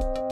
thank 0.00 0.18
you 0.18 0.27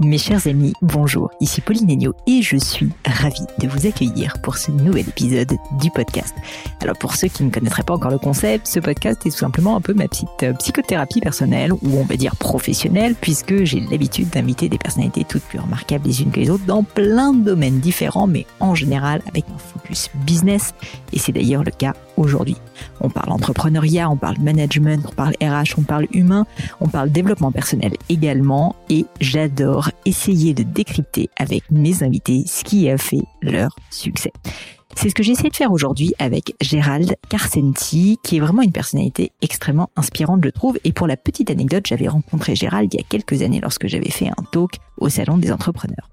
Mes 0.00 0.18
chers 0.18 0.46
amis, 0.46 0.74
bonjour, 0.80 1.28
ici 1.40 1.60
Pauline 1.60 1.90
Agneau 1.90 2.14
et 2.28 2.40
je 2.40 2.56
suis 2.56 2.88
ravie 3.04 3.46
de 3.58 3.66
vous 3.66 3.84
accueillir 3.84 4.34
pour 4.44 4.56
ce 4.56 4.70
nouvel 4.70 5.08
épisode 5.08 5.56
du 5.80 5.90
podcast. 5.90 6.36
Alors 6.80 6.96
pour 6.96 7.16
ceux 7.16 7.26
qui 7.26 7.42
ne 7.42 7.50
connaîtraient 7.50 7.82
pas 7.82 7.94
encore 7.94 8.12
le 8.12 8.18
concept, 8.18 8.68
ce 8.68 8.78
podcast 8.78 9.26
est 9.26 9.30
tout 9.30 9.38
simplement 9.38 9.76
un 9.76 9.80
peu 9.80 9.94
ma 9.94 10.06
petite 10.06 10.28
euh, 10.44 10.52
psychothérapie 10.52 11.20
personnelle 11.20 11.72
ou 11.72 11.98
on 11.98 12.04
va 12.04 12.14
dire 12.14 12.36
professionnelle 12.36 13.16
puisque 13.20 13.64
j'ai 13.64 13.80
l'habitude 13.80 14.30
d'inviter 14.30 14.68
des 14.68 14.78
personnalités 14.78 15.24
toutes 15.24 15.42
plus 15.42 15.58
remarquables 15.58 16.06
les 16.06 16.22
unes 16.22 16.30
que 16.30 16.38
les 16.38 16.50
autres 16.50 16.64
dans 16.64 16.84
plein 16.84 17.32
de 17.32 17.42
domaines 17.42 17.80
différents 17.80 18.28
mais 18.28 18.46
en 18.60 18.76
général 18.76 19.20
avec 19.26 19.46
un 19.52 19.58
focus 19.58 20.10
business 20.24 20.74
et 21.12 21.18
c'est 21.18 21.32
d'ailleurs 21.32 21.64
le 21.64 21.72
cas 21.72 21.94
aujourd'hui. 22.16 22.56
On 23.00 23.10
parle 23.10 23.32
entrepreneuriat, 23.32 24.08
on 24.08 24.16
parle 24.16 24.38
management, 24.38 25.04
on 25.08 25.12
parle 25.12 25.34
RH, 25.42 25.74
on 25.76 25.82
parle 25.82 26.06
humain, 26.12 26.46
on 26.80 26.88
parle 26.88 27.10
développement 27.10 27.50
personnel 27.50 27.92
également 28.08 28.76
et 28.90 29.06
j'adore 29.20 29.87
essayer 30.04 30.54
de 30.54 30.62
décrypter 30.62 31.30
avec 31.36 31.70
mes 31.70 32.02
invités 32.02 32.44
ce 32.46 32.64
qui 32.64 32.88
a 32.88 32.98
fait 32.98 33.22
leur 33.42 33.74
succès. 33.90 34.32
C'est 34.94 35.10
ce 35.10 35.14
que 35.14 35.22
j'essaie 35.22 35.48
de 35.48 35.54
faire 35.54 35.70
aujourd'hui 35.70 36.12
avec 36.18 36.54
Gérald 36.60 37.14
Carcenti, 37.28 38.18
qui 38.24 38.38
est 38.38 38.40
vraiment 38.40 38.62
une 38.62 38.72
personnalité 38.72 39.32
extrêmement 39.42 39.90
inspirante, 39.96 40.42
je 40.42 40.50
trouve. 40.50 40.78
Et 40.82 40.92
pour 40.92 41.06
la 41.06 41.16
petite 41.16 41.50
anecdote, 41.50 41.86
j'avais 41.86 42.08
rencontré 42.08 42.56
Gérald 42.56 42.92
il 42.92 42.96
y 42.96 43.00
a 43.00 43.06
quelques 43.08 43.42
années 43.42 43.60
lorsque 43.60 43.86
j'avais 43.86 44.10
fait 44.10 44.28
un 44.28 44.42
talk 44.50 44.72
au 44.96 45.08
Salon 45.08 45.38
des 45.38 45.52
entrepreneurs. 45.52 46.10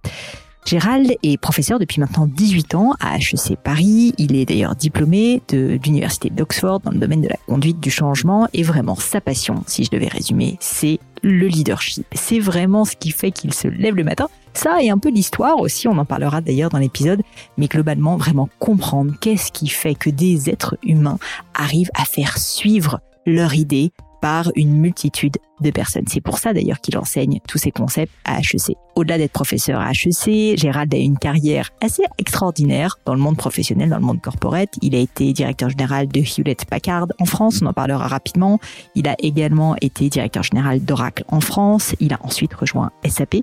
Gérald 0.66 1.16
est 1.22 1.38
professeur 1.38 1.78
depuis 1.78 2.00
maintenant 2.00 2.26
18 2.26 2.74
ans 2.74 2.94
à 3.00 3.18
HEC 3.18 3.56
Paris. 3.64 4.16
Il 4.18 4.36
est 4.36 4.46
d'ailleurs 4.46 4.76
diplômé 4.76 5.44
de, 5.50 5.80
l'université 5.86 6.32
d'Oxford 6.32 6.80
dans 6.80 6.90
le 6.90 6.98
domaine 6.98 7.22
de 7.22 7.28
la 7.28 7.38
conduite 7.46 7.80
du 7.80 7.92
changement 7.92 8.48
et 8.52 8.64
vraiment 8.64 8.96
sa 8.96 9.22
passion, 9.22 9.64
si 9.68 9.84
je 9.84 9.92
devais 9.92 10.08
résumer, 10.08 10.58
c'est 10.60 11.00
le 11.22 11.46
leadership. 11.46 12.08
C'est 12.14 12.40
vraiment 12.40 12.84
ce 12.84 12.96
qui 12.96 13.12
fait 13.12 13.30
qu'il 13.30 13.54
se 13.54 13.68
lève 13.68 13.96
le 13.96 14.04
matin. 14.04 14.28
Ça 14.54 14.82
et 14.82 14.90
un 14.90 14.98
peu 14.98 15.10
l'histoire 15.10 15.60
aussi, 15.60 15.88
on 15.88 16.00
en 16.00 16.06
parlera 16.06 16.42
d'ailleurs 16.42 16.72
dans 16.72 16.80
l'épisode, 16.80 17.22
mais 17.58 17.68
globalement 17.68 18.18
vraiment 18.18 18.50
comprendre 18.58 19.14
qu'est-ce 19.22 19.52
qui 19.52 19.68
fait 19.68 19.94
que 19.94 20.10
des 20.10 20.50
êtres 20.50 20.78
humains 20.82 21.20
arrivent 21.54 21.92
à 21.94 22.06
faire 22.06 22.40
suivre 22.40 23.02
leur 23.28 23.54
idée 23.54 23.92
par 24.20 24.52
une 24.56 24.76
multitude 24.80 25.38
de 25.62 25.72
personnes. 25.72 26.06
C'est 26.08 26.22
pour 26.22 26.38
ça 26.38 26.54
d'ailleurs 26.54 26.82
qu'il 26.82 26.98
enseigne 26.98 27.40
tous 27.48 27.58
ces 27.58 27.72
concepts 27.72 28.14
à 28.26 28.40
HEC. 28.40 28.76
Au-delà 28.96 29.18
d'être 29.18 29.32
professeur 29.32 29.82
à 29.82 29.92
HEC, 29.92 30.58
Gérald 30.58 30.94
a 30.94 30.98
une 30.98 31.18
carrière 31.18 31.72
assez 31.82 32.04
extraordinaire 32.18 32.98
dans 33.06 33.14
le 33.14 33.20
monde 33.20 33.36
professionnel, 33.36 33.90
dans 33.90 33.98
le 33.98 34.06
monde 34.06 34.22
corporate. 34.22 34.70
Il 34.82 34.96
a 34.96 35.00
été 35.00 35.34
directeur 35.34 35.70
général 35.70 36.08
de 36.08 36.22
Hewlett 36.22 36.66
Packard 36.66 37.08
en 37.20 37.26
France, 37.26 37.60
on 37.62 37.66
en 37.66 37.74
parlera 37.74 38.08
rapidement. 38.08 38.60
Il 38.96 39.08
a 39.08 39.16
également 39.20 39.76
été 39.82 40.10
directeur 40.10 40.44
général 40.44 40.84
d'Oracle 40.84 41.26
en 41.28 41.42
France. 41.42 41.94
Il 42.00 42.14
a 42.14 42.20
ensuite 42.22 42.54
rejoint 42.54 42.92
SAP, 43.06 43.38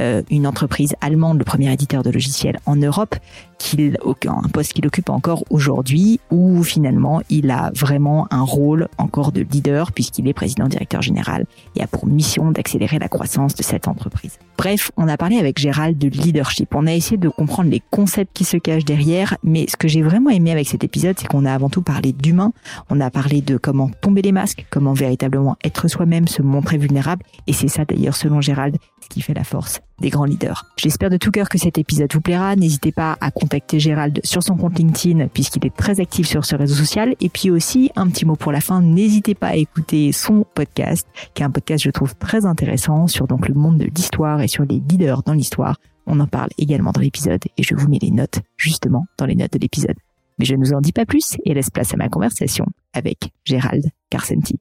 euh, 0.00 0.22
une 0.30 0.46
entreprise 0.46 0.94
allemande, 1.00 1.38
le 1.38 1.44
premier 1.44 1.72
éditeur 1.72 2.02
de 2.02 2.10
logiciels 2.10 2.58
en 2.64 2.76
Europe, 2.76 3.14
qu'il, 3.58 3.98
un 4.26 4.48
poste 4.48 4.72
qu'il 4.72 4.86
occupe 4.86 5.10
encore 5.10 5.44
aujourd'hui, 5.50 6.20
où 6.30 6.62
finalement 6.62 7.22
il 7.28 7.50
a 7.50 7.70
vraiment 7.74 8.26
un 8.30 8.42
rôle 8.42 8.88
encore 8.98 9.32
de 9.32 9.40
leader 9.40 9.92
puisqu'il 9.92 10.28
est 10.28 10.32
président 10.32 10.68
directeur 10.68 11.02
général 11.02 11.46
et 11.76 11.82
a 11.82 11.86
pour 11.86 12.06
mission 12.06 12.50
d'accélérer 12.50 12.98
la 12.98 13.08
croissance 13.08 13.54
de 13.54 13.62
cette 13.62 13.88
entreprise. 13.88 14.38
Bref, 14.56 14.90
on 14.96 15.08
a 15.08 15.16
parlé 15.16 15.38
avec 15.38 15.58
Gérald 15.58 15.98
de 15.98 16.08
leadership. 16.08 16.74
On 16.74 16.86
a 16.86 16.92
essayé 16.92 17.16
de 17.16 17.28
comprendre 17.28 17.70
les 17.70 17.82
concepts 17.90 18.32
qui 18.32 18.44
se 18.44 18.56
cachent 18.56 18.84
derrière, 18.84 19.36
mais 19.42 19.66
ce 19.68 19.76
que 19.76 19.88
j'ai 19.88 20.02
vraiment 20.02 20.30
aimé 20.30 20.52
avec 20.52 20.68
cet 20.68 20.84
épisode, 20.84 21.16
c'est 21.18 21.26
qu'on 21.26 21.44
a 21.44 21.52
avant 21.52 21.68
tout 21.68 21.82
parlé 21.82 22.12
d'humain. 22.12 22.52
On 22.90 23.00
a 23.00 23.10
parlé 23.10 23.40
de 23.40 23.56
comment 23.56 23.88
tomber 23.88 24.22
les 24.22 24.32
masques, 24.32 24.66
comment 24.70 24.92
véritablement 24.92 25.56
être 25.64 25.88
soi-même, 25.88 26.28
se 26.28 26.42
montrer 26.42 26.78
vulnérable. 26.78 27.24
Et 27.46 27.52
c'est 27.52 27.68
ça 27.68 27.84
d'ailleurs, 27.84 28.16
selon 28.16 28.40
Gérald, 28.40 28.76
ce 29.00 29.08
qui 29.08 29.20
fait 29.20 29.34
la 29.34 29.44
force 29.44 29.80
des 30.00 30.10
grands 30.10 30.24
leaders. 30.24 30.64
J'espère 30.76 31.10
de 31.10 31.16
tout 31.16 31.30
cœur 31.30 31.48
que 31.48 31.58
cet 31.58 31.78
épisode 31.78 32.12
vous 32.12 32.20
plaira. 32.20 32.56
N'hésitez 32.56 32.92
pas 32.92 33.16
à 33.20 33.30
contacter 33.30 33.78
Gérald 33.78 34.20
sur 34.24 34.42
son 34.42 34.56
compte 34.56 34.78
LinkedIn 34.78 35.28
puisqu'il 35.28 35.64
est 35.66 35.74
très 35.74 36.00
actif 36.00 36.26
sur 36.26 36.44
ce 36.44 36.56
réseau 36.56 36.74
social. 36.74 37.14
Et 37.20 37.28
puis 37.28 37.50
aussi, 37.50 37.90
un 37.96 38.08
petit 38.08 38.24
mot 38.24 38.36
pour 38.36 38.52
la 38.52 38.60
fin, 38.60 38.82
n'hésitez 38.82 39.34
pas 39.34 39.48
à 39.48 39.56
écouter 39.56 40.12
son 40.12 40.44
podcast, 40.54 41.06
qui 41.34 41.42
est 41.42 41.46
un 41.46 41.50
podcast 41.50 41.84
je 41.84 41.90
trouve 41.90 42.14
très 42.16 42.44
intéressant 42.46 43.06
sur 43.06 43.26
le 43.28 43.54
monde 43.54 43.78
de 43.78 43.84
l'histoire 43.84 44.40
et 44.40 44.48
sur 44.48 44.64
les 44.64 44.80
leaders 44.80 45.22
dans 45.22 45.32
l'histoire. 45.32 45.78
On 46.06 46.20
en 46.20 46.26
parle 46.26 46.50
également 46.58 46.92
dans 46.92 47.00
l'épisode 47.00 47.42
et 47.56 47.62
je 47.62 47.74
vous 47.74 47.88
mets 47.88 47.98
les 48.00 48.10
notes 48.10 48.40
justement 48.56 49.06
dans 49.18 49.26
les 49.26 49.34
notes 49.34 49.52
de 49.52 49.58
l'épisode. 49.58 49.96
Mais 50.38 50.44
je 50.44 50.54
ne 50.54 50.64
vous 50.64 50.72
en 50.72 50.80
dis 50.80 50.92
pas 50.92 51.06
plus 51.06 51.36
et 51.44 51.54
laisse 51.54 51.70
place 51.70 51.94
à 51.94 51.96
ma 51.96 52.08
conversation 52.08 52.66
avec 52.92 53.30
Gérald 53.44 53.86
Carcenti. 54.10 54.58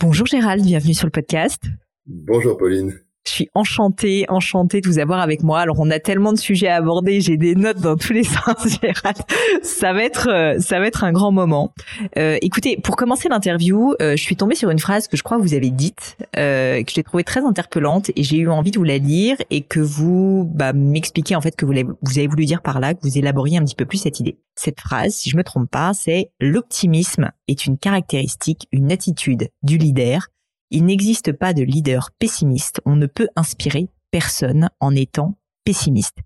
Bonjour 0.00 0.26
Gérald, 0.26 0.64
bienvenue 0.64 0.94
sur 0.94 1.06
le 1.06 1.12
podcast. 1.12 1.62
Bonjour 2.06 2.56
Pauline. 2.56 2.92
Je 3.26 3.30
suis 3.30 3.48
enchantée, 3.54 4.24
enchantée 4.28 4.80
de 4.80 4.88
vous 4.88 4.98
avoir 4.98 5.20
avec 5.20 5.42
moi. 5.42 5.60
Alors 5.60 5.76
on 5.78 5.90
a 5.90 6.00
tellement 6.00 6.32
de 6.32 6.38
sujets 6.38 6.68
à 6.68 6.76
aborder, 6.76 7.20
j'ai 7.20 7.36
des 7.36 7.54
notes 7.54 7.80
dans 7.80 7.96
tous 7.96 8.12
les 8.12 8.24
sens, 8.24 8.80
Gérald. 8.80 9.18
Ça 9.62 9.92
va 9.92 10.02
être, 10.02 10.28
euh, 10.28 10.58
ça 10.58 10.80
va 10.80 10.86
être 10.86 11.04
un 11.04 11.12
grand 11.12 11.30
moment. 11.30 11.72
Euh, 12.18 12.38
écoutez, 12.42 12.76
pour 12.76 12.96
commencer 12.96 13.28
l'interview, 13.28 13.94
euh, 14.02 14.16
je 14.16 14.22
suis 14.22 14.36
tombée 14.36 14.54
sur 14.54 14.70
une 14.70 14.78
phrase 14.78 15.06
que 15.06 15.16
je 15.16 15.22
crois 15.22 15.36
que 15.38 15.42
vous 15.42 15.54
avez 15.54 15.70
dite, 15.70 16.16
euh, 16.36 16.82
que 16.82 16.90
j'ai 16.92 17.02
trouvée 17.02 17.24
très 17.24 17.44
interpellante 17.44 18.10
et 18.16 18.22
j'ai 18.22 18.38
eu 18.38 18.48
envie 18.48 18.70
de 18.70 18.78
vous 18.78 18.84
la 18.84 18.98
lire 18.98 19.36
et 19.50 19.62
que 19.62 19.80
vous 19.80 20.50
bah, 20.52 20.72
m'expliquez 20.72 21.36
en 21.36 21.40
fait 21.40 21.54
que 21.54 21.64
vous 21.64 21.72
avez, 21.72 21.84
vous 21.84 22.18
avez 22.18 22.26
voulu 22.26 22.44
dire 22.44 22.60
par 22.60 22.80
là, 22.80 22.94
que 22.94 23.00
vous 23.02 23.18
élaboriez 23.18 23.58
un 23.58 23.64
petit 23.64 23.76
peu 23.76 23.84
plus 23.84 23.98
cette 23.98 24.18
idée. 24.20 24.38
Cette 24.56 24.80
phrase, 24.80 25.14
si 25.14 25.30
je 25.30 25.36
me 25.36 25.44
trompe 25.44 25.70
pas, 25.70 25.92
c'est 25.94 26.30
l'optimisme 26.40 27.30
est 27.48 27.66
une 27.66 27.78
caractéristique, 27.78 28.66
une 28.72 28.92
attitude 28.92 29.48
du 29.62 29.78
leader 29.78 30.28
il 30.72 30.86
n'existe 30.86 31.32
pas 31.32 31.52
de 31.52 31.62
leader 31.62 32.10
pessimiste. 32.18 32.80
On 32.84 32.96
ne 32.96 33.06
peut 33.06 33.28
inspirer 33.36 33.88
personne 34.10 34.68
en 34.80 34.94
étant 34.94 35.36
pessimiste. 35.64 36.16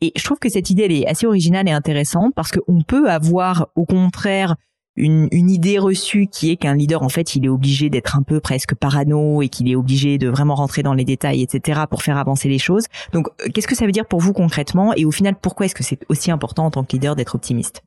Et 0.00 0.12
je 0.16 0.22
trouve 0.22 0.38
que 0.38 0.48
cette 0.48 0.70
idée, 0.70 0.84
est 0.84 1.06
assez 1.06 1.26
originale 1.26 1.68
et 1.68 1.72
intéressante 1.72 2.32
parce 2.36 2.52
qu'on 2.52 2.82
peut 2.82 3.10
avoir, 3.10 3.68
au 3.74 3.84
contraire, 3.84 4.54
une, 4.96 5.28
idée 5.32 5.78
reçue 5.78 6.28
qui 6.30 6.50
est 6.50 6.56
qu'un 6.56 6.76
leader, 6.76 7.02
en 7.02 7.08
fait, 7.08 7.34
il 7.34 7.44
est 7.44 7.48
obligé 7.48 7.90
d'être 7.90 8.16
un 8.16 8.22
peu 8.22 8.38
presque 8.38 8.74
parano 8.76 9.42
et 9.42 9.48
qu'il 9.48 9.68
est 9.68 9.74
obligé 9.74 10.18
de 10.18 10.28
vraiment 10.28 10.54
rentrer 10.54 10.84
dans 10.84 10.94
les 10.94 11.04
détails, 11.04 11.42
etc., 11.42 11.82
pour 11.90 12.02
faire 12.02 12.16
avancer 12.16 12.48
les 12.48 12.58
choses. 12.58 12.84
Donc, 13.12 13.26
euh, 13.40 13.48
qu'est-ce 13.52 13.66
que 13.66 13.74
ça 13.74 13.86
veut 13.86 13.92
dire 13.92 14.06
pour 14.06 14.20
vous 14.20 14.32
concrètement? 14.32 14.94
Et 14.94 15.04
au 15.04 15.10
final, 15.10 15.34
pourquoi 15.40 15.66
est-ce 15.66 15.74
que 15.74 15.82
c'est 15.82 15.98
aussi 16.08 16.30
important 16.30 16.66
en 16.66 16.70
tant 16.70 16.84
que 16.84 16.92
leader 16.92 17.16
d'être 17.16 17.34
optimiste? 17.34 17.82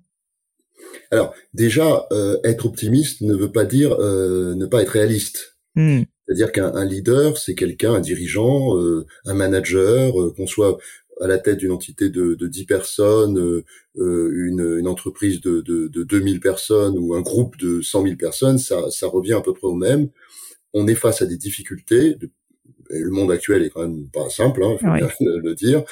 Alors, 1.12 1.34
déjà, 1.54 2.06
euh, 2.12 2.38
être 2.44 2.66
optimiste 2.66 3.22
ne 3.22 3.36
veut 3.36 3.52
pas 3.52 3.64
dire 3.64 3.94
euh, 3.94 4.56
ne 4.56 4.66
pas 4.66 4.82
être 4.82 4.90
réaliste. 4.90 5.57
Hmm. 5.78 6.02
C'est-à-dire 6.26 6.52
qu'un 6.52 6.86
leader, 6.86 7.38
c'est 7.38 7.54
quelqu'un, 7.54 7.94
un 7.94 8.00
dirigeant, 8.00 8.76
euh, 8.78 9.06
un 9.26 9.36
manager, 9.36 10.20
euh, 10.20 10.34
qu'on 10.36 10.48
soit 10.48 10.80
à 11.22 11.28
la 11.28 11.38
tête 11.38 11.60
d'une 11.60 11.72
entité 11.72 12.10
de, 12.10 12.34
de 12.34 12.48
10 12.48 12.66
personnes, 12.66 13.38
euh, 13.38 13.64
une, 13.96 14.78
une, 14.80 14.88
entreprise 14.88 15.40
de, 15.40 15.62
de, 15.62 15.88
de 15.88 16.04
2000 16.04 16.40
personnes 16.40 16.98
ou 16.98 17.14
un 17.14 17.22
groupe 17.22 17.58
de 17.58 17.82
100 17.82 18.04
000 18.04 18.16
personnes, 18.16 18.58
ça, 18.58 18.90
ça 18.90 19.08
revient 19.08 19.34
à 19.34 19.42
peu 19.42 19.54
près 19.54 19.68
au 19.68 19.76
même. 19.76 20.10
On 20.74 20.88
est 20.88 20.96
face 20.96 21.22
à 21.22 21.28
des 21.28 21.38
difficultés. 21.38 22.18
Et 22.90 23.00
le 23.00 23.12
monde 23.12 23.32
actuel 23.32 23.64
est 23.64 23.70
quand 23.70 23.82
même 23.82 24.08
pas 24.08 24.30
simple, 24.30 24.64
hein, 24.64 24.78
faut 24.80 24.94
bien 24.94 25.10
le, 25.20 25.54
dire. 25.54 25.84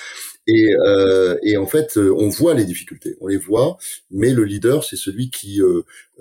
Et, 0.48 0.76
euh, 0.76 1.38
et, 1.44 1.58
en 1.58 1.68
fait, 1.68 1.98
on 1.98 2.30
voit 2.30 2.56
les 2.56 2.66
difficultés, 2.66 3.18
on 3.22 3.28
les 3.28 3.38
voit, 3.38 3.78
mais 4.12 4.34
le 4.34 4.46
leader, 4.46 4.84
c'est 4.84 4.96
celui 4.96 5.30
qui, 5.30 5.62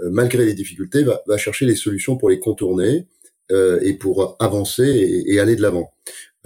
malgré 0.02 0.44
les 0.44 0.54
difficultés, 0.54 1.04
va, 1.04 1.22
va, 1.26 1.36
chercher 1.36 1.64
les 1.64 1.76
solutions 1.76 2.16
pour 2.16 2.28
les 2.28 2.40
contourner 2.40 3.06
euh, 3.52 3.78
et 3.82 3.94
pour 3.94 4.36
avancer 4.40 5.24
et, 5.26 5.38
aller 5.38 5.56
de 5.56 5.62
l'avant. 5.62 5.92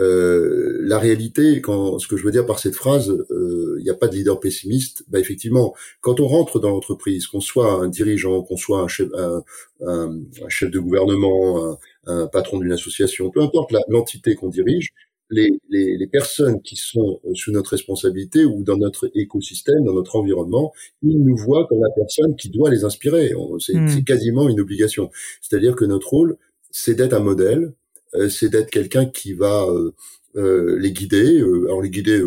Euh, 0.01 0.79
la 0.83 0.99
réalité, 0.99 1.61
quand 1.61 1.99
ce 1.99 2.07
que 2.07 2.17
je 2.17 2.25
veux 2.25 2.31
dire 2.31 2.47
par 2.47 2.59
cette 2.59 2.75
phrase, 2.75 3.11
euh, 3.11 3.77
il 3.79 3.85
n'y 3.85 3.91
a 3.91 3.95
pas 3.95 4.09
de 4.09 4.15
leader 4.15 4.39
pessimiste. 4.41 5.05
Bah 5.09 5.19
effectivement, 5.19 5.75
quand 6.01 6.21
on 6.21 6.27
rentre 6.27 6.61
dans 6.61 6.71
l'entreprise, 6.71 7.27
qu'on 7.27 7.41
soit 7.41 7.73
un 7.73 7.89
dirigeant, 7.89 8.43
qu'on 8.43 8.57
soit 8.57 8.81
un 8.81 8.89
chef, 8.89 9.09
un, 9.15 9.43
un, 9.87 10.49
chef 10.49 10.71
de 10.71 10.79
gouvernement, 10.79 11.73
un, 11.73 11.79
un 12.07 12.27
patron 12.27 12.59
d'une 12.59 12.73
association, 12.73 13.31
peu 13.31 13.43
importe 13.43 13.73
l'entité 13.89 14.35
qu'on 14.35 14.49
dirige, 14.49 14.93
les, 15.31 15.51
les, 15.69 15.97
les, 15.97 16.07
personnes 16.07 16.63
qui 16.63 16.77
sont 16.77 17.21
sous 17.35 17.53
notre 17.53 17.73
responsabilité 17.73 18.45
ou 18.45 18.63
dans 18.63 18.77
notre 18.77 19.11
écosystème, 19.15 19.85
dans 19.85 19.93
notre 19.93 20.17
environnement, 20.17 20.73
ils 21.03 21.23
nous 21.23 21.37
voient 21.37 21.67
comme 21.69 21.81
la 21.81 21.91
personne 21.95 22.35
qui 22.37 22.49
doit 22.49 22.71
les 22.71 22.85
inspirer. 22.85 23.33
C'est 23.59 23.75
hmm. 23.75 24.05
quasiment 24.05 24.49
une 24.49 24.61
obligation. 24.61 25.11
C'est-à-dire 25.43 25.77
que 25.77 25.85
notre 25.85 26.09
rôle, 26.09 26.39
c'est 26.71 26.95
d'être 26.95 27.15
un 27.15 27.21
modèle, 27.21 27.75
euh, 28.15 28.29
c'est 28.29 28.49
d'être 28.49 28.71
quelqu'un 28.71 29.07
qui 29.07 29.35
va 29.35 29.65
euh, 29.65 29.95
euh, 30.37 30.79
les 30.79 30.93
guider. 30.93 31.41
alors 31.41 31.83
les 31.83 31.91
guider 31.91 32.23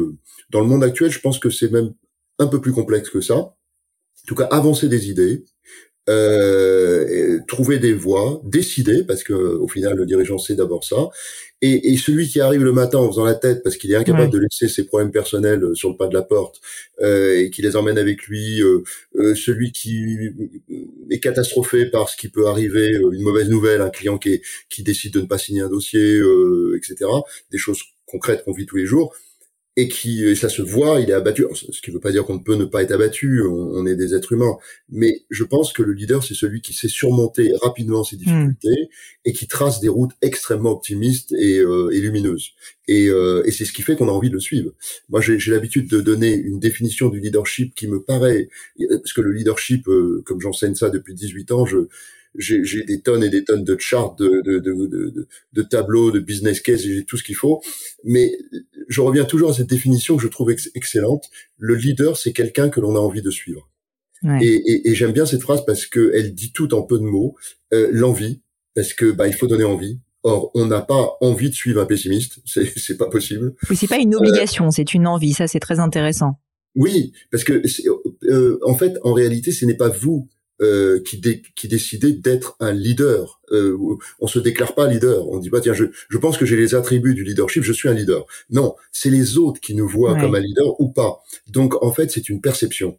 dans 0.50 0.62
le 0.62 0.68
monde 0.68 0.84
actuel, 0.84 1.12
je 1.12 1.20
pense 1.20 1.40
que 1.40 1.50
c'est 1.50 1.72
même 1.72 1.94
un 2.40 2.48
peu 2.48 2.62
plus 2.62 2.74
complexe 2.74 3.10
que 3.10 3.22
ça. 3.22 3.36
En 3.36 3.56
tout 4.28 4.36
cas, 4.36 4.46
avancer 4.46 4.88
des 4.88 5.10
idées, 5.10 5.46
trouver 7.48 7.80
des 7.80 7.94
voies, 7.94 8.42
décider, 8.44 9.04
parce 9.04 9.24
que 9.24 9.34
au 9.34 9.68
final 9.68 9.96
le 9.96 10.06
dirigeant 10.06 10.38
c'est 10.38 10.56
d'abord 10.56 10.84
ça, 10.84 11.10
et, 11.64 11.94
et, 11.94 11.98
celui 11.98 12.28
qui 12.28 12.42
arrive 12.42 12.64
le 12.64 12.72
matin 12.72 12.98
en 12.98 13.08
faisant 13.08 13.24
la 13.24 13.36
tête 13.36 13.62
parce 13.64 13.78
qu'il 13.78 13.92
est 13.92 13.96
incapable 13.96 14.32
de 14.32 14.40
laisser 14.40 14.68
ses 14.68 14.84
problèmes 14.84 15.12
personnels 15.12 15.64
euh, 15.64 15.76
sur 15.76 15.90
le 15.90 15.96
pas 15.96 16.08
de 16.08 16.14
la 16.16 16.24
porte 16.24 16.60
euh, 17.02 17.38
et 17.38 17.52
qui 17.52 17.62
les 17.62 17.76
emmène 17.76 18.00
avec 18.00 18.24
lui, 18.24 18.64
euh, 18.64 18.84
euh, 19.16 19.36
celui 19.36 19.72
qui 19.72 20.32
est 21.12 21.20
catastrophé 21.20 21.86
par 21.86 22.10
ce 22.10 22.18
qui 22.18 22.30
peut 22.30 22.48
arriver, 22.48 22.96
euh, 22.96 23.12
une 23.12 23.22
mauvaise 23.22 23.48
nouvelle, 23.48 23.82
un 23.82 23.92
client 23.92 24.18
qui, 24.18 24.42
qui 24.70 24.82
décide 24.82 25.14
de 25.14 25.22
ne 25.22 25.28
pas 25.28 25.38
signer 25.38 25.62
un 25.62 25.70
dossier, 25.70 26.20
etc. 26.76 27.06
Des 27.52 27.60
choses 27.60 27.84
concrètes 28.08 28.44
qu'on 28.44 28.54
vit 28.54 28.66
tous 28.66 28.78
les 28.78 28.88
jours 28.88 29.16
et 29.78 29.88
qui 29.88 30.26
et 30.26 30.36
ça 30.36 30.50
se 30.50 30.62
voit, 30.62 31.00
il 31.00 31.10
est 31.10 31.14
abattu. 31.14 31.46
Ce 31.54 31.82
qui 31.82 31.92
ne 31.92 31.96
veut 31.96 32.02
pas 32.02 32.12
dire 32.12 32.26
qu'on 32.26 32.36
ne 32.36 32.44
peut 32.44 32.56
ne 32.56 32.66
pas 32.66 32.84
être 32.84 32.92
abattu, 32.92 33.42
on, 33.44 33.86
est 33.86 33.96
des 33.96 34.14
êtres 34.14 34.34
humains, 34.34 34.58
mais 34.90 35.24
je 35.30 35.44
pense 35.44 35.72
que 35.72 35.82
le 35.82 35.94
leader 35.94 36.24
c'est 36.24 36.34
celui 36.34 36.62
qui 36.62 36.74
sait 36.74 36.90
surmonter 36.90 37.54
rapidement 37.62 38.04
ses 38.04 38.18
difficultés 38.18 38.70
hmm. 38.70 39.30
et 39.30 39.34
qui 39.34 39.48
trace 39.48 39.80
des 39.80 39.88
routes 39.88 40.12
extrêmement 40.22 40.72
optimistes 40.72 41.32
et, 41.34 41.60
euh, 41.60 41.90
et 41.92 42.02
lumineuses. 42.02 42.52
Et, 42.88 43.08
euh, 43.08 43.44
et 43.46 43.52
c'est 43.52 43.64
ce 43.64 43.72
qui 43.72 43.82
fait 43.82 43.96
qu'on 43.96 44.10
a 44.10 44.12
envie 44.12 44.30
de 44.30 44.34
le 44.34 44.42
suivre. 44.42 44.72
Moi, 45.08 45.22
j'ai 45.22 45.52
l'habitude 45.52 45.88
de 45.88 46.02
donner 46.02 46.34
une 46.34 46.60
définition 46.60 47.08
du 47.08 47.22
leadership 47.22 47.74
qui 47.74 47.88
me 47.88 48.02
paraît, 48.02 48.50
parce 48.90 49.14
que 49.14 49.22
le 49.22 49.32
leadership, 49.32 49.88
euh, 49.88 50.22
comme 50.26 50.42
j'enseigne 50.42 50.76
ça 50.76 50.90
depuis 50.90 51.14
18 51.14 51.52
ans, 51.52 51.66
je 51.66 51.88
j'ai 52.38 52.84
des 52.84 53.02
tonnes 53.02 53.24
et 53.24 53.30
des 53.30 53.44
tonnes 53.44 53.64
de 53.64 53.78
charts, 53.78 54.16
de, 54.16 54.42
de, 54.42 54.60
de, 54.60 55.28
de, 55.54 55.62
tableaux, 55.64 56.12
de 56.12 56.20
business 56.20 56.62
case, 56.62 56.82
j'ai 56.82 57.04
tout 57.04 57.18
ce 57.18 57.24
qu'il 57.24 57.36
faut. 57.36 57.62
Mais 58.04 58.38
je 58.88 59.02
reviens 59.02 59.26
toujours 59.26 59.52
à 59.52 59.54
cette 59.54 59.70
définition 59.70 60.16
que 60.16 60.24
je 60.24 60.28
trouve 60.28 60.52
excellente. 60.52 61.30
Le 61.58 61.76
leader, 61.76 62.18
c'est 62.18 62.34
quelqu'un 62.34 62.70
que 62.70 62.80
l'on 62.80 62.96
a 62.96 63.00
envie 63.00 63.22
de 63.22 63.32
suivre. 63.32 63.68
Et, 64.40 64.46
et, 64.46 64.90
et 64.90 64.96
j'aime 64.96 65.14
bien 65.14 65.26
cette 65.26 65.42
phrase 65.42 65.66
parce 65.66 65.88
que 65.88 66.12
elle 66.14 66.36
dit 66.36 66.52
tout 66.54 66.76
en 66.76 66.84
peu 66.84 67.00
de 67.00 67.04
mots. 67.04 67.36
Euh, 67.74 67.90
L'envie, 67.92 68.42
parce 68.76 68.94
que 68.94 69.12
bah 69.12 69.28
il 69.28 69.34
faut 69.34 69.48
donner 69.48 69.64
envie. 69.64 70.00
Or, 70.24 70.52
on 70.54 70.68
n'a 70.68 70.82
pas 70.82 71.18
envie 71.22 71.50
de 71.50 71.56
suivre 71.56 71.82
un 71.82 71.86
pessimiste, 71.86 72.38
c'est 72.46 72.78
c'est 72.78 72.98
pas 72.98 73.10
possible. 73.10 73.56
Oui, 73.70 73.76
c'est 73.76 73.88
pas 73.88 73.98
une 73.98 74.16
obligation, 74.16 74.70
c'est 74.70 74.94
une 74.94 75.08
envie. 75.08 75.34
Ça, 75.34 75.48
c'est 75.48 75.60
très 75.60 75.80
intéressant. 75.80 76.38
Oui, 76.76 77.12
parce 77.32 77.44
que 77.44 77.62
euh, 78.26 78.60
en 78.64 78.76
fait, 78.76 78.94
en 79.04 79.14
réalité, 79.14 79.52
ce 79.52 79.66
n'est 79.66 79.76
pas 79.76 79.90
vous 79.90 80.30
euh, 80.62 81.02
qui, 81.04 81.22
qui 81.56 81.68
décidait 81.68 82.12
d'être 82.12 82.56
un 82.60 82.72
leader. 82.72 83.42
Euh, 83.52 83.78
on 84.20 84.28
se 84.28 84.40
déclare 84.40 84.76
pas 84.76 84.88
leader. 84.88 85.28
On 85.30 85.40
dit 85.40 85.50
pas 85.50 85.62
tiens 85.62 85.74
je, 85.74 85.86
je 86.10 86.18
pense 86.18 86.38
que 86.38 86.46
j'ai 86.46 86.58
les 86.58 86.76
attributs 86.76 87.16
du 87.16 87.24
leadership, 87.24 87.64
je 87.64 87.74
suis 87.74 87.90
un 87.90 87.94
leader. 87.94 88.26
Non, 88.50 88.76
c'est 88.92 89.10
les 89.10 89.38
autres 89.38 89.60
qui 89.60 89.76
nous 89.76 89.88
voient 89.88 90.18
comme 90.18 90.36
un 90.36 90.40
leader 90.40 90.80
ou 90.80 90.90
pas. 90.90 91.24
Donc 91.48 91.82
en 91.84 91.92
fait 91.92 92.12
c'est 92.12 92.30
une 92.30 92.42
perception. 92.42 92.98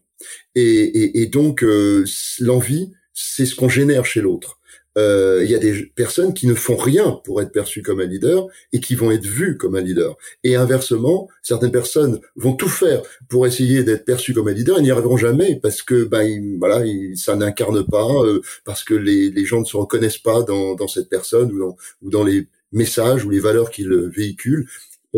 Et, 0.55 0.63
et, 0.63 1.23
et 1.23 1.27
donc 1.27 1.63
euh, 1.63 2.05
l'envie 2.41 2.93
c'est 3.15 3.47
ce 3.47 3.55
qu'on 3.55 3.69
génère 3.69 4.07
chez 4.07 4.21
l'autre 4.21 4.59
il 4.97 5.51
y 5.51 5.55
a 5.55 5.59
des 5.59 5.85
personnes 5.95 6.35
qui 6.35 6.47
ne 6.47 6.55
font 6.55 6.77
rien 6.77 7.21
pour 7.25 7.41
être 7.41 7.53
perçues 7.53 7.83
comme 7.83 8.01
un 8.01 8.07
leader 8.07 8.47
et 8.73 8.81
qui 8.81 8.95
vont 8.95 9.11
être 9.11 9.27
vues 9.27 9.57
comme 9.57 9.75
un 9.75 9.81
leader. 9.81 10.17
Et 10.45 10.57
inversement, 10.57 11.29
certaines 11.43 11.73
personnes 11.73 12.21
vont 12.37 12.55
tout 12.55 12.69
faire 12.69 13.03
pour 13.29 13.47
essayer 13.47 13.85
d'être 13.85 14.05
perçues 14.05 14.35
comme 14.35 14.49
un 14.49 14.53
leader 14.53 14.79
et 14.79 14.83
n'y 14.83 14.91
arriveront 14.91 15.17
jamais 15.17 15.59
parce 15.63 15.83
que 15.83 16.05
ben 16.05 16.59
voilà, 16.59 16.85
ça 17.17 17.37
n'incarne 17.37 17.85
pas, 17.87 18.09
euh, 18.25 18.41
parce 18.65 18.85
que 18.85 18.95
les, 18.95 19.31
les 19.31 19.45
gens 19.45 19.61
ne 19.61 19.65
se 19.65 19.77
reconnaissent 19.77 20.19
pas 20.19 20.43
dans, 20.43 20.75
dans 20.75 20.89
cette 20.89 21.09
personne 21.09 21.51
ou 21.53 21.59
dans, 21.59 21.77
ou 22.03 22.11
dans 22.11 22.25
les 22.25 22.47
messages 22.73 23.25
ou 23.25 23.31
les 23.31 23.41
valeurs 23.41 23.71
qu'il 23.71 23.93
véhicule. 24.15 24.67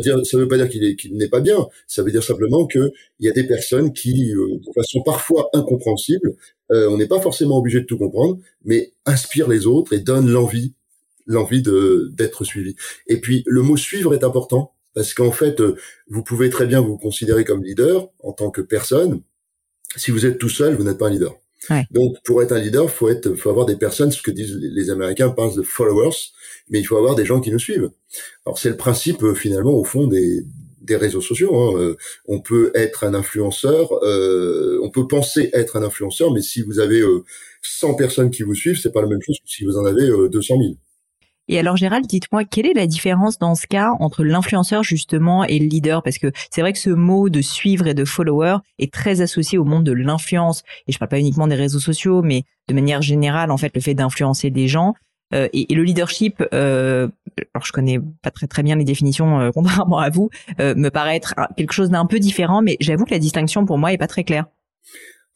Ça 0.03 0.17
ne 0.17 0.39
veut 0.39 0.49
pas 0.49 0.57
dire 0.57 0.69
qu'il 0.69 1.17
n'est 1.17 1.29
pas 1.29 1.41
bien. 1.41 1.69
Ça 1.87 2.03
veut 2.03 2.11
dire 2.11 2.23
simplement 2.23 2.67
qu'il 2.67 2.91
y 3.21 3.29
a 3.29 3.33
des 3.33 3.45
personnes 3.45 3.93
qui, 3.93 4.33
euh, 4.35 4.59
de 4.59 4.73
façon 4.75 5.03
parfois 5.03 5.51
incompréhensible, 5.53 6.35
euh, 6.73 6.89
on 6.89 6.97
n'est 6.97 7.07
pas 7.07 7.21
forcément 7.21 7.59
obligé 7.59 7.81
de 7.81 7.87
tout 7.87 7.99
comprendre, 7.99 8.39
mais 8.65 8.93
inspirent 9.07 9.49
les 9.49 9.67
autres 9.67 9.93
et 9.93 10.01
donnent 10.01 10.29
l'envie, 10.29 10.75
l'envie 11.27 11.63
d'être 11.63 12.45
suivi. 12.45 12.75
Et 13.07 13.21
puis 13.21 13.45
le 13.47 13.63
mot 13.63 13.77
suivre 13.77 14.15
est 14.15 14.25
important 14.25 14.73
parce 14.95 15.15
qu'en 15.15 15.33
fait, 15.33 15.61
euh, 15.61 15.77
vous 16.09 16.23
pouvez 16.23 16.51
très 16.51 16.67
bien 16.67 16.81
vous 16.81 16.97
considérer 16.97 17.45
comme 17.45 17.63
leader 17.63 18.09
en 18.21 18.33
tant 18.33 18.51
que 18.51 18.61
personne. 18.61 19.23
Si 19.97 20.11
vous 20.11 20.27
êtes 20.27 20.39
tout 20.39 20.49
seul, 20.49 20.75
vous 20.75 20.85
n'êtes 20.85 20.99
pas 20.99 21.09
un 21.09 21.11
leader. 21.11 21.35
Donc, 21.91 22.17
pour 22.25 22.43
être 22.43 22.53
un 22.53 22.59
leader, 22.59 22.91
faut 22.91 23.09
être, 23.09 23.35
faut 23.35 23.51
avoir 23.51 23.67
des 23.67 23.77
personnes, 23.77 24.11
ce 24.11 24.23
que 24.23 24.31
disent 24.31 24.57
les 24.61 24.91
Américains, 24.91 25.31
parlent 25.31 25.55
de 25.55 25.63
followers, 25.63 26.33
mais 26.71 26.81
il 26.81 26.85
faut 26.85 26.97
avoir 26.97 27.15
des 27.15 27.25
gens 27.25 27.41
qui 27.41 27.51
nous 27.51 27.59
suivent. 27.59 27.91
Alors, 28.47 28.59
c'est 28.59 28.71
le 28.71 28.77
principe 28.77 29.23
euh, 29.23 29.35
finalement 29.35 29.73
au 29.73 29.85
fond 29.85 30.07
des, 30.07 30.45
des 30.81 30.97
réseaux 30.97 31.21
sociaux. 31.21 31.57
Hein. 31.57 31.79
Euh, 31.79 31.97
on 32.27 32.41
peut 32.41 32.71
être 32.75 33.05
un 33.05 33.15
influenceur, 33.15 33.93
euh, 34.03 34.79
on 34.83 34.91
peut 34.91 35.07
penser 35.07 35.51
être 35.53 35.77
un 35.77 35.83
influenceur, 35.83 36.33
mais 36.33 36.43
si 36.43 36.63
vous 36.63 36.79
avez 36.79 37.03
100 37.63 37.95
personnes 37.95 38.31
qui 38.31 38.43
vous 38.43 38.55
suivent, 38.55 38.79
c'est 38.79 38.93
pas 38.93 39.03
la 39.03 39.09
même 39.09 39.23
chose 39.23 39.39
que 39.39 39.51
si 39.51 39.65
vous 39.65 39.77
en 39.77 39.85
avez 39.85 40.09
200 40.29 40.57
000. 40.61 40.75
Et 41.49 41.59
alors 41.59 41.77
Gérald, 41.77 42.07
dites-moi 42.07 42.45
quelle 42.45 42.67
est 42.67 42.75
la 42.75 42.87
différence 42.87 43.39
dans 43.39 43.55
ce 43.55 43.67
cas 43.67 43.93
entre 44.01 44.25
l'influenceur 44.25 44.83
justement 44.83 45.45
et 45.45 45.59
le 45.59 45.67
leader? 45.67 46.03
Parce 46.03 46.19
que 46.19 46.33
c'est 46.51 46.63
vrai 46.63 46.73
que 46.73 46.79
ce 46.79 46.91
mot 46.91 47.29
de 47.29 47.43
suivre 47.43 47.87
et 47.87 47.95
de 47.95 48.05
follower 48.05 48.57
est 48.79 48.93
très 48.93 49.21
associé 49.21 49.59
au 49.59 49.65
monde 49.65 49.85
de 49.85 49.93
l'influence. 49.93 50.63
Et 50.87 50.93
je 50.93 50.99
parle 50.99 51.11
pas 51.11 51.19
uniquement 51.19 51.47
des 51.47 51.55
réseaux 51.55 51.81
sociaux 51.81 52.23
mais 52.23 52.45
de 52.69 52.75
manière 52.75 53.03
générale 53.03 53.51
en 53.51 53.59
fait 53.59 53.73
le 53.75 53.81
fait 53.81 53.95
d'influencer 53.95 54.51
des 54.51 54.69
gens. 54.69 54.95
Euh, 55.33 55.49
et, 55.53 55.75
le 55.75 55.83
leadership 55.83 56.43
euh, 56.53 57.09
alors 57.55 57.65
je 57.65 57.73
connais 57.73 57.99
pas 58.23 58.31
très 58.31 58.47
très 58.47 58.63
bien 58.63 58.77
les 58.77 58.85
définitions 58.85 59.41
euh, 59.41 59.51
contrairement 59.55 59.99
à 59.99 60.11
vous 60.11 60.29
me 60.59 60.91
paraît 60.91 61.17
être 61.17 61.35
quelque 61.57 61.73
chose 61.73 61.89
d'un 61.89 62.05
peu 62.05 62.19
différent 62.19 62.61
mais 62.61 62.77
j'avoue 62.81 63.07
que 63.07 63.11
la 63.11 63.19
distinction 63.19 63.65
pour 63.65 63.79
moi 63.79 63.93
est 63.93 63.99
pas 63.99 64.07
très 64.07 64.25
claire. 64.25 64.47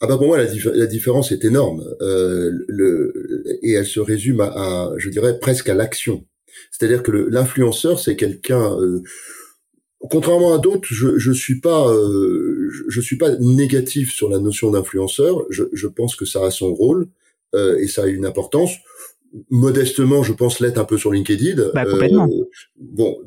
Ah 0.00 0.06
bah 0.06 0.16
pour 0.16 0.28
moi 0.28 0.38
la, 0.38 0.86
différence 0.86 1.32
est 1.32 1.44
énorme 1.44 1.82
euh, 2.00 2.52
le, 2.68 3.58
et 3.62 3.72
elle 3.72 3.86
se 3.86 3.98
résume 3.98 4.40
à, 4.40 4.92
je 4.96 5.08
dirais 5.10 5.38
presque 5.40 5.68
à 5.68 5.74
l'action. 5.74 6.24
C'est-à-dire 6.70 7.02
que 7.02 7.10
l'influenceur 7.10 7.98
c'est 7.98 8.14
quelqu'un 8.14 8.78
euh, 8.78 9.02
contrairement 10.08 10.54
à 10.54 10.58
d'autres 10.58 10.86
je 10.88 11.18
je 11.18 11.32
suis 11.32 11.60
pas 11.60 11.90
euh, 11.92 12.70
je, 12.88 13.00
suis 13.00 13.16
pas 13.16 13.34
négatif 13.40 14.12
sur 14.12 14.28
la 14.28 14.38
notion 14.38 14.70
d'influenceur. 14.70 15.44
Je, 15.50 15.64
je 15.72 15.88
pense 15.88 16.14
que 16.14 16.24
ça 16.24 16.44
a 16.44 16.50
son 16.50 16.72
rôle 16.72 17.08
euh, 17.54 17.78
et 17.78 17.88
ça 17.88 18.04
a 18.04 18.06
une 18.06 18.26
importance. 18.26 18.72
Modestement, 19.50 20.22
je 20.22 20.32
pense 20.32 20.60
l'être 20.60 20.78
un 20.78 20.84
peu 20.84 20.96
sur 20.96 21.12
LinkedIn. 21.12 21.70
Bah, 21.74 21.84
complètement. 21.84 22.28
bon, 22.76 23.18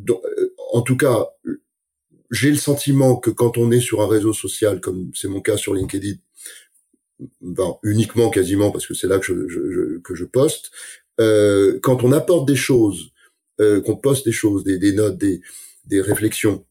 en 0.71 0.81
tout 0.81 0.97
cas, 0.97 1.27
j'ai 2.31 2.49
le 2.49 2.57
sentiment 2.57 3.17
que 3.17 3.29
quand 3.29 3.57
on 3.57 3.71
est 3.71 3.79
sur 3.81 4.01
un 4.01 4.07
réseau 4.07 4.33
social, 4.33 4.79
comme 4.79 5.11
c'est 5.13 5.27
mon 5.27 5.41
cas 5.41 5.57
sur 5.57 5.73
LinkedIn, 5.73 6.15
ben, 7.41 7.75
uniquement 7.83 8.29
quasiment 8.29 8.71
parce 8.71 8.87
que 8.87 8.93
c'est 8.93 9.07
là 9.07 9.19
que 9.19 9.25
je, 9.25 9.47
je, 9.47 9.99
que 9.99 10.15
je 10.15 10.25
poste, 10.25 10.71
euh, 11.19 11.79
quand 11.81 12.03
on 12.03 12.11
apporte 12.11 12.47
des 12.47 12.55
choses, 12.55 13.11
euh, 13.59 13.81
qu'on 13.81 13.95
poste 13.95 14.25
des 14.25 14.31
choses, 14.31 14.63
des, 14.63 14.77
des 14.77 14.93
notes, 14.93 15.17
des, 15.17 15.41
des 15.85 16.01
réflexions, 16.01 16.65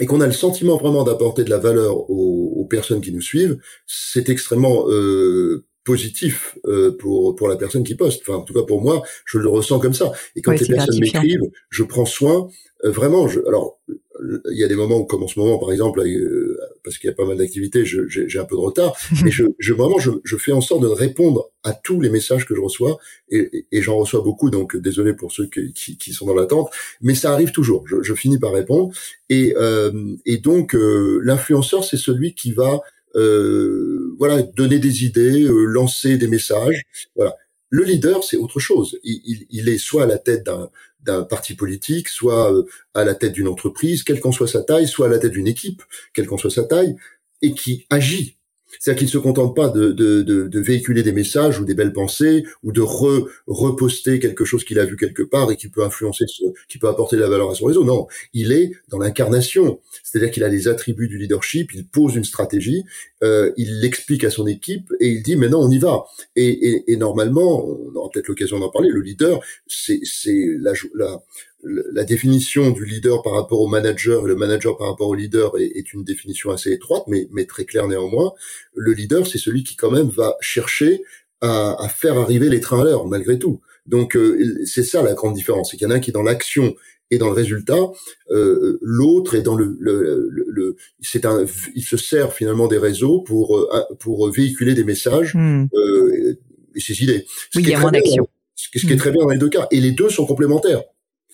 et 0.00 0.06
qu'on 0.06 0.20
a 0.20 0.26
le 0.26 0.32
sentiment 0.32 0.76
vraiment 0.76 1.04
d'apporter 1.04 1.44
de 1.44 1.50
la 1.50 1.58
valeur 1.58 2.10
aux, 2.10 2.52
aux, 2.56 2.64
personnes 2.66 3.00
qui 3.00 3.12
nous 3.12 3.20
suivent, 3.20 3.58
c'est 3.86 4.28
extrêmement 4.28 4.88
euh, 4.88 5.64
positif 5.88 6.58
euh, 6.66 6.96
pour 6.98 7.34
pour 7.34 7.48
la 7.48 7.56
personne 7.56 7.82
qui 7.82 7.94
poste. 7.94 8.20
Enfin, 8.22 8.38
en 8.40 8.42
tout 8.42 8.52
cas 8.52 8.62
pour 8.62 8.82
moi, 8.82 9.02
je 9.24 9.38
le 9.38 9.48
ressens 9.48 9.78
comme 9.78 9.94
ça. 9.94 10.12
Et 10.36 10.42
quand 10.42 10.52
les 10.52 10.66
personnes 10.66 11.00
m'écrivent, 11.00 11.50
je 11.70 11.82
prends 11.82 12.04
soin 12.04 12.48
euh, 12.84 12.90
vraiment. 12.90 13.26
Je, 13.26 13.40
alors 13.46 13.80
il 14.52 14.58
y 14.58 14.64
a 14.64 14.68
des 14.68 14.76
moments 14.76 15.02
comme 15.04 15.22
en 15.22 15.28
ce 15.28 15.38
moment, 15.40 15.58
par 15.58 15.72
exemple, 15.72 16.00
euh, 16.00 16.47
parce 16.88 16.96
qu'il 16.96 17.08
y 17.08 17.12
a 17.12 17.14
pas 17.14 17.26
mal 17.26 17.36
d'activités, 17.36 17.84
j'ai 17.84 18.38
un 18.38 18.46
peu 18.46 18.56
de 18.56 18.60
retard, 18.60 18.96
mais 19.22 19.30
je, 19.30 19.44
je 19.58 19.74
vraiment, 19.74 19.98
je, 19.98 20.10
je, 20.24 20.36
fais 20.38 20.52
en 20.52 20.62
sorte 20.62 20.80
de 20.80 20.86
répondre 20.86 21.50
à 21.62 21.74
tous 21.74 22.00
les 22.00 22.08
messages 22.08 22.46
que 22.46 22.54
je 22.54 22.60
reçois, 22.60 22.98
et, 23.28 23.66
et 23.70 23.82
j'en 23.82 23.98
reçois 23.98 24.22
beaucoup, 24.22 24.48
donc 24.48 24.74
désolé 24.74 25.12
pour 25.12 25.30
ceux 25.30 25.46
qui, 25.48 25.98
qui, 25.98 26.12
sont 26.14 26.24
dans 26.24 26.34
l'attente, 26.34 26.70
mais 27.02 27.14
ça 27.14 27.34
arrive 27.34 27.52
toujours. 27.52 27.86
Je, 27.86 28.02
je 28.02 28.14
finis 28.14 28.38
par 28.38 28.54
répondre, 28.54 28.90
et, 29.28 29.54
euh, 29.58 30.16
et 30.24 30.38
donc 30.38 30.74
euh, 30.74 31.20
l'influenceur, 31.22 31.84
c'est 31.84 31.98
celui 31.98 32.34
qui 32.34 32.52
va, 32.52 32.80
euh, 33.14 34.14
voilà, 34.18 34.40
donner 34.40 34.78
des 34.78 35.04
idées, 35.04 35.46
lancer 35.46 36.16
des 36.16 36.28
messages, 36.28 36.84
voilà. 37.16 37.36
Le 37.70 37.84
leader, 37.84 38.24
c'est 38.24 38.38
autre 38.38 38.60
chose. 38.60 38.98
Il, 39.04 39.20
il, 39.26 39.46
il, 39.50 39.68
est 39.68 39.76
soit 39.76 40.04
à 40.04 40.06
la 40.06 40.16
tête 40.16 40.46
d'un 40.46 40.70
d'un 41.08 41.22
parti 41.22 41.54
politique, 41.54 42.08
soit 42.08 42.52
euh, 42.52 42.64
à 42.94 43.04
la 43.04 43.14
tête 43.14 43.32
d'une 43.32 43.48
entreprise, 43.48 44.02
quelle 44.02 44.20
qu'en 44.20 44.32
soit 44.32 44.48
sa 44.48 44.62
taille, 44.62 44.86
soit 44.86 45.06
à 45.06 45.10
la 45.10 45.18
tête 45.18 45.32
d'une 45.32 45.48
équipe, 45.48 45.82
quelle 46.14 46.26
qu'en 46.26 46.38
soit 46.38 46.50
sa 46.50 46.64
taille, 46.64 46.96
et 47.42 47.52
qui 47.52 47.86
agit. 47.90 48.37
C'est-à-dire 48.78 48.98
qu'il 48.98 49.06
ne 49.06 49.12
se 49.12 49.18
contente 49.18 49.56
pas 49.56 49.68
de, 49.68 49.92
de, 49.92 50.22
de, 50.22 50.60
véhiculer 50.60 51.02
des 51.02 51.12
messages 51.12 51.60
ou 51.60 51.64
des 51.64 51.74
belles 51.74 51.92
pensées 51.92 52.44
ou 52.62 52.72
de 52.72 52.80
re, 52.80 53.28
reposter 53.46 54.18
quelque 54.18 54.44
chose 54.44 54.64
qu'il 54.64 54.78
a 54.78 54.84
vu 54.84 54.96
quelque 54.96 55.22
part 55.22 55.50
et 55.50 55.56
qui 55.56 55.68
peut 55.68 55.82
influencer, 55.82 56.26
qui 56.68 56.78
peut 56.78 56.88
apporter 56.88 57.16
de 57.16 57.22
la 57.22 57.28
valeur 57.28 57.50
à 57.50 57.54
son 57.54 57.66
réseau. 57.66 57.84
Non, 57.84 58.06
il 58.34 58.52
est 58.52 58.72
dans 58.88 58.98
l'incarnation. 58.98 59.80
C'est-à-dire 60.02 60.30
qu'il 60.30 60.44
a 60.44 60.48
les 60.48 60.68
attributs 60.68 61.08
du 61.08 61.18
leadership, 61.18 61.72
il 61.74 61.86
pose 61.86 62.16
une 62.16 62.24
stratégie, 62.24 62.84
euh, 63.22 63.52
il 63.56 63.80
l'explique 63.80 64.24
à 64.24 64.30
son 64.30 64.46
équipe 64.46 64.92
et 65.00 65.08
il 65.08 65.22
dit 65.22 65.36
maintenant 65.36 65.62
on 65.62 65.70
y 65.70 65.78
va. 65.78 66.04
Et, 66.36 66.48
et, 66.48 66.92
et 66.92 66.96
normalement, 66.96 67.66
on 67.66 67.94
aura 67.94 68.10
peut-être 68.10 68.28
l'occasion 68.28 68.58
d'en 68.58 68.70
parler, 68.70 68.90
le 68.90 69.00
leader, 69.00 69.40
c'est 69.66 70.00
la, 70.60 70.72
la, 70.94 71.22
la 71.64 72.04
définition 72.04 72.70
du 72.70 72.84
leader 72.84 73.22
par 73.22 73.32
rapport 73.32 73.60
au 73.60 73.66
manager 73.66 74.24
et 74.24 74.28
le 74.28 74.36
manager 74.36 74.76
par 74.76 74.88
rapport 74.88 75.08
au 75.08 75.14
leader 75.14 75.58
est, 75.58 75.92
une 75.92 76.04
définition 76.04 76.50
assez 76.50 76.70
étroite, 76.70 77.04
mais, 77.08 77.28
mais 77.32 77.46
très 77.46 77.64
claire 77.64 77.88
néanmoins. 77.88 78.32
Le 78.74 78.92
leader, 78.92 79.26
c'est 79.26 79.38
celui 79.38 79.64
qui 79.64 79.74
quand 79.74 79.90
même 79.90 80.08
va 80.08 80.36
chercher 80.40 81.02
à, 81.40 81.82
à, 81.82 81.88
faire 81.88 82.16
arriver 82.16 82.48
les 82.48 82.60
trains 82.60 82.80
à 82.80 82.84
l'heure 82.84 83.06
malgré 83.06 83.38
tout. 83.38 83.60
Donc 83.86 84.16
c'est 84.66 84.84
ça 84.84 85.02
la 85.02 85.14
grande 85.14 85.34
différence, 85.34 85.70
c'est 85.70 85.76
qu'il 85.76 85.88
y 85.88 85.90
en 85.90 85.94
a 85.94 85.96
un 85.96 86.00
qui 86.00 86.10
est 86.10 86.12
dans 86.12 86.22
l'action 86.22 86.74
et 87.10 87.18
dans 87.18 87.28
le 87.28 87.34
résultat, 87.34 87.90
euh, 88.30 88.78
l'autre 88.82 89.34
est 89.34 89.42
dans 89.42 89.54
le, 89.54 89.76
le, 89.80 90.28
le, 90.30 90.76
c'est 91.00 91.24
un, 91.24 91.46
il 91.74 91.82
se 91.82 91.96
sert 91.96 92.34
finalement 92.34 92.68
des 92.68 92.76
réseaux 92.76 93.20
pour 93.20 93.56
euh, 93.56 93.82
pour 93.98 94.30
véhiculer 94.30 94.74
des 94.74 94.84
messages 94.84 95.34
hmm. 95.34 95.68
euh, 95.74 96.38
et 96.74 96.80
ses 96.80 97.02
idées. 97.02 97.24
oui, 97.54 97.62
il 97.62 97.68
y 97.70 97.74
a 97.74 97.80
moins 97.80 97.92
d'action. 97.92 98.28
Ce, 98.54 98.68
qui 98.68 98.76
est 98.76 98.94
hmm. 98.94 98.98
très 98.98 99.10
bien 99.10 99.22
dans 99.22 99.30
les 99.30 99.38
deux 99.38 99.48
cas, 99.48 99.68
et 99.70 99.80
les 99.80 99.92
deux 99.92 100.10
sont 100.10 100.26
complémentaires. 100.26 100.82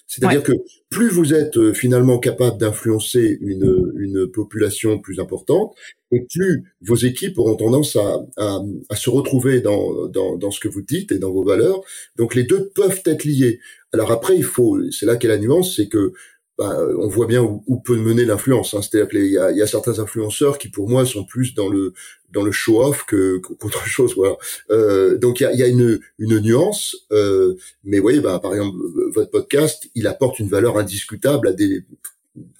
C'est-à-dire 0.07 0.43
que 0.43 0.53
plus 0.91 1.09
vous 1.09 1.35
êtes 1.35 1.57
euh, 1.57 1.73
finalement 1.73 2.19
capable 2.19 2.59
d'influencer 2.59 3.39
une, 3.41 3.93
une 3.97 4.27
population 4.31 4.99
plus 4.99 5.19
importante, 5.19 5.75
et 6.13 6.27
plus 6.33 6.65
vos 6.83 6.97
équipes 6.97 7.39
auront 7.39 7.57
tendance 7.57 7.97
à, 7.97 8.25
à, 8.37 8.61
à 8.91 8.97
se 8.97 9.11
retrouver 9.11 9.61
dans, 9.61 10.07
dans, 10.09 10.37
dans, 10.37 10.51
ce 10.51 10.61
que 10.61 10.69
vous 10.69 10.83
dites 10.83 11.11
et 11.11 11.19
dans 11.19 11.33
vos 11.33 11.43
valeurs. 11.43 11.81
Donc 12.17 12.35
les 12.35 12.45
deux 12.45 12.71
peuvent 12.75 13.03
être 13.07 13.25
liés. 13.25 13.59
Alors 13.93 14.13
après, 14.13 14.37
il 14.37 14.45
faut, 14.45 14.79
c'est 14.91 15.07
là 15.07 15.17
qu'est 15.17 15.29
la 15.29 15.39
nuance, 15.39 15.77
c'est 15.77 15.89
que 15.89 16.13
bah, 16.57 16.79
on 16.99 17.09
voit 17.09 17.27
bien 17.27 17.43
où, 17.43 17.81
peut 17.81 17.97
mener 17.97 18.25
l'influence. 18.25 18.75
Hein. 18.75 18.81
C'est-à-dire 18.81 19.13
y 19.21 19.39
a, 19.39 19.51
y 19.51 19.63
a, 19.63 19.67
certains 19.67 19.99
influenceurs 19.99 20.59
qui, 20.59 20.69
pour 20.69 20.89
moi, 20.89 21.05
sont 21.05 21.25
plus 21.25 21.55
dans 21.55 21.69
le 21.69 21.93
dans 22.31 22.43
le 22.43 22.53
show-off 22.53 23.05
que 23.07 23.39
qu'autre 23.39 23.87
chose. 23.87 24.15
Voilà. 24.17 24.37
Euh, 24.71 25.19
donc 25.19 25.41
il 25.41 25.45
y 25.45 25.47
a, 25.47 25.55
y 25.55 25.63
a, 25.63 25.67
une, 25.67 25.99
une 26.19 26.39
nuance, 26.39 26.97
euh, 27.13 27.57
mais 27.83 27.99
voyez, 27.99 28.21
bah, 28.21 28.39
par 28.39 28.55
exemple, 28.55 28.77
votre 29.13 29.31
podcast, 29.31 29.89
il 29.95 30.07
apporte 30.07 30.39
une 30.39 30.49
valeur 30.49 30.79
indiscutable 30.79 31.49
à 31.49 31.53
des 31.53 31.85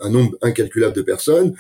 un 0.01 0.11
nombre 0.11 0.37
incalculable 0.43 0.95
de 0.95 1.03
personnes. 1.03 1.55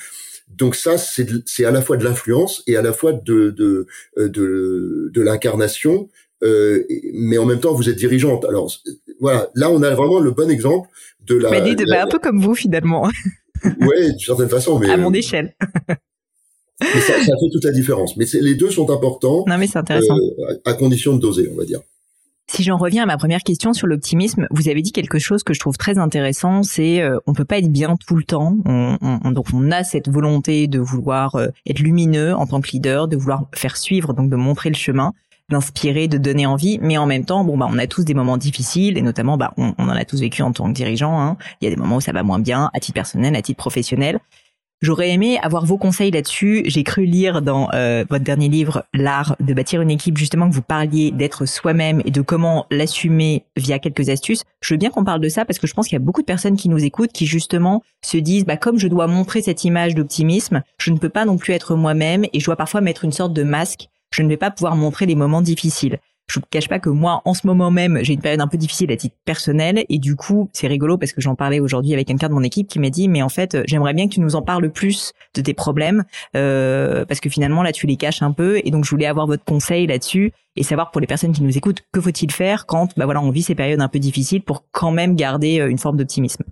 Donc 0.48 0.76
ça, 0.76 0.98
c'est 0.98 1.28
c'est 1.46 1.64
à 1.64 1.70
la 1.70 1.82
fois 1.82 1.96
de 1.96 2.04
l'influence 2.04 2.62
et 2.66 2.76
à 2.76 2.82
la 2.82 2.92
fois 2.92 3.12
de 3.12 3.50
de 3.50 3.86
de, 4.16 5.10
de 5.12 5.22
l'incarnation 5.22 6.08
euh, 6.44 6.84
mais 7.14 7.38
en 7.38 7.46
même 7.46 7.60
temps 7.60 7.72
vous 7.72 7.88
êtes 7.88 7.96
dirigeante. 7.96 8.44
Alors 8.44 8.72
voilà, 9.20 9.48
là 9.54 9.70
on 9.70 9.82
a 9.82 9.90
vraiment 9.94 10.20
le 10.20 10.30
bon 10.30 10.50
exemple 10.50 10.88
de 11.26 11.36
la. 11.36 11.50
Bah, 11.50 11.60
bah 11.60 12.02
un 12.02 12.06
peu 12.06 12.18
comme 12.18 12.40
vous 12.40 12.54
finalement. 12.54 13.08
ouais, 13.64 14.10
d'une 14.10 14.18
certaine 14.18 14.48
façon, 14.48 14.78
mais 14.78 14.90
à 14.90 14.96
mon 14.96 15.12
échelle. 15.12 15.54
mais 16.80 17.00
ça, 17.00 17.14
ça, 17.14 17.24
fait 17.24 17.50
toute 17.52 17.64
la 17.64 17.72
différence. 17.72 18.16
Mais 18.16 18.26
les 18.40 18.54
deux 18.54 18.70
sont 18.70 18.90
importants. 18.90 19.44
Non 19.46 19.58
mais 19.58 19.66
c'est 19.66 19.78
intéressant. 19.78 20.16
Euh, 20.16 20.60
à 20.64 20.74
condition 20.74 21.14
de 21.14 21.20
doser, 21.20 21.48
on 21.52 21.56
va 21.56 21.64
dire. 21.64 21.80
Si 22.46 22.62
j'en 22.62 22.76
reviens 22.76 23.04
à 23.04 23.06
ma 23.06 23.16
première 23.16 23.40
question 23.40 23.72
sur 23.72 23.86
l'optimisme, 23.86 24.46
vous 24.50 24.68
avez 24.68 24.82
dit 24.82 24.92
quelque 24.92 25.18
chose 25.18 25.42
que 25.42 25.54
je 25.54 25.60
trouve 25.60 25.78
très 25.78 25.96
intéressant, 25.96 26.62
c'est 26.62 27.00
euh, 27.00 27.18
on 27.26 27.32
peut 27.32 27.46
pas 27.46 27.56
être 27.56 27.72
bien 27.72 27.96
tout 28.06 28.16
le 28.16 28.22
temps. 28.22 28.58
On, 28.66 28.98
on, 29.00 29.30
donc 29.30 29.46
on 29.54 29.70
a 29.70 29.82
cette 29.82 30.10
volonté 30.10 30.66
de 30.66 30.78
vouloir 30.78 31.36
euh, 31.36 31.48
être 31.66 31.78
lumineux 31.78 32.34
en 32.34 32.46
tant 32.46 32.60
que 32.60 32.70
leader, 32.72 33.08
de 33.08 33.16
vouloir 33.16 33.48
faire 33.54 33.78
suivre, 33.78 34.12
donc 34.12 34.28
de 34.28 34.36
montrer 34.36 34.68
le 34.68 34.74
chemin 34.74 35.14
d'inspirer, 35.50 36.08
de 36.08 36.18
donner 36.18 36.46
envie, 36.46 36.78
mais 36.80 36.96
en 36.96 37.06
même 37.06 37.24
temps, 37.24 37.44
bon 37.44 37.56
bah 37.56 37.68
on 37.70 37.78
a 37.78 37.86
tous 37.86 38.04
des 38.04 38.14
moments 38.14 38.36
difficiles 38.36 38.96
et 38.96 39.02
notamment 39.02 39.36
bah 39.36 39.52
on, 39.56 39.74
en 39.78 39.88
a 39.88 40.04
tous 40.04 40.20
vécu 40.20 40.42
en 40.42 40.52
tant 40.52 40.68
que 40.68 40.72
dirigeant. 40.72 41.20
Hein. 41.20 41.36
Il 41.60 41.64
y 41.64 41.68
a 41.68 41.70
des 41.70 41.80
moments 41.80 41.96
où 41.96 42.00
ça 42.00 42.12
va 42.12 42.22
moins 42.22 42.38
bien, 42.38 42.70
à 42.72 42.80
titre 42.80 42.94
personnel, 42.94 43.36
à 43.36 43.42
titre 43.42 43.58
professionnel. 43.58 44.20
J'aurais 44.84 45.10
aimé 45.10 45.38
avoir 45.42 45.64
vos 45.64 45.78
conseils 45.78 46.10
là-dessus. 46.10 46.62
J'ai 46.66 46.82
cru 46.82 47.06
lire 47.06 47.40
dans 47.40 47.70
euh, 47.72 48.04
votre 48.10 48.24
dernier 48.24 48.50
livre, 48.50 48.84
L'art 48.92 49.34
de 49.40 49.54
bâtir 49.54 49.80
une 49.80 49.90
équipe, 49.90 50.18
justement 50.18 50.46
que 50.48 50.54
vous 50.54 50.62
parliez 50.62 51.10
d'être 51.10 51.46
soi-même 51.46 52.02
et 52.04 52.10
de 52.10 52.20
comment 52.20 52.66
l'assumer 52.70 53.46
via 53.56 53.78
quelques 53.78 54.10
astuces. 54.10 54.42
Je 54.60 54.74
veux 54.74 54.78
bien 54.78 54.90
qu'on 54.90 55.04
parle 55.04 55.20
de 55.20 55.28
ça 55.30 55.46
parce 55.46 55.58
que 55.58 55.66
je 55.66 55.72
pense 55.72 55.88
qu'il 55.88 55.96
y 55.96 56.02
a 56.02 56.04
beaucoup 56.04 56.20
de 56.20 56.26
personnes 56.26 56.56
qui 56.56 56.68
nous 56.68 56.84
écoutent 56.84 57.12
qui 57.12 57.24
justement 57.24 57.82
se 58.04 58.18
disent, 58.18 58.44
bah 58.44 58.58
comme 58.58 58.78
je 58.78 58.88
dois 58.88 59.06
montrer 59.06 59.40
cette 59.40 59.64
image 59.64 59.94
d'optimisme, 59.94 60.62
je 60.76 60.90
ne 60.90 60.98
peux 60.98 61.08
pas 61.08 61.24
non 61.24 61.38
plus 61.38 61.54
être 61.54 61.76
moi-même 61.76 62.26
et 62.34 62.40
je 62.40 62.44
dois 62.44 62.56
parfois 62.56 62.82
mettre 62.82 63.04
une 63.04 63.12
sorte 63.12 63.32
de 63.32 63.42
masque 63.42 63.88
je 64.14 64.22
ne 64.22 64.28
vais 64.28 64.36
pas 64.36 64.52
pouvoir 64.52 64.76
montrer 64.76 65.06
les 65.06 65.16
moments 65.16 65.42
difficiles. 65.42 65.98
Je 66.28 66.38
ne 66.38 66.44
cache 66.48 66.68
pas 66.68 66.78
que 66.78 66.88
moi, 66.88 67.20
en 67.24 67.34
ce 67.34 67.46
moment 67.46 67.70
même, 67.70 67.98
j'ai 68.02 68.14
une 68.14 68.20
période 68.20 68.40
un 68.40 68.46
peu 68.46 68.56
difficile 68.56 68.90
à 68.92 68.96
titre 68.96 69.16
personnel 69.24 69.84
et 69.88 69.98
du 69.98 70.14
coup, 70.14 70.48
c'est 70.52 70.68
rigolo 70.68 70.96
parce 70.96 71.12
que 71.12 71.20
j'en 71.20 71.34
parlais 71.34 71.58
aujourd'hui 71.58 71.92
avec 71.92 72.06
quelqu'un 72.06 72.28
de 72.28 72.32
mon 72.32 72.42
équipe 72.42 72.68
qui 72.68 72.78
m'a 72.78 72.90
dit, 72.90 73.08
mais 73.08 73.22
en 73.22 73.28
fait, 73.28 73.58
j'aimerais 73.66 73.92
bien 73.92 74.08
que 74.08 74.14
tu 74.14 74.20
nous 74.20 74.36
en 74.36 74.42
parles 74.42 74.70
plus 74.70 75.12
de 75.34 75.42
tes 75.42 75.52
problèmes 75.52 76.04
euh, 76.36 77.04
parce 77.04 77.20
que 77.20 77.28
finalement 77.28 77.62
là, 77.62 77.72
tu 77.72 77.86
les 77.86 77.96
caches 77.96 78.22
un 78.22 78.32
peu 78.32 78.60
et 78.64 78.70
donc 78.70 78.84
je 78.84 78.90
voulais 78.90 79.06
avoir 79.06 79.26
votre 79.26 79.44
conseil 79.44 79.86
là-dessus 79.86 80.32
et 80.56 80.62
savoir 80.62 80.92
pour 80.92 81.00
les 81.00 81.08
personnes 81.08 81.32
qui 81.32 81.42
nous 81.42 81.58
écoutent, 81.58 81.82
que 81.92 82.00
faut-il 82.00 82.30
faire 82.30 82.66
quand, 82.66 82.96
bah 82.96 83.04
voilà, 83.04 83.20
on 83.20 83.30
vit 83.30 83.42
ces 83.42 83.56
périodes 83.56 83.80
un 83.80 83.88
peu 83.88 83.98
difficiles 83.98 84.42
pour 84.42 84.64
quand 84.70 84.92
même 84.92 85.16
garder 85.16 85.58
euh, 85.58 85.68
une 85.68 85.78
forme 85.78 85.96
d'optimisme? 85.96 86.44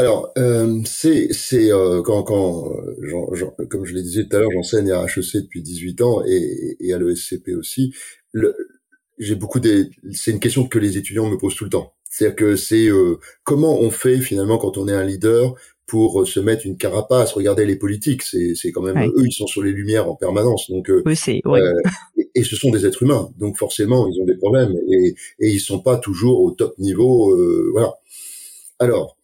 Alors, 0.00 0.32
euh, 0.38 0.80
c'est 0.86 1.30
c'est 1.30 1.70
euh, 1.70 2.00
quand 2.00 2.22
quand 2.22 2.72
euh, 2.72 3.66
comme 3.68 3.84
je 3.84 3.92
l'ai 3.94 4.02
dit 4.02 4.26
tout 4.26 4.34
à 4.34 4.40
l'heure, 4.40 4.50
j'enseigne 4.50 4.90
à 4.92 5.04
HEC 5.04 5.42
depuis 5.42 5.60
18 5.60 6.00
ans 6.00 6.22
et, 6.26 6.78
et 6.80 6.94
à 6.94 6.98
l'ESCP 6.98 7.50
aussi. 7.50 7.92
J'ai 9.18 9.34
beaucoup 9.34 9.60
des 9.60 9.90
c'est 10.12 10.30
une 10.30 10.40
question 10.40 10.66
que 10.66 10.78
les 10.78 10.96
étudiants 10.96 11.28
me 11.28 11.36
posent 11.36 11.54
tout 11.54 11.64
le 11.64 11.70
temps. 11.70 11.92
C'est-à-dire 12.08 12.34
que 12.34 12.56
c'est 12.56 12.88
euh, 12.88 13.18
comment 13.44 13.78
on 13.78 13.90
fait 13.90 14.20
finalement 14.20 14.56
quand 14.56 14.78
on 14.78 14.88
est 14.88 14.94
un 14.94 15.04
leader 15.04 15.54
pour 15.86 16.26
se 16.26 16.40
mettre 16.40 16.64
une 16.64 16.78
carapace, 16.78 17.34
regarder 17.34 17.66
les 17.66 17.76
politiques, 17.76 18.22
c'est 18.22 18.54
c'est 18.54 18.72
quand 18.72 18.80
même 18.80 18.96
eux 19.06 19.26
ils 19.26 19.32
sont 19.32 19.46
sur 19.46 19.62
les 19.62 19.72
lumières 19.72 20.08
en 20.08 20.14
permanence. 20.16 20.70
Donc 20.70 20.90
oui, 21.04 21.14
c'est 21.14 21.42
et, 22.16 22.30
et, 22.34 22.42
ce 22.42 22.56
sont 22.56 22.70
des 22.70 22.86
êtres 22.86 23.02
humains, 23.02 23.28
donc 23.38 23.58
forcément 23.58 24.08
ils 24.08 24.18
ont 24.18 24.24
des 24.24 24.38
problèmes 24.38 24.74
et 24.90 25.14
et 25.40 25.48
ils 25.50 25.60
sont 25.60 25.80
pas 25.80 25.98
toujours 25.98 26.40
au 26.40 26.52
top 26.52 26.78
niveau 26.78 27.36
voilà. 27.74 27.92
Alors, 28.78 29.18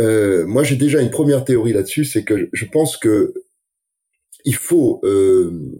euh, 0.00 0.46
moi, 0.46 0.62
j'ai 0.64 0.76
déjà 0.76 1.00
une 1.00 1.10
première 1.10 1.44
théorie 1.44 1.72
là-dessus, 1.72 2.04
c'est 2.04 2.24
que 2.24 2.48
je 2.52 2.64
pense 2.64 2.96
que 2.96 3.34
il 4.44 4.54
faut 4.54 5.00
euh, 5.04 5.76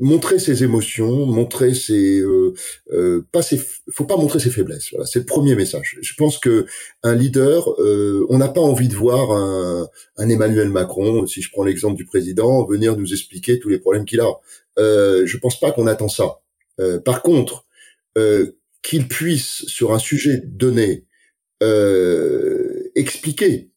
montrer 0.00 0.38
ses 0.38 0.64
émotions, 0.64 1.26
montrer 1.26 1.74
ses, 1.74 2.20
euh, 2.20 2.54
euh, 2.92 3.26
pas 3.32 3.42
ses, 3.42 3.60
faut 3.92 4.04
pas 4.04 4.16
montrer 4.16 4.40
ses 4.40 4.50
faiblesses. 4.50 4.88
Voilà, 4.90 5.06
c'est 5.06 5.20
le 5.20 5.24
premier 5.24 5.54
message. 5.54 5.98
Je 6.00 6.14
pense 6.14 6.38
que 6.38 6.66
un 7.02 7.14
leader, 7.14 7.68
euh, 7.80 8.26
on 8.28 8.38
n'a 8.38 8.48
pas 8.48 8.60
envie 8.60 8.88
de 8.88 8.94
voir 8.94 9.30
un, 9.32 9.88
un, 10.16 10.28
Emmanuel 10.28 10.68
Macron, 10.68 11.26
si 11.26 11.42
je 11.42 11.50
prends 11.50 11.64
l'exemple 11.64 11.96
du 11.96 12.04
président, 12.04 12.64
venir 12.66 12.96
nous 12.96 13.12
expliquer 13.12 13.58
tous 13.58 13.68
les 13.68 13.78
problèmes 13.78 14.04
qu'il 14.04 14.20
a. 14.20 14.30
Euh, 14.78 15.26
je 15.26 15.36
pense 15.36 15.58
pas 15.60 15.72
qu'on 15.72 15.86
attend 15.86 16.08
ça. 16.08 16.40
Euh, 16.80 17.00
par 17.00 17.22
contre, 17.22 17.66
qu'il 18.82 19.08
puisse 19.08 19.64
sur 19.66 19.92
un 19.94 19.98
sujet 19.98 20.42
donné 20.44 21.06
expliquer 22.94 23.70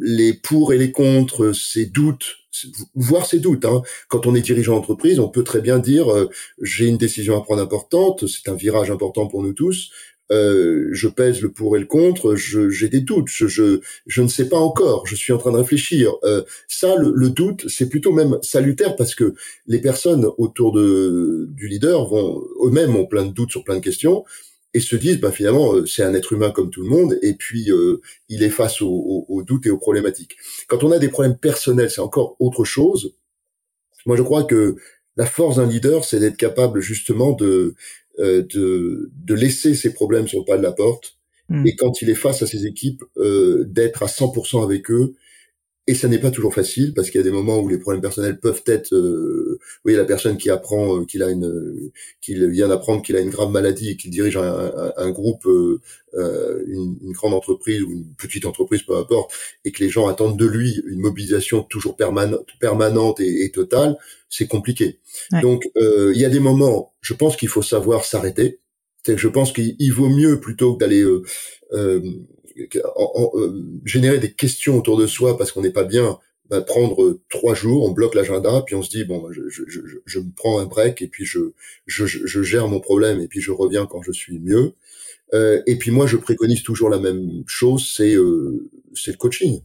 les 0.00 0.34
pour 0.34 0.72
et 0.72 0.78
les 0.78 0.92
contre, 0.92 1.52
ses 1.52 1.86
doutes, 1.86 2.36
voir 2.94 3.26
ses 3.26 3.38
doutes. 3.38 3.64
Hein. 3.64 3.82
Quand 4.08 4.26
on 4.26 4.34
est 4.34 4.42
dirigeant 4.42 4.74
d'entreprise, 4.74 5.18
on 5.18 5.28
peut 5.28 5.44
très 5.44 5.60
bien 5.60 5.78
dire 5.78 6.12
euh, 6.12 6.28
j'ai 6.60 6.86
une 6.86 6.98
décision 6.98 7.36
à 7.36 7.42
prendre 7.42 7.62
importante, 7.62 8.26
c'est 8.26 8.48
un 8.50 8.54
virage 8.54 8.90
important 8.90 9.26
pour 9.26 9.42
nous 9.42 9.52
tous. 9.52 9.90
Euh, 10.32 10.88
je 10.92 11.06
pèse 11.06 11.42
le 11.42 11.52
pour 11.52 11.76
et 11.76 11.80
le 11.80 11.86
contre, 11.86 12.34
j'ai 12.34 12.88
des 12.88 13.02
doutes, 13.02 13.28
je, 13.28 13.46
je, 13.46 13.80
je, 14.06 14.22
ne 14.22 14.28
sais 14.28 14.48
pas 14.48 14.56
encore, 14.56 15.06
je 15.06 15.14
suis 15.14 15.34
en 15.34 15.38
train 15.38 15.52
de 15.52 15.58
réfléchir. 15.58 16.14
Euh, 16.24 16.42
ça, 16.66 16.96
le, 16.96 17.12
le 17.14 17.28
doute, 17.28 17.68
c'est 17.68 17.90
plutôt 17.90 18.10
même 18.10 18.38
salutaire 18.40 18.96
parce 18.96 19.14
que 19.14 19.34
les 19.66 19.82
personnes 19.82 20.26
autour 20.38 20.72
de, 20.72 21.46
du 21.50 21.68
leader 21.68 22.06
vont 22.06 22.42
eux-mêmes 22.64 22.96
ont 22.96 23.06
plein 23.06 23.26
de 23.26 23.32
doutes 23.32 23.50
sur 23.50 23.64
plein 23.64 23.76
de 23.76 23.80
questions 23.80 24.24
et 24.74 24.80
se 24.80 24.96
disent 24.96 25.20
bah 25.20 25.30
finalement 25.30 25.74
euh, 25.74 25.86
c'est 25.86 26.02
un 26.02 26.12
être 26.14 26.32
humain 26.32 26.50
comme 26.50 26.70
tout 26.70 26.82
le 26.82 26.88
monde 26.88 27.18
et 27.22 27.34
puis 27.34 27.70
euh, 27.70 28.00
il 28.28 28.42
est 28.42 28.50
face 28.50 28.82
aux, 28.82 29.42
doutes 29.46 29.66
et 29.66 29.70
aux 29.70 29.78
problématiques. 29.78 30.36
Quand 30.68 30.84
on 30.84 30.90
a 30.90 30.98
des 30.98 31.08
problèmes 31.08 31.38
personnels, 31.38 31.90
c'est 31.90 32.00
encore 32.00 32.36
autre 32.40 32.64
chose. 32.64 33.14
Moi 34.04 34.16
je 34.16 34.22
crois 34.22 34.44
que 34.44 34.76
la 35.16 35.26
force 35.26 35.56
d'un 35.56 35.66
leader, 35.66 36.04
c'est 36.04 36.18
d'être 36.18 36.36
capable 36.36 36.80
justement 36.80 37.32
de, 37.32 37.74
euh, 38.18 38.42
de 38.42 39.10
de 39.14 39.34
laisser 39.34 39.74
ses 39.74 39.94
problèmes 39.94 40.26
sur 40.26 40.40
le 40.40 40.44
pas 40.44 40.58
de 40.58 40.62
la 40.62 40.72
porte 40.72 41.18
hmm. 41.48 41.66
et 41.66 41.76
quand 41.76 42.02
il 42.02 42.10
est 42.10 42.16
face 42.16 42.42
à 42.42 42.46
ses 42.46 42.66
équipes, 42.66 43.04
d'être 43.16 44.02
à 44.02 44.06
100% 44.06 44.62
avec 44.62 44.90
eux 44.90 45.14
et 45.86 45.94
ça 45.94 46.08
n'est 46.08 46.18
pas 46.18 46.30
toujours 46.30 46.54
facile 46.54 46.94
parce 46.94 47.10
qu'il 47.10 47.18
y 47.18 47.24
a 47.24 47.24
des 47.24 47.30
moments 47.30 47.58
où 47.58 47.68
les 47.68 47.78
problèmes 47.78 48.00
personnels 48.00 48.40
peuvent 48.40 48.62
être, 48.66 48.94
euh, 48.94 49.53
oui, 49.84 49.94
la 49.94 50.04
personne 50.04 50.36
qui 50.36 50.50
apprend 50.50 51.00
euh, 51.00 51.04
qu'il 51.04 51.22
a 51.22 51.30
une, 51.30 51.90
qu'il 52.20 52.46
vient 52.50 52.68
d'apprendre 52.68 53.02
qu'il 53.02 53.16
a 53.16 53.20
une 53.20 53.30
grave 53.30 53.50
maladie 53.50 53.90
et 53.90 53.96
qu'il 53.96 54.10
dirige 54.10 54.36
un, 54.36 54.92
un, 54.96 55.10
groupe, 55.10 55.46
euh, 55.46 55.80
euh, 56.14 56.64
une, 56.66 56.96
une, 57.02 57.12
grande 57.12 57.34
entreprise 57.34 57.82
ou 57.82 57.92
une 57.92 58.14
petite 58.14 58.46
entreprise, 58.46 58.82
peu 58.82 58.96
importe, 58.96 59.32
et 59.64 59.72
que 59.72 59.82
les 59.82 59.90
gens 59.90 60.06
attendent 60.06 60.38
de 60.38 60.46
lui 60.46 60.82
une 60.86 61.00
mobilisation 61.00 61.62
toujours 61.62 61.96
permanente, 61.96 62.46
permanente 62.60 63.20
et, 63.20 63.44
et 63.44 63.50
totale, 63.50 63.96
c'est 64.28 64.46
compliqué. 64.46 65.00
Donc, 65.42 65.70
euh, 65.76 66.12
il 66.14 66.20
y 66.20 66.24
a 66.24 66.30
des 66.30 66.40
moments, 66.40 66.92
je 67.00 67.14
pense 67.14 67.36
qu'il 67.36 67.48
faut 67.48 67.62
savoir 67.62 68.04
s'arrêter. 68.04 68.60
Que 69.04 69.16
je 69.18 69.28
pense 69.28 69.52
qu'il 69.52 69.92
vaut 69.92 70.08
mieux 70.08 70.40
plutôt 70.40 70.74
que 70.74 70.80
d'aller 70.80 71.04
euh, 71.72 72.02
en, 72.96 73.30
euh, 73.34 73.62
générer 73.84 74.18
des 74.18 74.32
questions 74.32 74.78
autour 74.78 74.96
de 74.96 75.06
soi 75.06 75.36
parce 75.36 75.52
qu'on 75.52 75.62
n'est 75.62 75.70
pas 75.70 75.84
bien, 75.84 76.18
bah, 76.50 76.60
prendre 76.60 77.20
trois 77.30 77.54
jours, 77.54 77.84
on 77.84 77.92
bloque 77.92 78.14
l'agenda, 78.14 78.62
puis 78.66 78.74
on 78.74 78.82
se 78.82 78.90
dit 78.90 79.04
bon, 79.04 79.32
je, 79.32 79.48
je, 79.48 79.62
je, 79.66 79.80
je, 80.04 80.18
me 80.18 80.30
prends 80.36 80.58
un 80.58 80.66
break 80.66 81.00
et 81.00 81.08
puis 81.08 81.24
je, 81.24 81.52
je, 81.86 82.06
je, 82.06 82.42
gère 82.42 82.68
mon 82.68 82.80
problème 82.80 83.20
et 83.20 83.28
puis 83.28 83.40
je 83.40 83.50
reviens 83.50 83.86
quand 83.86 84.02
je 84.02 84.12
suis 84.12 84.38
mieux. 84.38 84.74
Euh, 85.32 85.62
et 85.66 85.76
puis 85.76 85.90
moi, 85.90 86.06
je 86.06 86.16
préconise 86.16 86.62
toujours 86.62 86.90
la 86.90 86.98
même 86.98 87.44
chose, 87.46 87.90
c'est 87.96 88.14
euh, 88.14 88.68
c'est 88.94 89.12
le 89.12 89.16
coaching. 89.16 89.62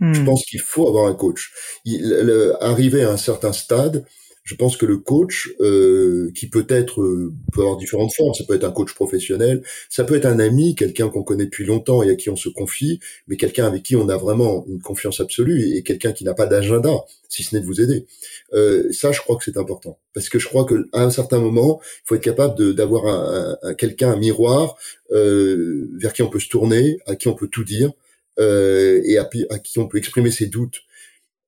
Je 0.00 0.20
hmm. 0.20 0.24
pense 0.24 0.44
qu'il 0.46 0.60
faut 0.60 0.88
avoir 0.88 1.06
un 1.06 1.14
coach. 1.14 1.52
Il, 1.84 2.14
arriver 2.60 3.02
à 3.02 3.10
un 3.10 3.18
certain 3.18 3.52
stade, 3.52 4.06
Je 4.42 4.54
pense 4.54 4.76
que 4.76 4.86
le 4.86 4.98
coach, 4.98 5.50
euh, 5.60 6.30
qui 6.34 6.48
peut 6.48 6.66
être 6.68 7.02
euh, 7.02 7.32
peut 7.52 7.60
avoir 7.60 7.76
différentes 7.76 8.14
formes, 8.14 8.34
ça 8.34 8.44
peut 8.44 8.54
être 8.54 8.64
un 8.64 8.70
coach 8.70 8.94
professionnel, 8.94 9.62
ça 9.88 10.04
peut 10.04 10.16
être 10.16 10.26
un 10.26 10.38
ami, 10.38 10.74
quelqu'un 10.74 11.08
qu'on 11.08 11.22
connaît 11.22 11.44
depuis 11.44 11.64
longtemps 11.66 12.02
et 12.02 12.10
à 12.10 12.14
qui 12.14 12.30
on 12.30 12.36
se 12.36 12.48
confie, 12.48 13.00
mais 13.28 13.36
quelqu'un 13.36 13.66
avec 13.66 13.82
qui 13.82 13.96
on 13.96 14.08
a 14.08 14.16
vraiment 14.16 14.64
une 14.68 14.80
confiance 14.80 15.20
absolue 15.20 15.76
et 15.76 15.82
quelqu'un 15.82 16.12
qui 16.12 16.24
n'a 16.24 16.34
pas 16.34 16.46
d'agenda, 16.46 16.90
si 17.28 17.42
ce 17.42 17.54
n'est 17.54 17.60
de 17.60 17.66
vous 17.66 17.80
aider. 17.80 18.06
Euh, 18.54 18.90
ça, 18.92 19.12
je 19.12 19.20
crois 19.20 19.36
que 19.36 19.44
c'est 19.44 19.56
important 19.56 19.98
parce 20.14 20.28
que 20.28 20.38
je 20.38 20.48
crois 20.48 20.64
que 20.64 20.88
à 20.92 21.02
un 21.02 21.10
certain 21.10 21.38
moment, 21.38 21.80
il 21.82 22.02
faut 22.06 22.14
être 22.16 22.22
capable 22.22 22.74
d'avoir 22.74 23.06
un, 23.06 23.56
un, 23.62 23.74
quelqu'un, 23.74 24.10
un 24.10 24.16
miroir 24.16 24.76
euh, 25.12 25.88
vers 25.98 26.12
qui 26.12 26.22
on 26.22 26.28
peut 26.28 26.40
se 26.40 26.48
tourner, 26.48 26.98
à 27.06 27.14
qui 27.14 27.28
on 27.28 27.34
peut 27.34 27.48
tout 27.48 27.64
dire 27.64 27.92
euh, 28.38 29.00
et 29.04 29.18
à, 29.18 29.28
à 29.50 29.58
qui 29.58 29.78
on 29.78 29.86
peut 29.86 29.98
exprimer 29.98 30.30
ses 30.30 30.46
doutes 30.46 30.82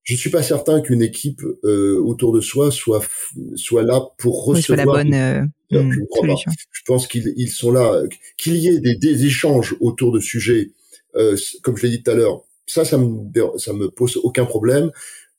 je 0.05 0.17
suis 0.17 0.31
pas 0.31 0.43
certain 0.43 0.81
qu'une 0.81 1.03
équipe 1.03 1.43
euh, 1.65 1.99
autour 2.01 2.33
de 2.33 2.41
soi 2.41 2.71
soit 2.71 3.05
soit 3.55 3.83
là 3.83 4.03
pour 4.19 4.45
recevoir. 4.45 4.77
la 4.77 4.85
bonne 4.85 5.15
euh, 5.15 5.43
je, 5.71 5.79
hmm, 5.79 6.45
je, 6.71 6.81
pense 6.85 7.07
qu'ils 7.07 7.33
ils 7.37 7.49
sont 7.49 7.71
là, 7.71 8.03
qu'il 8.37 8.57
y 8.57 8.69
ait 8.69 8.79
des, 8.79 8.97
des, 8.97 9.25
échanges 9.25 9.75
autour 9.81 10.13
de 10.13 10.21
sujets, 10.21 10.73
euh, 11.15 11.37
comme 11.63 11.77
je 11.77 11.85
l'ai 11.85 11.97
dit 11.97 12.03
tout 12.03 12.11
à 12.11 12.15
l'heure. 12.15 12.43
Ça, 12.67 12.85
ça 12.85 12.99
me 12.99 13.31
ça 13.59 13.73
me 13.73 13.91
pose 13.91 14.19
aucun 14.23 14.45
problème 14.45 14.91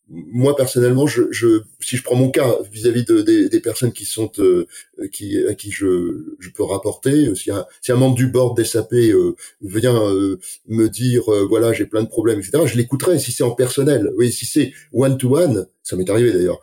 moi 0.10 0.56
personnellement, 0.56 1.08
je, 1.08 1.24
je, 1.32 1.62
si 1.80 1.96
je 1.96 2.04
prends 2.04 2.16
mon 2.16 2.30
cas 2.30 2.58
vis-à-vis 2.72 3.06
de, 3.06 3.22
des, 3.22 3.60
personnes 3.60 3.94
qui 3.94 4.06
sont 4.06 4.32
euh, 4.40 4.68
qui 5.12 5.38
à 5.48 5.56
qui 5.56 5.72
je, 5.72 6.36
je 6.40 6.50
peux 6.50 6.64
rapporter, 6.64 7.34
si 7.36 7.52
un, 7.52 7.66
si 7.82 7.92
un 7.92 7.96
membre 7.96 8.16
du 8.16 8.28
board 8.28 8.56
des 8.58 8.66
SAP 8.66 8.94
euh, 8.94 9.36
vient 9.62 9.96
euh, 9.96 10.40
me 10.68 10.88
dire 10.88 11.24
voilà 11.48 11.72
j'ai 11.72 11.86
plein 11.86 12.04
de 12.04 12.08
problèmes 12.08 12.40
etc, 12.40 12.64
je 12.66 12.78
l'écouterai 12.78 13.18
si 13.18 13.32
c'est 13.32 13.44
en 13.44 13.52
personnel. 13.52 14.12
Oui, 14.18 14.32
si 14.32 14.46
c'est 14.46 14.74
one 14.92 15.18
to 15.18 15.38
one, 15.38 15.68
ça 15.84 15.96
m'est 15.96 16.10
arrivé 16.10 16.34
d'ailleurs. 16.34 16.62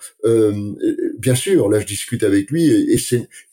bien 1.18 1.34
sûr, 1.34 1.68
là 1.70 1.80
je 1.80 1.86
discute 1.86 2.22
avec 2.22 2.50
lui 2.50 2.68
et, 2.68 2.94
et 2.94 3.00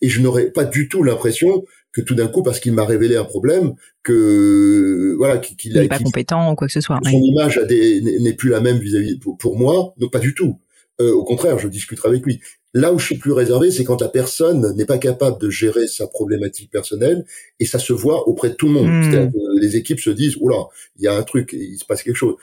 et 0.01 0.09
je 0.09 0.21
n'aurais 0.21 0.51
pas 0.51 0.65
du 0.65 0.89
tout 0.89 1.01
l'impression 1.01 1.63
que 1.97 2.01
tout 2.03 2.13
d'un 2.13 2.27
coup, 2.27 2.43
parce 2.43 2.59
qu'il 2.59 2.73
m'a 2.73 2.85
révélé 2.85 3.15
un 3.17 3.23
problème, 3.23 3.73
que 4.03 5.15
voilà, 5.17 5.39
qu'il 5.39 5.73
n'est 5.73 5.87
pas 5.87 5.97
compétent 5.97 6.51
ou 6.51 6.55
quoi 6.55 6.67
que 6.67 6.73
ce 6.73 6.79
soit. 6.81 6.99
Son 7.03 7.09
image 7.09 7.59
n'est 7.67 8.33
plus 8.33 8.51
la 8.51 8.61
même 8.61 8.77
vis-à-vis 8.77 9.19
pour, 9.39 9.57
moi, 9.57 9.95
donc 9.97 10.11
pas 10.11 10.19
du 10.19 10.35
tout. 10.35 10.59
Euh, 11.01 11.11
au 11.11 11.23
contraire, 11.23 11.57
je 11.57 11.67
discuterai 11.67 12.09
avec 12.09 12.23
lui. 12.23 12.39
Là 12.75 12.93
où 12.93 12.99
je 12.99 13.05
suis 13.05 13.17
plus 13.17 13.31
réservé, 13.31 13.71
c'est 13.71 13.83
quand 13.83 13.99
la 13.99 14.09
personne 14.09 14.75
n'est 14.75 14.85
pas 14.85 14.99
capable 14.99 15.41
de 15.41 15.49
gérer 15.49 15.87
sa 15.87 16.05
problématique 16.05 16.69
personnelle 16.69 17.25
et 17.59 17.65
ça 17.65 17.79
se 17.79 17.93
voit 17.93 18.27
auprès 18.27 18.49
de 18.49 18.53
tout 18.53 18.67
le 18.67 18.73
monde. 18.73 18.87
Hmm. 18.87 19.31
les 19.59 19.75
équipes 19.75 19.99
se 19.99 20.11
disent, 20.11 20.35
oula, 20.39 20.67
il 20.97 21.03
y 21.03 21.07
a 21.07 21.15
un 21.15 21.23
truc, 21.23 21.53
il 21.53 21.77
se 21.79 21.85
passe 21.85 22.03
quelque 22.03 22.15
chose. 22.15 22.35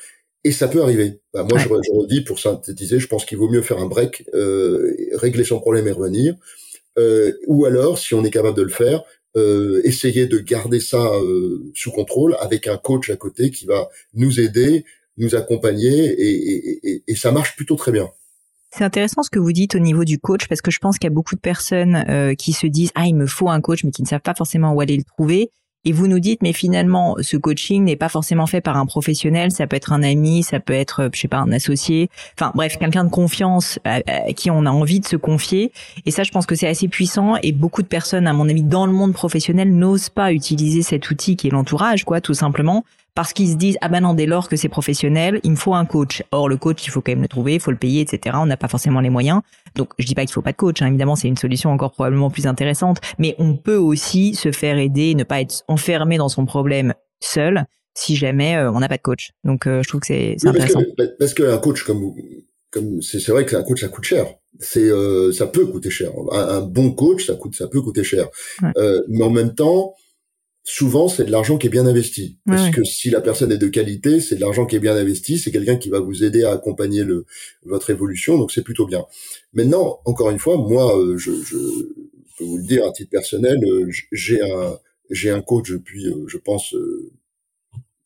Et 0.43 0.51
ça 0.51 0.67
peut 0.67 0.83
arriver. 0.83 1.21
Bah, 1.33 1.47
moi, 1.49 1.61
je, 1.61 1.69
je, 1.69 1.93
redis, 1.93 2.23
pour 2.23 2.41
synthétiser, 2.41 2.99
je 2.99 3.07
pense 3.07 3.25
qu'il 3.25 3.39
vaut 3.39 3.49
mieux 3.49 3.63
faire 3.63 3.79
un 3.79 3.87
break, 3.87 4.25
euh, 4.35 4.93
régler 5.13 5.45
son 5.45 5.61
problème 5.61 5.87
et 5.87 5.93
revenir. 5.93 6.35
Euh, 6.99 7.33
ou 7.47 7.65
alors, 7.65 7.99
si 7.99 8.15
on 8.15 8.25
est 8.25 8.31
capable 8.31 8.57
de 8.57 8.63
le 8.63 8.71
faire, 8.71 9.05
euh, 9.37 9.81
essayer 9.85 10.27
de 10.27 10.39
garder 10.39 10.81
ça 10.81 11.13
euh, 11.17 11.71
sous 11.75 11.91
contrôle 11.91 12.37
avec 12.41 12.69
un 12.69 12.77
coach 12.77 13.11
à 13.11 13.17
côté 13.17 13.51
qui 13.51 13.67
va 13.67 13.89
nous 14.15 14.39
aider, 14.41 14.85
nous 15.17 15.35
accompagner 15.35 16.07
et, 16.07 17.03
et, 17.07 17.15
ça 17.17 17.33
marche 17.33 17.57
plutôt 17.57 17.77
très 17.77 17.91
bien. 17.91 18.09
C'est 18.71 18.85
intéressant 18.85 19.23
ce 19.23 19.31
que 19.31 19.39
vous 19.39 19.53
dites 19.53 19.75
au 19.75 19.81
niveau 19.81 20.05
du 20.05 20.19
coach 20.19 20.47
parce 20.49 20.61
que 20.61 20.71
je 20.71 20.79
pense 20.79 20.99
qu'il 20.99 21.07
y 21.07 21.13
a 21.13 21.15
beaucoup 21.15 21.35
de 21.35 21.41
personnes 21.41 22.05
euh, 22.09 22.35
qui 22.35 22.53
se 22.53 22.67
disent 22.67 22.91
ah 22.95 23.07
il 23.07 23.15
me 23.15 23.27
faut 23.27 23.49
un 23.49 23.61
coach 23.61 23.85
mais 23.85 23.91
qui 23.91 24.03
ne 24.03 24.07
savent 24.07 24.21
pas 24.21 24.35
forcément 24.35 24.73
où 24.73 24.81
aller 24.81 24.97
le 24.97 25.05
trouver 25.05 25.51
et 25.85 25.93
vous 25.93 26.07
nous 26.07 26.19
dites, 26.19 26.43
mais 26.43 26.53
finalement, 26.53 27.17
ce 27.21 27.37
coaching 27.37 27.85
n'est 27.85 27.97
pas 27.97 28.09
forcément 28.09 28.47
fait 28.47 28.61
par 28.61 28.77
un 28.77 28.87
professionnel. 28.87 29.51
Ça 29.51 29.67
peut 29.67 29.77
être 29.77 29.93
un 29.93 30.03
ami, 30.03 30.43
ça 30.43 30.61
peut 30.61 30.73
être, 30.73 31.11
je 31.13 31.21
sais 31.21 31.29
pas, 31.29 31.39
un 31.39 31.53
associé. 31.53 32.09
Enfin, 32.39 32.53
bref, 32.55 32.79
quelqu'un 32.79 33.05
de 33.05 33.11
confiance 33.11 33.79
à, 33.85 34.01
qui 34.35 34.51
on 34.51 34.67
a 34.67 34.71
envie 34.71 35.01
de 35.01 35.07
se 35.07 35.17
confier. 35.17 35.73
Et 36.07 36.11
ça, 36.11 36.23
je 36.23 36.31
pense 36.31 36.47
que 36.47 36.55
c'est 36.55 36.69
assez 36.69 36.89
puissant. 36.89 37.37
Et 37.43 37.53
beaucoup 37.53 37.83
de 37.83 37.89
personnes, 37.89 38.27
à 38.27 38.33
mon 38.33 38.49
avis, 38.49 38.63
dans 38.63 38.87
le 38.87 38.93
monde 38.93 39.13
professionnel, 39.13 39.75
n'osent 39.75 40.09
pas 40.09 40.33
utiliser 40.33 40.83
cet 40.83 41.11
outil 41.11 41.37
qui 41.37 41.49
est 41.49 41.51
l'entourage, 41.51 42.05
quoi, 42.05 42.21
tout 42.21 42.35
simplement, 42.35 42.85
parce 43.15 43.33
qu'ils 43.33 43.51
se 43.51 43.57
disent 43.57 43.77
ah 43.81 43.89
ben 43.89 44.01
non 44.01 44.15
dès 44.15 44.27
lors 44.27 44.49
que 44.49 44.57
c'est 44.57 44.69
professionnel 44.69 45.41
il 45.45 45.53
me 45.53 45.57
faut 45.57 45.75
un 45.75 45.85
coach. 45.85 46.23
Or 46.33 46.49
le 46.49 46.57
coach 46.57 46.85
il 46.87 46.91
faut 46.91 47.01
quand 47.01 47.13
même 47.13 47.23
le 47.23 47.29
trouver 47.29 47.55
il 47.55 47.61
faut 47.61 47.71
le 47.71 47.77
payer 47.77 48.01
etc 48.01 48.37
on 48.41 48.47
n'a 48.47 48.57
pas 48.57 48.69
forcément 48.69 49.01
les 49.01 49.11
moyens. 49.11 49.41
Donc 49.77 49.91
je 49.99 50.07
dis 50.07 50.15
pas 50.15 50.23
qu'il 50.23 50.33
faut 50.33 50.43
pas 50.43 50.53
de 50.53 50.57
coach 50.57 50.83
hein. 50.83 50.89
évidemment 50.89 51.17
c'est 51.17 51.29
une 51.29 51.37
solution 51.37 51.71
encore 51.71 51.93
probablement 51.93 52.31
plus 52.31 52.47
intéressante. 52.47 53.01
Mais 53.19 53.35
on 53.39 53.57
peut 53.57 53.77
aussi 53.77 54.35
se 54.35 54.53
faire 54.53 54.79
aider 54.79 55.15
ne 55.15 55.25
pas 55.25 55.41
être 55.41 55.63
enfermé 55.69 56.19
dans 56.19 56.29
son 56.29 56.45
problème 56.45 56.95
seul 57.21 57.67
si 57.97 58.17
jamais 58.17 58.57
euh, 58.57 58.73
on 58.73 58.81
n'a 58.81 58.89
pas 58.89 58.97
de 58.97 59.03
coach. 59.03 59.31
Donc 59.45 59.67
euh, 59.67 59.83
je 59.83 59.89
trouve 59.89 60.01
que 60.01 60.09
c'est 60.09 60.37
intéressant 60.45 60.83
parce 61.19 61.35
que, 61.35 61.45
un 61.45 61.59
coach 61.59 61.85
comme 61.85 62.13
comme 62.71 63.01
c'est 63.01 63.29
vrai 63.29 63.47
que 63.47 63.55
un 63.55 63.63
coach 63.63 63.81
ça 63.81 63.89
coûte 63.89 64.05
cher. 64.05 64.27
C'est 64.59 64.91
euh, 64.91 65.33
ça 65.33 65.47
peut 65.47 65.67
coûter 65.67 65.91
cher. 65.91 66.11
Un, 66.33 66.63
bon 66.63 66.93
coach 66.93 67.27
ça 67.27 67.35
coûte 67.35 67.55
ça 67.55 67.69
peut 67.69 67.81
coûter 67.81 68.03
cher. 68.03 68.29
Mais 69.09 69.23
en 69.23 69.31
même 69.31 69.55
temps 69.55 69.95
souvent 70.65 71.09
c'est 71.09 71.27
de 71.27 71.31
l'argent 71.31 71.59
qui 71.59 71.67
est 71.69 71.71
bien 71.71 71.87
investi. 71.87 72.39
Parce 72.47 72.71
que 72.71 72.83
si 72.83 73.11
la 73.11 73.21
personne 73.21 73.53
est 73.53 73.59
de 73.59 73.69
qualité, 73.69 74.21
c'est 74.21 74.35
de 74.35 74.41
l'argent 74.41 74.65
qui 74.67 74.77
est 74.77 74.81
bien 74.81 74.97
investi, 74.97 75.39
c'est 75.39 75.53
quelqu'un 75.53 75.77
qui 75.77 75.91
va 75.91 76.01
vous 76.01 76.25
aider 76.25 76.43
à 76.43 76.53
accompagner 76.53 77.05
le, 77.05 77.27
votre 77.65 77.91
évolution, 77.91 78.39
donc 78.39 78.51
c'est 78.51 78.63
plutôt 78.63 78.87
bien. 78.87 79.05
Maintenant, 79.53 80.01
encore 80.07 80.31
une 80.31 80.39
fois, 80.39 80.57
moi, 80.57 80.99
euh, 80.99 81.19
je, 81.19 81.33
je 81.33 81.57
peux 82.39 82.45
vous 82.45 82.57
le 82.57 82.65
dire 82.65 82.85
à 82.87 82.93
titre 82.93 83.11
personnel, 83.11 83.59
euh, 83.63 83.89
j'ai 84.11 84.41
un 84.41 84.79
j'ai 85.11 85.31
un 85.31 85.43
coach 85.43 85.71
depuis, 85.71 86.07
euh, 86.07 86.25
je 86.27 86.39
pense. 86.39 86.75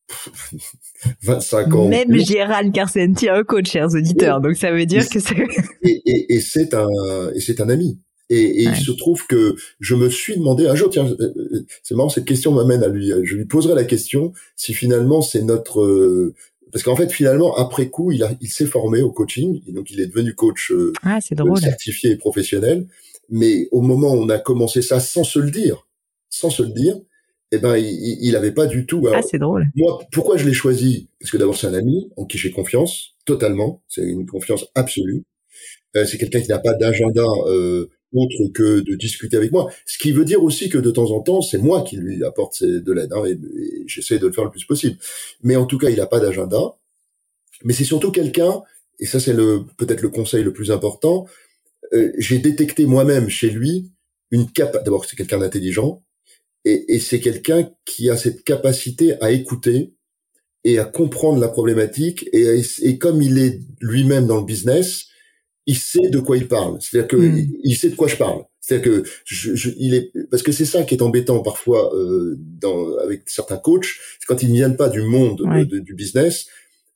25 1.23 1.75
ans. 1.75 1.89
Même 1.89 2.17
Gérald 2.17 2.73
Carcenti 2.73 3.29
a 3.29 3.37
un 3.37 3.45
coach, 3.45 3.71
chers 3.71 3.95
auditeurs. 3.95 4.41
Donc 4.41 4.57
ça 4.57 4.73
veut 4.73 4.87
dire 4.87 5.09
que 5.09 5.21
c'est. 5.21 5.37
et, 5.83 6.03
et, 6.07 6.35
et 6.35 6.41
c'est 6.41 6.75
un 6.75 6.89
et 7.35 7.41
c'est 7.41 7.61
un 7.61 7.69
ami. 7.69 8.01
Et, 8.31 8.63
il 8.65 8.77
se 8.77 8.93
trouve 8.93 9.27
que 9.27 9.57
je 9.81 9.95
me 9.95 10.11
suis 10.11 10.37
demandé 10.37 10.67
un 10.67 10.75
jour, 10.75 10.91
tiens, 10.91 11.07
euh, 11.07 11.35
euh, 11.37 11.67
c'est 11.83 11.95
marrant, 11.95 12.11
cette 12.11 12.27
question 12.27 12.53
m'amène 12.53 12.83
à 12.83 12.89
lui, 12.89 13.11
je 13.23 13.35
lui 13.35 13.47
poserai 13.47 13.75
la 13.75 13.85
question 13.85 14.33
si 14.55 14.75
finalement 14.75 15.23
c'est 15.23 15.43
notre, 15.43 15.81
euh, 15.81 16.35
parce 16.71 16.85
qu'en 16.85 16.95
fait 16.95 17.11
finalement 17.11 17.57
après 17.57 17.89
coup 17.89 18.13
il 18.13 18.23
a, 18.23 18.33
il 18.43 18.49
s'est 18.49 18.67
formé 18.67 19.01
au 19.01 19.11
coaching, 19.11 19.63
donc 19.73 19.91
il 19.91 20.01
est 20.01 20.09
devenu 20.09 20.35
coach 20.35 20.73
ah, 21.03 21.21
certifié 21.21 22.11
et 22.11 22.17
professionnel. 22.17 22.87
Mais 23.31 23.69
au 23.73 23.83
moment 23.83 24.13
où 24.13 24.23
on 24.23 24.29
a 24.29 24.39
commencé 24.39 24.81
ça 24.83 25.01
sans 25.01 25.25
se 25.25 25.39
le 25.39 25.51
dire, 25.51 25.87
sans 26.29 26.51
se 26.51 26.63
le 26.63 26.71
dire, 26.71 26.99
eh 27.53 27.59
ben 27.59 27.77
il, 27.77 28.19
il 28.21 28.37
avait 28.37 28.53
pas 28.53 28.67
du 28.67 28.85
tout. 28.85 29.07
ah 29.13 29.21
c'est 29.23 29.39
drôle. 29.39 29.69
Moi, 29.75 29.99
pourquoi 30.13 30.37
je 30.37 30.47
l'ai 30.47 30.55
choisi? 30.55 31.09
Parce 31.21 31.31
que 31.31 31.39
d'abord 31.39 31.57
c'est 31.57 31.67
un 31.67 31.75
ami 31.75 32.11
en 32.17 32.27
qui 32.27 32.37
j'ai 32.37 32.51
confiance 32.51 33.15
totalement, 33.25 33.83
c'est 33.89 34.03
une 34.03 34.27
confiance 34.27 34.67
absolue. 34.75 35.25
c'est 35.95 36.19
quelqu'un 36.19 36.41
qui 36.41 36.49
n'a 36.49 36.59
pas 36.59 36.75
d'agenda 36.75 37.25
euh, 37.47 37.89
autre 38.15 38.53
que 38.55 38.81
de 38.81 38.95
discuter 38.95 39.37
avec 39.37 39.53
moi. 39.53 39.71
Ce 39.87 39.99
qui 39.99 40.13
veut 40.13 40.25
dire 40.25 40.43
aussi 40.43 40.69
que 40.69 40.79
de 40.79 40.91
temps 40.91 41.11
en 41.11 41.21
temps, 41.21 41.43
c'est 41.43 41.59
moi 41.59 41.83
qui 41.83 41.97
lui 41.97 42.25
apporte 42.25 42.65
de 42.65 42.93
l'aide, 42.93 43.13
hein, 43.13 43.25
et, 43.27 43.39
j'essaie 43.87 44.19
de 44.19 44.27
le 44.27 44.33
faire 44.33 44.45
le 44.45 44.51
plus 44.51 44.65
possible. 44.65 44.97
Mais 45.43 45.57
en 45.57 45.67
tout 45.67 45.79
cas, 45.79 45.91
il 45.91 45.97
n'a 45.97 46.07
pas 46.07 46.21
d'agenda. 46.21 46.77
Mais 47.65 47.73
c'est 47.73 47.85
surtout 47.85 48.13
quelqu'un, 48.13 48.63
et 49.01 49.07
ça 49.07 49.21
c'est 49.21 49.33
le 49.33 49.65
peut-être 49.77 50.03
le 50.03 50.11
conseil 50.11 50.45
le 50.45 50.53
plus 50.53 50.71
important. 50.71 51.27
Euh, 51.93 52.13
j'ai 52.19 52.39
détecté 52.39 52.87
moi-même 52.87 53.29
chez 53.29 53.51
lui 53.51 53.91
une 54.31 54.51
capacité. 54.51 54.85
D'abord, 54.85 55.05
c'est 55.05 55.17
quelqu'un 55.17 55.39
d'intelligent, 55.39 56.03
et, 56.65 56.99
c'est 56.99 57.21
quelqu'un 57.21 57.71
qui 57.85 58.11
a 58.11 58.17
cette 58.17 58.45
capacité 58.45 59.21
à 59.23 59.31
écouter 59.31 59.95
et 60.65 60.79
à 60.79 60.85
comprendre 60.85 61.41
la 61.41 61.49
problématique. 61.49 62.29
Et 62.33 62.99
comme 62.99 63.23
il 63.23 63.39
est 63.39 63.61
lui-même 63.81 64.27
dans 64.27 64.39
le 64.39 64.45
business, 64.45 65.08
il 65.69 65.77
sait 65.77 66.09
de 66.09 66.19
quoi 66.19 66.39
il 66.39 66.49
parle. 66.49 66.79
C'est-à-dire 66.81 67.09
que 67.09 67.17
hmm. 67.17 67.47
il 67.63 67.77
sait 67.77 67.91
de 67.91 67.95
quoi 67.95 68.09
je 68.09 68.17
parle. 68.17 68.43
C'est-à-dire 68.59 68.91
que 68.91 69.09
je, 69.25 69.55
je, 69.55 69.71
il 69.77 69.95
est 69.95 70.11
parce 70.31 70.43
que 70.43 70.51
c'est 70.51 70.65
ça 70.65 70.83
qui 70.83 70.95
est 70.95 71.03
embêtant 71.03 71.41
parfois 71.41 71.95
euh, 71.95 72.37
dans, 72.39 72.97
avec 72.99 73.23
certains 73.27 73.59
coachs, 73.59 73.87
c'est 74.19 74.27
quand 74.27 74.43
ils 74.43 74.49
ne 74.49 74.55
viennent 74.55 74.77
pas 74.77 74.89
du 74.89 75.03
monde 75.03 75.43
du 75.69 75.95
business. 75.95 76.47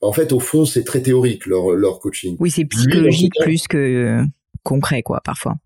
En 0.01 0.13
fait, 0.13 0.33
au 0.33 0.41
fond, 0.41 0.65
c'est 0.65 0.85
très 0.85 1.01
théorique 1.01 1.47
leur 1.47 1.71
leur 1.71 2.01
coaching. 2.01 2.37
Oui, 2.41 2.51
c'est 2.51 2.65
psychologique 2.65 3.33
plus 3.41 3.69
que 3.69 3.77
euh, 3.77 4.25
concret, 4.65 5.03
quoi, 5.03 5.21
parfois. 5.23 5.57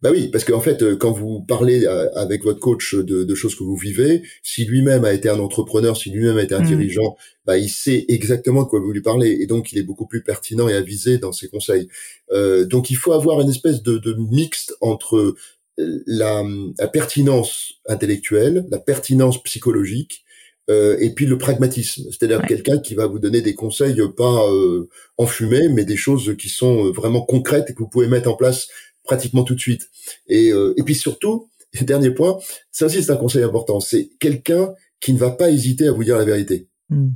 Bah 0.00 0.10
oui, 0.12 0.28
parce 0.28 0.44
qu'en 0.44 0.60
fait, 0.60 0.82
euh, 0.82 0.96
quand 0.96 1.10
vous 1.10 1.40
parlez 1.40 1.84
euh, 1.84 2.08
avec 2.14 2.44
votre 2.44 2.60
coach 2.60 2.94
de, 2.94 3.24
de 3.24 3.34
choses 3.34 3.56
que 3.56 3.64
vous 3.64 3.76
vivez, 3.76 4.22
si 4.44 4.64
lui-même 4.64 5.04
a 5.04 5.12
été 5.12 5.28
un 5.28 5.40
entrepreneur, 5.40 5.96
si 5.96 6.10
lui-même 6.10 6.38
a 6.38 6.42
été 6.42 6.54
un 6.54 6.60
mm. 6.60 6.66
dirigeant, 6.66 7.16
bah 7.44 7.58
il 7.58 7.68
sait 7.68 8.04
exactement 8.08 8.62
de 8.62 8.68
quoi 8.68 8.78
vous 8.78 8.92
lui 8.92 9.02
parlez, 9.02 9.38
et 9.40 9.46
donc 9.46 9.72
il 9.72 9.78
est 9.78 9.82
beaucoup 9.82 10.06
plus 10.06 10.22
pertinent 10.22 10.68
et 10.68 10.74
avisé 10.74 11.18
dans 11.18 11.32
ses 11.32 11.48
conseils. 11.48 11.88
Euh, 12.30 12.64
donc 12.64 12.90
il 12.90 12.96
faut 12.96 13.12
avoir 13.12 13.40
une 13.40 13.50
espèce 13.50 13.82
de, 13.82 13.98
de 13.98 14.14
mixte 14.14 14.76
entre 14.80 15.34
la, 15.78 16.44
la, 16.78 16.88
pertinence 16.88 17.74
intellectuelle, 17.88 18.66
la 18.70 18.78
pertinence 18.78 19.42
psychologique, 19.42 20.24
euh, 20.70 20.96
et 21.00 21.14
puis 21.14 21.24
le 21.24 21.38
pragmatisme, 21.38 22.04
c'est-à-dire 22.10 22.42
quelqu'un 22.42 22.78
qui 22.78 22.94
va 22.94 23.06
vous 23.06 23.18
donner 23.18 23.40
des 23.40 23.54
conseils 23.54 24.00
pas 24.16 24.46
euh, 24.50 24.88
enfumés, 25.16 25.68
mais 25.70 25.84
des 25.84 25.96
choses 25.96 26.36
qui 26.36 26.50
sont 26.50 26.90
vraiment 26.90 27.22
concrètes 27.22 27.70
et 27.70 27.74
que 27.74 27.78
vous 27.78 27.88
pouvez 27.88 28.06
mettre 28.06 28.30
en 28.30 28.36
place 28.36 28.68
pratiquement 29.08 29.42
tout 29.42 29.56
de 29.56 29.60
suite. 29.60 29.88
Et, 30.28 30.52
euh, 30.52 30.74
et 30.76 30.84
puis 30.84 30.94
surtout, 30.94 31.50
dernier 31.82 32.10
point, 32.10 32.38
ça 32.70 32.86
aussi 32.86 33.02
c'est 33.02 33.10
un 33.10 33.16
conseil 33.16 33.42
important, 33.42 33.80
c'est 33.80 34.10
quelqu'un 34.20 34.72
qui 35.00 35.12
ne 35.12 35.18
va 35.18 35.30
pas 35.30 35.50
hésiter 35.50 35.88
à 35.88 35.92
vous 35.92 36.04
dire 36.04 36.16
la 36.16 36.24
vérité. 36.24 36.68
Hmm. 36.90 37.10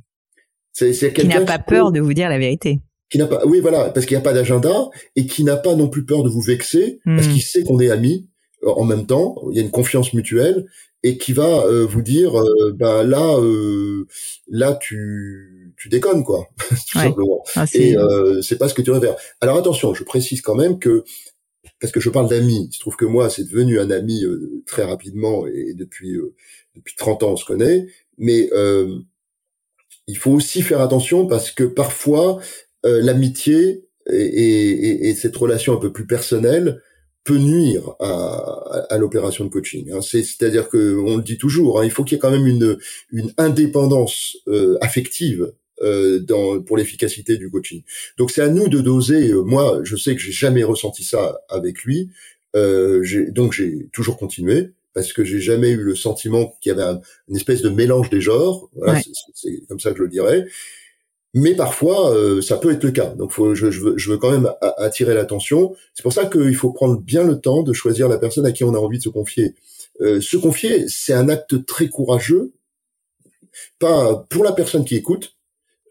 C'est, 0.73 1.13
qui 1.13 1.27
n'a 1.27 1.43
pas 1.43 1.59
peur 1.59 1.93
de 1.93 2.01
vous 2.01 2.15
dire 2.15 2.31
la 2.31 2.39
vérité. 2.39 2.81
qui 3.11 3.19
n'a 3.19 3.27
pas, 3.27 3.45
oui, 3.45 3.61
voilà, 3.61 3.91
parce 3.91 4.07
qu'il 4.07 4.17
n'y 4.17 4.21
a 4.23 4.25
pas 4.25 4.33
d'agenda 4.33 4.89
et 5.17 5.27
qui 5.27 5.45
n'a 5.45 5.57
pas 5.57 5.75
non 5.75 5.89
plus 5.89 6.07
peur 6.07 6.23
de 6.23 6.31
vous 6.31 6.41
vexer 6.41 7.01
parce 7.05 7.27
hmm. 7.27 7.33
qu'il 7.33 7.43
sait 7.43 7.63
qu'on 7.63 7.79
est 7.79 7.91
amis 7.91 8.27
euh, 8.65 8.71
en 8.71 8.85
même 8.85 9.07
temps. 9.07 9.37
Il 9.51 9.57
y 9.57 9.61
a 9.61 9.63
une 9.63 9.71
confiance 9.71 10.15
mutuelle 10.15 10.65
et 11.03 11.19
qui 11.19 11.35
va 11.35 11.67
euh, 11.67 11.85
vous 11.85 12.01
dire, 12.01 12.33
ben 12.75 13.03
là, 13.03 13.39
là, 14.49 14.79
tu, 14.81 15.75
tu 15.77 15.89
déconnes 15.91 16.25
quoi, 16.25 16.49
tout 16.69 16.99
simplement. 16.99 17.43
Ah, 17.55 17.67
et 17.75 17.95
c'est 18.41 18.57
pas 18.57 18.69
ce 18.69 18.75
que 18.75 18.83
tu 18.83 18.91
veux 18.93 19.01
faire. 19.01 19.17
Alors 19.43 19.59
attention, 19.59 19.93
je 19.93 20.05
précise 20.05 20.41
quand 20.41 20.55
même 20.55 20.79
que 20.79 21.05
parce 21.83 21.93
que 21.93 22.01
je 22.01 22.09
parle 22.09 22.31
d'amis. 22.31 22.69
Il 22.71 22.75
se 22.75 22.81
trouve 22.81 22.97
que 22.97 23.05
moi, 23.05 23.29
c'est 23.29 23.45
devenu 23.45 23.79
un 23.79 23.91
ami 23.91 24.25
très 24.65 24.85
rapidement 24.85 25.47
et 25.47 25.75
depuis 25.75 26.17
depuis 26.75 26.95
30 26.97 27.25
ans, 27.25 27.33
on 27.33 27.37
se 27.37 27.45
connaît. 27.45 27.87
Mais 28.17 28.49
il 30.07 30.17
faut 30.17 30.33
aussi 30.33 30.63
faire 30.63 30.81
attention 30.81 31.27
parce 31.27 31.51
que 31.51 31.65
parfois 31.65 32.41
euh, 32.85 33.01
l'amitié 33.03 33.87
et, 34.11 35.15
cette 35.15 35.37
relation 35.37 35.75
un 35.75 35.77
peu 35.77 35.93
plus 35.93 36.07
personnelle 36.07 36.83
peut 37.25 37.39
nuire 37.39 37.95
à, 38.01 38.99
l'opération 38.99 39.45
de 39.45 39.51
coaching. 39.51 39.93
Hein. 39.93 40.01
C'est-à-dire 40.01 40.69
que 40.69 40.99
on 40.99 41.19
le 41.19 41.23
dit 41.23 41.39
toujours, 41.39 41.81
hein, 41.81 41.85
il 41.85 41.91
faut 41.91 42.03
qu'il 42.03 42.17
y 42.17 42.19
ait 42.19 42.21
quand 42.21 42.33
même 42.33 42.49
une, 42.49 42.79
une 43.13 43.33
indépendance 43.39 44.37
euh, 44.49 44.77
affective 44.81 45.53
euh, 45.83 46.21
dans, 46.21 46.63
pour 46.63 46.77
l'efficacité 46.77 47.37
du 47.37 47.51
coaching. 47.51 47.83
Donc 48.19 48.31
c'est 48.31 48.43
à 48.43 48.49
nous 48.49 48.69
de 48.69 48.81
doser. 48.81 49.33
moi, 49.33 49.81
je 49.85 49.97
sais 49.97 50.15
que 50.15 50.21
j'ai 50.21 50.33
jamais 50.33 50.65
ressenti 50.65 51.05
ça 51.05 51.41
avec 51.49 51.83
lui, 51.83 52.11
donc 52.55 53.53
j'ai 53.53 53.89
toujours 53.93 54.19
continué 54.19 54.73
parce 54.95 55.13
que 55.13 55.25
j'ai 55.25 55.41
jamais 55.41 55.71
eu 55.71 55.83
le 55.83 55.95
sentiment 55.95 56.55
qu'il 56.61 56.71
y 56.71 56.79
avait 56.79 57.01
une 57.29 57.37
espèce 57.37 57.63
de 57.63 57.71
mélange 57.71 58.11
des 58.11 58.21
genres. 58.21 58.71
C'est 59.35 59.63
comme 59.69 59.81
ça 59.81 59.93
que 59.93 59.99
je 59.99 60.03
le 60.03 60.09
dirais. 60.09 60.47
Mais 61.35 61.55
parfois, 61.55 62.15
euh, 62.15 62.43
ça 62.43 62.59
peut 62.59 62.71
être 62.73 62.85
le 62.85 62.91
cas. 62.91 63.07
Donc, 63.07 63.33
faut, 63.33 63.55
je, 63.55 63.71
je, 63.71 63.81
veux, 63.81 63.97
je, 63.97 64.11
veux, 64.11 64.19
quand 64.19 64.31
même 64.31 64.53
attirer 64.77 65.15
l'attention. 65.15 65.75
C'est 65.95 66.03
pour 66.03 66.13
ça 66.13 66.27
qu'il 66.27 66.55
faut 66.55 66.73
prendre 66.73 67.01
bien 67.01 67.25
le 67.25 67.41
temps 67.41 67.63
de 67.63 67.73
choisir 67.73 68.09
la 68.09 68.19
personne 68.19 68.45
à 68.45 68.53
qui 68.53 68.65
on 68.65 68.75
a 68.75 68.79
envie 68.79 68.99
de 68.99 69.03
se 69.03 69.09
confier. 69.09 69.55
Euh, 70.03 70.21
se 70.21 70.37
confier, 70.37 70.89
c'est 70.89 71.15
un 71.15 71.29
acte 71.29 71.65
très 71.65 71.89
courageux, 71.89 72.53
pas 73.79 74.27
pour 74.29 74.45
la 74.45 74.53
personne 74.53 74.85
qui 74.85 74.97
écoute, 74.97 75.35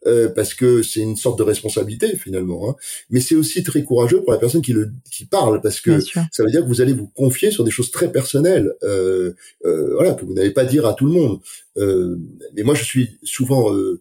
euh, 0.08 0.30
parce 0.30 0.54
que 0.54 0.82
c'est 0.82 1.02
une 1.02 1.16
sorte 1.16 1.38
de 1.38 1.44
responsabilité 1.44 2.16
finalement. 2.16 2.70
Hein. 2.70 2.76
Mais 3.10 3.20
c'est 3.20 3.36
aussi 3.36 3.64
très 3.64 3.84
courageux 3.84 4.22
pour 4.22 4.32
la 4.32 4.40
personne 4.40 4.62
qui 4.62 4.74
le 4.74 4.92
qui 5.12 5.26
parle, 5.26 5.62
parce 5.62 5.80
que 5.80 6.00
ça 6.00 6.44
veut 6.44 6.52
dire 6.52 6.62
que 6.62 6.68
vous 6.68 6.82
allez 6.82 6.94
vous 6.94 7.08
confier 7.08 7.52
sur 7.52 7.64
des 7.64 7.72
choses 7.72 7.92
très 7.92 8.12
personnelles, 8.12 8.74
euh, 8.84 9.34
euh, 9.66 9.94
voilà, 9.94 10.14
que 10.14 10.26
vous 10.26 10.34
n'allez 10.34 10.52
pas 10.52 10.66
dire 10.66 10.86
à 10.86 10.94
tout 10.94 11.06
le 11.06 11.14
monde. 11.14 11.40
Euh, 11.78 12.18
mais 12.56 12.64
moi, 12.64 12.76
je 12.76 12.84
suis 12.84 13.18
souvent 13.24 13.74
euh, 13.74 14.00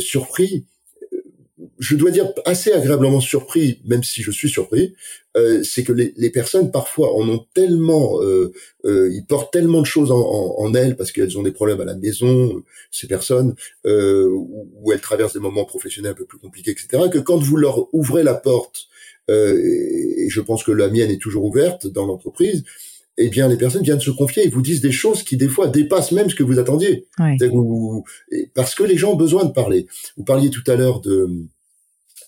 surpris 0.00 0.64
je 1.78 1.96
dois 1.96 2.10
dire 2.10 2.28
assez 2.44 2.72
agréablement 2.72 3.20
surpris, 3.20 3.80
même 3.84 4.02
si 4.02 4.22
je 4.22 4.30
suis 4.30 4.48
surpris, 4.48 4.94
euh, 5.36 5.62
c'est 5.62 5.82
que 5.82 5.92
les, 5.92 6.12
les, 6.16 6.30
personnes 6.30 6.70
parfois 6.70 7.14
en 7.14 7.28
ont 7.28 7.46
tellement, 7.54 8.20
euh, 8.22 8.52
euh, 8.84 9.10
ils 9.12 9.24
portent 9.24 9.52
tellement 9.52 9.80
de 9.80 9.86
choses 9.86 10.10
en, 10.10 10.18
en, 10.18 10.74
elles 10.74 10.96
parce 10.96 11.12
qu'elles 11.12 11.38
ont 11.38 11.42
des 11.42 11.52
problèmes 11.52 11.80
à 11.80 11.84
la 11.84 11.94
maison, 11.94 12.62
ces 12.90 13.06
personnes, 13.06 13.54
euh, 13.86 14.28
où, 14.30 14.92
elles 14.92 15.00
traversent 15.00 15.32
des 15.32 15.40
moments 15.40 15.64
professionnels 15.64 16.12
un 16.12 16.14
peu 16.14 16.26
plus 16.26 16.38
compliqués, 16.38 16.72
etc. 16.72 17.04
Que 17.10 17.18
quand 17.18 17.38
vous 17.38 17.56
leur 17.56 17.92
ouvrez 17.94 18.22
la 18.22 18.34
porte, 18.34 18.88
euh, 19.30 19.56
et 19.56 20.28
je 20.28 20.40
pense 20.40 20.64
que 20.64 20.72
la 20.72 20.88
mienne 20.88 21.10
est 21.10 21.20
toujours 21.20 21.44
ouverte 21.44 21.86
dans 21.86 22.06
l'entreprise, 22.06 22.64
eh 23.18 23.28
bien, 23.28 23.46
les 23.48 23.56
personnes 23.56 23.82
viennent 23.82 24.00
se 24.00 24.10
confier 24.10 24.46
et 24.46 24.48
vous 24.48 24.62
disent 24.62 24.80
des 24.80 24.92
choses 24.92 25.22
qui, 25.22 25.36
des 25.36 25.48
fois, 25.48 25.68
dépassent 25.68 26.12
même 26.12 26.30
ce 26.30 26.34
que 26.34 26.42
vous 26.42 26.58
attendiez. 26.58 27.06
parce 28.54 28.74
que 28.74 28.82
les 28.82 28.96
gens 28.96 29.12
ont 29.12 29.16
besoin 29.16 29.44
de 29.44 29.52
parler. 29.52 29.86
Vous 30.16 30.24
parliez 30.24 30.50
tout 30.50 30.64
à 30.66 30.76
l'heure 30.76 31.00
de 31.00 31.28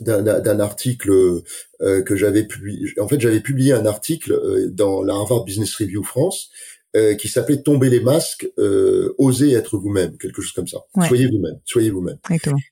d'un 0.01 0.61
article 0.61 1.43
euh, 1.81 2.03
que 2.03 2.17
j'avais 2.17 2.45
publié. 2.45 2.89
En 3.01 3.09
fait, 3.09 3.21
j'avais 3.21 3.41
publié 3.41 3.73
un 3.73 3.87
article 3.87 4.33
euh, 4.33 4.69
dans 4.71 5.03
la 5.03 5.15
Harvard 5.15 5.45
Business 5.45 5.75
Review 5.77 6.03
France 6.03 6.51
euh, 6.97 7.15
qui 7.15 7.29
s'appelait 7.29 7.63
Tomber 7.63 7.91
les 7.91 8.01
masques, 8.01 8.49
euh, 8.59 9.15
osez 9.19 9.53
être 9.53 9.77
vous-même, 9.79 10.17
quelque 10.19 10.43
chose 10.43 10.53
comme 10.53 10.69
ça. 10.69 10.79
Soyez 11.07 11.27
vous-même, 11.27 11.59
soyez 11.65 11.91
vous-même. 11.91 12.19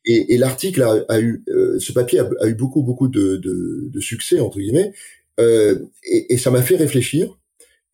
Et, 0.05 0.35
et 0.35 0.39
l'article 0.39 0.83
a, 0.83 1.05
a, 1.09 1.21
eu, 1.21 1.45
ce 1.79 1.93
papier 1.93 2.21
a, 2.21 2.29
a, 2.41 2.47
eu 2.47 2.55
beaucoup 2.55 2.83
beaucoup 2.83 3.09
de, 3.09 3.37
de, 3.37 3.89
de 3.91 4.01
succès 4.01 4.41
entre 4.41 4.59
guillemets, 4.59 4.93
et, 5.39 6.33
et, 6.33 6.39
ça 6.39 6.51
m'a 6.51 6.63
fait 6.63 6.77
réfléchir. 6.77 7.37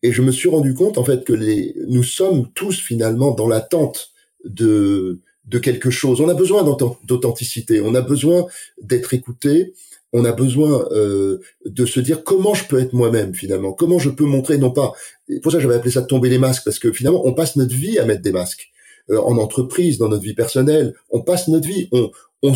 Et 0.03 0.11
je 0.11 0.21
me 0.21 0.31
suis 0.31 0.49
rendu 0.49 0.73
compte 0.75 0.97
en 0.97 1.03
fait 1.03 1.25
que 1.25 1.33
les, 1.33 1.75
nous 1.87 2.03
sommes 2.03 2.51
tous 2.53 2.79
finalement 2.79 3.31
dans 3.31 3.47
l'attente 3.47 4.11
de 4.45 5.21
de 5.49 5.59
quelque 5.59 5.89
chose. 5.89 6.21
On 6.21 6.29
a 6.29 6.33
besoin 6.33 6.63
d'authenticité, 7.03 7.81
on 7.81 7.95
a 7.95 8.01
besoin 8.01 8.45
d'être 8.81 9.13
écouté, 9.13 9.73
on 10.13 10.23
a 10.25 10.31
besoin 10.31 10.87
euh, 10.91 11.39
de 11.65 11.85
se 11.85 11.99
dire 11.99 12.23
comment 12.23 12.53
je 12.53 12.65
peux 12.65 12.79
être 12.79 12.93
moi-même 12.93 13.33
finalement, 13.33 13.73
comment 13.73 13.99
je 13.99 14.09
peux 14.09 14.25
montrer 14.25 14.57
non 14.57 14.71
pas. 14.71 14.93
Pour 15.41 15.51
ça 15.51 15.59
j'avais 15.59 15.75
appelé 15.75 15.91
ça 15.91 16.01
tomber 16.01 16.29
les 16.29 16.37
masques 16.37 16.63
parce 16.65 16.79
que 16.79 16.91
finalement 16.91 17.25
on 17.25 17.33
passe 17.33 17.55
notre 17.55 17.75
vie 17.75 17.99
à 17.99 18.05
mettre 18.05 18.21
des 18.21 18.31
masques 18.31 18.69
euh, 19.09 19.19
en 19.21 19.37
entreprise, 19.37 19.97
dans 19.97 20.07
notre 20.07 20.23
vie 20.23 20.35
personnelle, 20.35 20.93
on 21.09 21.21
passe 21.21 21.47
notre 21.47 21.67
vie, 21.67 21.89
on, 21.91 22.11
on, 22.43 22.53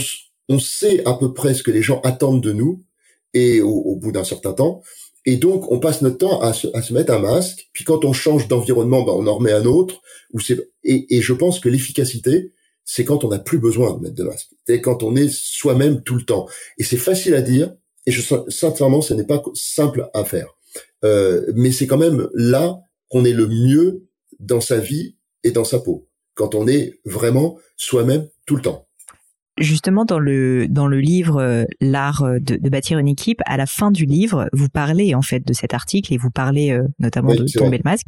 on 0.49 0.59
sait 0.59 1.03
à 1.05 1.13
peu 1.13 1.33
près 1.33 1.53
ce 1.53 1.63
que 1.63 1.71
les 1.71 1.81
gens 1.81 1.99
attendent 2.03 2.43
de 2.43 2.53
nous 2.53 2.83
et 3.33 3.61
au, 3.61 3.95
bout 3.95 4.11
d'un 4.11 4.23
certain 4.23 4.53
temps. 4.53 4.83
Et 5.25 5.37
donc, 5.37 5.71
on 5.71 5.79
passe 5.79 6.03
notre 6.03 6.17
temps 6.17 6.41
à 6.41 6.53
se, 6.53 6.67
à 6.75 6.83
se 6.83 6.93
mettre 6.93 7.11
un 7.11 7.19
masque. 7.19 7.69
Puis 7.73 7.83
quand 7.83 8.05
on 8.05 8.13
change 8.13 8.47
d'environnement, 8.47 9.03
ben, 9.03 9.13
on 9.13 9.25
en 9.25 9.35
remet 9.35 9.53
un 9.53 9.65
autre. 9.65 10.01
Ou 10.33 10.39
c'est 10.39 10.59
et, 10.83 11.15
et 11.15 11.21
je 11.21 11.33
pense 11.33 11.59
que 11.59 11.69
l'efficacité, 11.69 12.51
c'est 12.85 13.05
quand 13.05 13.23
on 13.23 13.29
n'a 13.29 13.39
plus 13.39 13.59
besoin 13.59 13.95
de 13.95 14.01
mettre 14.01 14.15
de 14.15 14.23
masque. 14.23 14.49
C'est 14.67 14.81
quand 14.81 15.03
on 15.03 15.15
est 15.15 15.29
soi-même 15.29 16.03
tout 16.03 16.15
le 16.15 16.23
temps. 16.23 16.47
Et 16.77 16.83
c'est 16.83 16.97
facile 16.97 17.33
à 17.33 17.41
dire, 17.41 17.73
et 18.05 18.11
je 18.11 18.21
sincèrement, 18.49 19.01
ce 19.01 19.13
n'est 19.13 19.25
pas 19.25 19.41
simple 19.53 20.09
à 20.13 20.25
faire. 20.25 20.47
Euh, 21.05 21.51
mais 21.55 21.71
c'est 21.71 21.87
quand 21.87 21.97
même 21.97 22.27
là 22.33 22.79
qu'on 23.09 23.25
est 23.25 23.33
le 23.33 23.47
mieux 23.47 24.07
dans 24.39 24.61
sa 24.61 24.79
vie 24.79 25.17
et 25.43 25.51
dans 25.51 25.63
sa 25.63 25.79
peau, 25.79 26.07
quand 26.35 26.55
on 26.55 26.67
est 26.67 26.99
vraiment 27.05 27.57
soi-même 27.77 28.27
tout 28.45 28.55
le 28.55 28.61
temps. 28.61 28.87
Justement, 29.59 30.03
dans 30.03 30.17
le 30.17 30.67
dans 30.67 30.87
le 30.87 30.99
livre 30.99 31.39
euh, 31.39 31.65
L'art 31.79 32.23
de, 32.23 32.69
bâtir 32.69 32.97
une 32.97 33.07
équipe, 33.07 33.39
à 33.45 33.55
la 33.55 33.67
fin 33.67 33.91
du 33.91 34.05
livre, 34.05 34.49
vous 34.51 34.67
parlez 34.67 35.13
en 35.13 35.21
fait 35.21 35.45
de 35.45 35.53
cet 35.53 35.75
article 35.75 36.11
et 36.11 36.17
vous 36.17 36.31
parlez 36.31 36.71
euh, 36.71 36.87
notamment 36.97 37.35
de 37.35 37.45
tomber 37.45 37.77
le 37.77 37.83
masque. 37.85 38.07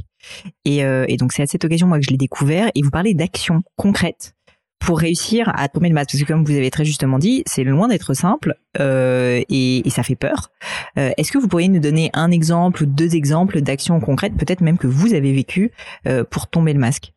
Et, 0.65 0.79
et 0.79 1.17
donc 1.17 1.33
c'est 1.33 1.43
à 1.43 1.45
cette 1.45 1.63
occasion 1.63 1.85
moi 1.85 1.99
que 1.99 2.05
je 2.05 2.09
l'ai 2.09 2.17
découvert 2.17 2.71
et 2.73 2.81
vous 2.81 2.89
parlez 2.89 3.13
d'actions 3.13 3.61
concrètes 3.75 4.33
pour 4.79 4.99
réussir 4.99 5.51
à 5.55 5.67
tomber 5.67 5.89
le 5.89 5.95
masque 5.95 6.11
Parce 6.11 6.23
que 6.23 6.27
comme 6.27 6.45
vous 6.45 6.55
avez 6.55 6.69
très 6.69 6.85
justement 6.85 7.17
dit, 7.17 7.43
c'est 7.47 7.63
loin 7.63 7.87
d'être 7.87 8.13
simple 8.13 8.55
euh, 8.79 9.41
et, 9.49 9.83
ça 9.89 10.03
fait 10.03 10.15
peur. 10.15 10.51
Euh, 10.97 11.11
est-ce 11.17 11.31
que 11.31 11.37
vous 11.37 11.47
pourriez 11.47 11.69
nous 11.69 11.79
donner 11.79 12.09
un 12.13 12.31
exemple 12.31 12.83
ou 12.83 12.85
deux 12.85 13.15
exemples 13.15 13.61
d'actions 13.61 13.99
concrètes, 13.99 14.35
peut-être 14.37 14.61
même 14.61 14.77
que 14.77 14.87
vous 14.87 15.13
avez 15.13 15.33
vécu 15.33 15.71
euh, 16.07 16.23
pour 16.23 16.47
tomber 16.47 16.73
le 16.73 16.79
masque? 16.79 17.13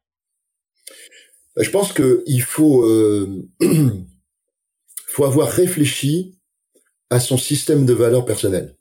Bah, 1.56 1.62
Je 1.62 1.70
pense 1.70 1.92
qu'il 1.92 2.42
faut, 2.42 2.86
faut 5.06 5.24
avoir 5.24 5.48
réfléchi 5.48 6.38
à 7.10 7.20
son 7.20 7.36
système 7.36 7.84
de 7.84 7.92
valeurs 7.92 8.24
personnelles. 8.24 8.76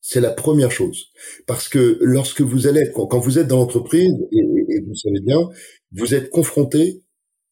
C'est 0.00 0.20
la 0.20 0.30
première 0.30 0.70
chose. 0.70 1.06
Parce 1.46 1.68
que 1.68 1.98
lorsque 2.00 2.40
vous 2.40 2.66
allez, 2.66 2.90
quand 2.94 3.18
vous 3.18 3.38
êtes 3.38 3.46
dans 3.46 3.56
l'entreprise, 3.56 4.12
et, 4.32 4.38
et 4.38 4.80
vous 4.86 4.94
savez 4.94 5.20
bien, 5.20 5.38
vous 5.92 6.14
êtes 6.14 6.30
confronté 6.30 7.03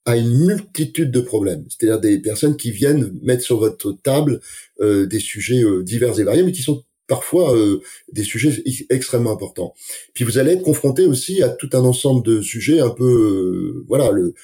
à 0.04 0.16
une 0.16 0.46
multitude 0.46 1.10
de 1.10 1.20
problèmes, 1.20 1.64
c'est-à-dire 1.68 2.00
des 2.00 2.18
personnes 2.18 2.56
qui 2.56 2.70
viennent 2.70 3.12
mettre 3.22 3.42
sur 3.42 3.58
votre 3.58 3.92
table 3.92 4.40
euh, 4.80 5.06
des 5.06 5.20
sujets 5.20 5.62
euh, 5.62 5.82
divers 5.82 6.18
et 6.18 6.24
variés, 6.24 6.42
mais 6.42 6.52
qui 6.52 6.62
sont 6.62 6.84
parfois 7.06 7.56
euh, 7.56 7.80
des 8.12 8.24
sujets 8.24 8.62
extrêmement 8.90 9.32
importants. 9.32 9.74
Puis 10.14 10.24
vous 10.24 10.38
allez 10.38 10.52
être 10.52 10.62
confronté 10.62 11.06
aussi 11.06 11.42
à 11.42 11.50
tout 11.50 11.70
un 11.74 11.84
ensemble 11.84 12.24
de 12.24 12.40
sujets 12.40 12.80
un 12.80 12.90
peu, 12.90 13.84
voilà, 13.86 14.10
le 14.10 14.34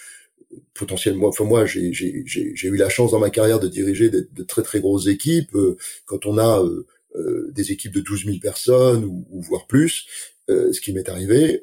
potentiellement. 0.74 1.28
Enfin 1.28 1.44
moi, 1.44 1.66
j'ai 1.66 1.90
eu 1.90 2.76
la 2.76 2.88
chance 2.88 3.10
dans 3.10 3.18
ma 3.18 3.30
carrière 3.30 3.58
de 3.58 3.68
diriger 3.68 4.10
de, 4.10 4.42
très 4.44 4.62
très 4.62 4.80
grosses 4.80 5.08
équipes. 5.08 5.56
quand 6.06 6.24
on 6.26 6.38
a 6.38 6.62
des 7.50 7.72
équipes 7.72 7.92
de 7.92 8.00
12 8.00 8.26
000 8.26 8.36
personnes 8.38 9.04
ou, 9.04 9.26
ou 9.30 9.42
voire 9.42 9.66
plus, 9.66 10.06
ce 10.48 10.80
qui 10.80 10.92
m'est 10.92 11.08
arrivé, 11.08 11.62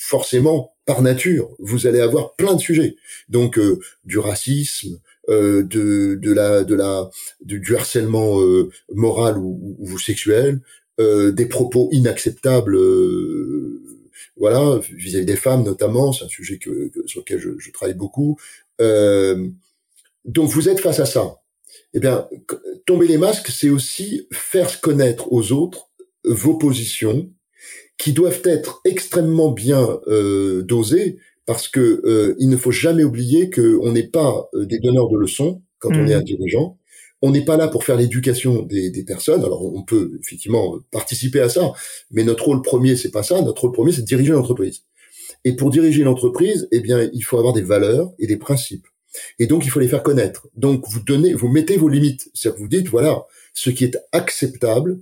forcément 0.00 0.71
par 0.84 1.02
nature, 1.02 1.50
vous 1.58 1.86
allez 1.86 2.00
avoir 2.00 2.34
plein 2.34 2.54
de 2.54 2.60
sujets. 2.60 2.96
Donc 3.28 3.58
euh, 3.58 3.78
du 4.04 4.18
racisme, 4.18 5.00
euh, 5.28 5.62
de, 5.62 6.16
de 6.20 6.32
la 6.32 6.64
de 6.64 6.74
la 6.74 7.10
du 7.40 7.76
harcèlement 7.76 8.40
euh, 8.40 8.70
moral 8.92 9.38
ou, 9.38 9.76
ou, 9.78 9.98
sexuel, 9.98 10.60
des 10.98 11.46
propos 11.46 11.88
inacceptables, 11.90 12.78
voilà 14.36 14.78
vis-à-vis 14.92 15.26
des 15.26 15.36
femmes 15.36 15.64
notamment. 15.64 16.12
C'est 16.12 16.24
un 16.24 16.28
sujet 16.28 16.58
que, 16.58 16.92
sur 17.06 17.20
lequel 17.20 17.40
je, 17.40 17.50
je, 17.58 17.72
travaille 17.72 17.96
beaucoup. 17.96 18.38
donc 18.78 20.50
vous 20.50 20.68
êtes 20.68 20.80
face 20.80 21.00
à 21.00 21.06
ça. 21.06 21.38
Eh 21.94 22.00
bien, 22.00 22.28
tomber 22.86 23.06
les 23.06 23.18
masques, 23.18 23.48
c'est 23.48 23.68
aussi 23.68 24.28
faire 24.32 24.80
connaître 24.80 25.32
aux 25.32 25.52
autres 25.52 25.90
vos 26.24 26.56
positions, 26.56 27.30
qui 27.98 28.12
doivent 28.12 28.42
être 28.44 28.80
extrêmement 28.84 29.50
bien 29.50 30.00
euh, 30.08 30.62
dosés 30.62 31.18
parce 31.46 31.68
que 31.68 32.02
euh, 32.04 32.34
il 32.38 32.48
ne 32.48 32.56
faut 32.56 32.70
jamais 32.70 33.04
oublier 33.04 33.50
qu'on 33.50 33.92
n'est 33.92 34.08
pas 34.08 34.48
euh, 34.54 34.64
des 34.64 34.78
donneurs 34.78 35.08
de 35.08 35.16
leçons 35.18 35.62
quand 35.78 35.90
on 35.94 36.06
est 36.06 36.14
un 36.14 36.20
mmh. 36.20 36.24
dirigeant. 36.24 36.78
on 37.22 37.30
n'est 37.30 37.44
pas 37.44 37.56
là 37.56 37.68
pour 37.68 37.84
faire 37.84 37.96
l'éducation 37.96 38.62
des, 38.62 38.90
des, 38.90 39.04
personnes. 39.04 39.44
Alors 39.44 39.64
on 39.74 39.82
peut 39.82 40.18
effectivement 40.20 40.78
participer 40.90 41.40
à 41.40 41.48
ça, 41.48 41.72
mais 42.10 42.24
notre 42.24 42.44
rôle 42.44 42.62
premier 42.62 42.96
c'est 42.96 43.10
pas 43.10 43.22
ça. 43.22 43.42
Notre 43.42 43.62
rôle 43.62 43.72
premier 43.72 43.92
c'est 43.92 44.02
de 44.02 44.06
diriger 44.06 44.32
l'entreprise. 44.32 44.84
Et 45.44 45.56
pour 45.56 45.70
diriger 45.70 46.04
l'entreprise, 46.04 46.68
eh 46.70 46.80
bien 46.80 47.08
il 47.12 47.22
faut 47.22 47.38
avoir 47.38 47.52
des 47.52 47.62
valeurs 47.62 48.12
et 48.18 48.26
des 48.26 48.36
principes. 48.36 48.86
Et 49.38 49.46
donc 49.46 49.64
il 49.64 49.70
faut 49.70 49.80
les 49.80 49.88
faire 49.88 50.02
connaître. 50.02 50.48
Donc 50.54 50.84
vous 50.88 51.00
donnez, 51.00 51.34
vous 51.34 51.48
mettez 51.48 51.76
vos 51.76 51.88
limites. 51.88 52.30
C'est-à-dire 52.34 52.56
que 52.56 52.62
vous 52.62 52.68
dites 52.68 52.88
voilà 52.88 53.26
ce 53.54 53.70
qui 53.70 53.84
est 53.84 53.98
acceptable, 54.12 55.00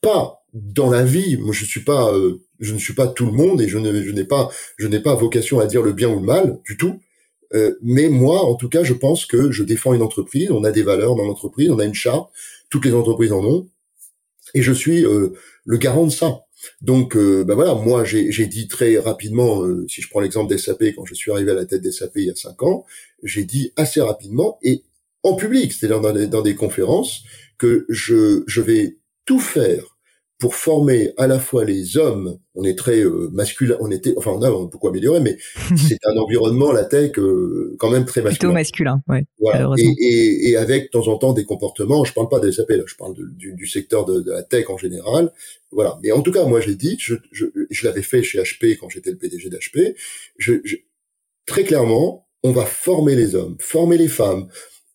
pas 0.00 0.37
dans 0.54 0.90
la 0.90 1.04
vie. 1.04 1.36
Moi 1.36 1.52
je 1.52 1.64
suis 1.64 1.84
pas, 1.84 2.12
euh, 2.14 2.40
je 2.60 2.74
ne 2.74 2.78
suis 2.78 2.94
pas 2.94 3.06
tout 3.06 3.26
le 3.26 3.32
monde 3.32 3.60
et 3.60 3.68
je 3.68 3.78
ne, 3.78 4.02
je 4.02 4.10
n'ai 4.12 4.24
pas, 4.24 4.50
je 4.76 4.86
n'ai 4.86 5.00
pas 5.00 5.14
vocation 5.14 5.60
à 5.60 5.66
dire 5.66 5.82
le 5.82 5.92
bien 5.92 6.08
ou 6.08 6.20
le 6.20 6.26
mal 6.26 6.60
du 6.64 6.76
tout. 6.76 7.00
Euh, 7.54 7.74
mais 7.82 8.08
moi, 8.08 8.44
en 8.44 8.54
tout 8.54 8.68
cas, 8.68 8.84
je 8.84 8.94
pense 8.94 9.26
que 9.26 9.50
je 9.50 9.62
défends 9.62 9.94
une 9.94 10.02
entreprise. 10.02 10.50
On 10.50 10.64
a 10.64 10.70
des 10.70 10.82
valeurs 10.82 11.14
dans 11.16 11.24
l'entreprise, 11.24 11.70
on 11.70 11.78
a 11.78 11.84
une 11.84 11.94
charte. 11.94 12.30
Toutes 12.70 12.84
les 12.84 12.94
entreprises 12.94 13.32
en 13.32 13.42
ont, 13.44 13.68
et 14.54 14.62
je 14.62 14.72
suis 14.72 15.04
euh, 15.04 15.32
le 15.64 15.78
garant 15.78 16.06
de 16.06 16.12
ça. 16.12 16.40
Donc, 16.82 17.16
euh, 17.16 17.44
ben 17.44 17.54
voilà, 17.54 17.74
moi, 17.74 18.04
j'ai 18.04 18.46
dit 18.46 18.68
très 18.68 18.98
rapidement, 18.98 19.62
si 19.88 20.02
je 20.02 20.08
prends 20.10 20.20
l'exemple 20.20 20.50
des 20.50 20.58
SAP, 20.58 20.94
quand 20.96 21.04
je 21.06 21.14
suis 21.14 21.30
arrivé 21.30 21.52
à 21.52 21.54
la 21.54 21.64
tête 21.64 21.82
des 21.82 21.92
SAP 21.92 22.12
il 22.16 22.24
y 22.24 22.30
a 22.30 22.34
cinq 22.34 22.62
ans, 22.62 22.84
j'ai 23.22 23.44
dit 23.44 23.72
assez 23.76 24.00
rapidement 24.00 24.58
et 24.62 24.82
en 25.22 25.34
public, 25.34 25.72
c'est-à-dire 25.72 26.00
dans, 26.00 26.12
dans, 26.28 26.42
des 26.42 26.54
conférences, 26.54 27.22
que 27.58 27.86
je, 27.88 28.44
je 28.46 28.60
vais 28.60 28.98
tout 29.24 29.40
faire 29.40 29.97
pour 30.38 30.54
former 30.54 31.12
à 31.16 31.26
la 31.26 31.40
fois 31.40 31.64
les 31.64 31.96
hommes, 31.96 32.38
on 32.54 32.62
est 32.62 32.78
très 32.78 33.00
euh, 33.00 33.28
masculin, 33.32 33.76
on 33.80 33.90
était, 33.90 34.14
enfin 34.16 34.30
on 34.30 34.42
a 34.42 34.50
beaucoup 34.50 34.86
amélioré, 34.86 35.20
mais 35.20 35.36
c'est 35.76 35.98
un 36.04 36.16
environnement 36.16 36.70
la 36.70 36.84
tech 36.84 37.18
euh, 37.18 37.74
quand 37.78 37.90
même 37.90 38.04
très 38.04 38.22
masculin. 38.22 38.38
Plutôt 38.38 38.52
masculin, 38.52 39.02
ouais. 39.08 39.24
Voilà. 39.40 39.68
Et, 39.78 39.82
et, 39.82 40.50
et, 40.50 40.56
avec 40.56 40.84
de 40.84 40.88
temps 40.90 41.08
en 41.08 41.18
temps 41.18 41.32
des 41.32 41.44
comportements. 41.44 42.04
Je 42.04 42.12
parle 42.12 42.28
pas 42.28 42.38
des 42.38 42.52
SAP 42.52 42.70
là, 42.70 42.84
je 42.86 42.94
parle 42.94 43.14
du, 43.14 43.52
du, 43.52 43.66
secteur 43.66 44.04
de, 44.04 44.20
de, 44.20 44.30
la 44.30 44.44
tech 44.44 44.70
en 44.70 44.78
général. 44.78 45.32
Voilà. 45.72 45.98
Mais 46.02 46.12
en 46.12 46.22
tout 46.22 46.32
cas, 46.32 46.44
moi 46.44 46.60
j'ai 46.60 46.76
dit, 46.76 46.96
je, 47.00 47.16
je, 47.32 47.46
je 47.68 47.86
l'avais 47.86 48.02
fait 48.02 48.22
chez 48.22 48.38
HP 48.38 48.76
quand 48.78 48.88
j'étais 48.88 49.10
le 49.10 49.16
PDG 49.16 49.50
d'HP. 49.50 49.96
Je, 50.36 50.54
je, 50.64 50.76
très 51.46 51.64
clairement, 51.64 52.28
on 52.44 52.52
va 52.52 52.64
former 52.64 53.16
les 53.16 53.34
hommes, 53.34 53.56
former 53.58 53.98
les 53.98 54.08
femmes, 54.08 54.46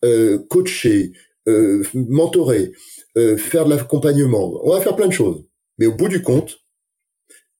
euh, 0.04 0.38
coacher, 0.48 1.12
euh, 1.48 1.84
mentorer. 1.94 2.72
Euh, 3.16 3.36
faire 3.36 3.64
de 3.64 3.70
l'accompagnement, 3.70 4.60
on 4.64 4.70
va 4.72 4.80
faire 4.80 4.96
plein 4.96 5.06
de 5.06 5.12
choses. 5.12 5.44
Mais 5.78 5.86
au 5.86 5.94
bout 5.94 6.08
du 6.08 6.22
compte, 6.22 6.58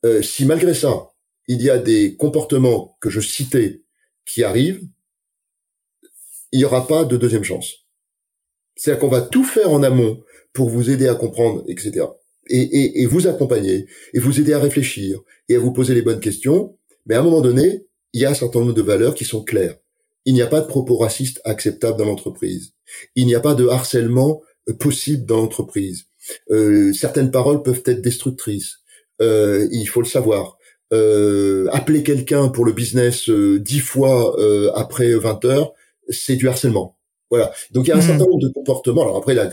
euh, 0.05 0.21
si 0.21 0.47
malgré 0.47 0.75
ça, 0.75 1.11
il 1.47 1.63
y 1.63 1.71
a 1.71 1.79
des 1.79 2.17
comportements 2.17 2.97
que 3.01 3.09
je 3.09 3.21
citais 3.21 3.83
qui 4.27 4.43
arrivent, 4.43 4.83
il 6.51 6.59
n'y 6.59 6.65
aura 6.65 6.87
pas 6.87 7.05
de 7.05 7.17
deuxième 7.17 7.45
chance. 7.45 7.87
C'est-à-dire 8.77 9.01
qu'on 9.01 9.09
va 9.09 9.21
tout 9.21 9.45
faire 9.45 9.71
en 9.71 9.83
amont 9.83 10.23
pour 10.53 10.69
vous 10.71 10.91
aider 10.91 11.07
à 11.07 11.15
comprendre, 11.15 11.65
etc. 11.69 12.07
Et, 12.49 12.61
et, 12.61 13.03
et, 13.03 13.07
vous 13.07 13.27
accompagner, 13.27 13.87
et 14.13 14.19
vous 14.19 14.41
aider 14.41 14.53
à 14.53 14.59
réfléchir, 14.59 15.21
et 15.49 15.57
à 15.57 15.59
vous 15.59 15.73
poser 15.73 15.95
les 15.95 16.03
bonnes 16.03 16.21
questions. 16.21 16.77
Mais 17.07 17.15
à 17.15 17.21
un 17.21 17.23
moment 17.23 17.41
donné, 17.41 17.87
il 18.13 18.21
y 18.21 18.25
a 18.25 18.31
un 18.31 18.35
certain 18.35 18.61
nombre 18.61 18.73
de 18.73 18.83
valeurs 18.83 19.15
qui 19.15 19.25
sont 19.25 19.43
claires. 19.43 19.77
Il 20.25 20.35
n'y 20.35 20.43
a 20.43 20.47
pas 20.47 20.61
de 20.61 20.67
propos 20.67 20.97
racistes 20.97 21.41
acceptables 21.45 21.99
dans 21.99 22.05
l'entreprise. 22.05 22.73
Il 23.15 23.27
n'y 23.27 23.35
a 23.35 23.41
pas 23.41 23.55
de 23.55 23.67
harcèlement 23.67 24.43
possible 24.73 25.27
dans 25.27 25.39
l'entreprise. 25.39 26.07
Euh, 26.51 26.93
certaines 26.93 27.31
paroles 27.31 27.63
peuvent 27.63 27.83
être 27.87 28.03
destructrices. 28.03 28.79
Euh, 29.21 29.69
il 29.71 29.87
faut 29.87 30.01
le 30.01 30.07
savoir. 30.07 30.59
Euh, 30.93 31.67
appeler 31.73 32.03
quelqu'un 32.03 32.49
pour 32.49 32.65
le 32.65 32.73
business 32.73 33.29
euh, 33.29 33.59
dix 33.59 33.81
fois 33.81 34.39
euh, 34.39 34.71
après 34.75 35.13
20 35.15 35.45
heures, 35.47 35.73
c'est 36.09 36.37
du 36.37 36.47
harcèlement. 36.47 36.97
Voilà. 37.31 37.53
Donc 37.73 37.87
il 37.87 37.89
y 37.89 37.93
a 37.93 37.97
un 37.97 37.99
hmm. 37.99 38.03
certain 38.03 38.25
nombre 38.27 38.41
de 38.41 38.53
comportements. 38.53 39.03
Alors 39.03 39.17
après, 39.17 39.35
la, 39.35 39.51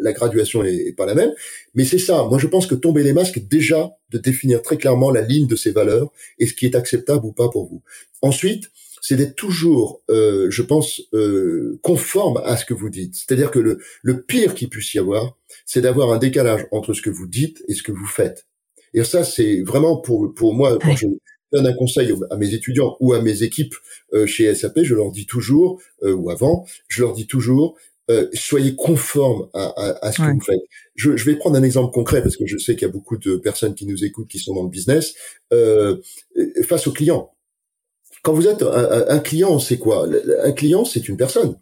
la 0.00 0.12
graduation 0.12 0.62
est, 0.62 0.94
pas 0.96 1.06
la 1.06 1.14
même, 1.14 1.32
mais 1.74 1.84
c'est 1.84 1.98
ça. 1.98 2.24
Moi, 2.24 2.38
je 2.38 2.46
pense 2.46 2.66
que 2.66 2.74
tomber 2.74 3.02
les 3.02 3.14
masques, 3.14 3.40
déjà 3.48 3.90
de 4.10 4.18
définir 4.18 4.62
très 4.62 4.76
clairement 4.76 5.10
la 5.10 5.22
ligne 5.22 5.48
de 5.48 5.56
ces 5.56 5.72
valeurs 5.72 6.12
et 6.38 6.46
ce 6.46 6.52
qui 6.52 6.66
est 6.66 6.76
acceptable 6.76 7.24
ou 7.24 7.32
pas 7.32 7.48
pour 7.48 7.66
vous. 7.68 7.82
Ensuite, 8.22 8.70
c'est 9.06 9.14
d'être 9.14 9.36
toujours, 9.36 10.02
euh, 10.10 10.50
je 10.50 10.62
pense, 10.62 11.00
euh, 11.14 11.78
conforme 11.82 12.38
à 12.44 12.56
ce 12.56 12.64
que 12.64 12.74
vous 12.74 12.90
dites. 12.90 13.14
C'est-à-dire 13.14 13.52
que 13.52 13.60
le, 13.60 13.78
le 14.02 14.22
pire 14.22 14.52
qu'il 14.52 14.68
puisse 14.68 14.94
y 14.94 14.98
avoir, 14.98 15.36
c'est 15.64 15.80
d'avoir 15.80 16.10
un 16.10 16.18
décalage 16.18 16.66
entre 16.72 16.92
ce 16.92 17.02
que 17.02 17.10
vous 17.10 17.28
dites 17.28 17.62
et 17.68 17.74
ce 17.74 17.84
que 17.84 17.92
vous 17.92 18.06
faites. 18.06 18.48
Et 18.94 19.04
ça, 19.04 19.22
c'est 19.22 19.62
vraiment 19.62 19.96
pour 20.00 20.34
pour 20.34 20.54
moi 20.54 20.76
quand 20.82 20.96
je 20.96 21.06
donne 21.52 21.68
un 21.68 21.72
conseil 21.74 22.12
à 22.32 22.36
mes 22.36 22.52
étudiants 22.52 22.96
ou 22.98 23.12
à 23.12 23.22
mes 23.22 23.44
équipes 23.44 23.76
euh, 24.12 24.26
chez 24.26 24.52
SAP, 24.52 24.80
je 24.82 24.96
leur 24.96 25.12
dis 25.12 25.26
toujours 25.26 25.80
ou 26.02 26.28
avant, 26.30 26.66
je 26.88 27.02
leur 27.02 27.12
dis 27.12 27.28
toujours 27.28 27.76
soyez 28.34 28.74
conformes 28.74 29.48
à, 29.52 29.66
à, 29.66 30.06
à 30.06 30.12
ce 30.12 30.18
que 30.18 30.32
vous 30.32 30.40
faites. 30.40 30.62
Je, 30.96 31.16
je, 31.16 31.24
vais 31.24 31.36
prendre 31.36 31.56
un 31.56 31.62
exemple 31.62 31.92
concret 31.92 32.22
parce 32.22 32.36
que 32.36 32.46
je 32.46 32.56
sais 32.56 32.74
qu'il 32.74 32.86
y 32.86 32.90
a 32.90 32.92
beaucoup 32.92 33.16
de 33.16 33.36
personnes 33.36 33.74
qui 33.74 33.86
nous 33.86 34.04
écoutent 34.04 34.28
qui 34.28 34.38
sont 34.40 34.54
dans 34.54 34.62
le 34.64 34.68
business. 34.68 35.14
face 36.64 36.86
aux 36.88 36.92
clients, 36.92 37.35
quand 38.26 38.32
vous 38.32 38.48
êtes 38.48 38.64
un, 38.64 39.20
client, 39.20 39.60
c'est 39.60 39.78
quoi? 39.78 40.08
Un 40.42 40.50
client, 40.50 40.84
c'est 40.84 41.08
une 41.08 41.16
personne. 41.16 41.60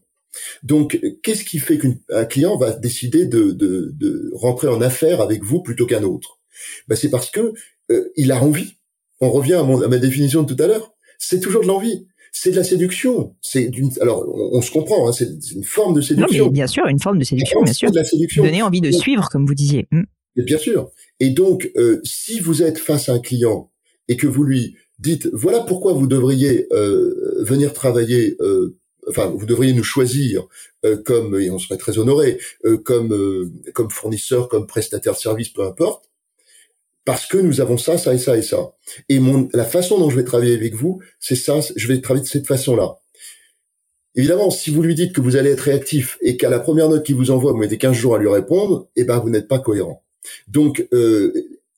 Donc, 0.63 0.99
qu'est-ce 1.23 1.45
qui 1.45 1.59
fait 1.59 1.77
qu'un 1.77 2.25
client 2.25 2.57
va 2.57 2.73
décider 2.73 3.27
de, 3.27 3.51
de, 3.51 4.31
rentrer 4.33 4.69
en 4.69 4.81
affaire 4.81 5.21
avec 5.21 5.45
vous 5.45 5.61
plutôt 5.61 5.85
qu'un 5.85 6.03
autre? 6.05 6.41
Ben, 6.89 6.97
C'est 6.97 7.11
parce 7.11 7.31
que 7.31 7.53
euh, 7.91 8.09
il 8.17 8.33
a 8.33 8.43
envie. 8.43 8.77
On 9.21 9.31
revient 9.31 9.53
à, 9.53 9.63
ma 9.63 9.99
définition 9.99 10.43
de 10.43 10.55
tout 10.55 10.63
à 10.63 10.67
l'heure. 10.67 10.95
C'est 11.19 11.39
toujours 11.39 11.61
de 11.61 11.67
l'envie. 11.67 12.07
C'est 12.33 12.53
de 12.53 12.57
la 12.57 12.65
séduction. 12.65 13.37
C'est 13.43 13.69
d'une. 13.69 13.91
Alors, 14.01 14.27
on, 14.27 14.63
se 14.63 14.71
comprend. 14.71 15.07
Hein, 15.07 15.13
c'est 15.13 15.29
une 15.55 15.65
forme 15.65 15.93
de 15.93 16.01
séduction. 16.01 16.47
Non, 16.47 16.51
bien 16.51 16.67
sûr, 16.67 16.87
une 16.87 16.99
forme 16.99 17.19
de 17.19 17.25
séduction, 17.25 17.61
bien 17.63 17.75
sûr. 17.75 17.91
De 17.91 17.97
la 17.99 18.07
séduction. 18.07 18.43
Donner 18.43 18.63
envie 18.63 18.81
de 18.81 18.91
suivre, 18.91 19.29
comme 19.29 19.45
vous 19.45 19.55
disiez. 19.55 19.87
Hmm. 19.91 20.05
Bien 20.35 20.59
sûr. 20.59 20.91
Et 21.21 21.29
donc, 21.29 21.71
euh, 21.77 22.01
si 22.05 22.41
vous 22.41 22.63
êtes 22.63 22.79
face 22.79 23.11
à 23.11 23.13
un 23.13 23.21
client 23.21 23.71
et 24.09 24.17
que 24.17 24.27
vous 24.27 24.45
lui 24.45 24.77
dites 24.99 25.29
voilà 25.33 25.61
pourquoi 25.61 25.93
vous 25.93 26.07
devriez 26.07 26.67
euh, 26.73 27.43
venir 27.45 27.73
travailler 27.73 28.37
euh, 28.41 28.77
enfin 29.09 29.27
vous 29.27 29.47
devriez 29.47 29.73
nous 29.73 29.85
choisir 29.85 30.47
euh, 30.85 30.97
comme 30.97 31.39
et 31.41 31.51
on 31.51 31.59
serait 31.59 31.77
très 31.77 31.99
honoré 31.99 32.39
comme 32.85 33.53
comme 33.73 33.91
fournisseur 33.91 34.49
comme 34.49 34.67
prestataire 34.67 35.15
de 35.15 35.19
service 35.19 35.49
peu 35.49 35.65
importe 35.65 36.11
parce 37.05 37.27
que 37.27 37.39
nous 37.39 37.61
avons 37.61 37.77
ça 37.77 37.99
ça 37.99 38.15
et 38.15 38.19
ça 38.19 38.37
et 38.37 38.43
ça 38.43 38.73
et 39.09 39.19
mon 39.19 39.49
la 39.53 39.65
façon 39.65 39.99
dont 39.99 40.11
je 40.11 40.17
vais 40.17 40.25
travailler 40.25 40.55
avec 40.55 40.75
vous 40.75 41.01
c'est 41.19 41.37
ça 41.37 41.61
je 41.75 41.89
vais 41.89 42.01
travailler 42.01 42.25
de 42.25 42.31
cette 42.31 42.47
façon 42.47 42.77
là 42.77 42.99
Évidemment, 44.17 44.49
si 44.51 44.71
vous 44.71 44.81
lui 44.81 44.95
dites 44.95 45.13
que 45.13 45.21
vous 45.21 45.35
allez 45.35 45.51
être 45.51 45.63
réactif 45.63 46.19
et 46.21 46.37
qu'à 46.37 46.49
la 46.49 46.61
première 46.61 46.89
note 46.89 47.05
qu'il 47.05 47.17
vous 47.17 47.33
envoie, 47.33 47.51
vous 47.51 47.59
mettez 47.59 47.79
15 47.79 47.97
jours 47.97 48.15
à 48.15 48.19
lui 48.19 48.29
répondre, 48.29 48.89
eh 48.95 49.03
ben 49.03 49.19
vous 49.19 49.29
n'êtes 49.29 49.49
pas 49.49 49.59
cohérent. 49.59 50.05
Donc, 50.47 50.87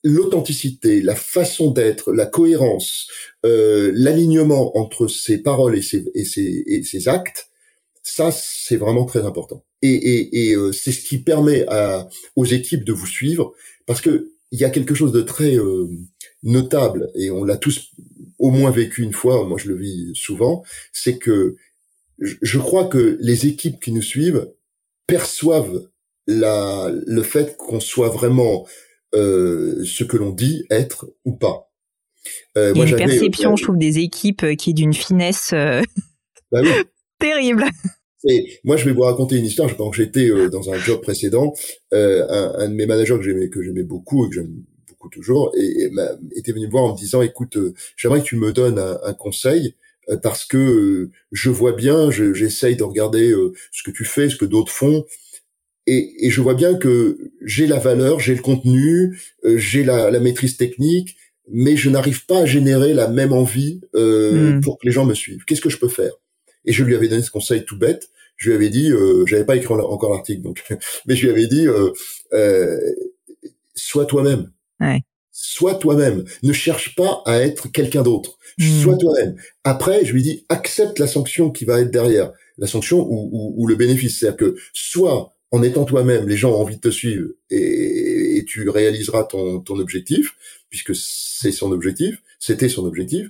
l'authenticité, 0.07 1.01
la 1.01 1.15
façon 1.15 1.71
d'être, 1.71 2.13
la 2.13 2.25
cohérence, 2.25 3.07
euh, 3.45 3.91
l'alignement 3.93 4.77
entre 4.77 5.07
ses 5.07 5.39
paroles 5.39 5.77
et 5.77 5.81
ses, 5.81 6.05
et 6.15 6.25
ses, 6.25 6.63
et 6.65 6.83
ses 6.83 7.07
actes, 7.07 7.49
ça 8.03 8.31
c'est 8.31 8.77
vraiment 8.77 9.05
très 9.05 9.23
important. 9.25 9.65
Et, 9.81 9.93
et, 10.13 10.49
et 10.49 10.55
euh, 10.55 10.71
c'est 10.71 10.93
ce 10.93 11.03
qui 11.07 11.17
permet 11.19 11.65
à, 11.67 12.07
aux 12.35 12.45
équipes 12.45 12.85
de 12.85 12.93
vous 12.93 13.07
suivre, 13.19 13.53
parce 13.85 14.01
que 14.01 14.31
il 14.51 14.59
y 14.59 14.65
a 14.65 14.69
quelque 14.69 14.95
chose 14.95 15.11
de 15.11 15.21
très 15.21 15.55
euh, 15.57 15.89
notable, 16.41 17.11
et 17.15 17.29
on 17.31 17.43
l'a 17.43 17.57
tous 17.57 17.91
au 18.39 18.49
moins 18.49 18.71
vécu 18.71 19.01
une 19.03 19.13
fois, 19.21 19.45
moi 19.45 19.57
je 19.61 19.67
le 19.67 19.75
vis 19.75 20.11
souvent, 20.15 20.63
c'est 20.93 21.17
que 21.17 21.57
je 22.19 22.59
crois 22.59 22.85
que 22.85 23.17
les 23.19 23.45
équipes 23.45 23.79
qui 23.83 23.91
nous 23.91 24.01
suivent 24.01 24.47
perçoivent 25.05 25.89
la, 26.27 26.91
le 27.05 27.23
fait 27.23 27.57
qu'on 27.57 27.79
soit 27.79 28.09
vraiment 28.09 28.65
euh, 29.15 29.83
ce 29.85 30.03
que 30.03 30.17
l'on 30.17 30.31
dit 30.31 30.65
être 30.69 31.07
ou 31.25 31.33
pas. 31.33 31.67
Euh, 32.57 32.73
a 32.73 32.85
une 32.85 32.95
perception, 32.95 33.55
je 33.55 33.63
trouve, 33.63 33.77
des 33.77 33.99
équipes 33.99 34.43
euh, 34.43 34.55
qui 34.55 34.71
est 34.71 34.73
d'une 34.73 34.93
finesse 34.93 35.51
euh, 35.53 35.81
bah 36.51 36.61
oui. 36.63 36.69
terrible. 37.19 37.65
Et 38.27 38.59
moi, 38.63 38.77
je 38.77 38.85
vais 38.85 38.93
vous 38.93 39.01
raconter 39.01 39.37
une 39.37 39.45
histoire. 39.45 39.75
Quand 39.77 39.91
j'étais 39.91 40.29
dans 40.49 40.71
un 40.71 40.77
job 40.77 41.01
précédent, 41.01 41.53
un, 41.91 42.53
un, 42.57 42.69
de 42.69 42.73
mes 42.73 42.85
managers 42.85 43.15
que 43.15 43.21
j'aimais, 43.21 43.49
que 43.49 43.61
j'aimais 43.61 43.83
beaucoup 43.83 44.25
et 44.25 44.29
que 44.29 44.35
j'aime 44.35 44.63
beaucoup 44.87 45.09
toujours, 45.09 45.53
et, 45.55 45.89
était 46.35 46.51
venu 46.51 46.65
me 46.65 46.71
voir 46.71 46.85
en 46.85 46.93
me 46.93 46.97
disant 46.97 47.21
"Écoute, 47.21 47.57
j'aimerais 47.95 48.21
que 48.21 48.25
tu 48.25 48.35
me 48.35 48.51
donnes 48.51 48.79
un, 48.79 48.99
un 49.03 49.13
conseil." 49.13 49.75
parce 50.23 50.45
que 50.45 51.11
je 51.33 51.49
vois 51.49 51.73
bien, 51.73 52.09
j'essaye 52.09 52.77
de 52.77 52.83
regarder 52.83 53.33
ce 53.73 53.83
que 53.83 53.91
tu 53.91 54.05
fais, 54.05 54.29
ce 54.29 54.37
que 54.37 54.45
d'autres 54.45 54.71
font, 54.71 55.05
et, 55.87 56.27
et, 56.27 56.29
je 56.29 56.41
vois 56.41 56.53
bien 56.53 56.75
que 56.75 57.17
j'ai 57.43 57.65
la 57.65 57.79
valeur, 57.79 58.19
j'ai 58.19 58.35
le 58.35 58.41
contenu, 58.41 59.17
euh, 59.45 59.57
j'ai 59.57 59.83
la, 59.83 60.11
la, 60.11 60.19
maîtrise 60.19 60.57
technique, 60.57 61.15
mais 61.49 61.77
je 61.77 61.89
n'arrive 61.89 62.25
pas 62.25 62.41
à 62.41 62.45
générer 62.45 62.93
la 62.93 63.07
même 63.07 63.31
envie 63.31 63.79
euh, 63.95 64.57
hmm. 64.57 64.61
pour 64.61 64.77
que 64.77 64.85
les 64.85 64.91
gens 64.91 65.05
me 65.05 65.13
suivent. 65.13 65.43
Qu'est-ce 65.45 65.61
que 65.61 65.69
je 65.69 65.77
peux 65.77 65.87
faire? 65.87 66.11
Et 66.65 66.73
je 66.73 66.83
lui 66.83 66.95
avais 66.95 67.07
donné 67.07 67.21
ce 67.21 67.31
conseil 67.31 67.63
tout 67.63 67.77
bête. 67.77 68.09
Je 68.35 68.49
lui 68.49 68.55
avais 68.55 68.69
dit, 68.69 68.91
euh, 68.91 69.25
j'avais 69.25 69.45
pas 69.45 69.55
écrit 69.55 69.73
encore 69.73 70.11
l'article, 70.11 70.41
donc, 70.41 70.63
mais 71.07 71.15
je 71.15 71.23
lui 71.23 71.31
avais 71.31 71.47
dit, 71.47 71.67
euh, 71.67 71.91
euh, 72.33 72.77
sois 73.73 74.05
toi-même. 74.05 74.51
Ouais. 74.79 75.01
Sois 75.31 75.75
toi-même. 75.75 76.25
Ne 76.43 76.53
cherche 76.53 76.95
pas 76.95 77.21
à 77.25 77.37
être 77.37 77.71
quelqu'un 77.71 78.03
d'autre. 78.03 78.37
Hmm. 78.57 78.81
Sois 78.81 78.97
toi-même. 78.97 79.37
Après, 79.63 80.03
je 80.03 80.13
lui 80.13 80.21
dis, 80.21 80.45
accepte 80.49 80.99
la 80.99 81.07
sanction 81.07 81.49
qui 81.49 81.63
va 81.63 81.79
être 81.79 81.91
derrière, 81.91 82.31
la 82.57 82.67
sanction 82.67 82.99
ou, 82.99 83.29
ou, 83.31 83.53
ou 83.55 83.67
le 83.67 83.75
bénéfice. 83.75 84.19
C'est-à-dire 84.19 84.37
que 84.37 84.55
soit 84.73 85.36
en 85.51 85.63
étant 85.63 85.85
toi-même, 85.85 86.27
les 86.27 86.37
gens 86.37 86.51
ont 86.51 86.61
envie 86.61 86.75
de 86.75 86.81
te 86.81 86.89
suivre 86.89 87.29
et, 87.49 88.43
tu 88.47 88.69
réaliseras 88.69 89.23
ton, 89.25 89.59
ton 89.59 89.77
objectif, 89.77 90.35
puisque 90.69 90.95
c'est 90.95 91.51
son 91.51 91.71
objectif, 91.71 92.21
c'était 92.39 92.69
son 92.69 92.85
objectif, 92.85 93.29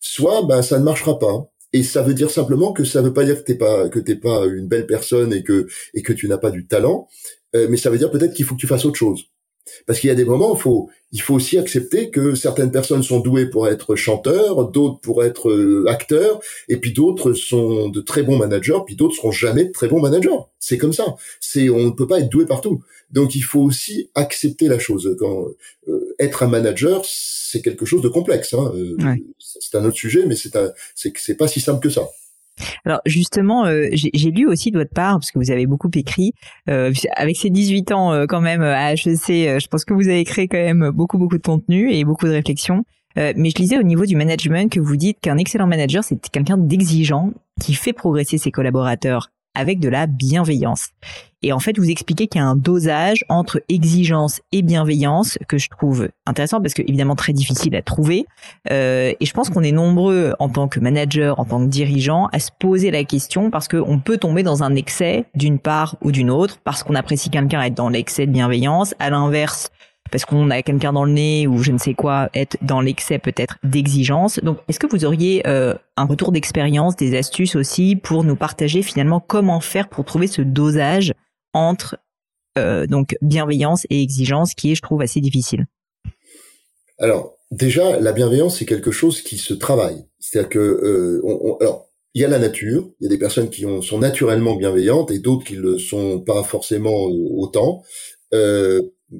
soit 0.00 0.44
ben 0.46 0.62
ça 0.62 0.78
ne 0.78 0.84
marchera 0.84 1.18
pas. 1.18 1.50
Et 1.72 1.82
ça 1.82 2.02
veut 2.02 2.14
dire 2.14 2.30
simplement 2.30 2.72
que 2.72 2.84
ça 2.84 3.02
veut 3.02 3.12
pas 3.12 3.24
dire 3.24 3.36
que 3.36 3.42
t'es 3.44 3.54
pas 3.54 3.88
que 3.88 3.98
t'es 3.98 4.16
pas 4.16 4.46
une 4.46 4.66
belle 4.66 4.86
personne 4.86 5.32
et 5.32 5.42
que 5.42 5.66
et 5.94 6.02
que 6.02 6.12
tu 6.12 6.28
n'as 6.28 6.38
pas 6.38 6.50
du 6.50 6.66
talent, 6.66 7.08
euh, 7.54 7.66
mais 7.68 7.76
ça 7.76 7.90
veut 7.90 7.98
dire 7.98 8.10
peut-être 8.10 8.34
qu'il 8.34 8.44
faut 8.44 8.54
que 8.54 8.60
tu 8.60 8.66
fasses 8.66 8.84
autre 8.84 8.98
chose. 8.98 9.26
Parce 9.86 10.00
qu'il 10.00 10.08
y 10.08 10.10
a 10.10 10.14
des 10.14 10.24
moments, 10.24 10.54
il 10.54 10.60
faut, 10.60 10.90
il 11.12 11.20
faut 11.20 11.34
aussi 11.34 11.58
accepter 11.58 12.10
que 12.10 12.34
certaines 12.34 12.70
personnes 12.70 13.02
sont 13.02 13.20
douées 13.20 13.46
pour 13.46 13.68
être 13.68 13.96
chanteurs, 13.96 14.68
d'autres 14.70 15.00
pour 15.00 15.24
être 15.24 15.50
euh, 15.50 15.84
acteurs, 15.88 16.40
et 16.68 16.76
puis 16.76 16.92
d'autres 16.92 17.32
sont 17.32 17.88
de 17.88 18.00
très 18.00 18.22
bons 18.22 18.36
managers, 18.36 18.78
puis 18.86 18.96
d'autres 18.96 19.16
seront 19.16 19.30
jamais 19.30 19.64
de 19.64 19.72
très 19.72 19.88
bons 19.88 20.00
managers. 20.00 20.38
C'est 20.58 20.78
comme 20.78 20.92
ça. 20.92 21.16
C'est, 21.40 21.68
on 21.68 21.84
ne 21.84 21.90
peut 21.90 22.06
pas 22.06 22.20
être 22.20 22.28
doué 22.28 22.46
partout. 22.46 22.82
Donc 23.10 23.34
il 23.34 23.42
faut 23.42 23.60
aussi 23.60 24.10
accepter 24.14 24.68
la 24.68 24.78
chose. 24.78 25.16
Quand 25.18 25.46
euh, 25.88 26.14
être 26.18 26.42
un 26.42 26.48
manager, 26.48 27.02
c'est 27.04 27.62
quelque 27.62 27.86
chose 27.86 28.02
de 28.02 28.08
complexe. 28.08 28.54
Hein. 28.54 28.72
Euh, 28.74 28.96
c'est 29.38 29.76
un 29.76 29.84
autre 29.84 29.96
sujet, 29.96 30.26
mais 30.26 30.34
c'est 30.34 30.56
un, 30.56 30.72
c'est, 30.94 31.12
c'est 31.16 31.36
pas 31.36 31.48
si 31.48 31.60
simple 31.60 31.80
que 31.80 31.90
ça. 31.90 32.08
Alors 32.84 33.00
justement, 33.06 33.66
euh, 33.66 33.88
j'ai 33.92 34.30
lu 34.30 34.46
aussi 34.46 34.70
de 34.70 34.78
votre 34.78 34.92
part, 34.92 35.14
parce 35.18 35.30
que 35.30 35.38
vous 35.38 35.50
avez 35.50 35.66
beaucoup 35.66 35.90
écrit, 35.94 36.32
euh, 36.68 36.92
avec 37.16 37.36
ces 37.36 37.50
18 37.50 37.92
ans 37.92 38.12
euh, 38.12 38.26
quand 38.26 38.40
même 38.40 38.62
à 38.62 38.92
HEC, 38.92 39.58
je 39.60 39.66
pense 39.68 39.84
que 39.84 39.94
vous 39.94 40.08
avez 40.08 40.24
créé 40.24 40.48
quand 40.48 40.58
même 40.58 40.90
beaucoup 40.90 41.18
beaucoup 41.18 41.36
de 41.36 41.42
contenu 41.42 41.92
et 41.92 42.04
beaucoup 42.04 42.26
de 42.26 42.32
réflexions. 42.32 42.84
mais 43.16 43.50
je 43.50 43.58
lisais 43.58 43.78
au 43.78 43.82
niveau 43.82 44.04
du 44.06 44.16
management 44.16 44.70
que 44.70 44.80
vous 44.80 44.96
dites 44.96 45.18
qu'un 45.20 45.38
excellent 45.38 45.66
manager, 45.66 46.04
c'est 46.04 46.20
quelqu'un 46.30 46.58
d'exigeant 46.58 47.32
qui 47.60 47.74
fait 47.74 47.92
progresser 47.92 48.38
ses 48.38 48.50
collaborateurs 48.50 49.30
avec 49.56 49.80
de 49.80 49.88
la 49.88 50.06
bienveillance. 50.06 50.90
Et 51.42 51.52
en 51.52 51.60
fait, 51.60 51.78
vous 51.78 51.90
expliquez 51.90 52.26
qu'il 52.26 52.40
y 52.40 52.44
a 52.44 52.46
un 52.46 52.56
dosage 52.56 53.18
entre 53.28 53.60
exigence 53.68 54.40
et 54.52 54.62
bienveillance 54.62 55.38
que 55.48 55.58
je 55.58 55.68
trouve 55.68 56.08
intéressant 56.26 56.60
parce 56.60 56.74
que 56.74 56.82
évidemment 56.82 57.14
très 57.14 57.32
difficile 57.32 57.76
à 57.76 57.82
trouver. 57.82 58.26
Euh, 58.70 59.12
et 59.20 59.26
je 59.26 59.32
pense 59.32 59.50
qu'on 59.50 59.62
est 59.62 59.72
nombreux 59.72 60.34
en 60.38 60.48
tant 60.48 60.66
que 60.66 60.80
manager, 60.80 61.38
en 61.38 61.44
tant 61.44 61.60
que 61.60 61.68
dirigeant, 61.68 62.28
à 62.32 62.38
se 62.40 62.50
poser 62.58 62.90
la 62.90 63.04
question 63.04 63.50
parce 63.50 63.68
qu'on 63.68 63.98
peut 63.98 64.16
tomber 64.16 64.42
dans 64.42 64.62
un 64.62 64.74
excès 64.74 65.26
d'une 65.34 65.58
part 65.58 65.96
ou 66.02 66.10
d'une 66.10 66.30
autre 66.30 66.58
parce 66.64 66.82
qu'on 66.82 66.94
apprécie 66.94 67.30
quelqu'un 67.30 67.62
être 67.62 67.74
dans 67.74 67.90
l'excès 67.90 68.26
de 68.26 68.32
bienveillance. 68.32 68.94
À 68.98 69.10
l'inverse, 69.10 69.70
parce 70.10 70.24
qu'on 70.24 70.50
a 70.50 70.62
quelqu'un 70.62 70.92
dans 70.92 71.04
le 71.04 71.12
nez 71.12 71.46
ou 71.46 71.58
je 71.58 71.72
ne 71.72 71.78
sais 71.78 71.94
quoi, 71.94 72.30
être 72.34 72.56
dans 72.62 72.80
l'excès 72.80 73.18
peut-être 73.18 73.58
d'exigence. 73.62 74.38
Donc, 74.42 74.58
est-ce 74.68 74.78
que 74.78 74.86
vous 74.86 75.04
auriez 75.04 75.46
euh, 75.46 75.74
un 75.96 76.04
retour 76.04 76.32
d'expérience, 76.32 76.96
des 76.96 77.16
astuces 77.16 77.56
aussi 77.56 77.96
pour 77.96 78.24
nous 78.24 78.36
partager 78.36 78.82
finalement 78.82 79.20
comment 79.20 79.60
faire 79.60 79.88
pour 79.88 80.04
trouver 80.04 80.26
ce 80.26 80.42
dosage 80.42 81.12
entre 81.52 81.98
euh, 82.58 82.86
donc 82.86 83.16
bienveillance 83.20 83.86
et 83.90 84.02
exigence 84.02 84.54
qui 84.54 84.72
est, 84.72 84.74
je 84.74 84.82
trouve, 84.82 85.02
assez 85.02 85.20
difficile? 85.20 85.66
Alors, 86.98 87.34
déjà, 87.50 88.00
la 88.00 88.12
bienveillance, 88.12 88.58
c'est 88.58 88.66
quelque 88.66 88.90
chose 88.90 89.20
qui 89.20 89.36
se 89.36 89.54
travaille. 89.54 90.04
C'est-à-dire 90.18 90.48
que, 90.48 90.58
euh, 90.58 91.56
alors, 91.60 91.88
il 92.14 92.22
y 92.22 92.24
a 92.24 92.28
la 92.28 92.38
nature, 92.38 92.88
il 93.00 93.04
y 93.04 93.06
a 93.06 93.10
des 93.10 93.18
personnes 93.18 93.50
qui 93.50 93.66
ont, 93.66 93.82
sont 93.82 93.98
naturellement 93.98 94.56
bienveillantes 94.56 95.10
et 95.10 95.18
d'autres 95.18 95.44
qui 95.44 95.56
le 95.56 95.78
sont 95.78 96.20
pas 96.20 96.42
forcément 96.42 96.94
autant 96.94 97.82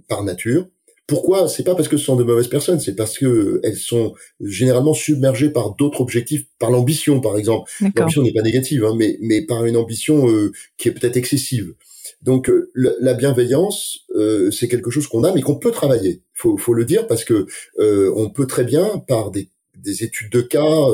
par 0.08 0.24
nature. 0.24 0.66
Pourquoi? 1.06 1.48
C'est 1.48 1.62
pas 1.62 1.76
parce 1.76 1.86
que 1.86 1.96
ce 1.96 2.04
sont 2.04 2.16
de 2.16 2.24
mauvaises 2.24 2.48
personnes, 2.48 2.80
c'est 2.80 2.96
parce 2.96 3.16
que 3.16 3.60
elles 3.62 3.76
sont 3.76 4.14
généralement 4.40 4.92
submergées 4.92 5.50
par 5.50 5.76
d'autres 5.76 6.00
objectifs, 6.00 6.46
par 6.58 6.70
l'ambition 6.70 7.20
par 7.20 7.38
exemple. 7.38 7.70
L'ambition 7.94 8.22
n'est 8.22 8.32
pas 8.32 8.42
négative, 8.42 8.84
hein, 8.84 8.94
mais 8.96 9.16
mais 9.20 9.42
par 9.42 9.64
une 9.66 9.76
ambition 9.76 10.28
euh, 10.28 10.50
qui 10.76 10.88
est 10.88 10.92
peut-être 10.92 11.16
excessive. 11.16 11.74
Donc 12.22 12.50
euh, 12.50 12.70
la 12.74 13.14
bienveillance, 13.14 14.00
euh, 14.16 14.50
c'est 14.50 14.66
quelque 14.66 14.90
chose 14.90 15.06
qu'on 15.06 15.22
a, 15.22 15.32
mais 15.32 15.42
qu'on 15.42 15.58
peut 15.58 15.70
travailler. 15.70 16.22
Faut 16.34 16.56
faut 16.56 16.74
le 16.74 16.84
dire 16.84 17.06
parce 17.06 17.24
que 17.24 17.46
on 17.78 18.30
peut 18.30 18.46
très 18.46 18.64
bien 18.64 18.98
par 19.06 19.30
des 19.30 19.48
des 19.76 20.02
études 20.02 20.32
de 20.32 20.40
cas, 20.40 20.86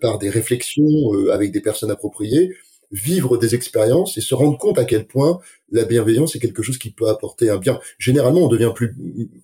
par 0.00 0.18
des 0.18 0.30
réflexions 0.30 1.12
avec 1.32 1.50
des 1.50 1.60
personnes 1.60 1.90
appropriées, 1.90 2.50
vivre 2.90 3.36
des 3.36 3.54
expériences 3.54 4.18
et 4.18 4.20
se 4.20 4.34
rendre 4.34 4.58
compte 4.58 4.78
à 4.78 4.84
quel 4.84 5.06
point 5.06 5.40
la 5.70 5.84
bienveillance 5.84 6.34
est 6.34 6.40
quelque 6.40 6.62
chose 6.62 6.78
qui 6.78 6.90
peut 6.90 7.08
apporter 7.08 7.48
un 7.48 7.58
bien. 7.58 7.78
Généralement, 7.98 8.40
on 8.40 8.48
devient 8.48 8.72
plus, 8.74 8.94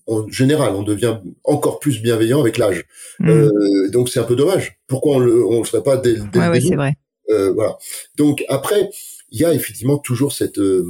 en 0.07 0.29
général, 0.29 0.75
on 0.75 0.83
devient 0.83 1.19
encore 1.45 1.79
plus 1.79 2.03
bienveillant 2.03 2.41
avec 2.41 2.59
l'âge. 2.59 2.85
Mm. 3.21 3.29
Euh, 3.29 3.91
donc 3.91 4.09
c'est 4.09 4.21
un 4.21 4.25
peu 4.25 4.37
dommage. 4.37 4.79
Pourquoi 4.89 5.17
on 5.17 5.19
le, 5.19 5.47
on 5.47 5.61
le 5.61 5.65
serait 5.65 5.83
pas 5.83 5.97
dès, 5.97 6.17
dès 6.33 6.49
ouais, 6.49 6.61
c'est 6.61 6.75
vrai. 6.75 6.95
Euh, 7.31 7.53
voilà. 7.53 7.79
Donc 8.17 8.45
après, 8.49 8.91
il 9.31 9.41
y 9.41 9.45
a 9.45 9.53
effectivement 9.53 9.99
toujours 9.99 10.33
cette 10.33 10.59
euh, 10.59 10.87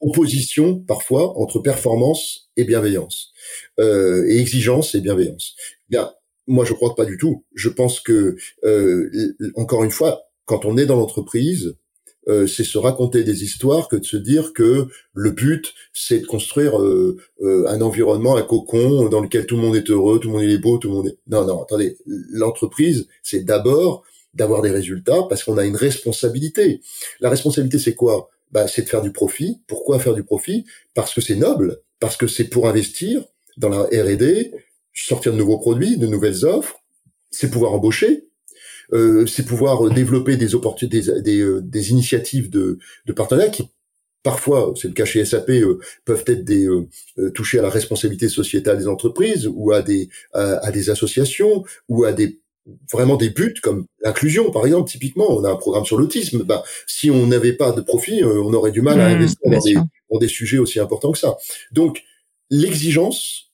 opposition 0.00 0.78
parfois 0.80 1.38
entre 1.38 1.58
performance 1.60 2.50
et 2.56 2.64
bienveillance, 2.64 3.32
euh, 3.80 4.26
et 4.28 4.38
exigence 4.38 4.94
et 4.94 5.00
bienveillance. 5.00 5.56
Bien, 5.88 6.12
moi 6.46 6.64
je 6.64 6.72
crois 6.72 6.94
pas 6.94 7.04
du 7.04 7.16
tout. 7.16 7.44
Je 7.54 7.68
pense 7.68 8.00
que 8.00 8.36
euh, 8.64 9.10
encore 9.56 9.84
une 9.84 9.90
fois, 9.90 10.27
quand 10.48 10.64
on 10.64 10.78
est 10.78 10.86
dans 10.86 10.96
l'entreprise, 10.96 11.76
euh, 12.26 12.46
c'est 12.46 12.64
se 12.64 12.78
raconter 12.78 13.22
des 13.22 13.44
histoires 13.44 13.86
que 13.86 13.96
de 13.96 14.04
se 14.04 14.16
dire 14.16 14.54
que 14.54 14.88
le 15.14 15.30
but 15.30 15.74
c'est 15.92 16.20
de 16.20 16.26
construire 16.26 16.80
euh, 16.80 17.18
euh, 17.42 17.66
un 17.68 17.80
environnement, 17.82 18.36
un 18.36 18.42
cocon 18.42 19.08
dans 19.10 19.20
lequel 19.20 19.44
tout 19.46 19.56
le 19.56 19.62
monde 19.62 19.76
est 19.76 19.90
heureux, 19.90 20.18
tout 20.18 20.28
le 20.28 20.34
monde 20.34 20.42
est 20.42 20.58
beau, 20.58 20.78
tout 20.78 20.88
le 20.88 20.94
monde 20.94 21.08
est. 21.08 21.18
Non, 21.28 21.44
non, 21.46 21.62
attendez. 21.62 21.98
L'entreprise, 22.06 23.06
c'est 23.22 23.44
d'abord 23.44 24.04
d'avoir 24.32 24.62
des 24.62 24.70
résultats 24.70 25.22
parce 25.28 25.44
qu'on 25.44 25.58
a 25.58 25.66
une 25.66 25.76
responsabilité. 25.76 26.80
La 27.20 27.28
responsabilité, 27.28 27.78
c'est 27.78 27.94
quoi? 27.94 28.30
Bah, 28.50 28.68
c'est 28.68 28.82
de 28.82 28.88
faire 28.88 29.02
du 29.02 29.12
profit. 29.12 29.60
Pourquoi 29.66 29.98
faire 29.98 30.14
du 30.14 30.24
profit? 30.24 30.64
Parce 30.94 31.12
que 31.12 31.20
c'est 31.20 31.36
noble, 31.36 31.82
parce 32.00 32.16
que 32.16 32.26
c'est 32.26 32.44
pour 32.44 32.68
investir 32.68 33.22
dans 33.58 33.68
la 33.68 33.82
R&D, 33.82 34.52
sortir 34.94 35.32
de 35.32 35.38
nouveaux 35.38 35.58
produits, 35.58 35.98
de 35.98 36.06
nouvelles 36.06 36.46
offres, 36.46 36.78
c'est 37.30 37.50
pouvoir 37.50 37.74
embaucher, 37.74 38.27
c'est 39.26 39.46
pouvoir 39.46 39.90
développer 39.90 40.36
des 40.36 40.54
opportunités, 40.54 41.00
des, 41.00 41.22
des, 41.22 41.40
euh, 41.40 41.60
des 41.60 41.90
initiatives 41.90 42.50
de, 42.50 42.78
de 43.06 43.12
partenariat 43.12 43.50
qui 43.50 43.68
parfois, 44.22 44.74
c'est 44.76 44.88
le 44.88 44.94
cas 44.94 45.04
chez 45.04 45.24
SAP, 45.24 45.50
euh, 45.50 45.78
peuvent 46.04 46.24
être 46.26 46.44
des 46.44 46.66
euh, 46.66 47.30
toucher 47.30 47.58
à 47.60 47.62
la 47.62 47.70
responsabilité 47.70 48.28
sociétale 48.28 48.78
des 48.78 48.88
entreprises 48.88 49.48
ou 49.52 49.72
à 49.72 49.82
des 49.82 50.08
à, 50.32 50.70
des 50.70 50.90
associations 50.90 51.64
ou 51.88 52.04
à 52.04 52.12
des 52.12 52.40
vraiment 52.92 53.16
des 53.16 53.30
buts 53.30 53.54
comme 53.62 53.86
l'inclusion 54.02 54.50
par 54.50 54.66
exemple. 54.66 54.90
Typiquement 54.90 55.30
on 55.30 55.44
a 55.44 55.50
un 55.50 55.56
programme 55.56 55.84
sur 55.84 55.98
l'autisme. 55.98 56.42
Bah, 56.42 56.62
si 56.86 57.10
on 57.10 57.26
n'avait 57.26 57.54
pas 57.54 57.72
de 57.72 57.80
profit 57.80 58.22
on 58.24 58.52
aurait 58.52 58.72
du 58.72 58.82
mal 58.82 59.00
à 59.00 59.08
mmh, 59.08 59.14
investir 59.14 59.50
dans 59.50 59.60
des, 59.60 59.74
dans 60.10 60.18
des, 60.18 60.28
sujets 60.28 60.58
aussi 60.58 60.80
importants 60.80 61.12
que 61.12 61.18
ça. 61.18 61.36
Donc 61.72 62.02
l'exigence 62.50 63.52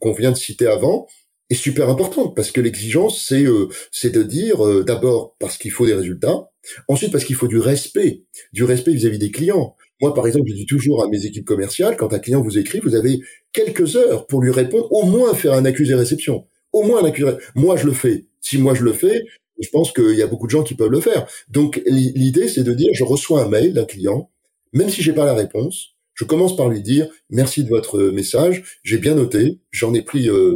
qu'on 0.00 0.12
vient 0.12 0.32
de 0.32 0.36
citer 0.36 0.66
avant 0.66 1.08
est 1.50 1.54
super 1.54 1.88
importante 1.88 2.34
parce 2.34 2.50
que 2.50 2.60
l'exigence 2.60 3.24
c'est 3.26 3.44
euh, 3.44 3.68
c'est 3.90 4.10
de 4.10 4.22
dire 4.22 4.66
euh, 4.66 4.82
d'abord 4.82 5.36
parce 5.38 5.58
qu'il 5.58 5.70
faut 5.70 5.86
des 5.86 5.94
résultats, 5.94 6.50
ensuite 6.88 7.12
parce 7.12 7.24
qu'il 7.24 7.36
faut 7.36 7.48
du 7.48 7.58
respect, 7.58 8.24
du 8.52 8.64
respect 8.64 8.92
vis-à-vis 8.92 9.18
des 9.18 9.30
clients. 9.30 9.76
Moi 10.00 10.14
par 10.14 10.26
exemple, 10.26 10.48
je 10.48 10.54
dis 10.54 10.66
toujours 10.66 11.04
à 11.04 11.08
mes 11.08 11.26
équipes 11.26 11.44
commerciales 11.44 11.96
quand 11.96 12.12
un 12.12 12.18
client 12.18 12.42
vous 12.42 12.58
écrit, 12.58 12.80
vous 12.80 12.94
avez 12.94 13.20
quelques 13.52 13.96
heures 13.96 14.26
pour 14.26 14.40
lui 14.40 14.50
répondre, 14.50 14.90
au 14.90 15.04
moins 15.04 15.34
faire 15.34 15.52
un 15.52 15.64
accusé 15.64 15.94
réception, 15.94 16.46
au 16.72 16.82
moins 16.82 17.02
un 17.02 17.06
accusé. 17.06 17.32
Moi 17.54 17.76
je 17.76 17.86
le 17.86 17.92
fais. 17.92 18.26
Si 18.40 18.58
moi 18.58 18.74
je 18.74 18.82
le 18.82 18.92
fais, 18.92 19.22
je 19.60 19.68
pense 19.68 19.92
qu'il 19.92 20.14
y 20.14 20.22
a 20.22 20.26
beaucoup 20.26 20.46
de 20.46 20.50
gens 20.50 20.62
qui 20.62 20.74
peuvent 20.74 20.90
le 20.90 21.00
faire. 21.00 21.26
Donc 21.48 21.82
l'idée 21.86 22.48
c'est 22.48 22.64
de 22.64 22.72
dire 22.72 22.90
je 22.94 23.04
reçois 23.04 23.42
un 23.42 23.48
mail 23.48 23.74
d'un 23.74 23.84
client, 23.84 24.30
même 24.72 24.88
si 24.88 25.02
j'ai 25.02 25.12
pas 25.12 25.24
la 25.24 25.34
réponse, 25.34 25.94
je 26.14 26.24
commence 26.24 26.56
par 26.56 26.68
lui 26.68 26.80
dire 26.80 27.08
merci 27.30 27.64
de 27.64 27.68
votre 27.68 28.00
message, 28.00 28.80
j'ai 28.82 28.98
bien 28.98 29.14
noté, 29.14 29.58
j'en 29.70 29.94
ai 29.94 30.02
pris 30.02 30.28
euh, 30.28 30.54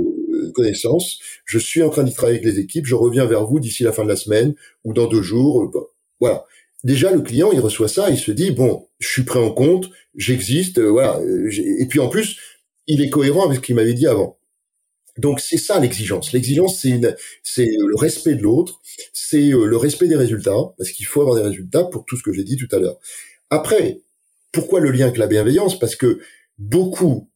connaissance. 0.55 1.19
Je 1.45 1.59
suis 1.59 1.83
en 1.83 1.91
train 1.91 2.03
d'y 2.03 2.13
travailler 2.13 2.39
avec 2.39 2.53
les 2.53 2.61
équipes. 2.61 2.87
Je 2.87 2.95
reviens 2.95 3.27
vers 3.27 3.47
vous 3.47 3.61
d'ici 3.61 3.83
la 3.83 3.93
fin 3.93 4.05
de 4.05 4.09
la 4.09 4.17
semaine 4.17 4.55
ou 4.85 4.93
dans 4.93 5.07
deux 5.07 5.23
jours. 5.23 5.65
Euh, 5.65 5.89
voilà. 6.21 6.45
Déjà, 6.85 7.11
le 7.11 7.21
client, 7.21 7.51
il 7.53 7.61
reçoit 7.61 7.89
ça, 7.89 8.11
il 8.11 8.19
se 8.19 8.31
dit 8.31 8.51
bon, 8.53 8.87
je 9.01 9.09
suis 9.09 9.25
pris 9.25 9.41
en 9.41 9.51
compte, 9.51 9.91
j'existe, 10.15 10.79
euh, 10.79 10.91
voilà. 10.91 11.19
Euh, 11.19 11.51
et 11.81 11.87
puis 11.87 12.01
en 12.01 12.09
plus, 12.09 12.39
il 12.87 13.03
est 13.03 13.11
cohérent 13.11 13.47
avec 13.47 13.57
ce 13.59 13.63
qu'il 13.63 13.75
m'avait 13.75 13.95
dit 13.95 14.07
avant. 14.07 14.39
Donc 15.19 15.41
c'est 15.41 15.59
ça 15.59 15.81
l'exigence. 15.81 16.33
L'exigence, 16.33 16.81
c'est 16.81 17.01
c'est 17.43 17.67
le 17.67 17.97
respect 17.97 18.37
de 18.37 18.43
l'autre, 18.43 18.81
c'est 19.13 19.49
le 19.51 19.77
respect 19.77 20.07
des 20.07 20.17
résultats, 20.17 20.75
parce 20.79 20.91
qu'il 20.91 21.07
faut 21.07 21.21
avoir 21.21 21.37
des 21.37 21.43
résultats 21.43 21.85
pour 21.85 22.05
tout 22.05 22.17
ce 22.17 22.23
que 22.23 22.33
j'ai 22.33 22.45
dit 22.45 22.57
tout 22.57 22.69
à 22.71 22.79
l'heure. 22.79 22.99
Après, 23.51 24.01
pourquoi 24.53 24.81
le 24.81 24.93
lien 24.93 25.07
avec 25.07 25.19
la 25.19 25.27
bienveillance? 25.27 25.79
Parce 25.79 25.97
que 25.97 26.21
beaucoup 26.59 27.29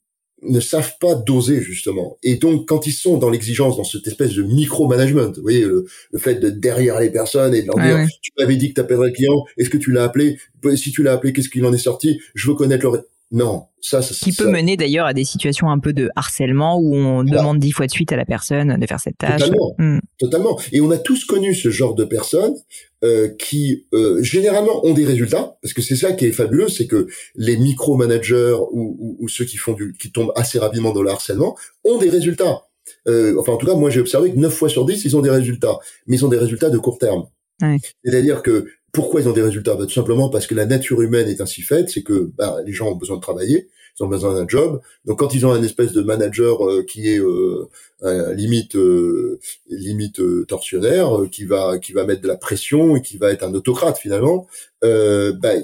ne 0.43 0.61
savent 0.61 0.95
pas 1.01 1.15
doser 1.15 1.61
justement. 1.61 2.19
Et 2.23 2.37
donc 2.37 2.69
quand 2.69 2.87
ils 2.87 2.93
sont 2.93 3.19
dans 3.19 3.31
l'exigence, 3.31 3.77
dans 3.77 3.85
cette 3.85 4.07
espèce 4.07 4.35
de 4.35 4.43
micro-management, 4.43 5.37
vous 5.37 5.43
voyez, 5.43 5.65
le, 5.65 5.87
fait 6.19 6.37
de 6.37 6.51
derrière 6.51 7.01
les 7.01 7.11
personnes 7.11 7.55
et 7.55 7.63
de 7.63 7.67
leur 7.67 7.77
dire, 7.77 8.07
tu 8.21 8.31
m'avais 8.39 8.57
dit 8.57 8.71
que 8.71 8.75
tu 8.75 8.81
appellerais 8.81 9.09
le 9.09 9.15
client, 9.15 9.45
est-ce 9.57 9.71
que 9.71 9.79
tu 9.79 9.93
l'as 9.93 10.05
appelé? 10.05 10.39
Si 10.77 10.93
tu 10.93 11.03
l'as 11.03 11.13
appelé, 11.13 11.33
qu'est-ce 11.33 11.49
qu'il 11.49 11.65
en 11.65 11.73
est 11.73 11.79
sorti? 11.79 12.21
Je 12.35 12.49
veux 12.49 12.55
connaître 12.55 12.89
le... 12.91 13.09
Non, 13.33 13.65
ça, 13.81 14.03
ça 14.03 14.15
qui 14.15 14.33
peut 14.33 14.51
mener 14.51 14.77
d'ailleurs 14.77 15.07
à 15.07 15.15
des 15.15 15.25
situations 15.25 15.71
un 15.71 15.79
peu 15.79 15.95
de 15.95 16.11
harcèlement 16.17 16.79
où 16.79 16.95
on 16.95 17.25
demande 17.25 17.59
dix 17.59 17.73
fois 17.73 17.87
de 17.87 17.91
suite 17.91 18.13
à 18.13 18.17
la 18.17 18.27
personne 18.27 18.79
de 18.79 18.87
faire 18.87 19.01
cette 19.01 19.17
tâche. 19.17 19.41
Totalement, 19.41 19.75
hmm. 19.79 19.99
totalement. 20.19 20.61
Et 20.71 20.83
on 20.83 20.91
a 20.91 20.99
tous 20.99 21.25
connu 21.25 21.55
ce 21.55 21.71
genre 21.71 21.95
de 21.95 22.05
personnes 22.05 22.55
euh, 23.03 23.31
qui 23.39 23.87
euh, 23.95 24.23
généralement 24.23 24.85
ont 24.85 24.93
des 24.93 25.07
résultats, 25.07 25.57
parce 25.63 25.73
que 25.73 25.81
c'est 25.81 25.97
ça 25.97 26.13
qui 26.13 26.27
est 26.27 26.33
fabuleux, 26.33 26.69
c'est 26.69 26.87
que 26.87 27.07
les 27.35 27.57
micro-managers 27.57 28.57
ou, 28.71 28.97
ou, 28.99 29.17
ou, 29.19 29.29
ceux 29.29 29.47
qui 29.47 29.57
font 29.57 29.73
du, 29.73 29.95
qui 29.99 30.13
tombent 30.13 30.33
assez 30.37 30.59
rapidement 30.59 30.93
dans 30.93 31.03
le 31.03 31.11
harcèlement 31.11 31.57
ont 31.85 31.97
des 31.97 32.11
résultats. 32.11 32.67
Euh, 33.09 33.35
enfin, 33.41 33.53
en 33.53 33.57
tout 33.57 33.67
cas, 33.67 33.75
moi 33.75 33.89
j'ai 33.89 34.01
observé 34.01 34.31
que 34.31 34.37
9 34.37 34.53
fois 34.53 34.69
sur 34.69 34.85
10, 34.85 35.07
ils 35.07 35.17
ont 35.17 35.23
des 35.23 35.31
résultats, 35.31 35.79
mais 36.07 36.17
ils 36.17 36.25
ont 36.27 36.29
des 36.29 36.39
résultats 36.39 36.69
de 36.69 36.79
court 36.79 36.99
terme. 36.99 37.25
Ouais. 37.63 37.79
C'est-à-dire 38.05 38.43
que 38.43 38.67
pourquoi 38.93 39.23
ils 39.23 39.29
ont 39.29 39.33
des 39.33 39.43
résultats? 39.43 39.75
Bah, 39.75 39.87
Tout 39.87 39.93
simplement 39.93 40.29
parce 40.29 40.47
que 40.47 40.55
la 40.55 40.67
nature 40.67 41.01
humaine 41.01 41.29
est 41.29 41.41
ainsi 41.41 41.63
faite, 41.63 41.89
c'est 41.91 42.03
que 42.03 42.31
bah, 42.37 42.59
les 42.65 42.73
gens 42.73 42.89
ont 42.89 42.95
besoin 42.95 43.17
de 43.17 43.23
travailler, 43.23 43.69
ils 43.99 44.05
ont 44.05 44.09
besoin 44.09 44.35
d'un 44.35 44.47
job. 44.47 44.81
Donc 45.07 45.19
quand 45.19 45.35
ils 45.35 45.47
ont 45.47 45.53
un 45.53 45.63
espèce 45.63 45.93
de 45.93 46.03
manager 46.03 46.67
euh, 46.69 46.83
qui 46.83 47.09
est 47.09 47.19
euh, 47.19 48.35
limite 48.35 48.77
euh, 48.77 49.39
limite 49.69 50.21
euh, 50.21 50.45
tortionnaire, 50.47 51.11
qui 51.31 51.45
va 51.45 51.79
qui 51.79 51.93
va 51.93 52.05
mettre 52.05 52.21
de 52.21 52.29
la 52.29 52.37
pression 52.37 52.97
et 52.97 53.03
qui 53.03 53.17
va 53.17 53.33
être 53.33 53.45
un 53.45 53.55
autocrate 53.55 53.99
finalement, 53.99 54.47
bah, 54.83 55.55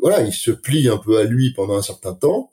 voilà, 0.00 0.20
il 0.22 0.32
se 0.32 0.50
plie 0.50 0.88
un 0.88 0.98
peu 0.98 1.16
à 1.18 1.24
lui 1.24 1.52
pendant 1.54 1.76
un 1.76 1.82
certain 1.82 2.12
temps 2.12 2.50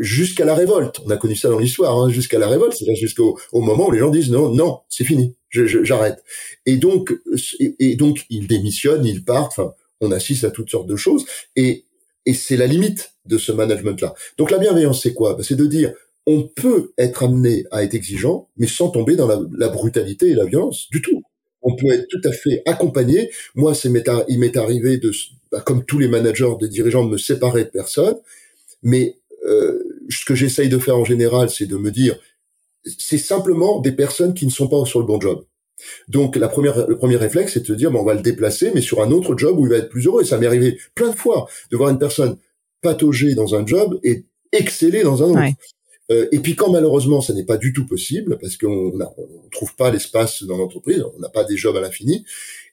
jusqu'à 0.00 0.44
la 0.44 0.54
révolte. 0.54 1.00
On 1.06 1.10
a 1.10 1.16
connu 1.16 1.36
ça 1.36 1.48
dans 1.48 1.58
l'histoire, 1.58 1.96
hein, 1.96 2.10
jusqu'à 2.10 2.38
la 2.38 2.48
révolte, 2.48 2.74
c'est-à-dire 2.74 2.96
jusqu'au 2.96 3.38
au 3.52 3.60
moment 3.60 3.88
où 3.88 3.92
les 3.92 3.98
gens 3.98 4.10
disent 4.10 4.30
non, 4.30 4.52
non, 4.54 4.80
c'est 4.88 5.04
fini, 5.04 5.36
j'arrête. 5.50 6.22
Et 6.66 6.76
donc, 6.76 7.12
et, 7.78 7.96
donc, 7.96 8.26
ils 8.30 8.46
démissionnent, 8.46 9.04
ils 9.04 9.24
partent. 9.24 9.60
On 10.00 10.12
assiste 10.12 10.44
à 10.44 10.50
toutes 10.50 10.70
sortes 10.70 10.88
de 10.88 10.96
choses, 10.96 11.26
et 11.56 11.84
et 12.26 12.34
c'est 12.34 12.56
la 12.56 12.66
limite 12.66 13.12
de 13.26 13.38
ce 13.38 13.52
management-là. 13.52 14.14
Donc 14.38 14.50
la 14.50 14.58
bienveillance, 14.58 15.02
c'est 15.02 15.14
quoi? 15.14 15.34
Bah, 15.34 15.42
C'est 15.42 15.56
de 15.56 15.66
dire 15.66 15.92
on 16.26 16.42
peut 16.42 16.92
être 16.98 17.24
amené 17.24 17.64
à 17.70 17.82
être 17.82 17.94
exigeant, 17.94 18.48
mais 18.56 18.66
sans 18.66 18.90
tomber 18.90 19.16
dans 19.16 19.26
la, 19.26 19.68
brutalité 19.68 20.28
et 20.28 20.34
la 20.34 20.44
violence 20.44 20.88
du 20.90 21.00
tout. 21.00 21.22
On 21.62 21.74
peut 21.74 21.90
être 21.90 22.06
tout 22.08 22.20
à 22.24 22.32
fait 22.32 22.62
accompagné. 22.66 23.30
Moi, 23.54 23.74
c'est 23.74 23.90
il 24.28 24.38
m'est 24.38 24.56
arrivé 24.56 24.98
de, 24.98 25.10
bah, 25.50 25.60
comme 25.60 25.84
tous 25.84 25.98
les 25.98 26.08
managers, 26.08 26.52
des 26.60 26.68
dirigeants, 26.68 27.04
de 27.04 27.10
me 27.10 27.18
séparer 27.18 27.64
de 27.64 27.70
personnes, 27.70 28.16
mais 28.82 29.16
ce 30.10 30.24
que 30.24 30.34
j'essaye 30.34 30.68
de 30.68 30.78
faire 30.78 30.96
en 30.96 31.04
général, 31.04 31.50
c'est 31.50 31.66
de 31.66 31.76
me 31.76 31.90
dire, 31.90 32.16
c'est 32.98 33.18
simplement 33.18 33.80
des 33.80 33.92
personnes 33.92 34.34
qui 34.34 34.46
ne 34.46 34.50
sont 34.50 34.68
pas 34.68 34.84
sur 34.84 35.00
le 35.00 35.06
bon 35.06 35.20
job. 35.20 35.44
Donc 36.08 36.36
la 36.36 36.48
première, 36.48 36.86
le 36.86 36.96
premier 36.96 37.16
réflexe, 37.16 37.54
c'est 37.54 37.60
de 37.60 37.66
se 37.66 37.72
dire, 37.72 37.90
bon, 37.90 38.00
on 38.00 38.04
va 38.04 38.14
le 38.14 38.20
déplacer, 38.20 38.70
mais 38.74 38.80
sur 38.80 39.02
un 39.02 39.10
autre 39.10 39.36
job 39.36 39.58
où 39.58 39.66
il 39.66 39.70
va 39.70 39.78
être 39.78 39.88
plus 39.88 40.06
heureux. 40.06 40.22
Et 40.22 40.26
ça 40.26 40.38
m'est 40.38 40.46
arrivé 40.46 40.78
plein 40.94 41.10
de 41.10 41.16
fois 41.16 41.48
de 41.70 41.76
voir 41.76 41.90
une 41.90 41.98
personne 41.98 42.36
patauger 42.82 43.34
dans 43.34 43.54
un 43.54 43.66
job 43.66 43.98
et 44.02 44.24
exceller 44.52 45.02
dans 45.02 45.22
un 45.22 45.30
autre. 45.30 45.56
Euh, 46.10 46.28
et 46.32 46.40
puis 46.40 46.56
quand 46.56 46.70
malheureusement 46.70 47.20
ça 47.20 47.32
n'est 47.32 47.44
pas 47.44 47.56
du 47.56 47.72
tout 47.72 47.86
possible 47.86 48.38
parce 48.40 48.56
qu'on 48.56 48.92
ne 48.96 49.50
trouve 49.50 49.74
pas 49.76 49.90
l'espace 49.90 50.42
dans 50.42 50.56
l'entreprise, 50.56 51.04
on 51.16 51.20
n'a 51.20 51.28
pas 51.28 51.44
des 51.44 51.56
jobs 51.56 51.76
à 51.76 51.80
l'infini, 51.80 52.24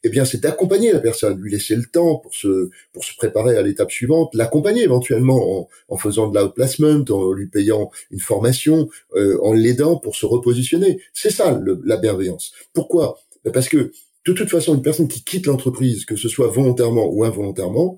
eh 0.04 0.10
bien 0.10 0.26
c'est 0.26 0.42
d'accompagner 0.42 0.92
la 0.92 1.00
personne, 1.00 1.40
lui 1.40 1.52
laisser 1.52 1.76
le 1.76 1.86
temps 1.86 2.16
pour 2.16 2.34
se 2.34 2.70
pour 2.94 3.04
se 3.04 3.16
préparer 3.16 3.58
à 3.58 3.62
l'étape 3.62 3.92
suivante, 3.92 4.34
l'accompagner 4.34 4.84
éventuellement 4.84 5.60
en, 5.60 5.68
en, 5.90 5.98
faisant 5.98 6.28
de 6.28 6.40
l'outplacement, 6.40 7.04
en 7.10 7.32
lui 7.32 7.48
payant 7.48 7.92
une 8.12 8.20
formation, 8.20 8.90
euh, 9.16 9.38
en 9.44 9.54
l'aidant 9.54 9.98
pour 9.98 10.16
se 10.16 10.26
repositionner. 10.26 11.00
C'est 11.14 11.32
ça 11.32 11.60
la 11.84 11.98
bienveillance. 11.98 12.54
Pourquoi? 12.74 13.20
Ben, 13.44 13.52
Parce 13.52 13.70
que 13.70 13.92
de 14.28 14.34
toute 14.34 14.50
façon, 14.50 14.76
une 14.76 14.82
personne 14.82 15.08
qui 15.08 15.24
quitte 15.24 15.46
l'entreprise, 15.46 16.04
que 16.04 16.18
ce 16.18 16.28
soit 16.28 16.48
volontairement 16.48 17.08
ou 17.10 17.24
involontairement, 17.24 17.98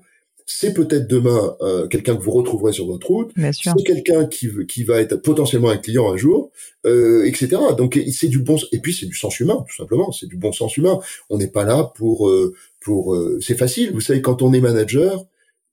c'est 0.52 0.74
peut-être 0.74 1.06
demain 1.06 1.56
euh, 1.60 1.86
quelqu'un 1.86 2.16
que 2.16 2.22
vous 2.22 2.32
retrouverez 2.32 2.72
sur 2.72 2.84
votre 2.86 3.06
route, 3.06 3.30
c'est 3.52 3.84
quelqu'un 3.84 4.26
qui, 4.26 4.48
qui 4.66 4.82
va 4.82 5.00
être 5.00 5.14
potentiellement 5.16 5.70
un 5.70 5.76
client 5.76 6.12
un 6.12 6.16
jour, 6.16 6.50
euh, 6.86 7.24
etc. 7.24 7.56
Donc 7.78 7.98
c'est 8.12 8.26
du 8.26 8.40
bon 8.40 8.56
et 8.72 8.80
puis 8.80 8.92
c'est 8.92 9.06
du 9.06 9.14
sens 9.14 9.38
humain 9.38 9.64
tout 9.68 9.76
simplement, 9.76 10.10
c'est 10.10 10.26
du 10.26 10.36
bon 10.36 10.50
sens 10.50 10.76
humain. 10.76 10.98
On 11.28 11.38
n'est 11.38 11.46
pas 11.46 11.64
là 11.64 11.92
pour 11.94 12.28
euh, 12.28 12.52
pour 12.80 13.16
c'est 13.40 13.56
facile, 13.56 13.92
vous 13.92 14.00
savez 14.00 14.22
quand 14.22 14.42
on 14.42 14.52
est 14.52 14.60
manager, 14.60 15.24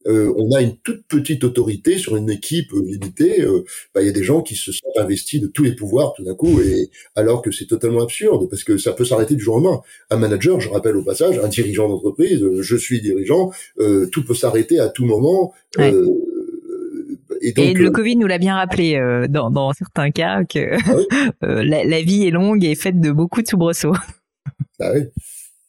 euh, 0.06 0.34
on 0.38 0.54
a 0.56 0.62
une 0.62 0.78
toute 0.78 1.06
petite 1.08 1.43
autorité 1.43 1.98
sur 1.98 2.16
une 2.16 2.30
équipe 2.30 2.72
euh, 2.74 2.82
limitée. 2.86 3.41
Euh, 3.41 3.66
bah, 3.93 4.02
il 4.02 4.06
y 4.06 4.10
a 4.10 4.14
des 4.14 4.24
gens 4.24 4.41
qui 4.41 4.56
se 4.56 4.72
sont 4.72 4.88
investis 4.95 5.41
de 5.41 5.48
tous 5.48 5.64
les 5.64 5.74
pouvoirs 5.74 6.14
tout 6.14 6.24
d'un 6.24 6.36
coup, 6.36 6.62
et 6.62 6.89
alors 7.16 7.41
que 7.41 7.52
c'est 7.52 7.66
totalement 7.66 8.04
absurde 8.04 8.50
parce 8.50 8.64
que 8.64 8.78
ça 8.78 8.93
peut 8.93 9.06
s'arrêter 9.06 9.36
du 9.36 9.43
jour 9.43 9.56
au 9.56 9.60
lendemain. 9.60 9.82
Un 10.10 10.18
manager, 10.18 10.60
je 10.62 10.70
rappelle 10.70 10.95
au 10.95 11.04
passage, 11.04 11.39
un 11.39 11.48
dirigeant 11.48 11.89
d'entreprise, 11.89 12.45
je 12.60 12.76
suis 12.76 13.02
dirigeant, 13.02 13.52
tout 14.12 14.24
peut 14.24 14.34
s'arrêter 14.34 14.80
à 14.80 14.89
tout 14.89 15.06
moment. 15.06 15.54
Et, 17.41 17.54
donc, 17.54 17.78
le 17.78 17.91
Covid 17.91 18.16
nous 18.16 18.28
l'a 18.28 18.39
bien 18.39 18.56
rappelé 18.56 19.00
dans, 19.30 19.74
certains 19.74 20.12
cas 20.12 20.43
que 20.43 20.78
ah 21.41 21.41
la, 21.64 22.02
vie 22.02 22.26
est 22.26 22.32
longue 22.32 22.64
et 22.64 22.76
faite 22.76 23.00
de 23.00 23.12
beaucoup 23.12 23.41
de 23.41 23.48
soubresauts. 23.48 23.95
Ah 24.80 24.91
oui. 24.93 25.02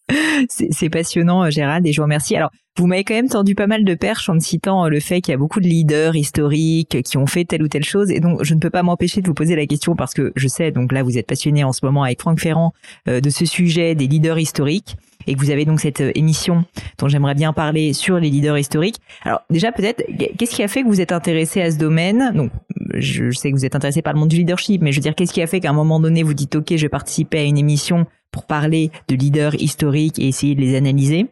C'est 0.48 0.90
passionnant, 0.90 1.50
Gérald, 1.50 1.86
et 1.86 1.92
je 1.92 2.00
vous 2.00 2.04
remercie. 2.04 2.36
Alors, 2.36 2.50
vous 2.78 2.86
m'avez 2.86 3.02
quand 3.02 3.14
même 3.14 3.28
tendu 3.28 3.54
pas 3.54 3.66
mal 3.66 3.84
de 3.84 3.94
perches 3.94 4.28
en 4.28 4.38
citant 4.38 4.84
euh, 4.84 4.88
le 4.88 5.00
fait 5.00 5.20
qu'il 5.20 5.32
y 5.32 5.34
a 5.34 5.38
beaucoup 5.38 5.60
de 5.60 5.66
leaders 5.66 6.14
historiques 6.14 7.02
qui 7.02 7.18
ont 7.18 7.26
fait 7.26 7.44
telle 7.44 7.62
ou 7.62 7.68
telle 7.68 7.84
chose. 7.84 8.10
Et 8.10 8.20
donc, 8.20 8.44
je 8.44 8.54
ne 8.54 8.60
peux 8.60 8.70
pas 8.70 8.82
m'empêcher 8.84 9.20
de 9.20 9.26
vous 9.26 9.34
poser 9.34 9.56
la 9.56 9.66
question 9.66 9.96
parce 9.96 10.14
que 10.14 10.32
je 10.36 10.48
sais, 10.48 10.70
donc 10.70 10.92
là, 10.92 11.02
vous 11.02 11.18
êtes 11.18 11.26
passionné 11.26 11.64
en 11.64 11.72
ce 11.72 11.84
moment 11.84 12.04
avec 12.04 12.20
Franck 12.20 12.40
Ferrand 12.40 12.72
euh, 13.08 13.20
de 13.20 13.30
ce 13.30 13.44
sujet 13.44 13.94
des 13.94 14.06
leaders 14.06 14.38
historiques 14.38 14.96
et 15.26 15.34
que 15.34 15.40
vous 15.40 15.50
avez 15.50 15.64
donc 15.64 15.80
cette 15.80 16.00
euh, 16.00 16.12
émission 16.14 16.64
dont 16.98 17.08
j'aimerais 17.08 17.34
bien 17.34 17.52
parler 17.52 17.92
sur 17.92 18.18
les 18.18 18.30
leaders 18.30 18.58
historiques. 18.58 18.96
Alors, 19.24 19.40
déjà, 19.50 19.72
peut-être, 19.72 20.04
qu'est-ce 20.36 20.54
qui 20.54 20.62
a 20.62 20.68
fait 20.68 20.82
que 20.82 20.88
vous 20.88 21.00
êtes 21.00 21.12
intéressé 21.12 21.60
à 21.60 21.70
ce 21.70 21.78
domaine? 21.78 22.32
Donc, 22.34 22.50
je 22.94 23.30
sais 23.30 23.50
que 23.50 23.56
vous 23.56 23.64
êtes 23.64 23.76
intéressé 23.76 24.02
par 24.02 24.12
le 24.12 24.20
monde 24.20 24.28
du 24.28 24.36
leadership, 24.36 24.82
mais 24.82 24.92
je 24.92 24.98
veux 24.98 25.02
dire, 25.02 25.14
qu'est-ce 25.14 25.32
qui 25.32 25.42
a 25.42 25.46
fait 25.46 25.60
qu'à 25.60 25.70
un 25.70 25.74
moment 25.74 26.00
donné, 26.00 26.22
vous 26.22 26.34
dites, 26.34 26.54
OK, 26.56 26.68
je 26.70 26.82
vais 26.82 26.88
participer 26.88 27.38
à 27.38 27.44
une 27.44 27.58
émission 27.58 28.06
pour 28.30 28.46
parler 28.46 28.90
de 29.08 29.14
leaders 29.14 29.54
historiques 29.54 30.18
et 30.18 30.28
essayer 30.28 30.54
de 30.54 30.60
les 30.60 30.76
analyser? 30.76 31.26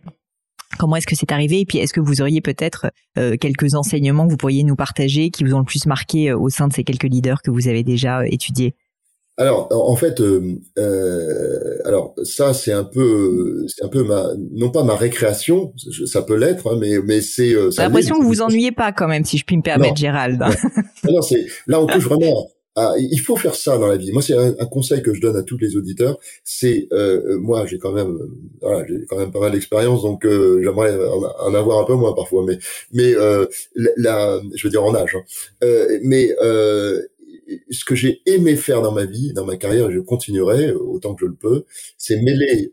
Comment 0.79 0.97
est-ce 0.97 1.07
que 1.07 1.17
c'est 1.17 1.33
arrivé? 1.33 1.61
Et 1.61 1.65
puis, 1.65 1.79
est-ce 1.79 1.93
que 1.93 2.01
vous 2.01 2.21
auriez 2.21 2.41
peut-être 2.41 2.91
euh, 3.19 3.37
quelques 3.37 3.75
enseignements 3.75 4.27
que 4.27 4.33
vous 4.33 4.37
pourriez 4.37 4.65
nous 4.65 4.77
partager 4.77 5.31
qui 5.31 5.45
vous 5.45 5.55
ont 5.55 5.61
le 5.61 5.65
plus 5.65 5.87
marqué 5.87 6.31
euh, 6.31 6.39
au 6.39 6.49
sein 6.51 6.69
de 6.69 6.73
ces 6.73 6.85
quelques 6.85 7.05
leaders 7.05 7.41
que 7.43 7.51
vous 7.51 7.69
avez 7.69 7.83
déjà 7.83 8.27
étudiés? 8.27 8.75
Alors, 9.39 9.69
en 9.71 9.97
fait, 9.97 10.23
alors 11.85 12.15
ça, 12.23 12.55
c'est 12.55 12.73
un 12.73 12.85
peu, 12.85 13.67
c'est 13.69 13.85
un 13.85 13.89
peu 13.89 14.03
ma, 14.03 14.29
non 14.53 14.71
pas 14.71 14.83
ma 14.83 14.97
récréation, 14.97 15.73
ça 16.07 16.23
peut 16.23 16.37
l'être, 16.37 16.73
hein, 16.73 16.79
mais 16.81 16.99
mais 17.05 17.21
c'est. 17.21 17.51
J'ai 17.51 17.83
l'impression 17.83 18.17
que 18.17 18.23
vous 18.23 18.29
vous 18.29 18.43
ennuyez 18.43 18.73
pas 18.73 18.93
quand 18.93 19.09
même, 19.09 19.25
si 19.25 19.39
je 19.39 19.45
puis 19.45 19.57
me 19.57 19.63
permettre, 19.63 19.97
Gérald. 19.97 20.43
non, 21.05 21.23
c'est 21.23 21.47
là 21.67 21.81
on 21.81 21.87
touche 21.87 22.05
vraiment 22.05 22.49
ah, 22.79 22.93
il 22.99 23.19
faut 23.21 23.37
faire 23.37 23.55
ça 23.55 23.79
dans 23.79 23.87
la 23.87 23.97
vie. 23.97 24.13
Moi, 24.13 24.21
c'est 24.21 24.37
un, 24.37 24.53
conseil 24.67 25.03
que 25.03 25.15
je 25.15 25.21
donne 25.23 25.35
à 25.35 25.43
tous 25.43 25.57
les 25.57 25.77
auditeurs. 25.77 26.19
C'est 26.45 26.89
euh, 26.93 27.39
moi, 27.39 27.65
j'ai 27.65 27.79
quand 27.79 27.93
même, 27.93 28.19
voilà, 28.61 28.87
j'ai 28.87 29.07
quand 29.09 29.17
même 29.17 29.33
pas 29.33 29.41
mal 29.41 29.53
d'expérience, 29.53 30.03
donc 30.03 30.27
euh, 30.27 30.61
j'aimerais 30.63 30.95
en, 31.41 31.55
avoir 31.55 31.81
un 31.81 31.85
peu 31.85 31.95
moins 31.95 32.13
parfois, 32.13 32.45
mais 32.47 32.59
mais 32.93 33.15
euh, 33.15 33.47
la, 33.97 34.39
je 34.55 34.67
veux 34.67 34.71
dire 34.71 34.85
en 34.85 34.95
âge. 34.95 35.17
Hein. 35.17 35.23
Euh, 35.65 35.99
mais 36.03 36.37
euh, 36.43 37.01
ce 37.71 37.85
que 37.85 37.95
j'ai 37.95 38.23
aimé 38.27 38.57
faire 38.57 38.83
dans 38.83 38.93
ma 38.93 39.05
vie, 39.05 39.33
dans 39.33 39.45
ma 39.45 39.57
carrière, 39.57 39.91
et 39.91 39.93
je 39.93 40.01
continuerai 40.01 40.73
autant 40.73 41.15
que 41.15 41.25
je 41.25 41.31
le 41.31 41.37
peux, 41.37 41.65
c'est 41.99 42.21
mêler 42.21 42.73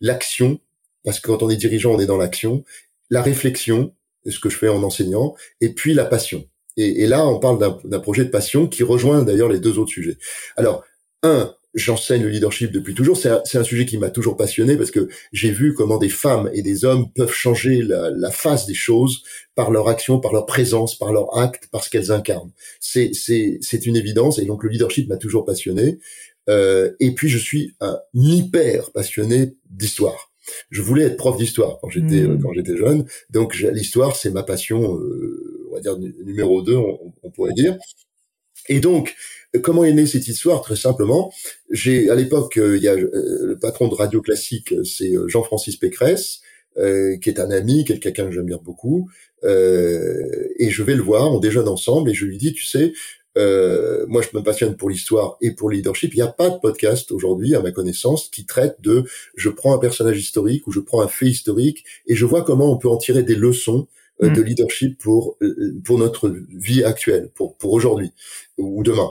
l'action, 0.00 0.60
parce 1.04 1.20
que 1.20 1.28
quand 1.28 1.42
on 1.42 1.50
est 1.50 1.56
dirigeant, 1.56 1.94
on 1.94 2.00
est 2.00 2.06
dans 2.06 2.16
l'action, 2.16 2.64
la 3.10 3.22
réflexion, 3.22 3.94
ce 4.26 4.40
que 4.40 4.50
je 4.50 4.56
fais 4.56 4.68
en 4.68 4.82
enseignant, 4.82 5.34
et 5.60 5.70
puis 5.70 5.94
la 5.94 6.04
passion. 6.04 6.44
Et, 6.76 7.02
et 7.02 7.06
là, 7.06 7.26
on 7.26 7.38
parle 7.38 7.58
d'un 7.84 8.00
projet 8.00 8.24
de 8.24 8.30
passion 8.30 8.66
qui 8.66 8.82
rejoint 8.82 9.22
d'ailleurs 9.22 9.48
les 9.48 9.58
deux 9.60 9.78
autres 9.78 9.90
sujets. 9.90 10.18
Alors, 10.56 10.84
un, 11.22 11.54
j'enseigne 11.74 12.22
le 12.22 12.28
leadership 12.28 12.72
depuis 12.72 12.94
toujours. 12.94 13.16
C'est 13.16 13.28
un, 13.28 13.42
un, 13.54 13.64
sujet 13.64 13.86
qui 13.86 13.98
m'a 13.98 14.10
toujours 14.10 14.36
passionné 14.36 14.76
parce 14.76 14.90
que 14.90 15.08
j'ai 15.32 15.50
vu 15.50 15.74
comment 15.74 15.98
des 15.98 16.08
femmes 16.08 16.50
et 16.52 16.62
des 16.62 16.84
hommes 16.84 17.10
peuvent 17.12 17.32
changer 17.32 17.82
la, 17.82 18.10
la 18.10 18.30
face 18.30 18.66
des 18.66 18.74
choses 18.74 19.22
par 19.54 19.70
leur 19.70 19.88
action, 19.88 20.20
par 20.20 20.32
leur 20.32 20.46
présence, 20.46 20.96
par 20.96 21.12
leur 21.12 21.36
acte, 21.36 21.68
parce 21.70 21.88
qu'elles 21.88 22.10
incarnent. 22.10 22.52
C'est 22.80 23.86
une 23.86 23.96
évidence 23.96 24.38
et 24.38 24.44
donc 24.44 24.62
le 24.64 24.70
leadership 24.70 25.08
m'a 25.08 25.16
toujours 25.16 25.44
passionné. 25.44 25.98
Euh, 26.48 26.92
et 27.00 27.14
puis 27.14 27.28
je 27.28 27.38
suis 27.38 27.74
un 27.80 27.98
hyper 28.14 28.90
passionné 28.92 29.54
d'histoire. 29.68 30.32
Je 30.70 30.80
voulais 30.80 31.04
être 31.04 31.18
prof 31.18 31.36
d'histoire 31.36 31.78
quand 31.82 31.90
j'étais 31.90 32.22
mmh. 32.22 32.42
quand 32.42 32.54
j'étais 32.54 32.76
jeune. 32.76 33.04
Donc 33.28 33.54
l'histoire 33.54 34.16
c'est 34.16 34.30
ma 34.30 34.42
passion. 34.42 34.96
Euh, 34.96 35.58
on 35.70 35.74
va 35.74 35.80
dire 35.80 35.98
numéro 35.98 36.62
2, 36.62 36.76
on, 36.76 37.30
pourrait 37.30 37.52
dire. 37.52 37.76
Et 38.68 38.80
donc, 38.80 39.14
comment 39.62 39.84
est 39.84 39.92
née 39.92 40.06
cette 40.06 40.28
histoire? 40.28 40.60
Très 40.62 40.76
simplement, 40.76 41.32
j'ai 41.70 42.10
à 42.10 42.14
l'époque, 42.14 42.58
euh, 42.58 42.76
il 42.76 42.82
y 42.82 42.88
a 42.88 42.94
euh, 42.94 43.10
le 43.46 43.58
patron 43.60 43.88
de 43.88 43.94
Radio 43.94 44.20
Classique, 44.20 44.74
c'est 44.84 45.14
euh, 45.16 45.28
Jean-Francis 45.28 45.76
Pécresse, 45.76 46.40
qui 46.76 47.28
est 47.28 47.40
un 47.40 47.50
ami, 47.50 47.84
quelqu'un 47.84 48.26
que 48.26 48.30
j'aime 48.30 48.46
bien 48.46 48.60
beaucoup, 48.62 49.10
et 49.42 50.70
je 50.70 50.82
vais 50.84 50.94
le 50.94 51.02
voir, 51.02 51.32
on 51.32 51.40
déjeune 51.40 51.66
ensemble, 51.66 52.08
et 52.08 52.14
je 52.14 52.24
lui 52.24 52.38
dis, 52.38 52.52
tu 52.52 52.66
sais, 52.66 52.92
moi 53.34 54.22
je 54.22 54.36
me 54.36 54.44
passionne 54.44 54.76
pour 54.76 54.88
l'histoire 54.88 55.38
et 55.40 55.50
pour 55.56 55.70
le 55.70 55.76
leadership. 55.76 56.14
Il 56.14 56.18
n'y 56.18 56.22
a 56.22 56.28
pas 56.28 56.50
de 56.50 56.58
podcast 56.60 57.10
aujourd'hui, 57.10 57.56
à 57.56 57.62
ma 57.62 57.72
connaissance, 57.72 58.28
qui 58.28 58.46
traite 58.46 58.76
de 58.80 59.02
je 59.34 59.48
prends 59.48 59.74
un 59.74 59.78
personnage 59.78 60.20
historique 60.20 60.68
ou 60.68 60.70
je 60.70 60.78
prends 60.78 61.00
un 61.00 61.08
fait 61.08 61.26
historique 61.26 61.84
et 62.06 62.14
je 62.14 62.24
vois 62.24 62.44
comment 62.44 62.72
on 62.72 62.78
peut 62.78 62.88
en 62.88 62.96
tirer 62.96 63.24
des 63.24 63.34
leçons 63.34 63.88
de 64.22 64.40
leadership 64.40 65.00
pour 65.00 65.36
pour 65.84 65.98
notre 65.98 66.32
vie 66.48 66.84
actuelle, 66.84 67.32
pour 67.34 67.56
pour 67.56 67.72
aujourd'hui 67.72 68.12
ou 68.56 68.84
demain. 68.84 69.10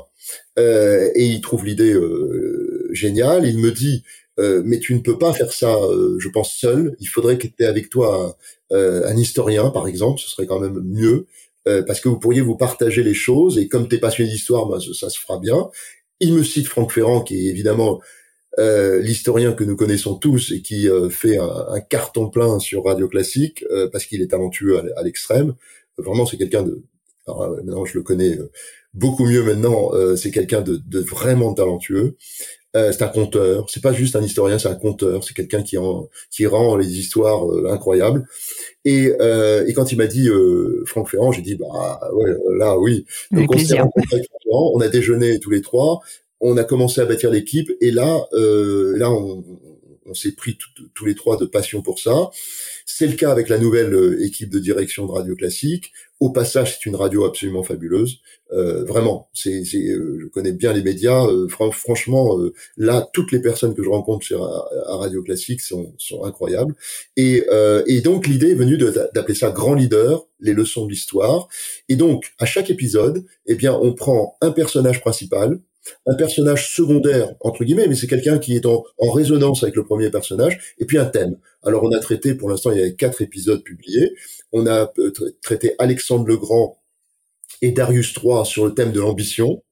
Et 0.58 1.26
il 1.26 1.42
trouve 1.42 1.66
l'idée 1.66 1.96
géniale. 2.92 3.46
Il 3.48 3.60
me 3.60 3.72
dit 3.72 4.04
mais 4.38 4.80
tu 4.80 4.94
ne 4.94 5.00
peux 5.00 5.18
pas 5.18 5.34
faire 5.34 5.52
ça, 5.52 5.76
je 6.20 6.30
pense 6.30 6.54
seul. 6.54 6.96
Il 7.00 7.08
faudrait 7.08 7.38
qu'il 7.38 7.52
y 7.60 7.64
ait 7.64 7.68
avec 7.68 7.90
toi 7.90 8.38
un, 8.72 9.04
un 9.04 9.18
historien, 9.18 9.70
par 9.70 9.88
exemple. 9.88 10.20
Ce 10.20 10.30
serait 10.30 10.46
quand 10.46 10.60
même 10.60 10.82
mieux. 10.84 11.26
Euh, 11.68 11.84
parce 11.84 12.00
que 12.00 12.08
vous 12.08 12.20
pourriez 12.20 12.42
vous 12.42 12.56
partager 12.56 13.04
les 13.04 13.14
choses 13.14 13.58
et 13.58 13.68
comme 13.68 13.90
tu 13.90 13.96
es 13.96 14.00
passionné 14.00 14.30
d'histoire, 14.30 14.68
bah, 14.68 14.78
ça, 14.94 15.10
se 15.10 15.20
fera 15.20 15.38
bien. 15.38 15.70
Il 16.20 16.34
me 16.34 16.44
cite 16.44 16.68
Franck 16.68 16.94
Ferrand, 16.94 17.22
qui 17.22 17.36
est 17.36 17.50
évidemment 17.50 18.00
euh, 18.58 19.00
l'historien 19.02 19.54
que 19.54 19.64
nous 19.64 19.76
connaissons 19.76 20.16
tous 20.16 20.52
et 20.52 20.62
qui 20.62 20.90
euh, 20.90 21.10
fait 21.10 21.38
un, 21.38 21.80
carton 21.82 22.30
plein 22.30 22.60
sur 22.60 22.86
Radio 22.86 23.08
Classique 23.08 23.66
parce 23.92 24.06
qu'il 24.06 24.22
est 24.22 24.28
talentueux 24.28 24.82
à, 24.96 25.04
l'extrême. 25.04 25.56
Vraiment, 25.98 26.26
c'est 26.26 26.38
quelqu'un 26.38 26.64
de... 26.64 26.84
Alors, 27.28 27.50
maintenant, 27.58 27.86
je 27.86 27.98
le 27.98 28.04
connais 28.04 28.38
beaucoup 28.98 29.26
mieux 29.26 29.44
maintenant. 29.44 29.92
c'est 30.16 30.32
quelqu'un 30.32 30.62
de, 30.62 30.82
de, 30.86 31.00
vraiment 31.00 31.54
talentueux. 31.54 32.18
c'est 32.74 33.02
un 33.02 33.08
conteur. 33.08 33.70
C'est 33.70 33.82
pas 33.82 33.94
juste 33.94 34.16
un 34.16 34.22
historien, 34.24 34.60
c'est 34.60 34.70
un 34.70 34.76
conteur. 34.76 35.24
C'est 35.24 35.34
quelqu'un 35.34 35.64
qui, 35.64 35.78
qui 36.32 36.46
rend 36.46 36.76
les 36.76 37.00
histoires 37.00 37.44
incroyables. 37.70 38.28
Et, 38.88 39.14
euh, 39.20 39.66
et 39.68 39.74
quand 39.74 39.92
il 39.92 39.98
m'a 39.98 40.08
dit 40.08 40.30
euh, 40.30 40.82
Franck 40.86 41.10
Ferrand, 41.10 41.34
j'ai 41.34 41.42
dit 41.42 41.56
bah 41.56 42.00
ouais 42.14 42.34
là 42.58 42.80
oui. 42.80 43.06
Donc 43.32 43.54
on 43.54 43.58
s'est 43.58 43.78
rencontrés 43.78 44.16
avec 44.16 44.30
Ferrand, 44.44 44.72
on 44.74 44.80
a 44.80 44.88
déjeuné 44.88 45.42
tous 45.42 45.50
les 45.50 45.62
trois, 45.62 46.00
on 46.40 46.56
a 46.56 46.64
commencé 46.64 47.02
à 47.02 47.06
bâtir 47.06 47.30
l'équipe 47.30 47.70
et 47.82 47.92
là 47.92 48.26
euh, 48.32 48.94
là 48.96 49.12
on, 49.12 49.44
on 50.06 50.14
s'est 50.14 50.32
pris 50.32 50.58
tous 50.94 51.06
les 51.06 51.16
trois 51.16 51.36
de 51.36 51.46
passion 51.46 51.82
pour 51.82 52.00
ça. 52.00 52.30
C'est 52.86 53.08
le 53.08 53.18
cas 53.18 53.30
avec 53.30 53.50
la 53.50 53.58
nouvelle 53.58 53.94
euh, 53.94 54.24
équipe 54.24 54.50
de 54.50 54.60
direction 54.60 55.06
de 55.06 55.12
Radio 55.12 55.36
Classique. 55.36 55.92
Au 56.20 56.32
passage, 56.32 56.76
c'est 56.76 56.90
une 56.90 56.96
radio 56.96 57.26
absolument 57.26 57.62
fabuleuse. 57.62 58.22
Euh, 58.52 58.84
vraiment, 58.86 59.30
c'est, 59.34 59.62
euh, 59.76 60.18
je 60.20 60.26
connais 60.28 60.52
bien 60.52 60.74
les 60.74 60.82
médias. 60.82 61.26
Euh, 61.28 61.48
franchement, 61.48 62.36
là, 62.76 63.08
toutes 63.14 63.32
les 63.32 63.40
personnes 63.40 63.76
que 63.76 63.84
je 63.84 63.90
rencontre 63.90 64.26
à, 64.34 64.96
Radio 64.98 65.22
Classique 65.22 65.62
sont, 65.62 65.94
sont 66.00 66.24
incroyables. 66.24 66.74
Et, 67.18 67.44
et 67.86 68.02
donc, 68.02 68.26
l'idée 68.26 68.52
est 68.52 68.56
venue 68.56 68.78
d'appeler 68.78 69.36
ça 69.36 69.52
grand 69.52 69.76
leader, 69.76 70.26
les 70.40 70.54
leçons 70.54 70.86
de 70.86 70.92
l'histoire. 70.92 71.48
Et 71.88 71.96
donc, 71.96 72.34
à 72.40 72.46
chaque 72.46 72.70
épisode, 72.72 73.24
eh 73.46 73.56
bien, 73.56 73.74
on 73.74 73.94
prend 73.94 74.38
un 74.42 74.52
personnage 74.52 75.02
principal, 75.02 75.60
un 76.06 76.16
personnage 76.16 76.74
secondaire 76.74 77.34
entre 77.40 77.64
guillemets, 77.64 77.88
mais 77.88 77.96
c'est 77.96 78.08
quelqu'un 78.08 78.40
qui 78.40 78.56
est 78.56 78.66
en, 78.66 78.84
en, 78.98 79.12
résonance 79.12 79.64
avec 79.64 79.76
le 79.76 79.84
premier 79.84 80.10
personnage, 80.10 80.76
et 80.80 80.86
puis 80.86 80.98
un 80.98 81.06
thème. 81.06 81.38
Alors 81.64 81.84
on 81.84 81.92
a 81.92 82.00
traité, 82.00 82.34
pour 82.36 82.50
l'instant 82.50 82.72
il 82.72 82.78
y 82.78 82.82
avait 82.82 82.96
quatre 82.96 83.22
épisodes 83.22 83.64
publiés, 83.64 84.14
on 84.52 84.68
a 84.68 84.92
euh, 84.98 85.12
traité 85.42 85.76
Alexandre 85.80 86.28
le 86.28 86.38
Grand 86.38 86.78
et 87.62 87.72
Darius 87.72 88.14
III 88.22 88.46
sur 88.46 88.66
le 88.66 88.74
thème 88.74 88.92
de 88.92 89.00
l'ambition. 89.00 89.64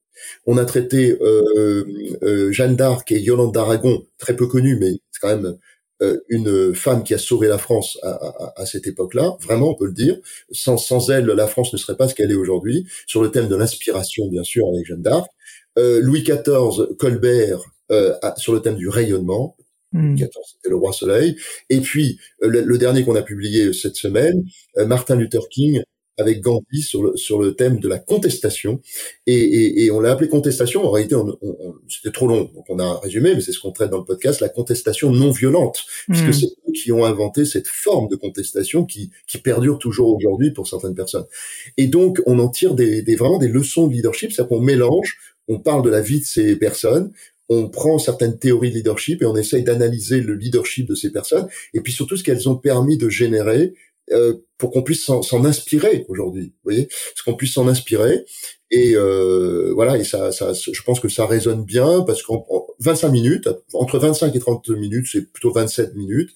On 0.46 0.58
a 0.58 0.66
traité 0.66 1.18
euh, 1.22 1.86
euh, 2.24 2.52
Jeanne 2.52 2.76
d'Arc 2.76 3.12
et 3.12 3.20
Yolande 3.20 3.54
d'Aragon, 3.54 4.04
très 4.18 4.36
peu 4.36 4.48
connue, 4.48 4.78
mais 4.80 4.92
c'est 5.12 5.20
quand 5.22 5.36
même 5.36 5.58
euh, 6.02 6.20
une 6.30 6.76
femme 6.76 7.04
qui 7.04 7.14
a 7.14 7.18
sauvé 7.18 7.48
la 7.48 7.58
France 7.58 7.98
à, 8.04 8.10
à, 8.10 8.62
à 8.62 8.66
cette 8.66 8.86
époque-là, 8.88 9.38
vraiment 9.42 9.70
on 9.70 9.76
peut 9.76 9.86
le 9.86 9.94
dire. 9.94 10.18
Sans, 10.52 10.78
sans 10.78 11.10
elle, 11.10 11.26
la 11.26 11.48
France 11.48 11.72
ne 11.74 11.78
serait 11.78 11.96
pas 11.96 12.08
ce 12.08 12.16
qu'elle 12.16 12.32
est 12.32 12.36
aujourd'hui. 12.36 12.86
Sur 13.08 13.22
le 13.24 13.32
thème 13.32 13.48
de 13.48 13.56
l'inspiration, 13.56 14.28
bien 14.28 14.44
sûr, 14.44 14.68
avec 14.68 14.86
Jeanne 14.86 15.02
d'Arc. 15.02 15.30
Euh, 15.78 16.00
Louis 16.02 16.24
XIV, 16.24 16.96
Colbert, 16.98 17.62
euh, 17.92 18.14
sur 18.38 18.54
le 18.54 18.62
thème 18.62 18.76
du 18.76 18.90
rayonnement. 18.90 19.56
Louis 19.94 20.16
XIV, 20.16 20.30
c'était 20.46 20.70
le 20.70 20.76
roi 20.76 20.92
soleil. 20.92 21.38
Et 21.70 21.80
puis, 21.80 22.20
euh, 22.44 22.50
le, 22.50 22.78
dernier 22.78 23.04
qu'on 23.04 23.16
a 23.16 23.22
publié 23.22 23.72
cette 23.72 23.96
semaine, 23.96 24.44
Martin 24.76 25.16
Luther 25.16 25.48
King, 25.50 25.82
avec 26.18 26.42
Gandhi 26.42 26.82
sur 26.82 27.04
le, 27.04 27.18
sur 27.18 27.42
le 27.42 27.56
thème 27.56 27.80
de 27.80 27.88
la 27.88 28.00
contestation. 28.00 28.82
Et, 29.26 29.36
et, 29.36 29.86
et 29.86 29.92
on 29.92 30.00
l'a 30.00 30.12
appelé 30.12 30.30
contestation. 30.30 30.86
En 30.86 30.92
réalité, 30.92 31.16
on, 31.16 31.38
on, 31.42 31.76
c'était 31.88 32.12
trop 32.12 32.28
long, 32.28 32.50
donc 32.54 32.66
on 32.70 32.80
a 32.80 33.00
résumé, 33.00 33.36
mais 33.36 33.42
c'est 33.42 33.52
ce 33.52 33.60
qu'on 33.60 33.72
traite 33.72 33.90
dans 33.90 34.00
le 34.00 34.06
podcast, 34.06 34.40
la 34.40 34.50
contestation 34.50 35.12
non 35.12 35.32
violente, 35.32 35.84
puisque 36.08 36.34
c'est 36.34 36.46
eux 36.46 36.72
qui 36.74 36.92
ont 36.92 37.06
inventé 37.06 37.46
cette 37.46 37.68
forme 37.68 38.08
de 38.08 38.16
contestation 38.16 38.86
qui, 38.86 39.12
qui 39.28 39.38
perdure 39.38 39.78
toujours 39.78 40.16
aujourd'hui 40.16 40.52
pour 40.52 40.68
certaines 40.68 40.96
personnes. 40.96 41.26
Et 41.78 41.88
donc, 41.88 42.22
on 42.26 42.40
en 42.40 42.50
tire 42.50 42.76
des, 42.76 43.02
des 43.02 43.16
vraiment 43.16 43.38
des 43.38 43.50
leçons 43.50 43.88
de 43.88 43.94
leadership, 43.94 44.32
c'est-à-dire 44.32 44.50
qu'on 44.50 44.62
mélange 44.62 45.18
on 45.48 45.60
parle 45.60 45.84
de 45.84 45.90
la 45.90 46.02
vie 46.02 46.20
de 46.20 46.26
ces 46.26 46.56
personnes, 46.56 47.12
on 47.50 47.70
prend 47.70 48.00
certaines 48.00 48.40
théories 48.40 48.72
de 48.72 48.76
leadership 48.76 49.22
et 49.22 49.26
on 49.26 49.36
essaye 49.36 49.64
d'analyser 49.64 50.22
le 50.22 50.34
leadership 50.34 50.88
de 50.88 50.96
ces 50.96 51.12
personnes, 51.12 51.48
et 51.74 51.82
puis 51.82 51.94
surtout 51.94 52.18
ce 52.18 52.24
qu'elles 52.24 52.50
ont 52.50 52.56
permis 52.56 52.98
de 52.98 53.10
générer 53.10 53.74
euh, 54.12 54.36
pour 54.58 54.72
qu'on 54.72 54.84
puisse 54.84 55.04
s'en 55.04 55.46
inspirer 55.46 56.06
aujourd'hui, 56.10 56.46
vous 56.46 56.72
voyez, 56.72 56.88
ce 57.16 57.24
qu'on 57.24 57.36
puisse 57.36 57.54
s'en 57.54 57.68
inspirer. 57.68 58.24
Et 58.72 58.96
euh, 58.96 59.72
voilà, 59.74 59.98
et 59.98 60.04
ça, 60.04 60.32
ça, 60.32 60.54
je 60.54 60.82
pense 60.84 61.00
que 61.00 61.10
ça 61.10 61.26
résonne 61.26 61.64
bien 61.64 62.02
parce 62.02 62.24
qu'en 62.24 62.46
25 62.80 63.10
minutes, 63.10 63.50
entre 63.74 64.00
25 64.00 64.36
et 64.36 64.40
30 64.40 64.70
minutes, 64.70 65.08
c'est 65.12 65.32
plutôt 65.32 65.52
27 65.52 65.96
minutes, 65.96 66.32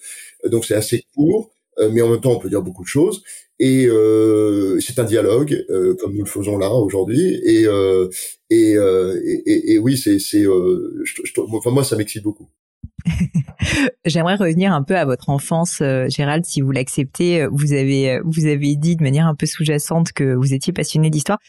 donc 0.45 0.65
c'est 0.65 0.75
assez 0.75 1.05
court, 1.15 1.51
mais 1.91 2.01
en 2.01 2.09
même 2.09 2.21
temps 2.21 2.31
on 2.31 2.39
peut 2.39 2.49
dire 2.49 2.61
beaucoup 2.61 2.83
de 2.83 2.87
choses. 2.87 3.23
Et 3.59 3.87
euh, 3.87 4.79
c'est 4.79 4.99
un 4.99 5.03
dialogue 5.03 5.65
euh, 5.69 5.93
comme 5.99 6.13
nous 6.13 6.23
le 6.23 6.29
faisons 6.29 6.57
là 6.57 6.71
aujourd'hui. 6.71 7.41
Et, 7.43 7.65
euh, 7.65 8.07
et, 8.49 8.75
euh, 8.77 9.19
et, 9.25 9.73
et, 9.73 9.79
oui, 9.79 9.97
c'est, 9.97 10.17
c'est, 10.17 10.45
euh, 10.45 11.03
enfin 11.51 11.71
moi 11.71 11.83
ça 11.83 11.97
m'excite 11.97 12.23
beaucoup. 12.23 12.47
J'aimerais 14.05 14.35
revenir 14.35 14.71
un 14.71 14.81
peu 14.81 14.95
à 14.95 15.03
votre 15.03 15.29
enfance, 15.29 15.83
Gérald, 16.07 16.45
si 16.45 16.61
vous 16.61 16.71
l'acceptez. 16.71 17.47
Vous 17.51 17.73
avez, 17.73 18.19
vous 18.23 18.45
avez 18.45 18.75
dit 18.75 18.95
de 18.95 19.03
manière 19.03 19.27
un 19.27 19.35
peu 19.35 19.45
sous-jacente 19.45 20.13
que 20.13 20.33
vous 20.33 20.53
étiez 20.53 20.71
passionné 20.71 21.09
d'histoire. 21.09 21.39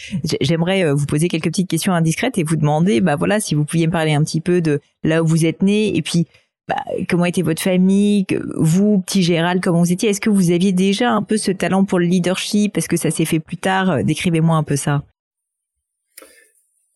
J'aimerais 0.41 0.93
vous 0.93 1.07
poser 1.07 1.29
quelques 1.29 1.45
petites 1.45 1.71
questions 1.71 1.93
indiscrètes 1.93 2.39
et 2.39 2.43
vous 2.43 2.57
demander, 2.57 3.01
bah 3.01 3.17
voilà, 3.17 3.39
si 3.39 3.55
vous 3.55 3.65
pouviez 3.65 3.87
me 3.87 3.93
parler 3.93 4.13
un 4.13 4.25
petit 4.25 4.41
peu 4.41 4.61
de 4.61 4.81
là 5.05 5.23
où 5.23 5.27
vous 5.27 5.47
êtes 5.47 5.63
né 5.63 5.97
et 5.97 6.03
puis 6.03 6.27
bah, 6.71 6.85
comment 7.09 7.25
était 7.25 7.43
votre 7.43 7.61
famille, 7.61 8.25
vous, 8.55 9.01
petit 9.01 9.23
Gérald, 9.23 9.61
comment 9.61 9.81
vous 9.81 9.93
étiez? 9.93 10.11
Est-ce 10.11 10.21
que 10.21 10.31
vous 10.31 10.53
aviez 10.53 10.73
déjà 10.73 11.11
un 11.11 11.23
peu 11.23 11.37
ce 11.37 11.51
talent 11.51 11.85
pour 11.85 11.99
le 11.99 12.07
leadership? 12.07 12.79
Est-ce 12.79 12.89
que 12.89 12.97
ça 12.97 13.11
s'est 13.11 13.25
fait 13.25 13.41
plus 13.41 13.57
tard? 13.57 14.05
Décrivez-moi 14.05 14.57
un 14.57 14.63
peu 14.63 14.77
ça. 14.77 15.03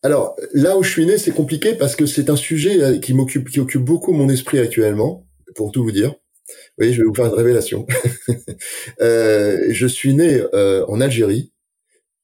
Alors 0.01 0.37
là 0.53 0.77
où 0.77 0.83
je 0.83 0.91
suis 0.91 1.05
né, 1.05 1.17
c'est 1.17 1.31
compliqué 1.31 1.73
parce 1.73 1.97
que 1.97 2.05
c'est 2.05 2.29
un 2.29 2.35
sujet 2.37 2.81
euh, 2.81 2.99
qui 2.99 3.13
m'occupe, 3.13 3.49
qui 3.49 3.59
occupe 3.59 3.81
beaucoup 3.81 4.13
mon 4.13 4.29
esprit 4.29 4.59
actuellement, 4.59 5.25
pour 5.55 5.71
tout 5.71 5.83
vous 5.83 5.91
dire. 5.91 6.13
Voyez, 6.77 6.93
je 6.93 7.01
vais 7.01 7.07
vous 7.07 7.13
faire 7.13 7.25
une 7.25 7.33
révélation. 7.33 7.85
euh, 9.01 9.65
je 9.69 9.87
suis 9.87 10.13
né 10.13 10.41
euh, 10.53 10.85
en 10.87 11.01
Algérie, 11.01 11.51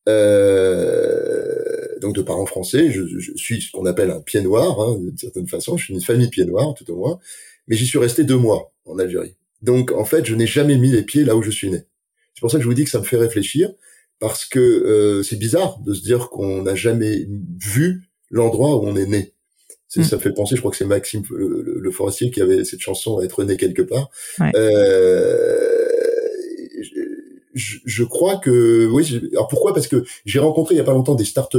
euh, 0.07 1.60
donc 2.01 2.15
de 2.15 2.21
parents 2.21 2.45
français. 2.45 2.91
Je, 2.91 3.05
je 3.05 3.31
suis 3.35 3.61
ce 3.61 3.71
qu'on 3.71 3.85
appelle 3.85 4.11
un 4.11 4.19
pied 4.19 4.41
noir, 4.41 4.79
hein, 4.81 4.97
d'une 4.99 5.17
certaine 5.17 5.47
façon. 5.47 5.77
Je 5.77 5.85
suis 5.85 5.93
une 5.93 6.01
famille 6.01 6.29
pied 6.29 6.45
noir, 6.45 6.73
tout 6.73 6.89
au 6.91 6.97
moins. 6.97 7.19
Mais 7.67 7.75
j'y 7.75 7.85
suis 7.85 7.99
resté 7.99 8.23
deux 8.23 8.37
mois 8.37 8.73
en 8.85 8.99
Algérie. 8.99 9.35
Donc 9.61 9.91
en 9.91 10.05
fait, 10.05 10.25
je 10.25 10.35
n'ai 10.35 10.47
jamais 10.47 10.77
mis 10.77 10.91
les 10.91 11.03
pieds 11.03 11.23
là 11.23 11.35
où 11.35 11.41
je 11.41 11.51
suis 11.51 11.69
né. 11.69 11.85
C'est 12.33 12.41
pour 12.41 12.51
ça 12.51 12.57
que 12.57 12.63
je 12.63 12.67
vous 12.67 12.73
dis 12.73 12.83
que 12.83 12.89
ça 12.89 12.99
me 12.99 13.03
fait 13.03 13.17
réfléchir 13.17 13.71
parce 14.19 14.45
que 14.45 14.59
euh, 14.59 15.23
c'est 15.23 15.37
bizarre 15.37 15.79
de 15.79 15.93
se 15.93 16.01
dire 16.01 16.29
qu'on 16.29 16.63
n'a 16.63 16.75
jamais 16.75 17.27
vu 17.59 18.03
l'endroit 18.29 18.77
où 18.77 18.87
on 18.87 18.95
est 18.95 19.05
né. 19.05 19.33
Mm. 19.95 20.03
Ça 20.03 20.15
me 20.15 20.21
fait 20.21 20.33
penser, 20.33 20.55
je 20.55 20.61
crois 20.61 20.71
que 20.71 20.77
c'est 20.77 20.85
Maxime 20.85 21.23
le, 21.31 21.91
Forestier 21.91 22.31
qui 22.31 22.41
avait 22.41 22.63
cette 22.63 22.79
chanson 22.79 23.19
à 23.19 23.25
être 23.25 23.43
né 23.43 23.57
quelque 23.57 23.81
part. 23.81 24.09
Euh, 24.55 25.70
je, 27.53 27.77
je, 27.85 28.03
crois 28.03 28.37
que 28.37 28.87
oui. 28.87 29.19
Alors 29.33 29.47
pourquoi? 29.47 29.73
Parce 29.73 29.87
que 29.87 30.03
j'ai 30.25 30.39
rencontré 30.39 30.75
il 30.75 30.77
y 30.77 30.81
a 30.81 30.85
pas 30.85 30.93
longtemps 30.93 31.15
des 31.15 31.25
start 31.25 31.55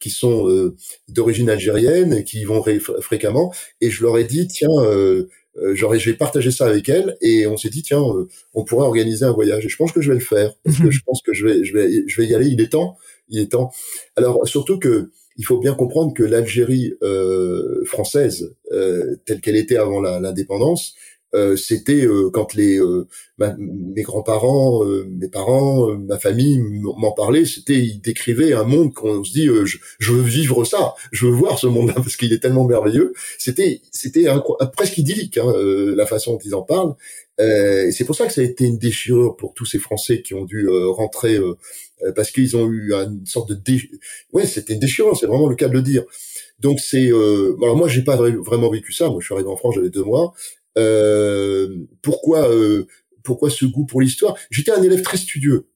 qui 0.00 0.10
sont 0.10 0.48
euh, 0.48 0.74
d'origine 1.08 1.48
algérienne 1.48 2.12
et 2.12 2.24
qui 2.24 2.40
y 2.40 2.44
vont 2.44 2.64
fréquemment, 3.00 3.52
et 3.80 3.90
je 3.90 4.02
leur 4.02 4.18
ai 4.18 4.24
dit 4.24 4.48
tiens, 4.48 4.68
euh, 4.80 5.28
euh, 5.58 5.74
j'aurais, 5.74 5.98
je 5.98 6.10
vais 6.10 6.16
partager 6.16 6.50
ça 6.50 6.66
avec 6.66 6.88
elle 6.88 7.16
et 7.20 7.46
on 7.46 7.56
s'est 7.56 7.68
dit 7.68 7.82
tiens, 7.82 8.02
euh, 8.02 8.26
on 8.54 8.64
pourrait 8.64 8.86
organiser 8.86 9.24
un 9.24 9.32
voyage. 9.32 9.66
Et 9.66 9.68
je 9.68 9.76
pense 9.76 9.92
que 9.92 10.00
je 10.00 10.08
vais 10.08 10.18
le 10.18 10.24
faire 10.24 10.54
parce 10.64 10.78
que 10.78 10.84
mhm. 10.84 10.90
je 10.90 11.00
pense 11.04 11.22
que 11.22 11.32
je 11.32 11.46
vais, 11.46 11.64
je 11.64 11.74
vais, 11.74 12.04
je 12.06 12.20
vais 12.20 12.26
y 12.26 12.34
aller. 12.34 12.48
Il 12.48 12.60
est 12.60 12.72
temps, 12.72 12.96
il 13.28 13.38
est 13.38 13.52
temps. 13.52 13.70
Alors 14.16 14.46
surtout 14.46 14.78
que 14.78 15.10
il 15.36 15.46
faut 15.46 15.58
bien 15.58 15.74
comprendre 15.74 16.12
que 16.12 16.22
l'Algérie 16.22 16.94
euh, 17.02 17.84
française, 17.84 18.54
euh, 18.70 19.16
telle 19.24 19.40
qu'elle 19.40 19.56
était 19.56 19.78
avant 19.78 20.00
l'indépendance, 20.00 20.94
euh, 21.34 21.56
c'était 21.56 22.04
euh, 22.04 22.30
quand 22.30 22.54
les 22.54 22.78
euh, 22.78 23.06
mes 23.38 24.02
grands-parents, 24.02 24.84
mes 25.08 25.28
parents, 25.28 25.96
ma 25.96 26.18
famille 26.18 26.58
m'en 26.58 27.10
parlaient, 27.12 27.44
c'était 27.44 27.80
ils 27.80 28.00
décrivaient 28.00 28.52
un 28.52 28.62
monde 28.62 28.92
qu'on 28.94 29.24
se 29.24 29.32
dit 29.32 29.46
je, 29.46 29.78
je, 29.98 30.12
veux 30.12 30.22
vivre 30.22 30.64
ça, 30.64 30.94
je 31.10 31.26
veux 31.26 31.32
voir 31.32 31.58
ce 31.58 31.66
monde-là 31.66 31.94
parce 31.94 32.16
qu'il 32.16 32.32
est 32.32 32.38
tellement 32.38 32.64
merveilleux. 32.64 33.14
C'était 33.38 33.80
c'était 33.90 34.26
presque 34.76 34.98
idyllique 34.98 35.38
hein, 35.38 35.52
la 35.56 36.06
façon 36.06 36.34
dont 36.34 36.38
ils 36.44 36.54
en 36.54 36.62
parlent. 36.62 36.94
c'est 37.38 38.04
pour 38.04 38.14
ça 38.14 38.26
que 38.26 38.32
ça 38.32 38.42
a 38.42 38.44
été 38.44 38.64
une 38.64 38.78
déchirure 38.78 39.34
pour 39.34 39.54
tous 39.54 39.66
ces 39.66 39.80
Français 39.80 40.22
qui 40.22 40.34
ont 40.34 40.44
dû 40.44 40.68
rentrer 40.68 41.40
parce 42.14 42.30
qu'ils 42.30 42.56
ont 42.56 42.68
eu 42.68 42.92
une 42.92 43.26
sorte 43.26 43.48
de 43.48 43.54
dé... 43.54 43.90
ouais 44.32 44.46
c'était 44.46 44.74
une 44.74 44.80
déchirure, 44.80 45.16
c'est 45.16 45.26
vraiment 45.26 45.48
le 45.48 45.56
cas 45.56 45.66
de 45.66 45.74
le 45.74 45.82
dire. 45.82 46.04
Donc 46.60 46.78
c'est 46.78 47.08
alors 47.08 47.76
moi 47.76 47.88
j'ai 47.88 48.02
pas 48.02 48.16
vraiment 48.16 48.70
vécu 48.70 48.92
ça. 48.92 49.08
Moi 49.08 49.18
je 49.18 49.24
suis 49.24 49.34
arrivé 49.34 49.48
en 49.48 49.56
France, 49.56 49.74
j'avais 49.74 49.90
deux 49.90 50.04
mois 50.04 50.32
euh, 50.32 50.61
pourquoi 50.74 52.50
euh, 52.50 52.86
pourquoi 53.22 53.50
ce 53.50 53.64
goût 53.64 53.86
pour 53.86 54.00
l'histoire? 54.00 54.36
J'étais 54.50 54.72
un 54.72 54.82
élève 54.82 55.02
très 55.02 55.16
studieux. 55.16 55.66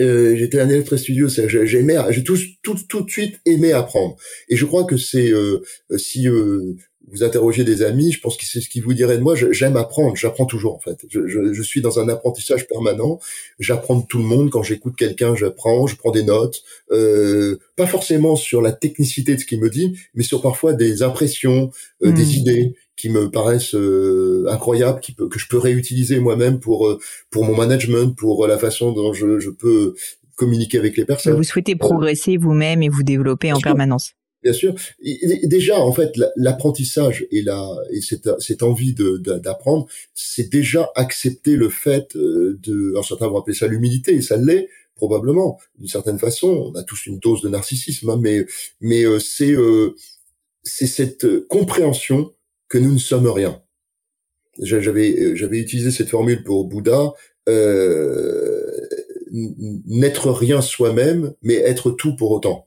euh, 0.00 0.36
j'étais 0.36 0.60
un 0.60 0.68
élève 0.68 0.84
très 0.84 0.98
studieux, 0.98 1.28
j'aimais, 1.28 1.96
j'ai 2.10 2.22
tout, 2.22 2.38
tout, 2.62 2.76
tout 2.88 3.02
de 3.02 3.10
suite 3.10 3.40
aimé 3.46 3.72
apprendre. 3.72 4.16
Et 4.48 4.56
je 4.56 4.64
crois 4.66 4.84
que 4.84 4.96
c'est 4.96 5.30
euh, 5.30 5.62
si 5.96 6.28
euh, 6.28 6.76
vous 7.08 7.22
interrogez 7.22 7.64
des 7.64 7.82
amis, 7.82 8.12
je 8.12 8.20
pense 8.20 8.36
que 8.36 8.44
c'est 8.44 8.60
ce 8.60 8.68
qu'ils 8.68 8.82
vous 8.82 8.94
diraient 8.94 9.18
de 9.18 9.22
moi. 9.22 9.34
J'aime 9.36 9.76
apprendre, 9.76 10.16
j'apprends 10.16 10.46
toujours 10.46 10.74
en 10.74 10.80
fait. 10.80 10.98
Je, 11.08 11.26
je, 11.26 11.52
je, 11.52 11.62
suis 11.62 11.80
dans 11.80 12.00
un 12.00 12.08
apprentissage 12.08 12.66
permanent. 12.66 13.20
J'apprends 13.60 13.96
de 13.96 14.06
tout 14.06 14.18
le 14.18 14.24
monde. 14.24 14.50
Quand 14.50 14.62
j'écoute 14.62 14.96
quelqu'un, 14.96 15.36
j'apprends, 15.36 15.86
je 15.86 15.96
prends 15.96 16.10
des 16.10 16.24
notes. 16.24 16.62
Euh, 16.90 17.58
pas 17.76 17.86
forcément 17.86 18.34
sur 18.34 18.60
la 18.60 18.72
technicité 18.72 19.36
de 19.36 19.40
ce 19.40 19.46
qu'il 19.46 19.60
me 19.60 19.70
dit, 19.70 19.96
mais 20.14 20.24
sur 20.24 20.42
parfois 20.42 20.72
des 20.72 21.02
impressions, 21.02 21.70
euh, 22.04 22.10
des 22.10 22.24
hmm. 22.24 22.38
idées 22.40 22.74
qui 22.96 23.08
me 23.10 23.30
paraissent 23.30 23.74
euh, 23.74 24.46
incroyables, 24.48 25.00
qui 25.00 25.12
peut, 25.12 25.28
que 25.28 25.38
je 25.38 25.46
peux 25.48 25.58
réutiliser 25.58 26.18
moi-même 26.18 26.60
pour 26.60 26.86
euh, 26.86 26.98
pour 27.30 27.44
mon 27.44 27.54
management, 27.54 28.14
pour 28.16 28.46
la 28.46 28.58
façon 28.58 28.92
dont 28.92 29.12
je, 29.12 29.38
je 29.38 29.50
peux 29.50 29.94
communiquer 30.36 30.78
avec 30.78 30.96
les 30.96 31.04
personnes. 31.04 31.34
Vous 31.34 31.42
souhaitez 31.42 31.76
progresser 31.76 32.36
vous-même 32.36 32.82
et 32.82 32.88
vous 32.88 33.02
développer 33.02 33.52
en 33.52 33.60
permanence. 33.60 34.12
Bien 34.42 34.52
sûr. 34.52 34.76
déjà, 35.44 35.80
en 35.80 35.92
fait, 35.92 36.12
l'apprentissage 36.36 37.26
et 37.32 37.42
la 37.42 37.68
et 37.90 38.00
cette, 38.00 38.30
cette 38.38 38.62
envie 38.62 38.92
de 38.92 39.16
d'apprendre, 39.16 39.88
c'est 40.14 40.48
déjà 40.48 40.88
accepter 40.94 41.56
le 41.56 41.68
fait 41.68 42.14
euh, 42.14 42.56
de. 42.62 42.90
Alors 42.90 43.04
certains 43.04 43.26
vont 43.26 43.38
appeler 43.40 43.56
ça 43.56 43.66
l'humilité, 43.66 44.14
et 44.14 44.22
ça 44.22 44.36
l'est 44.36 44.68
probablement 44.94 45.58
d'une 45.78 45.88
certaine 45.88 46.20
façon. 46.20 46.70
On 46.72 46.78
a 46.78 46.84
tous 46.84 47.06
une 47.06 47.18
dose 47.18 47.42
de 47.42 47.48
narcissisme, 47.48 48.08
hein, 48.10 48.18
mais 48.20 48.46
mais 48.80 49.02
euh, 49.04 49.18
c'est 49.18 49.50
euh, 49.50 49.96
c'est 50.62 50.86
cette 50.86 51.48
compréhension 51.48 52.32
que 52.68 52.78
nous 52.78 52.92
ne 52.92 52.98
sommes 52.98 53.28
rien. 53.28 53.62
J'avais 54.60 55.36
j'avais 55.36 55.58
utilisé 55.58 55.90
cette 55.90 56.08
formule 56.08 56.42
pour 56.44 56.66
Bouddha. 56.66 57.12
n'être 59.32 60.30
rien 60.30 60.62
soi-même, 60.62 61.34
mais 61.42 61.54
être 61.54 61.90
tout 61.90 62.16
pour 62.16 62.30
autant. 62.30 62.66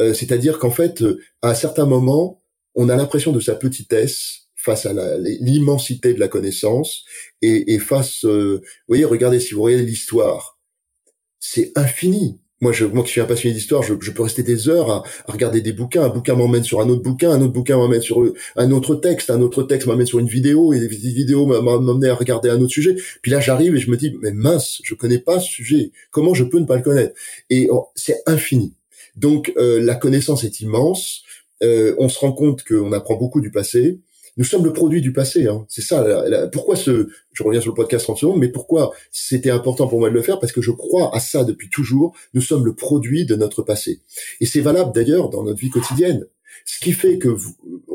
Euh, 0.00 0.14
c'est-à-dire 0.14 0.58
qu'en 0.58 0.70
fait, 0.70 1.02
euh, 1.02 1.20
à 1.42 1.50
un 1.50 1.54
certain 1.54 1.86
moment, 1.86 2.42
on 2.74 2.88
a 2.88 2.96
l'impression 2.96 3.32
de 3.32 3.40
sa 3.40 3.54
petitesse 3.54 4.48
face 4.56 4.86
à 4.86 4.92
l'immensité 5.18 6.12
de 6.12 6.20
la 6.20 6.28
connaissance 6.28 7.04
et, 7.40 7.78
face, 7.78 8.24
euh, 8.26 8.60
vous 8.62 8.88
voyez, 8.88 9.04
regardez 9.04 9.40
si 9.40 9.54
vous 9.54 9.62
regardez 9.62 9.86
l'histoire, 9.86 10.58
c'est 11.38 11.72
infini. 11.76 12.40
Moi, 12.60 12.72
je, 12.72 12.84
moi 12.84 13.02
qui 13.04 13.10
suis 13.10 13.20
un 13.22 13.24
passionné 13.24 13.54
d'histoire, 13.54 13.82
je, 13.82 13.94
peux 13.94 14.22
rester 14.22 14.42
des 14.42 14.68
heures 14.68 14.90
à, 14.90 15.04
regarder 15.26 15.62
des 15.62 15.72
bouquins. 15.72 16.04
Un 16.04 16.10
bouquin 16.10 16.34
m'emmène 16.34 16.62
sur 16.62 16.80
un 16.80 16.88
autre 16.90 17.02
bouquin, 17.02 17.30
un 17.30 17.40
autre 17.40 17.52
bouquin 17.52 17.76
m'emmène 17.76 18.02
sur 18.02 18.22
un 18.56 18.70
autre 18.70 18.96
texte, 18.96 19.30
un 19.30 19.40
autre 19.40 19.62
texte 19.62 19.86
m'emmène 19.86 20.06
sur 20.06 20.18
une 20.18 20.28
vidéo, 20.28 20.74
et 20.74 20.80
des 20.80 20.88
vidéos 20.88 21.46
m'emmènent 21.46 22.10
à 22.10 22.14
regarder 22.14 22.50
un 22.50 22.60
autre 22.60 22.72
sujet. 22.72 22.96
Puis 23.22 23.30
là, 23.30 23.40
j'arrive 23.40 23.74
et 23.76 23.78
je 23.78 23.90
me 23.90 23.96
dis, 23.96 24.14
mais 24.20 24.32
mince, 24.32 24.80
je 24.84 24.94
connais 24.94 25.18
pas 25.18 25.40
ce 25.40 25.48
sujet. 25.48 25.92
Comment 26.10 26.34
je 26.34 26.44
peux 26.44 26.58
ne 26.58 26.66
pas 26.66 26.76
le 26.76 26.82
connaître? 26.82 27.14
Et 27.48 27.68
oh, 27.70 27.88
c'est 27.94 28.22
infini. 28.26 28.74
Donc 29.16 29.52
euh, 29.56 29.80
la 29.80 29.94
connaissance 29.94 30.44
est 30.44 30.60
immense. 30.60 31.22
Euh, 31.62 31.94
on 31.98 32.08
se 32.08 32.18
rend 32.18 32.32
compte 32.32 32.64
qu'on 32.64 32.92
apprend 32.92 33.16
beaucoup 33.16 33.40
du 33.40 33.50
passé. 33.50 34.00
Nous 34.36 34.44
sommes 34.44 34.64
le 34.64 34.72
produit 34.72 35.00
du 35.00 35.12
passé. 35.12 35.46
Hein. 35.46 35.64
C'est 35.68 35.82
ça. 35.82 36.24
pourquoi 36.52 36.76
ce 36.76 37.08
Je 37.32 37.42
reviens 37.42 37.60
sur 37.60 37.70
le 37.70 37.76
podcast 37.76 38.04
30 38.04 38.18
secondes, 38.18 38.38
mais 38.38 38.48
pourquoi 38.48 38.92
c'était 39.10 39.50
important 39.50 39.86
pour 39.86 39.98
moi 39.98 40.08
de 40.08 40.14
le 40.14 40.22
faire? 40.22 40.38
Parce 40.38 40.52
que 40.52 40.62
je 40.62 40.70
crois 40.70 41.14
à 41.14 41.20
ça 41.20 41.44
depuis 41.44 41.68
toujours. 41.70 42.16
Nous 42.34 42.40
sommes 42.40 42.64
le 42.64 42.74
produit 42.74 43.26
de 43.26 43.36
notre 43.36 43.62
passé. 43.62 44.00
Et 44.40 44.46
c'est 44.46 44.60
valable 44.60 44.92
d'ailleurs 44.94 45.30
dans 45.30 45.42
notre 45.42 45.60
vie 45.60 45.70
quotidienne. 45.70 46.26
Ce 46.64 46.78
qui 46.80 46.92
fait 46.92 47.18
que 47.18 47.36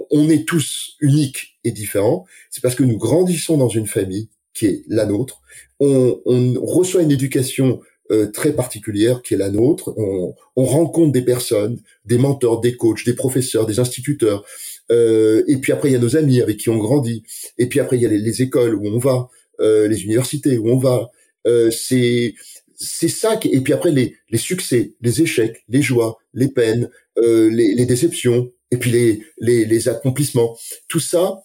on 0.09 0.29
est 0.29 0.47
tous 0.47 0.95
uniques 0.99 1.57
et 1.63 1.71
différents, 1.71 2.25
c'est 2.49 2.61
parce 2.61 2.75
que 2.75 2.83
nous 2.83 2.97
grandissons 2.97 3.57
dans 3.57 3.69
une 3.69 3.87
famille 3.87 4.29
qui 4.53 4.65
est 4.65 4.83
la 4.87 5.05
nôtre. 5.05 5.41
On, 5.79 6.21
on 6.25 6.65
reçoit 6.65 7.01
une 7.01 7.11
éducation 7.11 7.81
euh, 8.11 8.27
très 8.27 8.53
particulière 8.53 9.23
qui 9.23 9.33
est 9.33 9.37
la 9.37 9.49
nôtre. 9.49 9.91
On, 9.97 10.35
on, 10.55 10.63
rencontre 10.63 11.11
des 11.11 11.23
personnes, 11.23 11.79
des 12.05 12.19
mentors, 12.19 12.61
des 12.61 12.75
coachs, 12.77 13.03
des 13.03 13.15
professeurs, 13.15 13.65
des 13.65 13.79
instituteurs. 13.79 14.45
Euh, 14.91 15.43
et 15.47 15.57
puis 15.57 15.71
après, 15.71 15.89
il 15.89 15.93
y 15.93 15.95
a 15.95 15.99
nos 15.99 16.15
amis 16.15 16.41
avec 16.41 16.57
qui 16.57 16.69
on 16.69 16.77
grandit. 16.77 17.23
Et 17.57 17.67
puis 17.67 17.79
après, 17.79 17.97
il 17.97 18.01
y 18.01 18.05
a 18.05 18.09
les, 18.09 18.41
écoles 18.41 18.75
où 18.75 18.87
on 18.87 18.97
va, 18.97 19.29
euh, 19.59 19.87
les 19.87 20.03
universités 20.03 20.57
où 20.57 20.69
on 20.69 20.77
va. 20.77 21.09
Euh, 21.47 21.71
c'est 21.71 22.33
c'est 22.77 23.07
ça. 23.07 23.37
Qui, 23.37 23.49
et 23.49 23.61
puis 23.61 23.73
après, 23.73 23.91
les, 23.91 24.15
les 24.29 24.37
succès, 24.37 24.93
les 25.01 25.21
échecs, 25.21 25.63
les 25.69 25.81
joies, 25.81 26.17
les 26.33 26.49
peines, 26.49 26.89
euh, 27.17 27.49
les, 27.49 27.73
les, 27.73 27.85
déceptions, 27.85 28.51
et 28.71 28.77
puis 28.77 28.91
les, 28.91 29.21
les, 29.39 29.65
les 29.65 29.89
accomplissements. 29.89 30.57
Tout 30.87 30.99
ça 30.99 31.41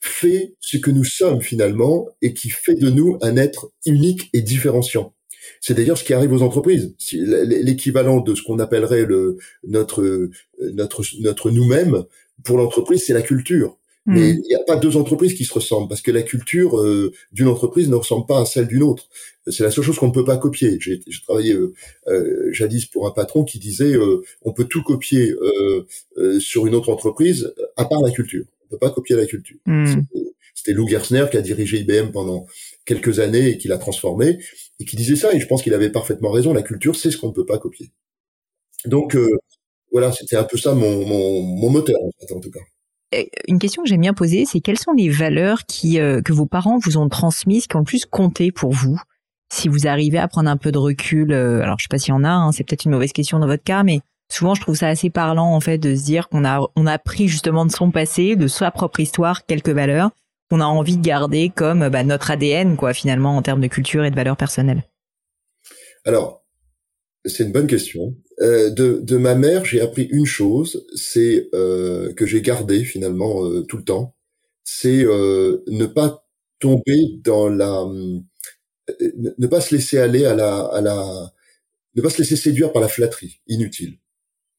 fait 0.00 0.54
ce 0.58 0.76
que 0.78 0.90
nous 0.90 1.04
sommes 1.04 1.40
finalement 1.40 2.08
et 2.20 2.34
qui 2.34 2.50
fait 2.50 2.74
de 2.74 2.90
nous 2.90 3.18
un 3.22 3.36
être 3.36 3.70
unique 3.86 4.28
et 4.32 4.42
différenciant. 4.42 5.14
C'est 5.60 5.74
d'ailleurs 5.74 5.98
ce 5.98 6.04
qui 6.04 6.14
arrive 6.14 6.32
aux 6.32 6.42
entreprises. 6.42 6.94
L'équivalent 7.12 8.20
de 8.20 8.34
ce 8.34 8.42
qu'on 8.42 8.58
appellerait 8.58 9.04
le 9.04 9.38
notre 9.64 10.30
notre 10.60 11.04
notre 11.20 11.50
nous-mêmes 11.50 12.04
pour 12.44 12.58
l'entreprise, 12.58 13.04
c'est 13.06 13.14
la 13.14 13.22
culture. 13.22 13.76
Mais 14.04 14.30
il 14.30 14.40
n'y 14.40 14.54
a 14.56 14.64
pas 14.66 14.74
deux 14.74 14.96
entreprises 14.96 15.34
qui 15.34 15.44
se 15.44 15.54
ressemblent 15.54 15.88
parce 15.88 16.02
que 16.02 16.10
la 16.10 16.22
culture 16.22 16.76
euh, 16.80 17.12
d'une 17.30 17.46
entreprise 17.46 17.88
ne 17.88 17.94
ressemble 17.94 18.26
pas 18.26 18.40
à 18.40 18.44
celle 18.44 18.66
d'une 18.66 18.82
autre. 18.82 19.08
C'est 19.46 19.62
la 19.62 19.70
seule 19.70 19.84
chose 19.84 19.96
qu'on 19.96 20.08
ne 20.08 20.12
peut 20.12 20.24
pas 20.24 20.38
copier. 20.38 20.76
J'ai 20.80 21.00
travaillé 21.24 21.54
euh, 21.54 21.72
euh, 22.08 22.52
jadis 22.52 22.86
pour 22.86 23.06
un 23.06 23.12
patron 23.12 23.44
qui 23.44 23.60
disait 23.60 23.94
on 24.42 24.52
peut 24.52 24.64
tout 24.64 24.82
copier 24.82 25.34
sur 26.40 26.66
une 26.66 26.74
autre 26.74 26.88
entreprise 26.90 27.54
à 27.76 27.84
part 27.84 28.02
la 28.02 28.10
culture. 28.10 28.44
On 28.66 28.70
peut 28.70 28.78
pas 28.78 28.90
copier 28.90 29.14
la 29.14 29.26
culture. 29.26 29.58
Hmm. 29.66 30.02
C'était 30.54 30.72
Lou 30.72 30.88
Gerstner 30.88 31.26
qui 31.30 31.36
a 31.36 31.40
dirigé 31.40 31.78
IBM 31.80 32.10
pendant 32.10 32.46
quelques 32.84 33.20
années 33.20 33.50
et 33.50 33.58
qui 33.58 33.68
l'a 33.68 33.78
transformé 33.78 34.38
et 34.80 34.84
qui 34.84 34.96
disait 34.96 35.16
ça. 35.16 35.32
Et 35.32 35.40
je 35.40 35.46
pense 35.46 35.62
qu'il 35.62 35.74
avait 35.74 35.90
parfaitement 35.90 36.30
raison. 36.30 36.52
La 36.52 36.62
culture, 36.62 36.96
c'est 36.96 37.10
ce 37.10 37.18
qu'on 37.18 37.28
ne 37.28 37.32
peut 37.32 37.46
pas 37.46 37.58
copier. 37.58 37.90
Donc 38.84 39.14
euh, 39.14 39.28
voilà, 39.92 40.10
c'était 40.12 40.36
un 40.36 40.44
peu 40.44 40.56
ça 40.56 40.74
mon, 40.74 41.06
mon, 41.06 41.70
moteur 41.70 41.98
en, 42.02 42.40
tout 42.40 42.50
cas. 42.50 43.20
Une 43.46 43.58
question 43.58 43.82
que 43.82 43.88
j'aime 43.88 44.00
bien 44.00 44.14
poser, 44.14 44.46
c'est 44.46 44.60
quelles 44.60 44.78
sont 44.78 44.92
les 44.92 45.10
valeurs 45.10 45.64
qui 45.66 46.00
euh, 46.00 46.22
que 46.22 46.32
vos 46.32 46.46
parents 46.46 46.78
vous 46.78 46.96
ont 46.96 47.08
transmises, 47.08 47.66
qui 47.66 47.76
ont 47.76 47.80
le 47.80 47.84
plus 47.84 48.06
compté 48.06 48.50
pour 48.52 48.72
vous? 48.72 48.98
Si 49.52 49.68
vous 49.68 49.86
arrivez 49.86 50.18
à 50.18 50.28
prendre 50.28 50.48
un 50.48 50.56
peu 50.56 50.72
de 50.72 50.78
recul, 50.78 51.30
euh, 51.30 51.60
alors 51.60 51.76
je 51.78 51.84
sais 51.84 51.88
pas 51.90 51.98
s'il 51.98 52.14
y 52.14 52.16
en 52.16 52.24
a, 52.24 52.30
hein, 52.30 52.52
c'est 52.52 52.64
peut-être 52.64 52.86
une 52.86 52.92
mauvaise 52.92 53.12
question 53.12 53.38
dans 53.38 53.46
votre 53.46 53.64
cas, 53.64 53.82
mais 53.82 54.00
souvent 54.30 54.54
je 54.54 54.62
trouve 54.62 54.76
ça 54.76 54.88
assez 54.88 55.10
parlant 55.10 55.54
en 55.54 55.60
fait 55.60 55.76
de 55.76 55.94
se 55.94 56.04
dire 56.04 56.30
qu'on 56.30 56.46
a 56.46 56.66
on 56.74 56.86
a 56.86 56.98
pris 56.98 57.28
justement 57.28 57.66
de 57.66 57.70
son 57.70 57.90
passé, 57.90 58.34
de 58.34 58.46
sa 58.46 58.70
propre 58.70 59.00
histoire, 59.00 59.44
quelques 59.44 59.68
valeurs 59.68 60.10
qu'on 60.52 60.60
a 60.60 60.66
envie 60.66 60.98
de 60.98 61.02
garder 61.02 61.48
comme 61.48 61.88
bah, 61.88 62.04
notre 62.04 62.30
ADN, 62.30 62.76
quoi, 62.76 62.92
finalement, 62.92 63.38
en 63.38 63.40
termes 63.40 63.62
de 63.62 63.68
culture 63.68 64.04
et 64.04 64.10
de 64.10 64.16
valeurs 64.16 64.36
personnelles 64.36 64.82
Alors, 66.04 66.44
c'est 67.24 67.44
une 67.44 67.52
bonne 67.52 67.66
question. 67.66 68.14
Euh, 68.42 68.70
de, 68.70 69.16
ma 69.16 69.34
mère, 69.34 69.64
j'ai 69.64 69.80
appris 69.80 70.04
une 70.04 70.26
chose, 70.26 70.84
c'est 70.94 71.48
euh, 71.54 72.12
que 72.14 72.26
j'ai 72.26 72.42
gardé 72.42 72.84
finalement 72.84 73.44
euh, 73.44 73.62
tout 73.62 73.76
le 73.76 73.84
temps, 73.84 74.14
c'est 74.64 75.04
ne 75.04 75.86
pas 75.86 76.26
tomber 76.58 77.18
dans 77.22 77.48
la, 77.48 77.84
ne 79.00 79.46
pas 79.46 79.60
se 79.60 79.74
laisser 79.74 79.98
aller 79.98 80.24
à 80.24 80.34
la, 80.34 80.60
à 80.60 80.80
la, 80.80 81.32
ne 81.94 82.02
pas 82.02 82.10
se 82.10 82.18
laisser 82.18 82.36
séduire 82.36 82.72
par 82.72 82.82
la 82.82 82.88
flatterie 82.88 83.40
inutile. 83.46 83.98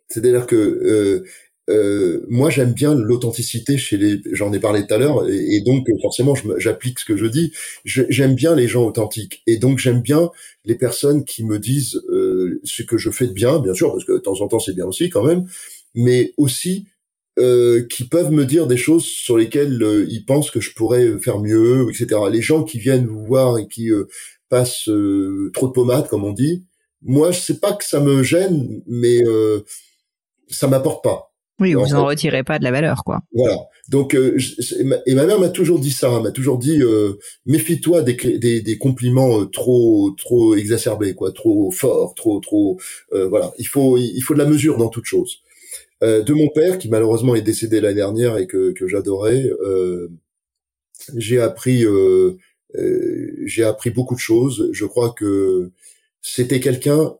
C'est-à-dire 0.09 0.47
que 0.47 1.25
euh, 1.69 2.25
moi 2.29 2.49
j'aime 2.49 2.73
bien 2.73 2.93
l'authenticité 2.93 3.77
chez 3.77 3.95
les 3.95 4.19
j'en 4.33 4.51
ai 4.51 4.59
parlé 4.59 4.85
tout 4.85 4.93
à 4.93 4.97
l'heure 4.97 5.25
et, 5.29 5.61
donc 5.61 5.87
forcément 6.01 6.33
j'applique 6.57 6.99
ce 6.99 7.05
que 7.05 7.15
je 7.15 7.25
dis 7.25 7.53
j'aime 7.85 8.35
bien 8.35 8.53
les 8.53 8.67
gens 8.67 8.83
authentiques 8.83 9.43
et 9.47 9.55
donc 9.55 9.79
j'aime 9.79 10.01
bien 10.01 10.29
les 10.65 10.75
personnes 10.75 11.25
qui 11.25 11.43
me 11.43 11.59
disent 11.59 12.01
euh, 12.09 12.59
ce 12.63 12.83
que 12.83 12.97
je 12.97 13.09
fais 13.09 13.27
de 13.27 13.33
bien 13.33 13.59
bien 13.59 13.73
sûr 13.73 13.91
parce 13.91 14.05
que 14.05 14.13
de 14.13 14.17
temps 14.17 14.41
en 14.41 14.47
temps 14.47 14.59
c'est 14.59 14.73
bien 14.73 14.85
aussi 14.85 15.09
quand 15.09 15.23
même 15.23 15.45
mais 15.95 16.33
aussi 16.37 16.87
euh, 17.39 17.85
qui 17.89 18.05
peuvent 18.05 18.31
me 18.31 18.45
dire 18.45 18.67
des 18.67 18.77
choses 18.77 19.03
sur 19.05 19.37
lesquelles 19.37 19.81
euh, 19.81 20.05
ils 20.09 20.25
pensent 20.25 20.51
que 20.51 20.59
je 20.59 20.73
pourrais 20.73 21.17
faire 21.19 21.39
mieux 21.39 21.87
etc 21.89 22.21
les 22.31 22.41
gens 22.41 22.63
qui 22.63 22.79
viennent 22.79 23.07
vous 23.07 23.25
voir 23.25 23.57
et 23.57 23.67
qui 23.67 23.91
euh, 23.91 24.07
passent 24.49 24.89
trop 25.53 25.67
de 25.67 25.73
pommade 25.73 26.07
comme 26.07 26.23
on 26.23 26.33
dit 26.33 26.65
moi 27.01 27.31
je 27.31 27.39
sais 27.39 27.59
pas 27.59 27.73
que 27.73 27.83
ça 27.83 27.99
me 27.99 28.23
gêne 28.23 28.81
mais 28.87 29.23
ça 30.49 30.67
m'apporte 30.67 31.03
pas 31.03 31.33
oui, 31.59 31.73
vous 31.73 31.93
en 31.93 32.05
retirez 32.05 32.43
pas 32.43 32.59
de 32.59 32.63
la 32.63 32.71
valeur, 32.71 33.03
quoi. 33.03 33.21
Voilà. 33.33 33.57
Donc, 33.89 34.15
euh, 34.15 34.37
et 35.05 35.13
ma 35.13 35.25
mère 35.25 35.39
m'a 35.39 35.49
toujours 35.49 35.79
dit 35.79 35.91
ça, 35.91 36.21
m'a 36.21 36.31
toujours 36.31 36.57
dit 36.57 36.81
euh, 36.81 37.19
méfie-toi 37.45 38.01
des, 38.01 38.15
des, 38.37 38.61
des, 38.61 38.77
compliments 38.77 39.41
euh, 39.41 39.45
trop 39.45 40.11
trop 40.17 40.55
exacerbés, 40.55 41.13
quoi, 41.13 41.33
trop 41.33 41.69
forts, 41.69 42.15
trop 42.15 42.39
trop. 42.39 42.79
voilà, 43.11 43.53
il 43.59 43.67
faut 43.67 43.97
il 43.97 44.21
faut 44.21 44.33
de 44.33 44.39
la 44.39 44.45
mesure 44.45 44.77
dans 44.77 44.89
toute 44.89 45.05
chose. 45.05 45.41
de 46.01 46.33
mon 46.33 46.49
père, 46.49 46.77
qui 46.77 46.89
malheureusement 46.89 47.35
est 47.35 47.41
décédé 47.41 47.81
l'année 47.81 47.95
dernière 47.95 48.37
et 48.37 48.47
que 48.47 48.71
que 48.71 48.87
j'adorais, 48.87 49.49
j'ai 51.17 51.39
appris 51.41 51.83
j'ai 53.45 53.63
appris 53.63 53.89
beaucoup 53.89 54.15
de 54.15 54.19
choses. 54.19 54.69
Je 54.71 54.85
crois 54.85 55.11
que 55.11 55.71
c'était 56.21 56.61
quelqu'un 56.61 57.15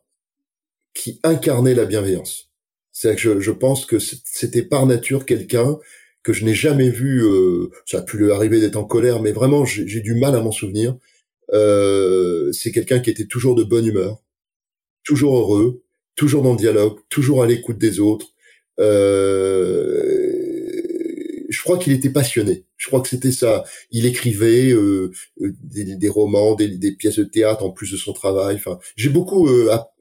qui 0.93 1.19
incarnait 1.23 1.75
la 1.75 1.85
bienveillance 1.85 2.53
c'est 2.93 3.15
que 3.15 3.39
je, 3.41 3.51
pense 3.51 3.85
que 3.85 3.97
c'était 3.99 4.61
par 4.61 4.85
nature 4.85 5.25
quelqu'un 5.25 5.77
que 6.23 6.33
je 6.33 6.45
n'ai 6.45 6.53
jamais 6.53 6.89
vu. 6.89 7.23
Euh, 7.23 7.69
ça 7.85 7.99
a 7.99 8.01
pu 8.01 8.17
lui 8.17 8.31
arriver 8.31 8.59
d'être 8.59 8.77
en 8.77 8.85
colère, 8.85 9.21
mais 9.21 9.31
vraiment 9.31 9.65
j'ai 9.65 10.01
du 10.01 10.15
mal 10.15 10.35
à 10.35 10.41
m'en 10.41 10.51
souvenir. 10.51 10.95
Euh, 11.51 12.51
c'est 12.51 12.71
quelqu'un 12.71 12.99
qui 12.99 13.09
était 13.09 13.25
toujours 13.25 13.55
de 13.55 13.63
bonne 13.63 13.85
humeur, 13.85 14.23
toujours 15.03 15.37
heureux, 15.37 15.83
toujours 16.15 16.41
dans 16.41 16.53
le 16.53 16.57
dialogue, 16.57 16.97
toujours 17.09 17.43
à 17.43 17.47
l'écoute 17.47 17.77
des 17.77 17.99
autres. 17.99 18.27
Euh, 18.79 20.33
je 21.49 21.61
crois 21.61 21.77
qu'il 21.77 21.93
était 21.93 22.09
passionné. 22.09 22.65
Je 22.77 22.87
crois 22.87 23.01
que 23.01 23.09
c'était 23.09 23.31
ça. 23.31 23.63
Il 23.91 24.05
écrivait 24.05 24.71
euh, 24.71 25.11
euh 25.41 25.53
des, 25.61 25.95
des, 25.95 26.09
romans, 26.09 26.55
des, 26.55 26.91
pièces 26.93 27.19
de 27.19 27.23
théâtre 27.23 27.63
en 27.63 27.71
plus 27.71 27.91
de 27.91 27.97
son 27.97 28.13
travail. 28.13 28.55
Enfin, 28.55 28.79
j'ai 28.95 29.09
beaucoup. 29.09 29.47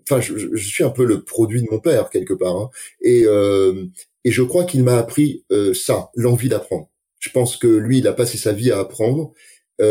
Enfin, 0.05 0.21
je, 0.21 0.35
je, 0.39 0.69
suis 0.69 0.85
un 0.85 0.91
peu 0.91 1.05
le 1.05 1.23
produit 1.23 1.63
de 1.63 1.69
mon 1.71 1.79
père 1.79 2.11
quelque 2.11 2.35
part. 2.35 2.57
Hein. 2.57 2.71
Et 3.03 3.25
euh, 3.27 3.87
et 4.25 4.31
je 4.31 4.43
crois 4.43 4.65
qu'il 4.65 4.83
m'a 4.85 4.99
appris 4.99 5.45
ça, 5.75 6.11
l'envie 6.15 6.49
d'apprendre. 6.49 6.89
Je 7.19 7.31
pense 7.31 7.57
que 7.57 7.67
lui, 7.67 7.99
il 7.99 8.07
a 8.07 8.13
passé 8.13 8.39
sa 8.39 8.53
vie 8.53 8.71
à 8.71 8.79
apprendre 8.79 9.33
et, 9.81 9.85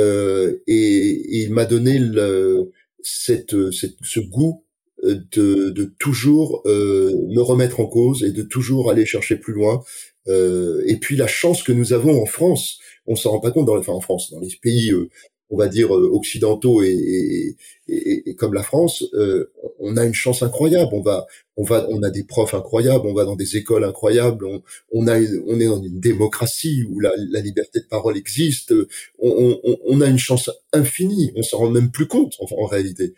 et, 0.67 1.41
il 1.43 1.53
m'a 1.53 1.65
donné 1.65 1.99
le, 1.99 2.71
cette, 3.01 3.71
cette, 3.71 3.95
ce 4.01 4.19
goût 4.19 4.63
de, 5.03 5.69
de 5.69 5.93
toujours 5.99 6.61
euh, 6.65 7.13
me 7.29 7.41
remettre 7.41 7.79
en 7.79 7.88
cause 7.88 8.23
et 8.23 8.32
de 8.32 8.43
toujours 8.43 8.91
aller 8.91 9.05
chercher 9.05 9.36
plus 9.36 9.53
loin. 9.53 9.84
Euh, 10.27 10.84
et 10.86 10.97
puis 10.97 11.15
la 11.15 11.27
chance 11.27 11.63
que 11.63 11.71
nous 11.71 11.93
avons 11.93 12.21
en 12.21 12.25
France, 12.25 12.79
on 13.07 13.15
s'en 13.15 13.32
rend 13.32 13.39
pas 13.39 13.51
compte 13.51 13.65
dans, 13.65 13.77
enfin 13.77 13.93
en 13.93 14.01
France, 14.01 14.32
dans 14.32 14.39
les 14.39 14.49
pays, 14.61 14.91
euh, 14.91 15.09
on 15.52 15.58
va 15.58 15.68
dire 15.68 15.95
euh, 15.95 16.10
occidentaux 16.12 16.82
et, 16.82 17.56
et, 17.88 18.30
et, 18.30 18.36
comme 18.36 18.54
la 18.54 18.64
France, 18.64 19.04
euh, 19.14 19.52
on 19.80 19.97
a 19.97 20.06
une 20.06 20.14
chance 20.14 20.41
incroyable. 20.41 20.89
On 20.93 21.02
va, 21.02 21.28
on 21.58 21.64
va, 21.64 21.86
on 21.89 22.02
a 22.02 22.10
des 22.10 22.24
profs 22.24 22.54
incroyables, 22.54 23.06
on 23.06 23.14
va 23.14 23.26
dans 23.26 23.36
des 23.36 23.58
écoles 23.58 23.84
incroyables. 23.84 24.45
On, 24.91 25.08
a, 25.08 25.20
on 25.47 25.60
est 25.60 25.66
dans 25.66 25.84
une 25.84 25.99
démocratie 25.99 26.84
où 26.89 26.99
la, 27.02 27.12
la 27.30 27.41
liberté 27.41 27.82
de 27.82 27.88
parole 27.88 28.18
existe. 28.18 28.74
On, 29.20 29.60
on, 29.64 29.78
on, 29.86 30.02
a 30.02 30.08
une 30.08 30.18
chance 30.18 30.49
infinie. 30.72 31.32
On 31.36 31.43
s'en 31.43 31.58
rend 31.58 31.70
même 31.70 31.91
plus 31.91 32.08
compte 32.08 32.34
en, 32.39 32.64
en 32.64 32.66
réalité. 32.66 33.14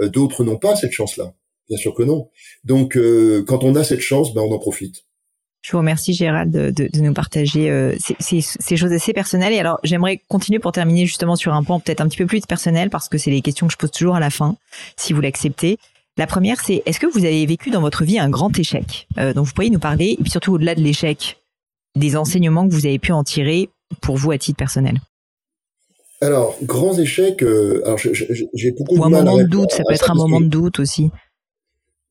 D'autres 0.00 0.44
n'ont 0.44 0.58
pas 0.58 0.76
cette 0.76 0.92
chance-là. 0.92 1.34
Bien 1.68 1.78
sûr 1.78 1.94
que 1.94 2.02
non. 2.02 2.28
Donc, 2.64 2.96
quand 3.46 3.64
on 3.64 3.74
a 3.74 3.82
cette 3.82 4.00
chance, 4.00 4.32
ben 4.32 4.42
on 4.42 4.52
en 4.52 4.58
profite. 4.58 5.07
Je 5.62 5.72
vous 5.72 5.78
remercie 5.78 6.14
Gérald 6.14 6.50
de, 6.50 6.70
de, 6.70 6.88
de 6.92 7.00
nous 7.00 7.12
partager 7.12 7.70
euh, 7.70 7.94
ces, 7.98 8.40
ces, 8.40 8.76
choses 8.76 8.92
assez 8.92 9.12
personnelles. 9.12 9.52
Et 9.52 9.58
alors 9.58 9.80
j'aimerais 9.82 10.20
continuer 10.28 10.60
pour 10.60 10.72
terminer 10.72 11.04
justement 11.04 11.36
sur 11.36 11.52
un 11.52 11.64
point 11.64 11.80
peut-être 11.80 12.00
un 12.00 12.08
petit 12.08 12.18
peu 12.18 12.26
plus 12.26 12.46
personnel 12.46 12.90
parce 12.90 13.08
que 13.08 13.18
c'est 13.18 13.30
les 13.30 13.42
questions 13.42 13.66
que 13.66 13.72
je 13.72 13.78
pose 13.78 13.90
toujours 13.90 14.14
à 14.14 14.20
la 14.20 14.30
fin, 14.30 14.56
si 14.96 15.12
vous 15.12 15.20
l'acceptez. 15.20 15.78
La 16.16 16.26
première, 16.26 16.60
c'est 16.60 16.82
est-ce 16.84 16.98
que 16.98 17.06
vous 17.06 17.24
avez 17.24 17.46
vécu 17.46 17.70
dans 17.70 17.80
votre 17.80 18.04
vie 18.04 18.18
un 18.18 18.28
grand 18.28 18.56
échec 18.58 19.06
euh, 19.18 19.32
Donc 19.32 19.46
vous 19.46 19.52
pourriez 19.52 19.70
nous 19.70 19.78
parler, 19.78 20.16
et 20.18 20.22
puis 20.22 20.30
surtout 20.30 20.54
au-delà 20.54 20.74
de 20.74 20.80
l'échec, 20.80 21.40
des 21.94 22.16
enseignements 22.16 22.66
que 22.68 22.74
vous 22.74 22.86
avez 22.86 22.98
pu 22.98 23.12
en 23.12 23.22
tirer 23.22 23.70
pour 24.00 24.16
vous 24.16 24.32
à 24.32 24.38
titre 24.38 24.58
personnel? 24.58 25.00
Alors, 26.20 26.56
grands 26.62 26.98
échecs, 26.98 27.42
euh, 27.44 27.82
alors 27.84 27.98
j'ai 27.98 28.72
beaucoup 28.72 28.96
Ou 28.96 28.98
de 28.98 29.04
un 29.04 29.08
moment 29.10 29.38
de 29.38 29.44
doute, 29.44 29.70
ça 29.70 29.84
peut 29.86 29.94
être 29.94 30.10
un 30.10 30.14
moment 30.14 30.40
de 30.40 30.48
doute 30.48 30.80
aussi. 30.80 31.10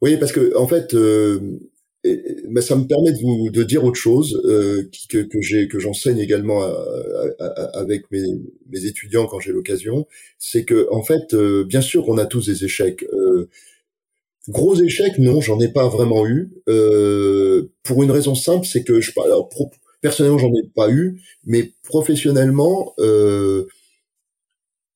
Oui, 0.02 0.16
parce 0.18 0.32
que 0.32 0.56
en 0.58 0.68
fait, 0.68 0.93
euh, 0.93 1.60
mais 2.49 2.62
ça 2.62 2.76
me 2.76 2.86
permet 2.86 3.12
de 3.12 3.20
vous 3.20 3.49
de 3.49 3.64
dire 3.64 3.84
autre 3.84 3.99
chose 3.99 4.41
euh, 4.45 4.89
que, 5.10 5.20
que 5.20 5.41
j'ai 5.41 5.68
que 5.68 5.80
j'enseigne 5.80 6.20
également 6.20 6.64
avec 7.74 8.10
mes, 8.12 8.24
mes, 8.70 8.86
étudiants 8.86 9.28
quand 9.28 9.39
j'ai 9.39 9.51
l'occasion, 9.51 10.08
c'est 10.39 10.66
que 10.66 10.88
en 10.91 11.03
fait, 11.03 11.34
euh, 11.34 11.64
bien 11.66 11.82
sûr 11.82 12.05
qu'on 12.05 12.18
a 12.18 12.26
tous 12.26 12.45
des 12.45 12.66
échecs. 12.66 13.03
Euh, 13.14 13.49
gros 14.49 14.76
échecs, 14.82 15.18
non, 15.20 15.41
j'en 15.41 15.60
ai 15.60 15.68
pas 15.68 15.88
vraiment 15.88 16.26
eu. 16.26 16.51
Euh, 16.70 17.72
pour 17.84 18.03
une 18.03 18.12
raison 18.12 18.36
simple, 18.36 18.66
c'est 18.66 18.84
que 18.84 19.01
je 19.01 19.12
personnellement 20.01 20.38
j'en 20.38 20.53
ai 20.53 20.68
pas 20.76 20.89
eu, 20.89 21.22
mais 21.45 21.74
professionnellement, 21.84 22.93
euh, 22.99 23.66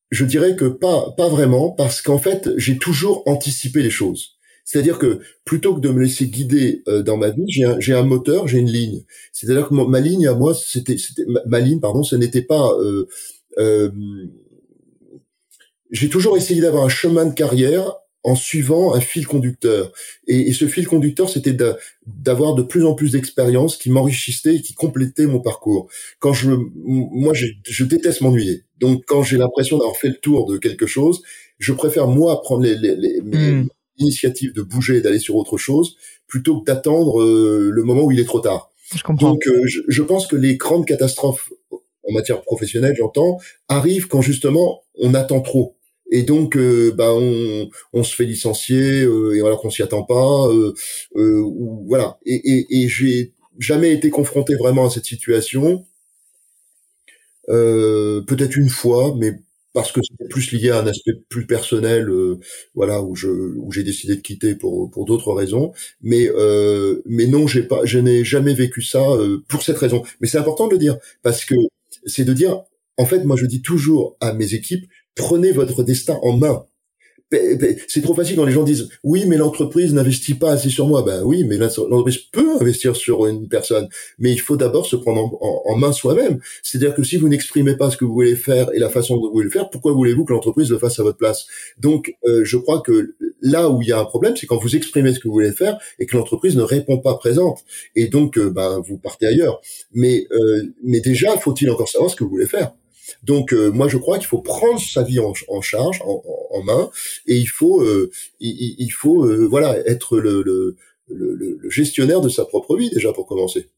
je 0.10 0.26
dirais 0.26 0.56
que 0.56 0.66
pas 0.66 1.12
pas 1.18 1.30
vraiment 1.30 1.72
parce 1.72 2.02
qu'en 2.02 2.20
fait 2.20 2.50
j'ai 2.58 2.78
toujours 2.78 3.24
anticipé 3.28 3.82
les 3.82 3.90
choses. 3.90 4.38
C'est-à-dire 4.66 4.98
que 4.98 5.20
plutôt 5.46 5.76
que 5.76 5.82
de 5.82 5.90
me 5.90 6.02
laisser 6.02 6.28
guider 6.28 6.84
euh, 6.88 7.04
dans 7.04 7.18
ma 7.18 7.30
vie, 7.30 7.46
j'ai 7.48 7.66
un, 7.66 7.80
j'ai 7.80 7.94
un 7.94 8.04
moteur, 8.04 8.48
j'ai 8.48 8.60
une 8.60 8.72
ligne. 8.72 9.04
C'est-à-dire 9.34 9.68
que 9.68 9.74
ma, 9.74 10.00
ligne 10.00 10.28
à 10.28 10.34
moi, 10.34 10.54
c'était, 10.54 10.98
c'était 10.98 11.26
ma, 11.46 11.60
ligne, 11.60 11.80
pardon, 11.80 12.04
ce 12.04 12.16
n'était 12.16 12.42
pas. 12.42 12.72
Euh, 12.80 13.08
euh, 13.60 13.90
j'ai 15.92 16.10
toujours 16.10 16.38
essayé 16.38 16.62
d'avoir 16.62 16.86
un 16.86 16.90
chemin 16.90 17.26
de 17.26 17.34
carrière 17.34 17.94
en 18.24 18.36
suivant 18.36 18.94
un 18.94 19.02
fil 19.02 19.26
conducteur. 19.26 19.92
Et, 20.28 20.50
et 20.50 20.54
ce 20.54 20.68
fil 20.68 20.88
conducteur, 20.88 21.30
c'était 21.30 21.58
d'avoir 22.06 22.54
de, 22.54 22.62
plus 22.62 22.86
en 22.86 22.94
plus 22.94 23.12
d'expériences 23.12 23.78
qui 23.78 23.90
m'enrichissaient 23.90 24.56
et 24.56 24.62
qui 24.62 24.74
complétaient 24.74 25.26
mon 25.26 25.42
parcours. 25.42 25.90
Quand 26.20 26.32
je, 26.32 26.52
moi, 26.76 27.34
je, 27.34 27.48
je 27.64 27.84
déteste 27.84 28.22
m'ennuyer. 28.22 28.64
Donc, 28.80 29.04
quand 29.08 29.24
j'ai 29.24 29.38
l'impression 29.38 29.78
d'avoir 29.80 29.98
fait 29.98 30.10
le 30.10 30.18
tour 30.18 30.50
de 30.50 30.58
quelque 30.58 30.86
chose, 30.86 31.24
je 31.58 31.74
préfère 31.74 32.08
moi 32.08 32.42
prendre 32.42 32.64
les, 32.64 32.76
les, 32.76 32.96
les 32.96 33.22
hmm 33.22 33.68
initiative 33.98 34.54
de 34.54 34.62
bouger 34.62 34.98
et 34.98 35.02
d'aller 35.02 35.20
sur 35.20 35.36
autre 35.36 35.58
chose 35.58 35.96
plutôt 36.28 36.62
que 36.62 36.66
d'attendre 36.66 37.22
euh, 37.22 37.70
le 37.72 37.84
moment 37.84 38.04
où 38.04 38.12
il 38.12 38.20
est 38.20 38.26
trop 38.26 38.40
tard. 38.40 38.72
Je 38.96 39.04
comprends. 39.04 39.32
Donc 39.32 39.48
euh, 39.48 39.64
je, 39.66 40.02
pense 40.02 40.28
que 40.28 40.36
les 40.36 40.56
grandes 40.56 40.86
catastrophes 40.86 41.52
en 41.72 42.14
matière 42.14 42.42
professionnelle, 42.42 42.96
j'entends, 42.98 43.38
arrivent 43.68 44.08
quand 44.08 44.22
justement 44.22 44.82
on 44.96 45.14
attend 45.14 45.42
trop. 45.42 45.76
Et 46.10 46.24
donc, 46.24 46.58
euh, 46.58 46.92
bah, 46.94 47.14
on, 47.14 47.70
on, 47.94 48.04
se 48.04 48.16
fait 48.16 48.26
licencier 48.26 49.02
et 49.02 49.40
alors 49.40 49.62
qu'on 49.62 49.70
s'y 49.70 49.82
attend 49.82 50.04
pas. 50.04 50.50
ou, 51.16 51.86
voilà. 51.88 52.18
Et, 52.26 52.36
et, 52.36 52.84
et 52.84 52.90
j'ai 52.90 53.34
jamais 53.60 53.94
été 53.94 54.10
confronté 54.10 54.56
vraiment 54.56 54.88
à 54.88 54.90
cette 54.90 55.06
situation. 55.06 55.86
Peut-être 57.48 58.58
une 58.58 58.70
fois, 58.70 59.16
mais 59.18 59.40
parce 59.74 59.92
que 59.92 60.02
c'était 60.02 60.28
plus 60.30 60.52
lié 60.52 60.70
à 60.72 60.80
un 60.80 60.88
aspect 60.88 61.14
plus 61.30 61.46
personnel, 61.48 62.10
euh, 62.10 62.40
voilà, 62.76 63.02
où 63.02 63.16
je 63.16 63.28
où 63.30 63.72
j'ai 63.72 63.84
décidé 63.84 64.16
de 64.16 64.22
quitter 64.22 64.56
pour 64.56 64.90
pour 64.92 65.06
d'autres 65.06 65.34
raisons. 65.34 65.74
Mais 66.02 66.28
euh, 66.30 67.02
mais 67.06 67.28
non, 67.28 67.48
j'ai 67.48 67.64
pas, 67.64 67.82
je 67.86 68.00
n'ai 68.00 68.24
jamais 68.26 68.54
vécu 68.54 68.82
ça 68.82 69.02
euh, 69.12 69.44
pour 69.48 69.64
cette 69.64 69.78
raison. 69.78 70.04
Mais 70.20 70.28
c'est 70.28 70.38
important 70.38 70.68
de 70.68 70.74
le 70.74 70.80
dire 70.80 70.98
parce 71.24 71.46
que 71.46 71.56
c'est 72.06 72.26
de 72.26 72.34
dire, 72.34 72.62
en 72.98 73.06
fait, 73.06 73.24
moi 73.24 73.36
je 73.38 73.46
dis 73.46 73.62
toujours 73.62 74.18
à 74.20 74.34
mes 74.34 74.54
équipes, 74.54 74.86
prenez 75.16 75.52
votre 75.52 75.84
destin 75.84 76.20
en 76.24 76.38
main 76.38 76.66
c'est 77.88 78.02
trop 78.02 78.14
facile 78.14 78.36
quand 78.36 78.46
les 78.46 78.52
gens 78.52 78.64
disent 78.64 78.90
oui 79.04 79.26
mais 79.26 79.38
l'entreprise 79.38 79.94
n'investit 79.94 80.34
pas 80.34 80.52
assez 80.52 80.70
sur 80.70 80.88
moi. 80.88 81.02
Ben 81.04 81.24
oui 81.24 81.44
mais 81.46 81.58
l'entreprise 81.58 82.18
peut 82.18 82.58
investir 82.60 82.96
sur 82.96 83.26
une 83.26 83.48
personne. 83.48 83.88
Mais 84.20 84.32
il 84.32 84.40
faut 84.40 84.58
d'abord 84.58 84.86
se 84.86 84.96
prendre 84.96 85.38
en, 85.42 85.76
main 85.78 85.94
soi-même. 85.94 86.40
C'est-à-dire 86.62 86.94
que 86.94 87.04
si 87.04 87.18
vous 87.18 87.30
n'exprimez 87.30 87.78
pas 87.78 87.90
ce 87.90 87.98
que 87.98 88.06
vous 88.06 88.14
voulez 88.14 88.36
faire 88.36 88.74
et 88.74 88.80
la 88.80 88.90
façon 88.90 89.16
dont 89.16 89.28
vous 89.28 89.34
voulez 89.34 89.46
le 89.46 89.52
faire 89.52 89.70
pourquoi 89.70 89.94
voulez-vous 89.94 90.26
que 90.26 90.34
l'entreprise 90.34 90.70
le 90.70 90.78
fasse 90.78 91.00
à 91.00 91.04
votre 91.04 91.18
place? 91.18 91.46
Donc 91.80 92.14
euh, 92.26 92.44
je 92.44 92.58
crois 92.58 92.82
que 92.82 93.16
là 93.42 93.70
où 93.70 93.82
il 93.82 93.88
y 93.88 93.92
a 93.92 94.00
un 94.00 94.06
problème 94.06 94.36
c'est 94.36 94.48
quand 94.48 94.58
vous 94.58 94.76
exprimez 94.76 95.14
ce 95.14 95.20
que 95.20 95.28
vous 95.28 95.34
voulez 95.34 95.54
faire 95.54 95.78
et 96.00 96.06
que 96.06 96.18
l'entreprise 96.18 96.56
ne 96.58 96.64
répond 96.64 96.98
pas 96.98 97.16
présente. 97.16 97.64
Et 97.96 98.08
donc 98.08 98.38
euh, 98.38 98.50
ben 98.50 98.82
vous 98.86 98.98
partez 98.98 99.28
ailleurs. 99.28 99.62
Mais 99.94 100.28
euh, 100.32 100.64
mais 100.84 101.00
déjà 101.00 101.38
faut-il 101.38 101.70
encore 101.72 101.88
savoir 101.88 102.10
ce 102.12 102.16
que 102.16 102.24
vous 102.24 102.30
voulez 102.30 102.48
faire? 102.48 102.74
Donc 103.24 103.54
euh, 103.54 103.70
moi 103.72 103.88
je 103.88 103.98
crois 103.98 104.18
qu'il 104.18 104.28
faut 104.28 104.42
prendre 104.42 104.80
sa 104.80 105.04
vie 105.04 105.20
en, 105.20 105.62
charge, 105.62 106.02
en, 106.04 106.64
main, 106.64 106.90
et 107.28 107.36
il 107.36 107.48
faut, 107.48 107.82
euh, 107.82 108.12
il, 108.40 108.90
faut 108.90 109.26
euh, 109.26 109.48
voilà 109.48 109.78
être 109.88 110.18
le, 110.18 110.42
le, 110.42 110.76
le, 111.10 111.70
gestionnaire 111.70 112.22
de 112.22 112.30
sa 112.30 112.46
propre 112.46 112.78
vie 112.78 112.90
déjà 112.90 113.14
pour 113.14 113.26
commencer. 113.26 113.70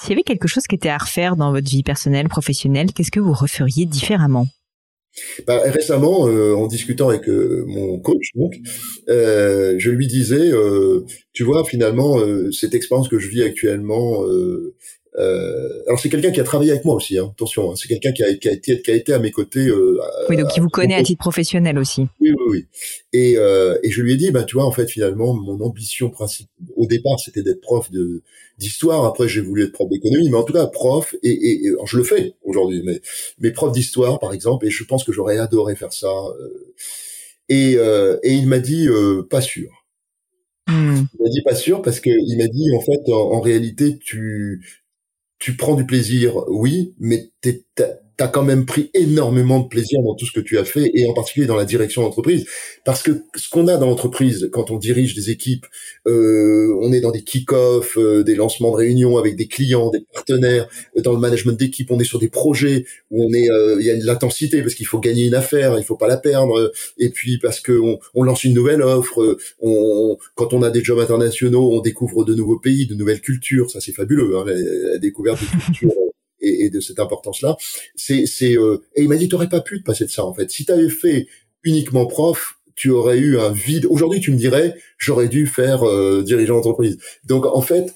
S'il 0.00 0.10
y 0.10 0.12
avait 0.14 0.22
quelque 0.22 0.48
chose 0.48 0.64
qui 0.66 0.74
était 0.74 0.88
à 0.88 0.98
refaire 0.98 1.36
dans 1.36 1.52
votre 1.52 1.68
vie 1.68 1.82
personnelle, 1.82 2.28
professionnelle, 2.28 2.92
qu'est-ce 2.92 3.10
que 3.10 3.20
vous 3.20 3.34
referiez 3.34 3.84
différemment? 3.84 4.46
Bah, 5.46 5.60
récemment, 5.66 6.20
en 6.20 6.66
discutant 6.68 7.10
avec 7.10 7.26
mon 7.28 7.98
coach, 7.98 8.30
donc, 8.34 8.54
je 9.08 9.90
lui 9.90 10.06
disais, 10.06 10.50
tu 11.34 11.44
vois, 11.44 11.64
finalement, 11.64 12.18
cette 12.50 12.74
expérience 12.74 13.08
que 13.08 13.18
je 13.18 13.28
vis 13.28 13.42
actuellement, 13.42 14.24
euh, 15.18 15.82
alors 15.86 15.98
c'est 15.98 16.08
quelqu'un 16.08 16.30
qui 16.30 16.40
a 16.40 16.44
travaillé 16.44 16.70
avec 16.70 16.84
moi 16.84 16.94
aussi, 16.94 17.18
hein, 17.18 17.30
attention, 17.32 17.72
hein, 17.72 17.74
c'est 17.76 17.88
quelqu'un 17.88 18.12
qui 18.12 18.22
a, 18.22 18.32
qui, 18.34 18.48
a 18.48 18.52
été, 18.52 18.80
qui 18.80 18.90
a 18.90 18.94
été 18.94 19.12
à 19.12 19.18
mes 19.18 19.32
côtés. 19.32 19.66
Euh, 19.66 20.00
oui, 20.28 20.36
donc 20.36 20.48
qui 20.48 20.60
vous 20.60 20.68
connaît 20.68 20.94
à 20.94 21.02
titre 21.02 21.18
professionnel 21.18 21.78
aussi. 21.78 22.06
Oui, 22.20 22.30
oui, 22.30 22.44
oui. 22.48 22.66
Et, 23.12 23.36
euh, 23.36 23.76
et 23.82 23.90
je 23.90 24.02
lui 24.02 24.12
ai 24.12 24.16
dit, 24.16 24.30
bah 24.30 24.44
tu 24.44 24.54
vois, 24.54 24.64
en 24.64 24.70
fait, 24.70 24.88
finalement, 24.88 25.34
mon 25.34 25.60
ambition 25.60 26.10
principale 26.10 26.50
au 26.76 26.86
départ, 26.86 27.18
c'était 27.18 27.42
d'être 27.42 27.60
prof 27.60 27.90
de 27.90 28.22
d'histoire. 28.58 29.04
Après, 29.04 29.26
j'ai 29.28 29.40
voulu 29.40 29.64
être 29.64 29.72
prof 29.72 29.88
d'économie, 29.88 30.28
mais 30.28 30.36
en 30.36 30.44
tout 30.44 30.52
cas, 30.52 30.66
prof. 30.66 31.14
Et, 31.22 31.30
et, 31.30 31.66
et 31.66 31.72
je 31.86 31.96
le 31.96 32.04
fais 32.04 32.34
aujourd'hui, 32.42 32.82
mais 32.84 33.00
mais 33.38 33.50
prof 33.50 33.72
d'histoire, 33.72 34.20
par 34.20 34.32
exemple. 34.32 34.66
Et 34.66 34.70
je 34.70 34.84
pense 34.84 35.02
que 35.02 35.12
j'aurais 35.12 35.38
adoré 35.38 35.74
faire 35.74 35.92
ça. 35.92 36.08
Euh, 36.08 36.72
et, 37.48 37.74
euh, 37.78 38.16
et 38.22 38.34
il 38.34 38.46
m'a 38.46 38.60
dit, 38.60 38.86
euh, 38.86 39.26
pas 39.28 39.40
sûr. 39.40 39.70
Hmm. 40.68 41.04
Il 41.18 41.22
m'a 41.22 41.30
dit 41.30 41.42
pas 41.42 41.54
sûr 41.56 41.82
parce 41.82 41.98
que 41.98 42.10
il 42.10 42.36
m'a 42.36 42.46
dit 42.46 42.70
en 42.76 42.80
fait 42.80 43.10
en 43.10 43.40
réalité 43.40 43.98
tu 43.98 44.62
tu 45.40 45.56
prends 45.56 45.74
du 45.74 45.84
plaisir, 45.84 46.36
oui, 46.48 46.94
mais 47.00 47.32
t'es 47.40 47.64
tu 48.24 48.32
quand 48.32 48.42
même 48.42 48.66
pris 48.66 48.90
énormément 48.94 49.60
de 49.60 49.68
plaisir 49.68 50.00
dans 50.02 50.14
tout 50.14 50.26
ce 50.26 50.32
que 50.32 50.40
tu 50.40 50.58
as 50.58 50.64
fait 50.64 50.90
et 50.94 51.06
en 51.08 51.14
particulier 51.14 51.46
dans 51.46 51.56
la 51.56 51.64
direction 51.64 52.02
d'entreprise. 52.02 52.46
Parce 52.84 53.02
que 53.02 53.22
ce 53.34 53.48
qu'on 53.48 53.68
a 53.68 53.76
dans 53.76 53.86
l'entreprise 53.86 54.48
quand 54.52 54.70
on 54.70 54.76
dirige 54.76 55.14
des 55.14 55.30
équipes 55.30 55.66
euh, 56.06 56.74
on 56.80 56.92
est 56.92 57.00
dans 57.00 57.10
des 57.10 57.22
kick-off 57.22 57.96
euh, 57.96 58.22
des 58.22 58.34
lancements 58.34 58.72
de 58.72 58.76
réunions 58.76 59.18
avec 59.18 59.36
des 59.36 59.46
clients 59.46 59.90
des 59.90 60.04
partenaires 60.12 60.68
euh, 60.96 61.02
dans 61.02 61.12
le 61.12 61.18
management 61.18 61.58
d'équipe 61.58 61.90
on 61.90 61.98
est 61.98 62.04
sur 62.04 62.18
des 62.18 62.28
projets 62.28 62.84
où 63.10 63.24
on 63.24 63.32
est 63.32 63.48
il 63.80 63.86
y 63.86 63.90
a 63.90 63.96
de 63.96 64.04
l'intensité 64.04 64.62
parce 64.62 64.74
qu'il 64.74 64.86
faut 64.86 65.00
gagner 65.00 65.26
une 65.26 65.34
affaire 65.34 65.78
il 65.78 65.84
faut 65.84 65.96
pas 65.96 66.08
la 66.08 66.16
perdre 66.16 66.72
et 66.98 67.10
puis 67.10 67.38
parce 67.38 67.60
que 67.60 67.72
on, 67.72 67.98
on 68.14 68.22
lance 68.22 68.44
une 68.44 68.54
nouvelle 68.54 68.82
offre 68.82 69.38
on, 69.60 70.16
quand 70.34 70.52
on 70.52 70.62
a 70.62 70.70
des 70.70 70.84
jobs 70.84 70.98
internationaux 70.98 71.72
on 71.72 71.80
découvre 71.80 72.24
de 72.24 72.34
nouveaux 72.34 72.58
pays 72.58 72.86
de 72.86 72.94
nouvelles 72.94 73.20
cultures. 73.20 73.70
Ça 73.70 73.80
c'est 73.80 73.92
fabuleux 73.92 74.38
hein, 74.38 74.44
la, 74.46 74.54
la, 74.92 74.98
découverte 74.98 75.40
de 75.40 75.64
cultures 75.64 76.09
et, 76.64 76.70
de 76.70 76.80
cette 76.80 76.98
importance-là. 77.00 77.56
C'est, 77.96 78.26
c'est, 78.26 78.56
euh, 78.56 78.82
et 78.96 79.02
il 79.02 79.08
m'a 79.08 79.16
dit, 79.16 79.28
t'aurais 79.28 79.48
pas 79.48 79.60
pu 79.60 79.80
te 79.80 79.84
passer 79.84 80.04
de 80.04 80.10
ça 80.10 80.24
en 80.24 80.34
fait. 80.34 80.50
Si 80.50 80.64
tu 80.64 80.72
avais 80.72 80.88
fait 80.88 81.26
uniquement 81.64 82.06
prof, 82.06 82.60
tu 82.80 82.88
aurais 82.88 83.18
eu 83.18 83.38
un 83.38 83.50
vide. 83.52 83.86
Aujourd'hui, 83.90 84.20
tu 84.20 84.32
me 84.32 84.38
dirais, 84.38 84.74
j'aurais 84.96 85.28
dû 85.28 85.46
faire 85.46 85.86
euh, 85.86 86.22
dirigeant 86.22 86.54
d'entreprise. 86.54 86.96
Donc 87.24 87.44
en 87.44 87.60
fait, 87.60 87.94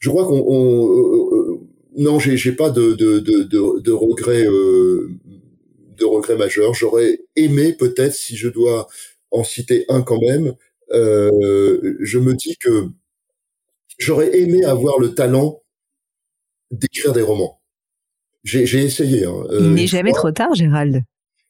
je 0.00 0.10
crois 0.10 0.26
qu'on, 0.26 0.44
on, 0.46 0.86
euh, 0.86 1.52
euh, 1.52 1.60
non, 1.96 2.18
j'ai, 2.18 2.36
j'ai 2.36 2.52
pas 2.52 2.68
de 2.68 2.92
de 2.92 3.20
de 3.20 3.44
de, 3.44 3.80
de 3.80 3.92
regrets 3.92 4.44
de 4.44 6.04
regrets 6.04 6.36
majeurs. 6.36 6.74
J'aurais 6.74 7.20
aimé 7.36 7.72
peut-être, 7.72 8.14
si 8.14 8.36
je 8.36 8.48
dois 8.48 8.86
en 9.30 9.44
citer 9.44 9.86
un 9.88 10.02
quand 10.02 10.20
même, 10.20 10.54
je 10.92 12.18
me 12.18 12.34
dis 12.34 12.56
que 12.58 12.88
j'aurais 13.98 14.38
aimé 14.38 14.62
avoir 14.64 14.98
le 14.98 15.14
talent 15.14 15.62
d'écrire 16.70 17.14
des 17.14 17.22
romans. 17.22 17.57
J'ai 18.44 18.82
essayé. 18.82 19.24
Hein, 19.24 19.44
euh, 19.50 19.58
Il 19.60 19.72
n'est 19.72 19.86
jamais 19.86 20.12
trop 20.12 20.30
tard, 20.30 20.54
Gérald. 20.54 21.02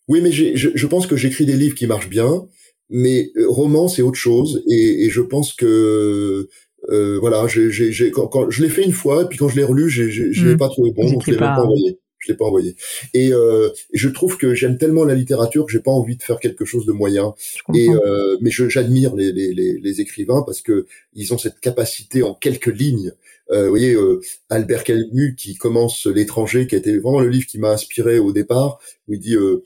Oui, 0.09 0.20
mais 0.22 0.32
je, 0.32 0.70
je, 0.74 0.86
pense 0.86 1.07
que 1.07 1.16
j'écris 1.16 1.45
des 1.45 1.53
livres 1.53 1.74
qui 1.74 1.86
marchent 1.86 2.09
bien, 2.09 2.47
mais 2.89 3.30
euh, 3.36 3.47
roman 3.47 3.89
c'est 3.89 4.01
autre 4.01 4.18
chose, 4.18 4.64
et, 4.70 5.05
et, 5.05 5.11
je 5.11 5.20
pense 5.20 5.53
que 5.53 6.49
euh, 6.89 7.18
voilà, 7.20 7.47
j'ai 7.47 8.11
quand, 8.11 8.26
quand, 8.28 8.51
je 8.51 8.62
l'ai 8.62 8.70
fait 8.70 8.84
une 8.84 8.93
fois, 8.93 9.22
et 9.22 9.26
puis 9.26 9.36
quand 9.36 9.49
je 9.49 9.57
l'ai 9.57 9.64
relu, 9.64 9.91
je 9.91 10.03
l'ai 10.03 10.55
hmm. 10.55 10.57
pas 10.57 10.68
trouvé 10.68 10.93
bon, 10.93 11.11
donc 11.11 11.24
je 11.26 11.32
l'ai 11.32 11.36
pas 11.36 11.61
envoyé. 11.61 11.99
Je 12.20 12.32
l'ai 12.32 12.36
pas 12.36 12.47
envoyé. 12.47 12.74
Et 13.14 13.32
euh, 13.32 13.68
je 13.95 14.09
trouve 14.09 14.39
que 14.39 14.53
j'aime 14.53 14.76
tellement 14.76 15.05
la 15.05 15.14
littérature 15.14 15.64
que 15.64 15.70
j'ai 15.70 15.78
pas 15.78 15.93
envie 15.93 16.16
de 16.16 16.22
faire 16.22 16.41
quelque 16.41 16.64
chose 16.64 16.84
de 16.84 16.91
moyen. 16.91 17.32
Et 17.74 17.89
euh, 17.89 18.36
mais 18.41 18.51
j'admire 18.51 19.14
les, 19.14 19.30
les, 19.30 19.55
les, 19.55 19.78
les, 19.78 20.01
écrivains 20.01 20.43
parce 20.43 20.61
que 20.61 20.86
ils 21.14 21.32
ont 21.32 21.39
cette 21.39 21.61
capacité 21.61 22.24
en 22.24 22.34
quelques 22.34 22.66
lignes 22.66 23.12
euh, 23.51 23.64
vous 23.64 23.70
voyez, 23.70 23.94
euh, 23.94 24.20
Albert 24.51 24.84
Camus 24.84 25.34
qui 25.36 25.55
commence 25.55 26.07
L'étranger, 26.07 26.66
qui 26.66 26.74
a 26.74 26.78
été 26.78 26.99
vraiment 26.99 27.20
le 27.20 27.28
livre 27.28 27.46
qui 27.46 27.59
m'a 27.59 27.70
inspiré 27.70 28.18
au 28.18 28.32
départ, 28.32 28.78
où 29.07 29.14
il 29.14 29.20
dit 29.20 29.34
euh, 29.34 29.62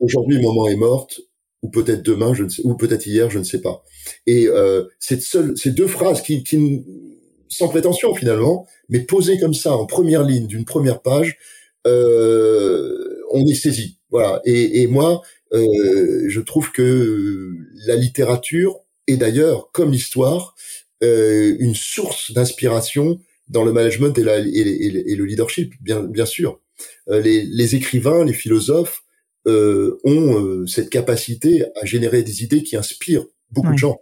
aujourd'hui 0.00 0.36
maman 0.36 0.68
est 0.68 0.76
morte, 0.76 1.20
ou 1.62 1.70
peut-être 1.70 2.02
demain, 2.02 2.34
je 2.34 2.44
ne 2.44 2.48
sais, 2.48 2.62
ou 2.64 2.76
peut-être 2.76 3.06
hier, 3.06 3.30
je 3.30 3.38
ne 3.38 3.44
sais 3.44 3.60
pas. 3.60 3.82
Et 4.26 4.46
cette 5.00 5.22
seule, 5.22 5.56
ces 5.56 5.70
deux 5.70 5.88
phrases 5.88 6.22
qui, 6.22 6.44
qui, 6.44 6.84
sans 7.48 7.68
prétention 7.68 8.14
finalement, 8.14 8.66
mais 8.88 9.00
posées 9.00 9.38
comme 9.38 9.54
ça 9.54 9.74
en 9.74 9.86
première 9.86 10.22
ligne 10.22 10.46
d'une 10.46 10.64
première 10.64 11.02
page, 11.02 11.38
on 11.84 13.46
est 13.46 13.54
saisi. 13.54 13.98
Voilà. 14.10 14.42
Et, 14.44 14.82
et 14.82 14.86
moi, 14.86 15.22
je 15.52 16.40
trouve 16.40 16.70
que 16.70 17.52
la 17.86 17.96
littérature, 17.96 18.78
et 19.08 19.16
d'ailleurs 19.16 19.70
comme 19.72 19.90
l'histoire, 19.90 20.54
euh, 21.02 21.54
une 21.58 21.74
source 21.74 22.32
d'inspiration 22.32 23.20
dans 23.48 23.64
le 23.64 23.72
management 23.72 24.16
et, 24.18 24.22
la, 24.22 24.38
et, 24.38 24.48
et, 24.48 25.16
le 25.16 25.24
leadership, 25.24 25.74
bien, 25.80 26.02
bien 26.02 26.26
sûr. 26.26 26.60
Euh, 27.08 27.20
les, 27.20 27.42
les, 27.42 27.74
écrivains, 27.74 28.24
les 28.24 28.32
philosophes 28.32 29.02
euh, 29.46 29.98
ont 30.04 30.40
euh, 30.40 30.66
cette 30.66 30.90
capacité 30.90 31.64
à 31.80 31.86
générer 31.86 32.22
des 32.22 32.42
idées 32.42 32.62
qui 32.62 32.76
inspirent 32.76 33.26
beaucoup 33.50 33.72
de 33.72 33.78
gens. 33.78 33.98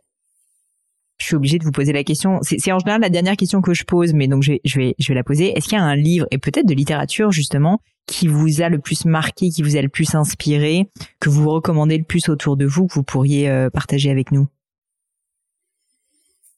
Je 1.18 1.26
suis 1.26 1.36
obligée 1.36 1.58
de 1.58 1.64
vous 1.64 1.70
poser 1.70 1.92
la 1.92 2.02
question. 2.02 2.40
C'est 2.42 2.72
en 2.72 2.78
général 2.80 3.00
la 3.00 3.08
dernière 3.08 3.36
question 3.36 3.62
que 3.62 3.72
je 3.72 3.84
pose, 3.84 4.14
mais 4.14 4.26
donc 4.26 4.42
je 4.42 4.52
vais, 4.52 4.60
je 4.64 4.78
vais, 4.80 4.94
je 4.98 5.08
vais 5.08 5.14
la 5.14 5.22
poser. 5.22 5.56
Est-ce 5.56 5.68
qu'il 5.68 5.78
y 5.78 5.80
a 5.80 5.84
un 5.84 5.94
livre 5.94 6.26
et 6.32 6.38
peut-être 6.38 6.66
de 6.66 6.74
littérature 6.74 7.30
justement 7.30 7.80
qui 8.06 8.26
vous 8.26 8.62
a 8.62 8.68
le 8.68 8.78
plus 8.80 9.04
marqué, 9.04 9.48
qui 9.50 9.62
vous 9.62 9.76
a 9.76 9.82
le 9.82 9.88
plus 9.88 10.14
inspiré, 10.14 10.88
que 11.20 11.30
vous 11.30 11.48
recommandez 11.48 11.98
le 11.98 12.04
plus 12.04 12.28
autour 12.28 12.56
de 12.56 12.66
vous, 12.66 12.88
que 12.88 12.94
vous 12.94 13.04
pourriez 13.04 13.68
partager 13.72 14.10
avec 14.10 14.32
nous? 14.32 14.48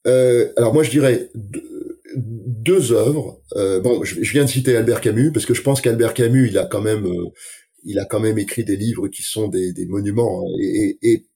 Alors 0.06 0.72
moi 0.72 0.84
je 0.84 0.90
dirais 0.90 1.28
deux, 2.16 2.92
œuvres. 2.92 3.42
Euh, 3.54 3.80
bon, 3.80 4.02
je, 4.02 4.20
viens 4.20 4.44
de 4.44 4.50
citer 4.50 4.76
Albert 4.76 5.00
Camus 5.00 5.32
parce 5.32 5.46
que 5.46 5.54
je 5.54 5.62
pense 5.62 5.80
qu'Albert 5.80 6.14
Camus, 6.14 6.48
il 6.48 6.58
a 6.58 6.64
quand 6.64 6.80
même, 6.80 7.06
euh, 7.06 7.26
il 7.84 7.98
a 7.98 8.04
quand 8.04 8.20
même 8.20 8.38
écrit 8.38 8.64
des 8.64 8.76
livres 8.76 9.08
qui 9.08 9.22
sont 9.22 9.48
des, 9.48 9.72
des 9.72 9.86
monuments 9.86 10.42
hein, 10.42 10.50
et, 10.60 10.98
et, 11.02 11.26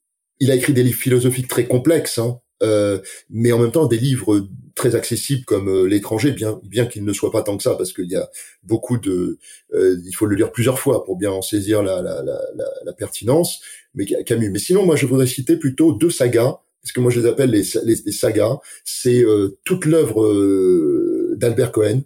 il 0.43 0.51
a 0.51 0.55
écrit 0.55 0.72
des 0.72 0.83
livres 0.83 0.99
philosophiques 0.99 1.49
très 1.49 1.66
complexes, 1.66 2.18
hein, 2.18 2.41
euh, 2.62 2.99
mais 3.28 3.53
en 3.53 3.59
même 3.59 3.72
temps 3.72 3.87
des 3.87 3.99
livres 3.99 4.49
très 4.74 4.95
accessibles 4.95 5.45
comme 5.45 5.87
l'étranger, 5.87 6.33
bien 6.33 6.59
bien 6.64 6.87
qu'il 6.87 7.05
ne 7.05 7.12
soit 7.12 7.31
pas 7.31 7.43
tant 7.43 7.59
que 7.59 7.62
ça, 7.62 7.74
parce 7.74 7.93
qu'il 7.93 8.11
y 8.11 8.16
a 8.16 8.31
beaucoup 8.62 8.97
de, 8.97 9.39
il 9.74 10.12
faut 10.14 10.24
le 10.24 10.35
lire 10.35 10.51
plusieurs 10.51 10.78
fois 10.78 11.05
pour 11.05 11.18
bien 11.18 11.31
en 11.31 11.43
saisir 11.43 11.83
la, 11.83 12.01
la, 12.01 12.22
la, 12.22 12.41
la, 12.87 12.93
pertinence. 12.95 13.61
Mais 13.95 14.07
Camus. 14.07 14.51
Mais 14.51 14.59
sinon, 14.59 14.87
moi, 14.87 14.97
je 14.97 15.05
voudrais 15.05 15.26
citer 15.26 15.57
plutôt 15.57 15.93
deux 15.93 16.11
sagas 16.11 16.61
ce 16.85 16.93
que 16.93 17.01
moi 17.01 17.11
je 17.11 17.20
les 17.20 17.26
appelle 17.26 17.51
les, 17.51 17.64
les, 17.85 18.12
sagas, 18.12 18.59
c'est 18.85 19.22
euh, 19.22 19.59
toute 19.64 19.85
l'œuvre 19.85 20.24
euh, 20.24 21.35
d'Albert 21.37 21.72
Cohen, 21.72 22.03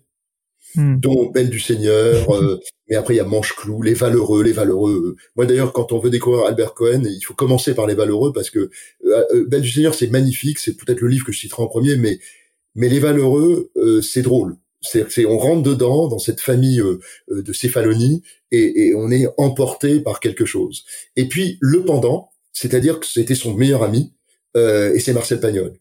hmm. 0.74 0.98
dont 0.98 1.30
Belle 1.30 1.50
du 1.50 1.60
Seigneur, 1.60 2.30
euh, 2.34 2.60
mais 2.88 2.96
après 2.96 3.14
il 3.14 3.18
y 3.18 3.20
a 3.20 3.24
Manche-Clou, 3.24 3.82
Les 3.82 3.94
Valeureux, 3.94 4.42
Les 4.42 4.52
Valeureux. 4.52 5.16
Moi 5.36 5.46
d'ailleurs, 5.46 5.72
quand 5.72 5.92
on 5.92 5.98
veut 5.98 6.10
découvrir 6.10 6.46
Albert 6.46 6.74
Cohen, 6.74 7.02
il 7.04 7.22
faut 7.24 7.34
commencer 7.34 7.74
par 7.74 7.86
Les 7.86 7.94
Valeureux 7.94 8.32
parce 8.32 8.50
que 8.50 8.70
Belle 9.46 9.62
du 9.62 9.70
Seigneur 9.70 9.94
c'est 9.94 10.08
magnifique, 10.08 10.58
c'est 10.58 10.76
peut-être 10.76 11.00
le 11.00 11.08
livre 11.08 11.24
que 11.24 11.32
je 11.32 11.40
citerai 11.40 11.62
en 11.62 11.68
premier, 11.68 11.96
mais 11.96 12.18
mais 12.74 12.88
Les 12.88 12.98
Valeureux 12.98 13.70
c'est 14.02 14.22
drôle. 14.22 14.56
C'est, 14.86 15.24
on 15.24 15.38
rentre 15.38 15.62
dedans 15.62 16.08
dans 16.08 16.18
cette 16.18 16.42
famille 16.42 16.82
de 17.30 17.52
céphalonie 17.54 18.22
et, 18.50 18.88
et 18.88 18.94
on 18.94 19.10
est 19.10 19.26
emporté 19.38 20.00
par 20.00 20.20
quelque 20.20 20.44
chose. 20.44 20.84
Et 21.16 21.26
puis 21.26 21.56
le 21.62 21.86
pendant, 21.86 22.28
c'est-à-dire 22.52 23.00
que 23.00 23.06
c'était 23.06 23.34
son 23.34 23.54
meilleur 23.54 23.82
ami, 23.82 24.12
euh, 24.12 24.23
et 24.56 24.98
c'est 24.98 25.12
Marcel 25.12 25.40
Pagnol. 25.40 25.74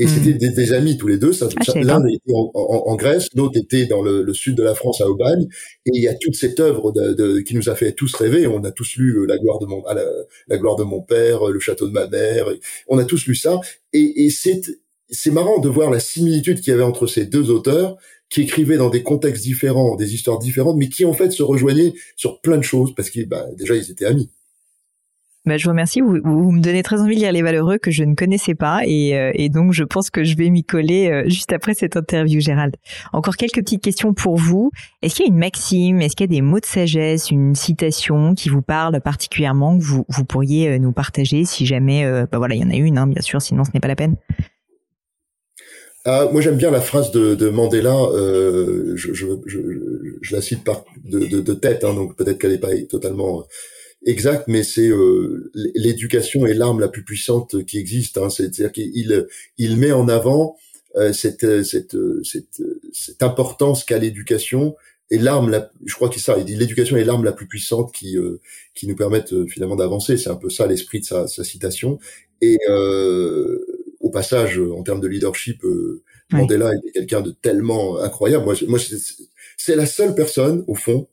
Et 0.00 0.06
hmm. 0.06 0.08
c'était 0.08 0.50
des, 0.50 0.72
amis 0.72 0.96
tous 0.96 1.08
les 1.08 1.18
deux. 1.18 1.32
Ah, 1.42 1.48
L'un 1.80 2.06
était 2.06 2.32
en, 2.32 2.50
en, 2.54 2.94
Grèce, 2.94 3.26
l'autre 3.34 3.58
était 3.58 3.86
dans 3.86 4.00
le, 4.00 4.22
le, 4.22 4.32
sud 4.32 4.54
de 4.54 4.62
la 4.62 4.74
France 4.76 5.00
à 5.00 5.08
Aubagne. 5.08 5.48
Et 5.86 5.90
il 5.92 6.00
y 6.00 6.06
a 6.06 6.14
toute 6.14 6.36
cette 6.36 6.60
œuvre 6.60 6.92
de, 6.92 7.14
de, 7.14 7.40
qui 7.40 7.56
nous 7.56 7.68
a 7.68 7.74
fait 7.74 7.92
tous 7.92 8.14
rêver. 8.14 8.46
On 8.46 8.62
a 8.62 8.70
tous 8.70 8.94
lu 8.96 9.18
euh, 9.18 9.26
La 9.26 9.38
gloire 9.38 9.58
de 9.58 9.66
mon, 9.66 9.82
la, 9.84 10.04
la, 10.46 10.56
gloire 10.56 10.76
de 10.76 10.84
mon 10.84 11.02
père, 11.02 11.46
Le 11.46 11.58
château 11.58 11.88
de 11.88 11.92
ma 11.92 12.06
mère. 12.06 12.46
On 12.86 12.98
a 12.98 13.04
tous 13.04 13.26
lu 13.26 13.34
ça. 13.34 13.60
Et, 13.92 14.24
et 14.24 14.30
c'est 14.30 14.62
c'est 15.10 15.30
marrant 15.30 15.58
de 15.58 15.68
voir 15.68 15.90
la 15.90 16.00
similitude 16.00 16.60
qu'il 16.60 16.70
y 16.70 16.74
avait 16.74 16.82
entre 16.82 17.06
ces 17.06 17.24
deux 17.24 17.50
auteurs 17.50 17.96
qui 18.28 18.42
écrivaient 18.42 18.76
dans 18.76 18.90
des 18.90 19.02
contextes 19.02 19.42
différents, 19.42 19.96
des 19.96 20.14
histoires 20.14 20.38
différentes, 20.38 20.76
mais 20.76 20.90
qui 20.90 21.06
en 21.06 21.14
fait 21.14 21.30
se 21.30 21.42
rejoignaient 21.42 21.94
sur 22.14 22.42
plein 22.42 22.58
de 22.58 22.62
choses 22.62 22.94
parce 22.94 23.08
qu'ils, 23.08 23.26
bah, 23.26 23.46
déjà, 23.56 23.74
ils 23.74 23.90
étaient 23.90 24.04
amis. 24.04 24.30
Bah, 25.48 25.56
je 25.56 25.64
vous 25.64 25.70
remercie. 25.70 26.02
Vous, 26.02 26.52
me 26.52 26.60
donnez 26.60 26.82
très 26.82 27.00
envie 27.00 27.14
de 27.14 27.20
lire 27.20 27.32
Les 27.32 27.40
Valeureux 27.40 27.78
que 27.78 27.90
je 27.90 28.04
ne 28.04 28.14
connaissais 28.14 28.54
pas 28.54 28.82
et, 28.84 29.16
euh, 29.16 29.48
donc 29.48 29.72
je 29.72 29.82
pense 29.82 30.10
que 30.10 30.22
je 30.22 30.36
vais 30.36 30.50
m'y 30.50 30.62
coller 30.62 31.08
euh, 31.08 31.22
juste 31.26 31.54
après 31.54 31.72
cette 31.72 31.96
interview, 31.96 32.38
Gérald. 32.38 32.76
Encore 33.14 33.36
quelques 33.36 33.60
petites 33.60 33.82
questions 33.82 34.12
pour 34.12 34.36
vous. 34.36 34.70
Est-ce 35.00 35.14
qu'il 35.14 35.24
y 35.24 35.28
a 35.28 35.32
une 35.32 35.38
maxime, 35.38 36.02
est-ce 36.02 36.16
qu'il 36.16 36.30
y 36.30 36.36
a 36.36 36.36
des 36.36 36.42
mots 36.42 36.60
de 36.60 36.66
sagesse, 36.66 37.30
une 37.30 37.54
citation 37.54 38.34
qui 38.34 38.50
vous 38.50 38.60
parle 38.60 39.00
particulièrement 39.00 39.78
que 39.78 39.82
vous, 39.82 40.04
pourriez 40.28 40.68
euh, 40.68 40.78
nous 40.78 40.92
partager 40.92 41.46
si 41.46 41.64
jamais, 41.64 42.04
bah 42.30 42.36
voilà, 42.36 42.54
il 42.54 42.60
y 42.60 42.64
en 42.64 42.70
a 42.70 42.76
une, 42.76 42.98
hein, 42.98 43.06
bien 43.06 43.22
sûr, 43.22 43.40
sinon 43.40 43.64
ce 43.64 43.70
n'est 43.72 43.80
pas 43.80 43.88
la 43.88 43.96
peine. 43.96 44.16
Ah, 46.04 46.26
moi 46.30 46.42
j'aime 46.42 46.56
bien 46.56 46.70
la 46.70 46.82
phrase 46.82 47.10
de, 47.10 47.34
de 47.34 47.48
Mandela, 47.48 47.94
je, 48.96 50.34
la 50.34 50.42
cite 50.42 50.62
par 50.62 50.84
de 51.06 51.54
tête, 51.54 51.84
hein, 51.84 51.94
donc 51.94 52.16
peut-être 52.16 52.36
qu'elle 52.36 52.52
n'est 52.52 52.58
pas 52.58 52.76
totalement 52.90 53.44
exact, 54.04 54.44
mais 54.48 54.62
c'est 54.62 54.88
euh, 54.88 55.50
l'éducation 55.54 56.46
est 56.46 56.54
l'arme 56.54 56.80
la 56.80 56.88
plus 56.88 57.04
puissante 57.04 57.64
qui 57.64 57.78
existe. 57.78 58.18
Hein. 58.18 58.30
C'est-à-dire 58.30 58.72
qu'il 58.72 59.26
il 59.58 59.76
met 59.76 59.92
en 59.92 60.08
avant 60.08 60.56
euh, 60.96 61.12
cette, 61.12 61.64
cette, 61.64 61.96
cette, 62.24 62.62
cette 62.92 63.22
importance 63.22 63.84
qu'a 63.84 63.98
l'éducation 63.98 64.76
et 65.10 65.18
l'arme, 65.18 65.50
la, 65.50 65.70
je 65.86 65.94
crois 65.94 66.10
qu'il 66.10 66.20
ça, 66.20 66.36
il 66.38 66.44
dit 66.44 66.54
l'éducation 66.54 66.96
est 66.96 67.04
l'arme 67.04 67.24
la 67.24 67.32
plus 67.32 67.46
puissante 67.46 67.92
qui 67.92 68.18
euh, 68.18 68.40
qui 68.74 68.86
nous 68.86 68.96
permette 68.96 69.46
finalement 69.46 69.76
d'avancer. 69.76 70.16
C'est 70.16 70.30
un 70.30 70.36
peu 70.36 70.50
ça 70.50 70.66
l'esprit 70.66 71.00
de 71.00 71.06
sa, 71.06 71.26
sa 71.26 71.44
citation. 71.44 71.98
Et 72.40 72.58
au 74.00 74.10
passage, 74.10 74.60
en 74.60 74.82
termes 74.84 75.00
de 75.00 75.08
leadership, 75.08 75.64
Mandela 76.30 76.70
était 76.76 76.92
quelqu'un 76.92 77.20
de 77.20 77.32
tellement 77.32 77.98
incroyable. 77.98 78.44
Moi, 78.44 78.54
moi, 78.68 78.78
c'est 79.56 79.74
la 79.74 79.86
seule 79.86 80.14
personne 80.14 80.62
au 80.68 80.76
fond 80.76 81.08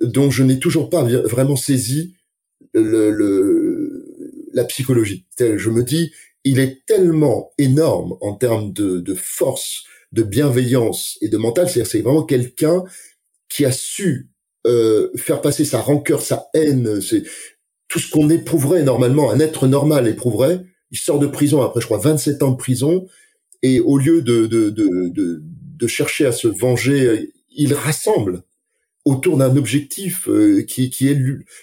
dont 0.00 0.30
je 0.30 0.42
n'ai 0.42 0.58
toujours 0.58 0.90
pas 0.90 1.02
vraiment 1.02 1.56
saisi 1.56 2.14
le, 2.74 3.10
le, 3.10 4.50
la 4.52 4.64
psychologie. 4.64 5.26
Je 5.38 5.70
me 5.70 5.82
dis, 5.82 6.12
il 6.44 6.58
est 6.58 6.84
tellement 6.86 7.52
énorme 7.58 8.16
en 8.20 8.34
termes 8.34 8.72
de, 8.72 8.98
de 8.98 9.14
force, 9.14 9.84
de 10.12 10.22
bienveillance 10.22 11.18
et 11.20 11.28
de 11.28 11.36
mental. 11.36 11.68
C'est-à-dire, 11.68 11.90
c'est 11.90 12.00
vraiment 12.00 12.24
quelqu'un 12.24 12.84
qui 13.48 13.64
a 13.64 13.72
su 13.72 14.30
euh, 14.66 15.10
faire 15.16 15.40
passer 15.40 15.64
sa 15.64 15.80
rancœur, 15.80 16.22
sa 16.22 16.48
haine, 16.54 17.00
c'est 17.00 17.24
tout 17.88 17.98
ce 17.98 18.10
qu'on 18.10 18.30
éprouverait 18.30 18.82
normalement, 18.84 19.30
un 19.30 19.40
être 19.40 19.66
normal 19.66 20.08
éprouverait. 20.08 20.60
Il 20.90 20.98
sort 20.98 21.18
de 21.18 21.26
prison 21.26 21.62
après, 21.62 21.80
je 21.80 21.86
crois, 21.86 21.98
27 21.98 22.42
ans 22.42 22.52
de 22.52 22.56
prison, 22.56 23.06
et 23.62 23.80
au 23.80 23.98
lieu 23.98 24.22
de, 24.22 24.46
de, 24.46 24.70
de, 24.70 25.08
de, 25.08 25.42
de 25.42 25.86
chercher 25.86 26.26
à 26.26 26.32
se 26.32 26.48
venger, 26.48 27.32
il 27.50 27.74
rassemble 27.74 28.44
autour 29.04 29.36
d'un 29.36 29.56
objectif 29.56 30.28
euh, 30.28 30.62
qui, 30.62 30.90
qui 30.90 31.08
est 31.08 31.18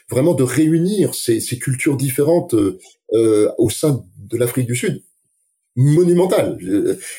vraiment 0.10 0.34
de 0.34 0.44
réunir 0.44 1.16
ces, 1.16 1.40
ces 1.40 1.58
cultures 1.58 1.98
différentes 1.98 2.54
euh, 3.14 3.52
au 3.58 3.70
sein 3.70 4.04
de 4.18 4.38
l'Afrique 4.38 4.68
du 4.68 4.76
Sud 4.76 5.04
monumental. 5.76 6.58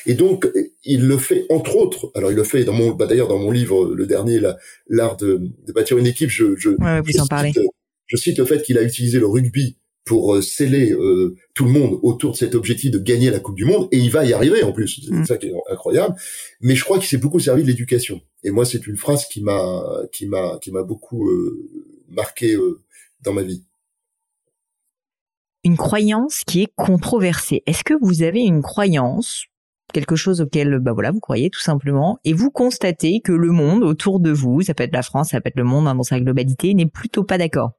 Et 0.05 0.13
donc, 0.13 0.47
il 0.83 1.07
le 1.07 1.17
fait 1.17 1.45
entre 1.49 1.77
autres. 1.77 2.11
Alors, 2.13 2.31
il 2.31 2.35
le 2.35 2.43
fait 2.43 2.63
dans 2.63 2.73
mon, 2.73 2.91
bah, 2.91 3.07
d'ailleurs 3.07 3.27
dans 3.27 3.39
mon 3.39 3.49
livre, 3.49 3.95
le 3.95 4.05
dernier, 4.05 4.39
l'art 4.87 5.17
de, 5.17 5.41
de, 5.65 5.73
bâtir 5.73 5.97
une 5.97 6.05
équipe. 6.05 6.29
Je, 6.29 6.55
je, 6.57 6.69
je, 6.69 7.11
cite, 7.11 7.59
je 8.05 8.17
cite 8.17 8.37
le 8.37 8.45
fait 8.45 8.61
qu'il 8.61 8.77
a 8.77 8.83
utilisé 8.83 9.19
le 9.19 9.25
rugby 9.25 9.77
pour 10.05 10.35
euh, 10.35 10.41
sceller 10.41 10.91
euh, 10.91 11.35
tout 11.53 11.65
le 11.65 11.71
monde 11.71 11.99
autour 12.03 12.31
de 12.31 12.37
cet 12.37 12.55
objectif 12.55 12.91
de 12.91 12.99
gagner 12.99 13.29
la 13.29 13.39
Coupe 13.39 13.55
du 13.55 13.65
Monde, 13.65 13.87
et 13.91 13.97
il 13.97 14.09
va 14.09 14.25
y 14.25 14.33
arriver 14.33 14.63
en 14.63 14.71
plus. 14.71 15.01
C'est 15.05 15.13
mm. 15.13 15.25
ça 15.25 15.37
qui 15.37 15.47
est 15.47 15.53
incroyable. 15.71 16.15
Mais 16.59 16.75
je 16.75 16.83
crois 16.83 16.97
qu'il 16.97 17.07
s'est 17.07 17.17
beaucoup 17.17 17.39
servi 17.39 17.63
de 17.63 17.67
l'éducation. 17.67 18.21
Et 18.43 18.51
moi, 18.51 18.65
c'est 18.65 18.87
une 18.87 18.97
phrase 18.97 19.25
qui 19.27 19.41
m'a, 19.41 19.83
qui 20.11 20.27
m'a, 20.27 20.57
qui 20.59 20.71
m'a 20.71 20.83
beaucoup 20.83 21.29
euh, 21.29 21.69
marqué 22.09 22.57
dans 23.21 23.33
ma 23.33 23.43
vie 23.43 23.63
une 25.63 25.77
croyance 25.77 26.41
qui 26.45 26.63
est 26.63 26.73
controversée. 26.75 27.63
Est-ce 27.65 27.83
que 27.83 27.93
vous 28.01 28.23
avez 28.23 28.41
une 28.41 28.61
croyance, 28.61 29.45
quelque 29.93 30.15
chose 30.15 30.41
auquel 30.41 30.79
bah 30.79 30.93
voilà 30.93 31.11
vous 31.11 31.19
croyez 31.19 31.49
tout 31.49 31.59
simplement, 31.59 32.17
et 32.23 32.33
vous 32.33 32.49
constatez 32.49 33.21
que 33.21 33.31
le 33.31 33.51
monde 33.51 33.83
autour 33.83 34.19
de 34.19 34.31
vous, 34.31 34.61
ça 34.61 34.73
peut 34.73 34.83
être 34.83 34.93
la 34.93 35.03
France, 35.03 35.29
ça 35.29 35.41
peut 35.41 35.49
être 35.49 35.57
le 35.57 35.63
monde 35.63 35.87
hein, 35.87 35.95
dans 35.95 36.03
sa 36.03 36.19
globalité, 36.19 36.73
n'est 36.73 36.87
plutôt 36.87 37.23
pas 37.23 37.37
d'accord? 37.37 37.71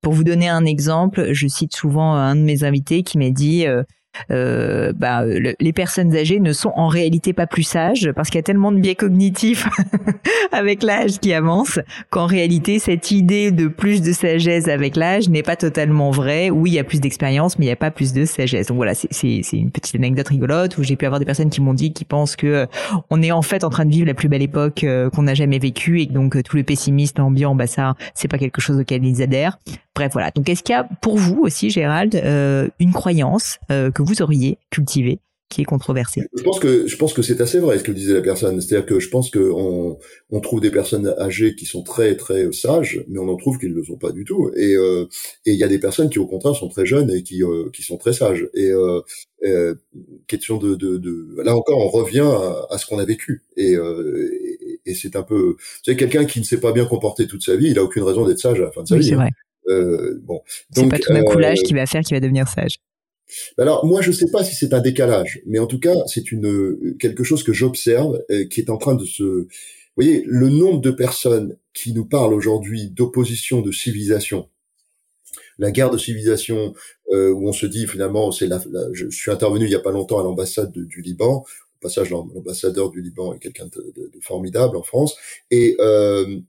Pour 0.00 0.12
vous 0.12 0.22
donner 0.22 0.48
un 0.48 0.64
exemple, 0.64 1.32
je 1.32 1.48
cite 1.48 1.74
souvent 1.74 2.14
un 2.14 2.36
de 2.36 2.42
mes 2.42 2.62
invités 2.62 3.02
qui 3.02 3.18
m'a 3.18 3.30
dit 3.30 3.66
euh, 3.66 3.82
euh, 4.30 4.92
bah, 4.94 5.24
les 5.24 5.72
personnes 5.72 6.14
âgées 6.16 6.40
ne 6.40 6.52
sont 6.52 6.72
en 6.76 6.88
réalité 6.88 7.32
pas 7.32 7.46
plus 7.46 7.62
sages 7.62 8.10
parce 8.14 8.28
qu'il 8.28 8.38
y 8.38 8.40
a 8.40 8.42
tellement 8.42 8.72
de 8.72 8.78
biais 8.78 8.94
cognitifs 8.94 9.68
avec 10.52 10.82
l'âge 10.82 11.18
qui 11.20 11.32
avance 11.32 11.78
qu'en 12.10 12.26
réalité 12.26 12.78
cette 12.78 13.10
idée 13.10 13.50
de 13.50 13.68
plus 13.68 14.02
de 14.02 14.12
sagesse 14.12 14.68
avec 14.68 14.96
l'âge 14.96 15.28
n'est 15.28 15.42
pas 15.42 15.56
totalement 15.56 16.10
vraie. 16.10 16.50
Oui, 16.50 16.70
il 16.70 16.74
y 16.74 16.78
a 16.78 16.84
plus 16.84 17.00
d'expérience, 17.00 17.58
mais 17.58 17.66
il 17.66 17.68
n'y 17.68 17.72
a 17.72 17.76
pas 17.76 17.90
plus 17.90 18.12
de 18.12 18.24
sagesse. 18.24 18.68
Donc 18.68 18.76
voilà, 18.76 18.94
c'est 18.94 19.40
une 19.52 19.70
petite 19.70 19.94
anecdote 19.96 20.28
rigolote 20.28 20.78
où 20.78 20.82
j'ai 20.82 20.96
pu 20.96 21.06
avoir 21.06 21.18
des 21.18 21.26
personnes 21.26 21.50
qui 21.50 21.60
m'ont 21.60 21.74
dit 21.74 21.92
qui 21.92 22.04
pensent 22.04 22.36
que 22.36 22.46
euh, 22.46 22.66
on 23.10 23.22
est 23.22 23.32
en 23.32 23.42
fait 23.42 23.64
en 23.64 23.70
train 23.70 23.84
de 23.84 23.90
vivre 23.90 24.06
la 24.06 24.14
plus 24.14 24.28
belle 24.28 24.42
époque 24.42 24.84
euh, 24.84 25.10
qu'on 25.10 25.22
n'a 25.22 25.34
jamais 25.34 25.58
vécue 25.58 26.00
et 26.00 26.06
que 26.06 26.12
donc 26.12 26.42
tous 26.42 26.56
les 26.56 26.64
pessimistes 26.64 27.20
ambiants, 27.20 27.54
bah 27.54 27.66
ça, 27.66 27.94
c'est 28.14 28.28
pas 28.28 28.38
quelque 28.38 28.60
chose 28.60 28.78
auquel 28.78 29.04
ils 29.04 29.22
adhèrent. 29.22 29.58
Bref, 29.94 30.12
voilà. 30.12 30.30
Donc 30.30 30.48
est-ce 30.48 30.62
qu'il 30.62 30.74
y 30.74 30.78
a 30.78 30.84
pour 31.00 31.16
vous 31.16 31.42
aussi, 31.42 31.70
Gérald, 31.70 32.14
une 32.80 32.92
croyance 32.92 33.58
que 33.68 34.02
vous 34.04 34.22
auriez 34.22 34.58
cultivé 34.70 35.20
qui 35.54 35.60
est 35.60 35.64
controversé 35.64 36.22
Je 36.36 36.42
pense 36.42 36.58
que 36.58 36.86
je 36.86 36.96
pense 36.96 37.12
que 37.12 37.22
c'est 37.22 37.40
assez 37.40 37.60
vrai 37.60 37.78
ce 37.78 37.84
que 37.84 37.92
disait 37.92 38.14
la 38.14 38.22
personne. 38.22 38.60
C'est-à-dire 38.60 38.86
que 38.86 38.98
je 38.98 39.08
pense 39.08 39.30
que 39.30 39.38
on, 39.38 39.98
on 40.30 40.40
trouve 40.40 40.60
des 40.60 40.70
personnes 40.70 41.14
âgées 41.18 41.54
qui 41.54 41.66
sont 41.66 41.82
très 41.82 42.16
très 42.16 42.50
sages, 42.52 43.04
mais 43.08 43.18
on 43.18 43.28
en 43.28 43.36
trouve 43.36 43.58
qui 43.58 43.68
ne 43.68 43.74
le 43.74 43.84
sont 43.84 43.96
pas 43.96 44.10
du 44.10 44.24
tout. 44.24 44.50
Et 44.56 44.74
euh, 44.74 45.04
et 45.46 45.52
il 45.52 45.58
y 45.58 45.64
a 45.64 45.68
des 45.68 45.78
personnes 45.78 46.10
qui 46.10 46.18
au 46.18 46.26
contraire 46.26 46.56
sont 46.56 46.68
très 46.68 46.86
jeunes 46.86 47.10
et 47.10 47.22
qui 47.22 47.42
euh, 47.44 47.70
qui 47.72 47.82
sont 47.82 47.98
très 47.98 48.12
sages. 48.12 48.48
Et 48.54 48.70
euh, 48.70 49.74
question 50.26 50.56
de, 50.56 50.74
de, 50.74 50.96
de 50.96 51.42
là 51.44 51.54
encore 51.54 51.78
on 51.78 51.88
revient 51.88 52.20
à, 52.20 52.66
à 52.70 52.78
ce 52.78 52.86
qu'on 52.86 52.98
a 52.98 53.04
vécu. 53.04 53.42
Et, 53.56 53.72
et, 53.74 54.80
et 54.86 54.94
c'est 54.94 55.14
un 55.14 55.22
peu 55.22 55.56
c'est 55.84 55.96
quelqu'un 55.96 56.24
qui 56.24 56.40
ne 56.40 56.44
s'est 56.44 56.60
pas 56.60 56.72
bien 56.72 56.86
comporté 56.86 57.26
toute 57.26 57.44
sa 57.44 57.54
vie, 57.54 57.68
il 57.68 57.78
a 57.78 57.84
aucune 57.84 58.02
raison 58.02 58.26
d'être 58.26 58.40
sage 58.40 58.60
à 58.60 58.64
la 58.64 58.72
fin 58.72 58.82
de 58.82 58.88
sa 58.88 58.94
oui, 58.96 59.02
vie. 59.02 59.08
C'est 59.08 59.14
hein. 59.14 59.28
vrai. 59.66 60.14
Bon, 60.22 60.40
c'est 60.74 60.88
pas 60.88 60.98
tout 60.98 61.12
d'un 61.12 61.22
coup 61.22 61.38
l'âge 61.38 61.62
qui 61.62 61.74
va 61.74 61.86
faire 61.86 62.02
qu'il 62.02 62.16
va 62.16 62.20
devenir 62.20 62.48
sage. 62.48 62.78
Alors 63.58 63.84
moi 63.86 64.02
je 64.02 64.12
sais 64.12 64.30
pas 64.30 64.44
si 64.44 64.54
c'est 64.54 64.74
un 64.74 64.80
décalage, 64.80 65.40
mais 65.46 65.58
en 65.58 65.66
tout 65.66 65.80
cas 65.80 65.94
c'est 66.06 66.30
une 66.30 66.96
quelque 66.98 67.24
chose 67.24 67.42
que 67.42 67.52
j'observe 67.52 68.22
euh, 68.30 68.44
qui 68.46 68.60
est 68.60 68.70
en 68.70 68.76
train 68.76 68.94
de 68.94 69.04
se. 69.04 69.22
Vous 69.22 70.02
voyez 70.02 70.24
le 70.26 70.48
nombre 70.48 70.80
de 70.80 70.90
personnes 70.90 71.56
qui 71.72 71.92
nous 71.92 72.04
parlent 72.04 72.34
aujourd'hui 72.34 72.90
d'opposition 72.90 73.60
de 73.60 73.70
civilisation, 73.72 74.48
la 75.58 75.70
guerre 75.70 75.90
de 75.90 75.98
civilisation 75.98 76.74
euh, 77.12 77.30
où 77.30 77.48
on 77.48 77.52
se 77.52 77.66
dit 77.66 77.86
finalement 77.86 78.32
c'est 78.32 78.46
la, 78.46 78.60
je 78.92 79.08
suis 79.10 79.30
intervenu 79.30 79.64
il 79.66 79.70
y 79.70 79.76
a 79.76 79.80
pas 79.80 79.92
longtemps 79.92 80.20
à 80.20 80.22
l'ambassade 80.22 80.72
du 80.72 81.00
Liban. 81.00 81.44
Au 81.44 81.80
passage 81.80 82.10
l'ambassadeur 82.10 82.90
du 82.90 83.02
Liban 83.02 83.34
est 83.34 83.38
quelqu'un 83.38 83.66
de, 83.66 83.92
de, 83.94 84.20
formidable 84.22 84.76
en 84.76 84.82
France 84.82 85.16
et 85.50 85.76
euh, 85.80 86.40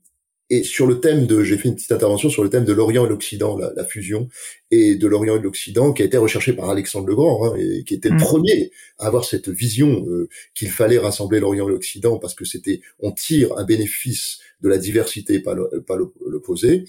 et 0.48 0.62
sur 0.62 0.86
le 0.86 1.00
thème 1.00 1.26
de, 1.26 1.42
j'ai 1.42 1.58
fait 1.58 1.68
une 1.68 1.74
petite 1.74 1.92
intervention 1.92 2.28
sur 2.28 2.44
le 2.44 2.50
thème 2.50 2.64
de 2.64 2.72
l'Orient 2.72 3.06
et 3.06 3.08
l'Occident, 3.08 3.56
la, 3.56 3.72
la, 3.74 3.84
fusion, 3.84 4.28
et 4.70 4.94
de 4.94 5.06
l'Orient 5.08 5.36
et 5.36 5.38
de 5.38 5.44
l'Occident, 5.44 5.92
qui 5.92 6.02
a 6.02 6.04
été 6.04 6.16
recherché 6.16 6.52
par 6.52 6.70
Alexandre 6.70 7.06
le 7.06 7.16
Grand, 7.16 7.46
hein, 7.46 7.56
et 7.58 7.82
qui 7.84 7.94
était 7.94 8.10
le 8.10 8.14
mm. 8.14 8.20
premier 8.20 8.70
à 8.98 9.06
avoir 9.06 9.24
cette 9.24 9.48
vision 9.48 10.06
euh, 10.06 10.28
qu'il 10.54 10.70
fallait 10.70 10.98
rassembler 10.98 11.40
l'Orient 11.40 11.68
et 11.68 11.72
l'Occident 11.72 12.18
parce 12.18 12.34
que 12.34 12.44
c'était, 12.44 12.80
on 13.00 13.12
tire 13.12 13.56
un 13.58 13.64
bénéfice 13.64 14.38
de 14.62 14.68
la 14.68 14.78
diversité, 14.78 15.40
pas 15.40 15.54
l'opposé. 15.54 16.84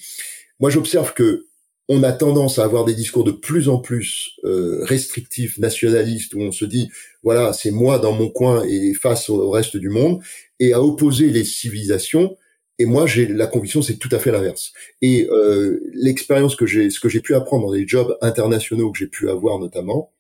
Moi, 0.60 0.70
j'observe 0.70 1.14
que 1.14 1.48
on 1.90 2.04
a 2.04 2.12
tendance 2.12 2.60
à 2.60 2.66
avoir 2.66 2.84
des 2.84 2.94
discours 2.94 3.24
de 3.24 3.32
plus 3.32 3.70
en 3.70 3.80
plus 3.80 4.32
euh, 4.44 4.84
restrictifs, 4.84 5.58
nationalistes, 5.58 6.34
où 6.34 6.42
on 6.42 6.52
se 6.52 6.66
dit, 6.66 6.90
voilà, 7.24 7.54
c'est 7.54 7.72
moi 7.72 7.98
dans 7.98 8.12
mon 8.12 8.30
coin 8.30 8.64
et 8.66 8.94
face 8.94 9.30
au 9.30 9.50
reste 9.50 9.78
du 9.78 9.90
monde, 9.90 10.22
et 10.60 10.74
à 10.74 10.82
opposer 10.82 11.30
les 11.30 11.46
civilisations 11.46 12.36
et 12.80 12.86
moi, 12.86 13.08
j'ai 13.08 13.28
la 13.28 13.48
conviction, 13.48 13.82
c'est 13.82 13.98
tout 13.98 14.10
à 14.12 14.20
fait 14.20 14.32
l'inverse. 14.32 14.72
Et 15.02 15.28
euh, 15.32 15.80
l'expérience 15.94 16.56
que 16.56 16.66
j'ai, 16.66 16.90
ce 16.90 17.00
que 17.00 17.10
j'ai 17.10 17.22
pu 17.22 17.34
apprendre 17.34 17.68
dans 17.68 17.74
les 17.74 17.88
jobs 17.88 18.18
internationaux 18.22 18.92
que 18.92 19.00
j'ai 19.00 19.08
pu 19.08 19.30
avoir 19.30 19.60
notamment, 19.60 20.14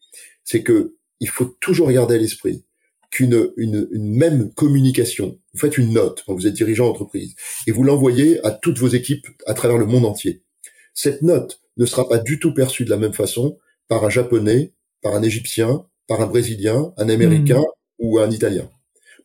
c'est 0.43 0.63
que 0.63 0.95
il 1.19 1.29
faut 1.29 1.45
toujours 1.45 1.91
garder 1.91 2.15
à 2.15 2.17
l'esprit 2.17 2.63
qu'une 3.09 3.51
une, 3.57 3.87
une, 3.91 4.15
même 4.15 4.53
communication, 4.53 5.39
vous 5.53 5.59
faites 5.59 5.77
une 5.77 5.93
note 5.93 6.23
quand 6.25 6.33
vous 6.33 6.45
êtes 6.45 6.53
dirigeant 6.53 6.87
d'entreprise 6.87 7.35
et 7.65 7.71
vous 7.71 7.83
l'envoyez 7.83 8.45
à 8.45 8.51
toutes 8.51 8.79
vos 8.79 8.89
équipes 8.89 9.27
à 9.45 9.53
travers 9.53 9.77
le 9.77 9.85
monde 9.85 10.05
entier. 10.05 10.43
Cette 10.93 11.21
note 11.21 11.61
ne 11.77 11.85
sera 11.85 12.09
pas 12.09 12.17
du 12.17 12.39
tout 12.39 12.53
perçue 12.53 12.85
de 12.85 12.89
la 12.89 12.97
même 12.97 13.13
façon 13.13 13.57
par 13.87 14.03
un 14.03 14.09
japonais, 14.09 14.73
par 15.01 15.15
un 15.15 15.23
égyptien, 15.23 15.85
par 16.07 16.21
un 16.21 16.27
brésilien, 16.27 16.93
un 16.97 17.09
américain 17.09 17.61
mmh. 17.61 17.63
ou 17.99 18.19
un 18.19 18.29
italien. 18.29 18.69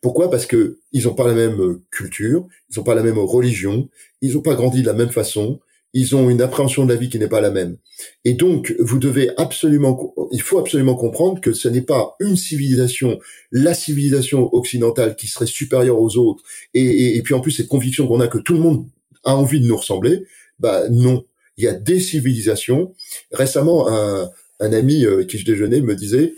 Pourquoi? 0.03 0.29
Parce 0.29 0.45
que 0.45 0.79
ils 0.91 1.05
n'ont 1.05 1.15
pas 1.15 1.25
la 1.25 1.33
même 1.33 1.61
euh, 1.61 1.81
culture, 1.89 2.45
ils 2.69 2.77
n'ont 2.77 2.83
pas 2.83 2.93
la 2.93 3.03
même 3.03 3.17
religion, 3.17 3.89
ils 4.21 4.33
n'ont 4.33 4.41
pas 4.41 4.53
grandi 4.53 4.81
de 4.81 4.85
la 4.85 4.93
même 4.93 5.09
façon, 5.09 5.61
ils 5.93 6.13
ont 6.13 6.29
une 6.29 6.41
appréhension 6.41 6.85
de 6.85 6.91
la 6.91 6.99
vie 6.99 7.07
qui 7.07 7.19
n'est 7.19 7.29
pas 7.29 7.39
la 7.39 7.51
même. 7.51 7.77
Et 8.25 8.33
donc, 8.33 8.75
vous 8.79 8.99
devez 8.99 9.31
absolument, 9.37 10.13
il 10.33 10.41
faut 10.41 10.59
absolument 10.59 10.95
comprendre 10.95 11.39
que 11.39 11.53
ce 11.53 11.69
n'est 11.69 11.81
pas 11.81 12.17
une 12.19 12.35
civilisation, 12.35 13.17
la 13.53 13.73
civilisation 13.73 14.53
occidentale 14.53 15.15
qui 15.15 15.27
serait 15.27 15.45
supérieure 15.45 16.01
aux 16.01 16.17
autres, 16.17 16.43
et, 16.73 17.21
puis 17.23 17.33
en 17.33 17.39
plus 17.39 17.51
cette 17.51 17.69
conviction 17.69 18.05
qu'on 18.05 18.19
a 18.19 18.27
que 18.27 18.39
tout 18.39 18.55
le 18.55 18.59
monde 18.59 18.85
a 19.23 19.37
envie 19.37 19.61
de 19.61 19.67
nous 19.67 19.77
ressembler. 19.77 20.25
Bah 20.59 20.89
non, 20.89 21.23
il 21.55 21.63
y 21.63 21.67
a 21.67 21.73
des 21.73 22.01
civilisations. 22.01 22.93
Récemment, 23.31 23.87
un, 23.87 24.29
un 24.59 24.73
ami 24.73 25.05
euh, 25.05 25.23
qui 25.23 25.37
je 25.37 25.45
déjeunais 25.45 25.79
me 25.79 25.95
disait 25.95 26.33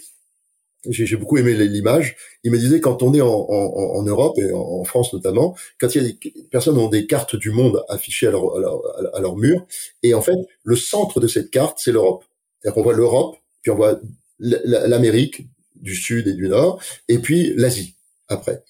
j'ai 0.89 1.17
beaucoup 1.17 1.37
aimé 1.37 1.53
l'image. 1.53 2.15
Il 2.43 2.51
me 2.51 2.57
disait 2.57 2.79
quand 2.79 3.03
on 3.03 3.13
est 3.13 3.21
en, 3.21 3.27
en, 3.27 3.97
en 3.97 4.03
Europe 4.03 4.37
et 4.37 4.51
en, 4.53 4.83
France 4.83 5.13
notamment, 5.13 5.55
quand 5.79 5.93
il 5.95 6.01
y 6.01 6.05
a 6.05 6.09
des 6.09 6.47
personnes 6.51 6.77
ont 6.77 6.89
des 6.89 7.07
cartes 7.07 7.35
du 7.35 7.51
monde 7.51 7.83
affichées 7.89 8.27
à 8.27 8.31
leur, 8.31 8.55
à 8.55 8.59
leur, 8.59 9.15
à 9.15 9.19
leur 9.19 9.35
mur, 9.35 9.65
et 10.03 10.13
en 10.13 10.21
fait 10.21 10.35
le 10.63 10.75
centre 10.75 11.19
de 11.19 11.27
cette 11.27 11.49
carte 11.49 11.79
c'est 11.81 11.91
l'Europe. 11.91 12.23
C'est-à-dire 12.59 12.75
qu'on 12.75 12.83
voit 12.83 12.93
l'Europe, 12.93 13.37
puis 13.61 13.71
on 13.71 13.75
voit 13.75 13.99
l'Amérique 14.39 15.47
du 15.75 15.95
Sud 15.95 16.27
et 16.27 16.33
du 16.33 16.47
Nord, 16.47 16.81
et 17.09 17.19
puis 17.19 17.53
l'Asie 17.55 17.95
après. 18.27 18.63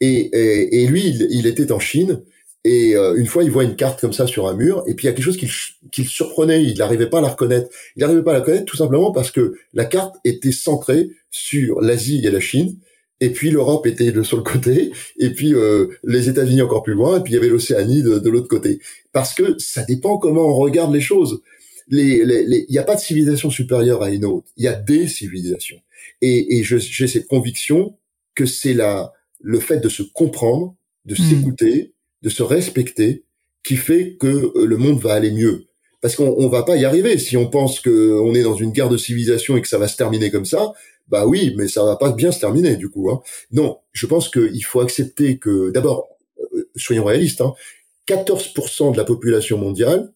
Et, 0.00 0.30
et, 0.32 0.82
et 0.82 0.86
lui, 0.86 1.06
il, 1.06 1.46
était 1.46 1.70
en 1.72 1.78
Chine 1.78 2.22
et 2.64 2.94
euh, 2.94 3.16
une 3.16 3.26
fois, 3.26 3.42
il 3.42 3.50
voit 3.50 3.64
une 3.64 3.74
carte 3.74 4.00
comme 4.00 4.12
ça 4.12 4.26
sur 4.26 4.46
un 4.46 4.54
mur, 4.54 4.84
et 4.86 4.94
puis 4.94 5.04
il 5.04 5.10
y 5.10 5.10
a 5.10 5.12
quelque 5.12 5.24
chose 5.24 5.36
qui, 5.36 5.46
le 5.46 6.08
surprenait. 6.08 6.62
Il 6.62 6.78
n'arrivait 6.78 7.08
pas 7.08 7.18
à 7.18 7.22
la 7.22 7.28
reconnaître. 7.28 7.68
Il 7.96 8.00
n'arrivait 8.00 8.22
pas 8.22 8.30
à 8.30 8.34
la 8.34 8.40
reconnaître 8.40 8.66
tout 8.66 8.76
simplement 8.76 9.10
parce 9.10 9.30
que 9.30 9.54
la 9.74 9.84
carte 9.84 10.16
était 10.24 10.52
centrée 10.52 11.10
sur 11.30 11.80
l'Asie 11.80 12.24
et 12.24 12.30
la 12.30 12.40
Chine, 12.40 12.78
et 13.20 13.30
puis 13.30 13.50
l'Europe 13.50 13.86
était 13.86 14.12
de 14.12 14.22
sur 14.22 14.36
le 14.36 14.42
côté, 14.44 14.92
et 15.18 15.30
puis 15.30 15.54
euh, 15.54 15.88
les 16.04 16.28
États-Unis 16.28 16.62
encore 16.62 16.82
plus 16.84 16.94
loin, 16.94 17.18
et 17.18 17.22
puis 17.22 17.32
il 17.32 17.36
y 17.36 17.38
avait 17.38 17.48
l'Océanie 17.48 18.02
de, 18.02 18.30
l'autre 18.30 18.48
côté. 18.48 18.78
Parce 19.12 19.34
que 19.34 19.58
ça 19.58 19.82
dépend 19.82 20.18
comment 20.18 20.46
on 20.46 20.54
regarde 20.54 20.92
les 20.92 21.00
choses. 21.00 21.42
Il 21.88 21.98
les, 21.98 22.66
n'y 22.70 22.78
a 22.78 22.84
pas 22.84 22.94
de 22.94 23.00
civilisation 23.00 23.50
supérieure 23.50 24.02
à 24.02 24.10
une 24.10 24.24
autre. 24.24 24.46
Il 24.56 24.64
y 24.64 24.68
a 24.68 24.74
des 24.74 25.08
civilisations. 25.08 25.80
Et, 26.20 26.58
et 26.58 26.62
j'ai 26.62 27.06
cette 27.08 27.26
conviction 27.26 27.96
que 28.34 28.46
c'est 28.46 28.74
la 28.74 29.12
le 29.44 29.58
fait 29.58 29.78
de 29.78 29.88
se 29.88 30.04
comprendre, 30.04 30.76
de 31.04 31.14
mmh. 31.14 31.28
s'écouter 31.28 31.92
de 32.22 32.28
se 32.28 32.42
respecter 32.42 33.24
qui 33.64 33.76
fait 33.76 34.16
que 34.16 34.52
euh, 34.56 34.66
le 34.66 34.76
monde 34.76 35.00
va 35.00 35.14
aller 35.14 35.30
mieux. 35.30 35.66
Parce 36.00 36.16
qu'on 36.16 36.34
on 36.36 36.48
va 36.48 36.64
pas 36.64 36.76
y 36.76 36.84
arriver 36.84 37.16
si 37.18 37.36
on 37.36 37.48
pense 37.48 37.80
que 37.80 38.18
on 38.20 38.34
est 38.34 38.42
dans 38.42 38.56
une 38.56 38.72
guerre 38.72 38.88
de 38.88 38.96
civilisation 38.96 39.56
et 39.56 39.62
que 39.62 39.68
ça 39.68 39.78
va 39.78 39.88
se 39.88 39.96
terminer 39.96 40.30
comme 40.30 40.44
ça. 40.44 40.72
Bah 41.08 41.26
oui, 41.26 41.54
mais 41.56 41.68
ça 41.68 41.84
va 41.84 41.96
pas 41.96 42.12
bien 42.12 42.32
se 42.32 42.40
terminer 42.40 42.76
du 42.76 42.88
coup. 42.88 43.10
Hein. 43.10 43.20
Non, 43.52 43.78
je 43.92 44.06
pense 44.06 44.28
qu'il 44.28 44.64
faut 44.64 44.80
accepter 44.80 45.38
que 45.38 45.70
d'abord, 45.70 46.08
euh, 46.54 46.68
soyons 46.76 47.04
réalistes, 47.04 47.40
hein, 47.40 47.54
14% 48.08 48.92
de 48.92 48.96
la 48.96 49.04
population 49.04 49.58
mondiale, 49.58 50.12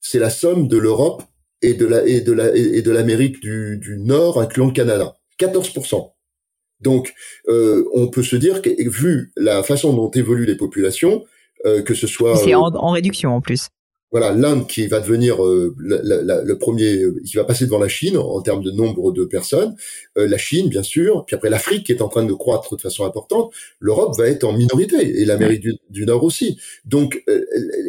c'est 0.00 0.18
la 0.18 0.30
somme 0.30 0.66
de 0.66 0.78
l'Europe 0.78 1.22
et 1.62 1.74
de 1.74 1.86
la 1.86 2.04
et 2.06 2.20
de 2.20 2.32
la 2.32 2.56
et 2.56 2.82
de 2.82 2.90
l'Amérique 2.90 3.40
du, 3.40 3.78
du 3.78 3.98
Nord, 3.98 4.40
incluant 4.40 4.66
le 4.66 4.72
Canada. 4.72 5.16
14%. 5.38 6.12
Donc, 6.80 7.12
euh, 7.48 7.84
on 7.94 8.08
peut 8.08 8.22
se 8.22 8.36
dire 8.36 8.62
que 8.62 8.70
vu 8.88 9.32
la 9.36 9.62
façon 9.62 9.92
dont 9.92 10.10
évoluent 10.10 10.46
les 10.46 10.56
populations, 10.56 11.24
que 11.64 11.94
ce 11.94 12.06
soit 12.06 12.36
c'est 12.36 12.54
en, 12.54 12.68
en, 12.74 12.90
réduction 12.90 13.34
en 13.34 13.40
plus 13.40 13.68
voilà 14.10 14.32
l'Inde 14.32 14.66
qui 14.66 14.86
va 14.88 15.00
devenir 15.00 15.44
euh, 15.44 15.74
le 15.78 16.54
premier, 16.54 16.98
qui 17.24 17.36
va 17.36 17.44
passer 17.44 17.64
devant 17.66 17.78
la 17.78 17.88
Chine 17.88 18.16
en, 18.16 18.40
termes 18.40 18.62
de 18.62 18.70
nombre 18.72 19.12
de 19.12 19.24
personnes, 19.24 19.76
euh, 20.18 20.26
la 20.26 20.38
Chine 20.38 20.68
bien 20.68 20.82
sûr, 20.82 21.24
puis 21.26 21.36
après 21.36 21.48
l'Afrique 21.48 21.86
qui 21.86 21.92
est 21.92 22.02
en 22.02 22.08
train 22.08 22.24
de 22.24 22.32
croître 22.32 22.76
de 22.76 22.80
façon 22.80 23.04
importante, 23.04 23.52
l'Europe 23.78 24.16
va 24.18 24.26
être 24.26 24.44
en 24.44 24.52
minorité 24.52 25.20
et 25.20 25.24
l'Amérique 25.24 25.64
du, 25.90 26.06
Nord 26.06 26.24
aussi. 26.24 26.58
Donc 26.84 27.22
euh, 27.28 27.44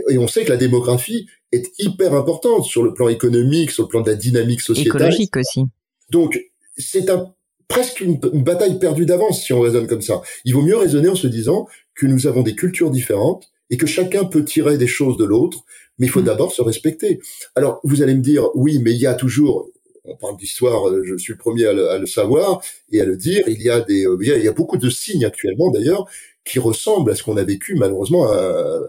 et 0.10 0.18
on 0.18 0.28
sait 0.28 0.44
que 0.44 0.52
la 0.52 0.58
démographie 0.58 1.28
est 1.52 1.72
hyper 1.80 2.14
importante 2.14 2.66
sur 2.66 2.84
le 2.84 2.94
plan 2.94 3.10
économique, 3.10 3.72
sur 3.72 3.84
le 3.84 3.90
plan 3.90 4.02
de 4.02 4.10
la 4.12 4.16
dynamique 4.16 4.62
sociétale, 4.62 5.02
écologique 5.02 5.36
aussi. 5.38 5.66
Donc 6.12 6.40
c'est 6.78 7.10
un 7.10 7.34
presque 7.68 8.02
une, 8.02 8.20
une 8.34 8.44
bataille 8.44 8.78
perdue 8.78 9.06
d'avance 9.06 9.44
si 9.44 9.54
on 9.54 9.62
raisonne 9.62 9.88
comme 9.88 10.02
ça. 10.02 10.22
Il 10.46 10.54
vaut 10.54 10.62
mieux 10.62 10.78
raisonner 10.78 11.10
en 11.10 11.16
se 11.16 11.28
disant 11.28 11.68
que 11.96 12.06
nous 12.06 12.28
avons 12.28 12.44
des 12.44 12.54
cultures 12.54 12.92
différentes 12.92 13.52
et 13.72 13.78
que 13.78 13.88
chacun 13.88 14.26
peut 14.26 14.46
tirer 14.46 14.78
des 14.78 14.88
choses 14.88 15.18
de 15.18 15.26
l'autre 15.26 15.66
mais 16.02 16.08
il 16.08 16.10
faut 16.10 16.22
mm. 16.22 16.26
d'abord 16.26 16.52
se 16.52 16.64
respecter. 16.64 17.20
Alors, 17.56 17.80
vous 17.84 18.02
allez 18.02 18.16
me 18.16 18.22
dire, 18.22 18.50
oui, 18.56 18.80
mais 18.80 18.92
il 18.92 19.00
y 19.00 19.06
a 19.06 19.14
toujours, 19.14 19.70
on 20.04 20.16
parle 20.16 20.36
d'histoire, 20.36 20.90
euh, 20.90 21.04
je 21.06 21.16
suis 21.16 21.34
le 21.34 21.38
premier 21.38 21.66
à 21.66 21.98
le, 22.00 22.06
savoir 22.08 22.62
et 22.92 23.00
à 23.00 23.06
le 23.06 23.16
dire, 23.16 23.44
il 23.48 23.62
y 23.62 23.70
a 23.70 23.82
des, 23.82 24.08
euh, 24.08 24.18
il 24.20 24.44
y 24.44 24.48
a, 24.48 24.52
beaucoup 24.52 24.78
de 24.78 24.90
signes 24.90 25.26
actuellement 25.26 25.70
d'ailleurs 25.70 26.08
qui 26.44 26.58
ressemblent 26.58 27.12
à 27.12 27.16
ce 27.16 27.22
qu'on 27.22 27.38
a 27.38 27.44
vécu 27.44 27.76
malheureusement 27.76 28.34
euh, 28.34 28.80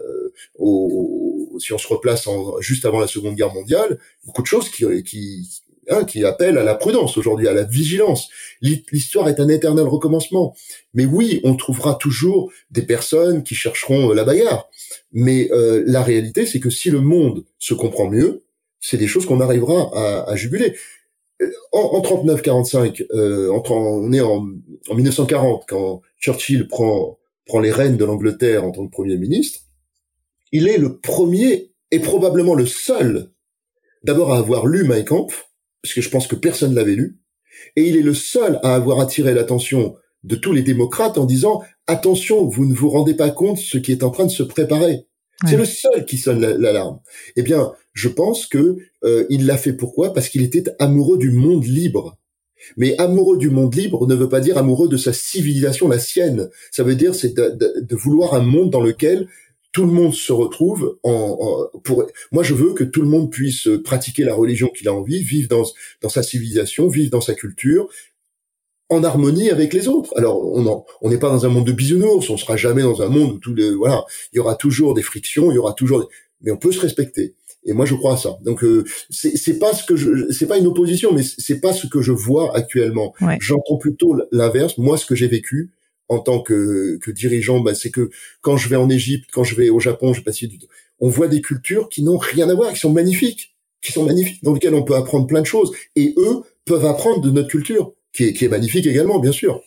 au, 0.57 1.55
si 1.59 1.71
on 1.71 1.77
se 1.77 1.87
replace 1.87 2.25
en, 2.25 2.59
juste 2.61 2.83
avant 2.85 2.99
la 2.99 3.05
Seconde 3.05 3.35
Guerre 3.35 3.53
mondiale, 3.53 3.99
beaucoup 4.25 4.41
de 4.41 4.47
choses 4.47 4.69
qui, 4.69 5.03
qui, 5.03 5.47
hein, 5.89 6.03
qui 6.03 6.23
appellent 6.23 6.57
à 6.57 6.63
la 6.63 6.75
prudence 6.75 7.17
aujourd'hui, 7.17 7.47
à 7.47 7.53
la 7.53 7.63
vigilance. 7.63 8.29
L'histoire 8.61 9.29
est 9.29 9.39
un 9.39 9.49
éternel 9.49 9.85
recommencement. 9.85 10.55
Mais 10.93 11.05
oui, 11.05 11.41
on 11.43 11.55
trouvera 11.55 11.95
toujours 11.95 12.51
des 12.71 12.83
personnes 12.83 13.43
qui 13.43 13.55
chercheront 13.55 14.11
la 14.13 14.23
bagarre. 14.23 14.69
Mais 15.11 15.49
euh, 15.51 15.83
la 15.85 16.03
réalité, 16.03 16.45
c'est 16.45 16.59
que 16.59 16.69
si 16.69 16.89
le 16.89 17.01
monde 17.01 17.45
se 17.59 17.73
comprend 17.73 18.09
mieux, 18.09 18.43
c'est 18.79 18.97
des 18.97 19.07
choses 19.07 19.25
qu'on 19.25 19.41
arrivera 19.41 19.89
à, 19.93 20.29
à, 20.29 20.35
juguler. 20.35 20.75
Euh, 21.41 21.51
en, 21.71 21.79
en 21.79 22.01
39-45, 22.01 23.05
euh, 23.13 23.49
on 23.69 24.11
est 24.11 24.21
en, 24.21 24.47
en 24.89 24.95
1940 24.95 25.65
quand 25.67 26.01
Churchill 26.19 26.67
prend 26.67 27.17
prend 27.45 27.59
les 27.59 27.71
rênes 27.71 27.97
de 27.97 28.05
l'Angleterre 28.05 28.63
en 28.63 28.71
tant 28.71 28.85
que 28.85 28.91
premier 28.91 29.17
ministre. 29.17 29.61
Il 30.51 30.67
est 30.67 30.77
le 30.77 30.97
premier 30.99 31.71
et 31.91 31.99
probablement 31.99 32.55
le 32.55 32.65
seul, 32.65 33.31
d'abord 34.03 34.33
à 34.33 34.37
avoir 34.37 34.65
lu 34.65 34.83
Mein 34.83 35.03
Kampf, 35.03 35.49
parce 35.83 35.93
que 35.93 36.01
je 36.01 36.09
pense 36.09 36.27
que 36.27 36.35
personne 36.35 36.71
ne 36.71 36.75
l'avait 36.75 36.95
lu, 36.95 37.19
et 37.75 37.87
il 37.87 37.97
est 37.97 38.01
le 38.01 38.13
seul 38.13 38.59
à 38.63 38.73
avoir 38.73 38.99
attiré 38.99 39.33
l'attention 39.33 39.95
de 40.23 40.35
tous 40.35 40.53
les 40.53 40.61
démocrates 40.61 41.17
en 41.17 41.25
disant 41.25 41.61
attention, 41.87 42.47
vous 42.47 42.65
ne 42.65 42.73
vous 42.73 42.89
rendez 42.89 43.13
pas 43.13 43.29
compte 43.29 43.57
ce 43.57 43.77
qui 43.77 43.91
est 43.91 44.03
en 44.03 44.09
train 44.09 44.25
de 44.25 44.31
se 44.31 44.43
préparer. 44.43 45.05
C'est 45.45 45.57
le 45.57 45.65
seul 45.65 46.05
qui 46.05 46.17
sonne 46.17 46.39
l'alarme. 46.39 46.99
eh 47.35 47.41
bien, 47.41 47.73
je 47.91 48.07
pense 48.07 48.45
que 48.45 48.77
euh, 49.03 49.25
il 49.29 49.45
l'a 49.45 49.57
fait 49.57 49.73
pourquoi? 49.73 50.13
Parce 50.13 50.29
qu'il 50.29 50.41
était 50.41 50.63
amoureux 50.79 51.17
du 51.17 51.31
monde 51.31 51.65
libre. 51.65 52.17
Mais 52.77 52.97
amoureux 52.97 53.37
du 53.37 53.49
monde 53.49 53.75
libre 53.75 54.07
ne 54.07 54.15
veut 54.15 54.29
pas 54.29 54.39
dire 54.39 54.57
amoureux 54.57 54.87
de 54.87 54.95
sa 54.95 55.11
civilisation, 55.11 55.89
la 55.89 55.99
sienne. 55.99 56.49
Ça 56.71 56.83
veut 56.83 56.95
dire 56.95 57.13
c'est 57.13 57.35
de, 57.35 57.95
vouloir 57.95 58.35
un 58.35 58.41
monde 58.41 58.69
dans 58.69 58.81
lequel 58.81 59.27
tout 59.73 59.85
le 59.85 59.91
monde 59.91 60.13
se 60.13 60.31
retrouve 60.31 60.97
en, 61.03 61.67
pour 61.83 62.05
moi 62.31 62.43
je 62.43 62.53
veux 62.53 62.73
que 62.73 62.85
tout 62.85 63.01
le 63.01 63.07
monde 63.07 63.31
puisse 63.31 63.67
pratiquer 63.83 64.23
la 64.23 64.33
religion 64.33 64.69
qu'il 64.69 64.87
a 64.87 64.93
envie 64.93 65.23
vivre 65.23 65.49
dans 65.49 65.63
dans 66.01 66.09
sa 66.09 66.23
civilisation 66.23 66.87
vivre 66.87 67.09
dans 67.09 67.21
sa 67.21 67.33
culture 67.33 67.89
en 68.89 69.03
harmonie 69.03 69.49
avec 69.49 69.73
les 69.73 69.87
autres. 69.87 70.13
Alors, 70.17 70.43
on 70.43 70.83
on 71.01 71.09
n'est 71.09 71.17
pas 71.17 71.29
dans 71.29 71.45
un 71.45 71.49
monde 71.49 71.65
de 71.65 71.71
bisounours, 71.71 72.29
on 72.29 72.37
sera 72.37 72.57
jamais 72.57 72.83
dans 72.83 73.01
un 73.01 73.09
monde 73.09 73.33
où 73.33 73.37
tout 73.39 73.53
le, 73.53 73.71
voilà, 73.71 74.05
il 74.31 74.37
y 74.37 74.39
aura 74.39 74.55
toujours 74.55 74.93
des 74.93 75.01
frictions, 75.01 75.51
il 75.51 75.55
y 75.55 75.57
aura 75.57 75.73
toujours, 75.73 76.09
mais 76.41 76.51
on 76.51 76.57
peut 76.57 76.71
se 76.71 76.79
respecter. 76.79 77.35
Et 77.65 77.73
moi, 77.73 77.85
je 77.85 77.95
crois 77.95 78.15
à 78.15 78.17
ça. 78.17 78.37
Donc, 78.43 78.63
euh, 78.63 78.83
c'est 79.09 79.57
pas 79.57 79.73
ce 79.73 79.85
que 79.85 79.95
je, 79.95 80.29
c'est 80.31 80.47
pas 80.47 80.57
une 80.57 80.67
opposition, 80.67 81.13
mais 81.13 81.23
c'est 81.23 81.61
pas 81.61 81.73
ce 81.73 81.87
que 81.87 82.01
je 82.01 82.11
vois 82.11 82.55
actuellement. 82.55 83.13
J'entends 83.39 83.77
plutôt 83.77 84.17
l'inverse. 84.31 84.77
Moi, 84.77 84.97
ce 84.97 85.05
que 85.05 85.15
j'ai 85.15 85.27
vécu 85.27 85.71
en 86.09 86.19
tant 86.19 86.41
que, 86.41 86.99
dirigeant, 87.11 87.59
bah, 87.59 87.75
c'est 87.75 87.91
que 87.91 88.09
quand 88.41 88.57
je 88.57 88.69
vais 88.69 88.75
en 88.75 88.89
Égypte, 88.89 89.29
quand 89.31 89.43
je 89.43 89.55
vais 89.55 89.69
au 89.69 89.79
Japon, 89.79 90.13
je 90.13 90.21
passe 90.21 90.43
du 90.43 90.59
on 90.99 91.09
voit 91.09 91.27
des 91.27 91.41
cultures 91.41 91.89
qui 91.89 92.03
n'ont 92.03 92.17
rien 92.17 92.49
à 92.49 92.53
voir, 92.53 92.71
qui 92.71 92.79
sont 92.79 92.91
magnifiques, 92.91 93.55
qui 93.81 93.91
sont 93.91 94.05
magnifiques, 94.05 94.43
dans 94.43 94.53
lesquelles 94.53 94.75
on 94.75 94.83
peut 94.83 94.95
apprendre 94.95 95.27
plein 95.27 95.41
de 95.41 95.45
choses. 95.45 95.73
Et 95.95 96.13
eux 96.17 96.43
peuvent 96.65 96.85
apprendre 96.85 97.21
de 97.21 97.31
notre 97.31 97.49
culture 97.49 97.93
qui 98.13 98.25
est, 98.25 98.47
magnifique 98.47 98.85
également, 98.85 99.19
bien 99.19 99.31
sûr. 99.31 99.61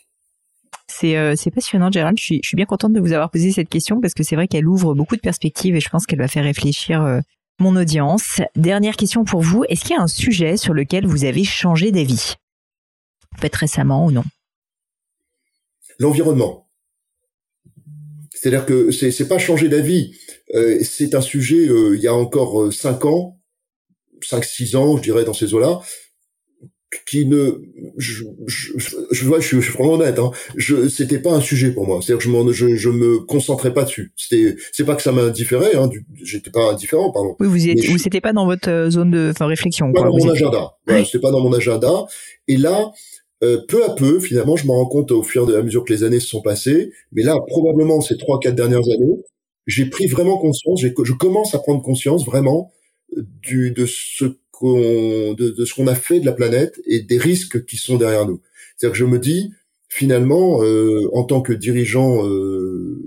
C'est 0.88 1.36
c'est 1.36 1.50
passionnant, 1.50 1.90
Gérald. 1.90 2.16
Je 2.18 2.24
suis, 2.24 2.40
je 2.42 2.48
suis 2.48 2.56
bien 2.56 2.64
contente 2.64 2.92
de 2.92 3.00
vous 3.00 3.12
avoir 3.12 3.30
posé 3.30 3.50
cette 3.50 3.68
question 3.68 4.00
parce 4.00 4.14
que 4.14 4.22
c'est 4.22 4.36
vrai 4.36 4.46
qu'elle 4.46 4.66
ouvre 4.66 4.94
beaucoup 4.94 5.16
de 5.16 5.20
perspectives 5.20 5.74
et 5.74 5.80
je 5.80 5.90
pense 5.90 6.06
qu'elle 6.06 6.20
va 6.20 6.28
faire 6.28 6.44
réfléchir 6.44 7.02
euh, 7.02 7.20
mon 7.58 7.76
audience. 7.76 8.40
Dernière 8.54 8.96
question 8.96 9.24
pour 9.24 9.42
vous. 9.42 9.64
Est-ce 9.68 9.82
qu'il 9.82 9.96
y 9.96 9.98
a 9.98 10.02
un 10.02 10.06
sujet 10.06 10.56
sur 10.56 10.74
lequel 10.74 11.06
vous 11.06 11.24
avez 11.24 11.44
changé 11.44 11.90
d'avis? 11.90 12.34
Peut-être 13.38 13.56
récemment 13.56 14.06
ou 14.06 14.12
non 14.12 14.24
L'environnement. 15.98 16.68
C'est-à-dire 18.34 18.66
que 18.66 18.90
c'est 18.90 19.10
c'est 19.10 19.28
pas 19.28 19.38
changer 19.38 19.68
d'avis. 19.68 20.14
Euh, 20.54 20.78
c'est 20.82 21.14
un 21.14 21.20
sujet. 21.20 21.68
Euh, 21.68 21.96
il 21.96 22.02
y 22.02 22.08
a 22.08 22.14
encore 22.14 22.72
cinq 22.72 23.04
ans, 23.04 23.40
cinq 24.22 24.44
six 24.44 24.76
ans, 24.76 24.96
je 24.96 25.02
dirais 25.02 25.24
dans 25.24 25.34
ces 25.34 25.54
eaux-là 25.54 25.80
qui 27.06 27.26
ne 27.26 27.60
je 27.96 28.24
je, 28.46 28.72
je, 29.10 29.24
vois 29.24 29.40
je, 29.40 29.60
suis 29.60 29.72
vraiment 29.72 29.94
honnête 29.94 30.18
hein. 30.18 30.30
Je 30.56 30.88
c'était 30.88 31.18
pas 31.18 31.32
un 31.32 31.40
sujet 31.40 31.72
pour 31.72 31.86
moi. 31.86 32.00
C'est-à-dire 32.00 32.24
que 32.24 32.52
je, 32.52 32.66
je 32.68 32.76
je 32.76 32.90
me 32.90 33.18
concentrais 33.20 33.74
pas 33.74 33.84
dessus. 33.84 34.12
C'était 34.16 34.56
c'est 34.72 34.84
pas 34.84 34.94
que 34.94 35.02
ça 35.02 35.12
m'indifférait 35.12 35.76
hein 35.76 35.90
j'étais 36.22 36.50
pas 36.50 36.72
indifférent 36.72 37.10
pardon. 37.12 37.36
Oui 37.40 37.48
vous 37.48 37.68
êtes, 37.68 37.84
vous 37.86 37.98
c'était 37.98 38.20
pas 38.20 38.32
dans 38.32 38.46
votre 38.46 38.70
euh, 38.70 38.90
zone 38.90 39.10
de 39.10 39.30
enfin 39.30 39.46
réflexion 39.46 39.92
pas 39.92 40.02
dans 40.02 40.16
mon 40.16 40.30
agenda. 40.30 40.76
Voilà, 40.86 41.04
c'était 41.04 41.20
pas 41.20 41.30
dans 41.30 41.40
mon 41.40 41.52
agenda. 41.52 42.06
Et 42.48 42.56
là 42.56 42.92
euh, 43.42 43.58
peu 43.68 43.84
à 43.84 43.90
peu 43.90 44.18
finalement 44.20 44.56
je 44.56 44.66
me 44.66 44.72
rends 44.72 44.86
compte 44.86 45.12
au 45.12 45.22
fur 45.22 45.50
et 45.50 45.56
à 45.56 45.62
mesure 45.62 45.84
que 45.84 45.92
les 45.92 46.04
années 46.04 46.20
se 46.20 46.28
sont 46.28 46.42
passées 46.42 46.92
mais 47.12 47.22
là 47.22 47.36
probablement 47.46 48.00
ces 48.00 48.16
trois 48.16 48.40
quatre 48.40 48.54
dernières 48.54 48.78
années 48.78 49.22
j'ai 49.66 49.86
pris 49.86 50.06
vraiment 50.06 50.38
conscience 50.38 50.80
je 50.80 51.12
commence 51.12 51.54
à 51.54 51.58
prendre 51.58 51.82
conscience 51.82 52.24
vraiment 52.24 52.72
du 53.14 53.72
de 53.72 53.84
ce 53.86 54.24
de, 54.62 55.74
qu'on 55.74 55.86
a 55.86 55.94
fait 55.94 56.20
de 56.20 56.26
la 56.26 56.32
planète 56.32 56.80
et 56.86 57.00
des 57.00 57.18
risques 57.18 57.64
qui 57.66 57.76
sont 57.76 57.96
derrière 57.96 58.26
nous. 58.26 58.40
C'est-à-dire 58.76 58.92
que 58.92 58.98
je 58.98 59.04
me 59.04 59.18
dis, 59.18 59.52
finalement, 59.88 60.62
euh, 60.62 61.08
en 61.12 61.24
tant 61.24 61.40
que 61.40 61.52
dirigeant, 61.52 62.26
euh, 62.26 63.02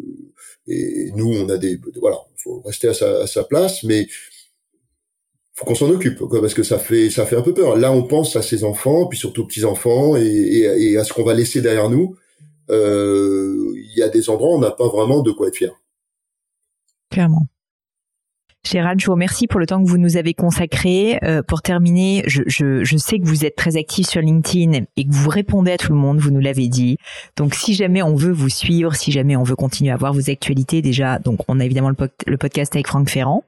et 0.67 1.11
nous, 1.15 1.34
on 1.34 1.49
a 1.49 1.57
des, 1.57 1.80
voilà, 1.99 2.17
faut 2.38 2.61
rester 2.61 2.88
à 2.88 2.93
sa, 2.93 3.21
à 3.21 3.27
sa 3.27 3.43
place, 3.43 3.84
mais 3.84 4.07
faut 5.60 5.66
qu'on 5.66 5.76
s'en 5.76 5.89
occupe, 5.89 6.20
quoi, 6.20 6.39
parce 6.39 6.53
que 6.53 6.64
ça 6.64 6.80
fait, 6.80 7.10
ça 7.10 7.26
fait 7.26 7.36
un 7.36 7.41
peu 7.41 7.53
peur. 7.53 7.76
Là, 7.76 7.91
on 7.91 8.03
pense 8.03 8.38
à 8.38 8.41
ses 8.41 8.64
enfants, 8.64 9.07
puis 9.07 9.20
surtout 9.20 9.41
aux 9.41 9.45
petits 9.45 9.66
enfants, 9.66 10.16
et, 10.16 10.95
à 10.97 11.03
ce 11.03 11.12
qu'on 11.12 11.24
va 11.24 11.34
laisser 11.34 11.60
derrière 11.60 11.89
nous. 11.89 12.16
Euh, 12.70 13.74
il 13.76 13.97
y 13.97 14.01
a 14.01 14.07
des 14.07 14.30
endroits 14.30 14.53
où 14.53 14.55
on 14.55 14.60
n'a 14.60 14.72
pas 14.72 14.88
vraiment 14.88 15.22
de 15.22 15.32
quoi 15.32 15.49
être 15.49 15.57
fier. 15.57 15.74
Clairement. 17.12 17.45
Gérald, 18.64 19.01
je 19.01 19.07
vous 19.07 19.14
remercie 19.14 19.47
pour 19.47 19.60
le 19.60 19.66
temps 19.66 19.84
que 19.84 19.89
vous 19.89 19.97
nous 19.97 20.16
avez 20.16 20.34
consacré. 20.34 21.20
Euh, 21.24 21.41
pour 21.41 21.62
terminer, 21.62 22.24
je, 22.28 22.43
je, 22.47 22.86
je, 22.86 22.97
sais 22.97 23.20
que 23.20 23.26
vous 23.26 23.43
êtes 23.43 23.57
très 23.57 23.76
actif 23.76 24.07
sur 24.07 24.22
LinkedIn 24.22 24.86
et 24.95 25.05
que 25.05 25.12
vous 25.12 25.30
répondez 25.30 25.72
à 25.72 25.78
tout 25.78 25.91
le 25.91 25.97
monde, 25.97 26.20
vous 26.20 26.32
nous 26.32 26.39
l'avez 26.39 26.70
dit. 26.70 26.97
Donc 27.36 27.53
si 27.53 27.74
jamais 27.74 28.01
on 28.01 28.16
veut 28.16 28.32
vous 28.32 28.49
suivre, 28.49 28.95
si 28.95 29.12
jamais 29.12 29.36
on 29.36 29.43
veut 29.43 29.55
continuer 29.57 29.91
à 29.91 29.97
voir 29.97 30.14
vos 30.14 30.30
actualités, 30.30 30.82
déjà, 30.82 31.20
donc 31.20 31.39
on 31.49 31.60
a 31.60 31.66
évidemment 31.66 31.89
le, 31.89 31.95
le 32.28 32.38
podcast 32.38 32.76
avec 32.76 32.88
Franck 32.88 33.10
Ferrand, 33.10 33.43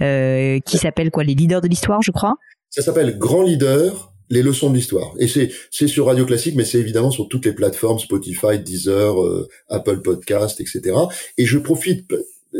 qui 0.00 0.78
s'appelle 0.78 1.10
quoi 1.10 1.24
Les 1.24 1.34
leaders 1.34 1.60
de 1.60 1.68
l'histoire, 1.68 2.02
je 2.02 2.10
crois? 2.10 2.34
Ça 2.70 2.82
s'appelle 2.82 3.18
Grand 3.18 3.42
Leader, 3.42 4.12
les 4.30 4.42
leçons 4.42 4.70
de 4.70 4.76
l'histoire. 4.76 5.12
Et 5.18 5.28
c'est 5.28 5.50
c'est 5.70 5.88
sur 5.88 6.06
Radio 6.06 6.24
Classique, 6.24 6.54
mais 6.54 6.64
c'est 6.64 6.78
évidemment 6.78 7.10
sur 7.10 7.28
toutes 7.28 7.44
les 7.44 7.52
plateformes 7.52 7.98
Spotify, 7.98 8.58
Deezer, 8.58 9.20
euh, 9.20 9.48
Apple 9.68 10.00
Podcast, 10.00 10.60
etc. 10.60 10.96
Et 11.36 11.46
je 11.46 11.58
profite 11.58 12.12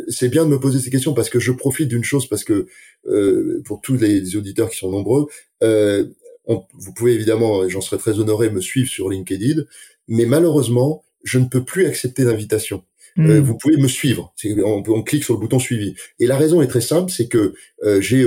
c'est 0.09 0.28
bien 0.28 0.44
de 0.44 0.51
me 0.51 0.60
poser 0.60 0.78
ces 0.78 0.90
questions 0.90 1.15
parce 1.15 1.31
que 1.31 1.40
je 1.40 1.52
profite 1.52 1.89
d'une 1.89 2.05
chose 2.05 2.27
parce 2.28 2.44
que 2.44 2.66
euh, 3.06 3.62
pour 3.65 3.81
tous 3.81 3.97
les, 3.97 4.36
auditeurs 4.36 4.70
qui 4.70 4.77
sont 4.77 4.90
nombreux, 4.90 5.27
euh, 5.62 6.05
vous 6.47 6.93
pouvez 6.94 7.15
évidemment, 7.15 7.69
j'en 7.69 7.81
serais 7.81 7.98
très 7.98 8.19
honoré, 8.19 8.51
me 8.51 8.60
suivre 8.60 8.89
sur 8.89 9.09
LinkedIn, 9.09 9.62
mais 10.09 10.27
malheureusement, 10.27 11.05
je 11.23 11.39
ne 11.39 11.47
peux 11.47 11.65
plus 11.65 11.86
accepter 11.86 12.24
d'invitation. 12.24 12.85
Euh, 13.19 13.41
vous 13.41 13.57
pouvez 13.57 13.77
me 13.77 13.89
suivre. 13.89 14.32
On, 14.65 14.82
on, 14.87 15.03
clique 15.03 15.24
sur 15.24 15.35
le 15.35 15.41
bouton 15.41 15.59
suivi. 15.59 15.95
Et 16.19 16.27
la 16.27 16.37
raison 16.37 16.62
est 16.62 16.69
très 16.69 16.81
simple, 16.81 17.11
c'est 17.11 17.28
que 17.28 17.55
j'ai, 18.01 18.27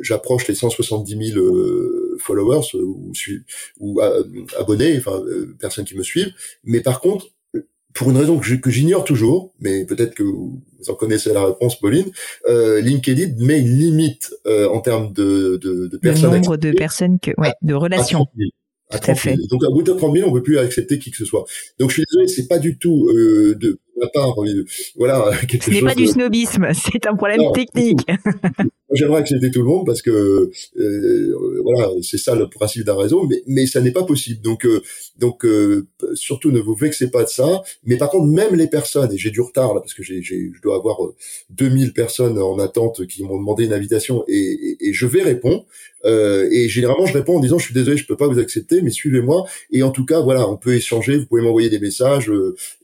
j'approche 0.00 0.46
les 0.48 0.54
170 0.54 1.32
000 1.32 1.46
followers 2.18 2.74
ou, 2.74 3.12
ou 3.80 4.00
abonnés, 4.58 4.96
enfin 4.98 5.22
personnes 5.58 5.84
qui 5.84 5.96
me 5.96 6.02
suivent. 6.02 6.32
Mais 6.64 6.80
par 6.80 7.00
contre, 7.00 7.28
pour 7.94 8.10
une 8.10 8.16
raison 8.16 8.38
que 8.38 8.70
j'ignore 8.70 9.04
toujours, 9.04 9.52
mais 9.60 9.84
peut-être 9.84 10.14
que 10.14 10.22
vous 10.22 10.62
en 10.88 10.94
connaissez 10.94 11.32
la 11.32 11.46
réponse, 11.46 11.78
Pauline, 11.78 12.10
euh, 12.48 12.80
LinkedIn 12.80 13.34
met 13.44 13.60
une 13.60 13.78
limite 13.78 14.34
euh, 14.46 14.68
en 14.68 14.80
termes 14.80 15.12
de, 15.12 15.58
de, 15.62 15.88
de 15.88 15.96
personnes. 15.98 16.30
Le 16.30 16.36
nombre 16.36 16.56
de 16.56 16.72
personnes 16.72 17.18
que, 17.18 17.32
ouais, 17.38 17.52
de 17.62 17.74
relations. 17.74 18.26
À 18.90 18.98
Tout 18.98 19.10
à 19.10 19.14
fait. 19.14 19.36
Donc 19.48 19.64
à 19.64 19.70
bout 19.70 19.82
de 19.82 19.92
30 19.92 20.14
000, 20.16 20.28
on 20.28 20.32
peut 20.32 20.42
plus 20.42 20.58
accepter 20.58 20.98
qui 20.98 21.10
que 21.10 21.16
ce 21.16 21.24
soit. 21.24 21.44
Donc 21.78 21.90
je 21.90 21.94
suis 21.94 22.04
désolé, 22.10 22.28
c'est 22.28 22.46
pas 22.46 22.58
du 22.58 22.78
tout 22.78 23.08
euh, 23.08 23.54
de 23.58 23.78
euh, 24.00 24.64
voilà. 24.96 25.30
Quelque 25.48 25.64
Ce 25.64 25.70
n'est 25.70 25.80
pas 25.80 25.94
du 25.94 26.06
snobisme, 26.06 26.68
c'est 26.72 27.06
un 27.06 27.14
problème 27.14 27.52
technique. 27.52 28.00
J'aimerais 28.94 29.20
accepter 29.20 29.50
tout 29.50 29.60
le 29.60 29.66
monde 29.66 29.86
parce 29.86 30.02
que 30.02 30.50
euh, 30.78 31.62
voilà, 31.62 31.90
c'est 32.02 32.18
ça 32.18 32.34
le 32.34 32.48
principe 32.48 32.84
d'un 32.84 32.96
réseau, 32.96 33.26
mais 33.26 33.42
mais 33.46 33.66
ça 33.66 33.80
n'est 33.80 33.92
pas 33.92 34.04
possible. 34.04 34.42
Donc 34.42 34.66
euh, 34.66 34.82
donc 35.18 35.44
euh, 35.46 35.86
surtout 36.14 36.50
ne 36.50 36.60
vous 36.60 36.74
vexez 36.74 37.10
pas 37.10 37.24
de 37.24 37.28
ça. 37.28 37.62
Mais 37.84 37.96
par 37.96 38.10
contre, 38.10 38.26
même 38.26 38.54
les 38.54 38.66
personnes 38.66 39.10
et 39.12 39.16
j'ai 39.16 39.30
du 39.30 39.40
retard 39.40 39.74
là 39.74 39.80
parce 39.80 39.94
que 39.94 40.02
j'ai 40.02 40.22
je 40.22 40.60
dois 40.62 40.76
avoir 40.76 40.98
2000 41.50 41.94
personnes 41.94 42.38
en 42.38 42.58
attente 42.58 43.06
qui 43.06 43.24
m'ont 43.24 43.38
demandé 43.38 43.64
une 43.64 43.72
invitation 43.72 44.24
et, 44.28 44.34
et, 44.36 44.88
et 44.88 44.92
je 44.92 45.06
vais 45.06 45.22
répondre. 45.22 45.64
et 46.04 46.68
généralement, 46.68 47.06
je 47.06 47.14
réponds 47.14 47.36
en 47.38 47.40
disant 47.40 47.58
je 47.58 47.66
suis 47.66 47.74
désolé, 47.74 47.96
je 47.96 48.06
peux 48.06 48.16
pas 48.16 48.28
vous 48.28 48.38
accepter, 48.38 48.82
mais 48.82 48.90
suivez-moi. 48.90 49.46
Et 49.70 49.82
en 49.82 49.90
tout 49.90 50.04
cas, 50.04 50.20
voilà, 50.20 50.48
on 50.48 50.56
peut 50.56 50.74
échanger. 50.74 51.16
Vous 51.16 51.26
pouvez 51.26 51.42
m'envoyer 51.42 51.70
des 51.70 51.78
messages 51.78 52.30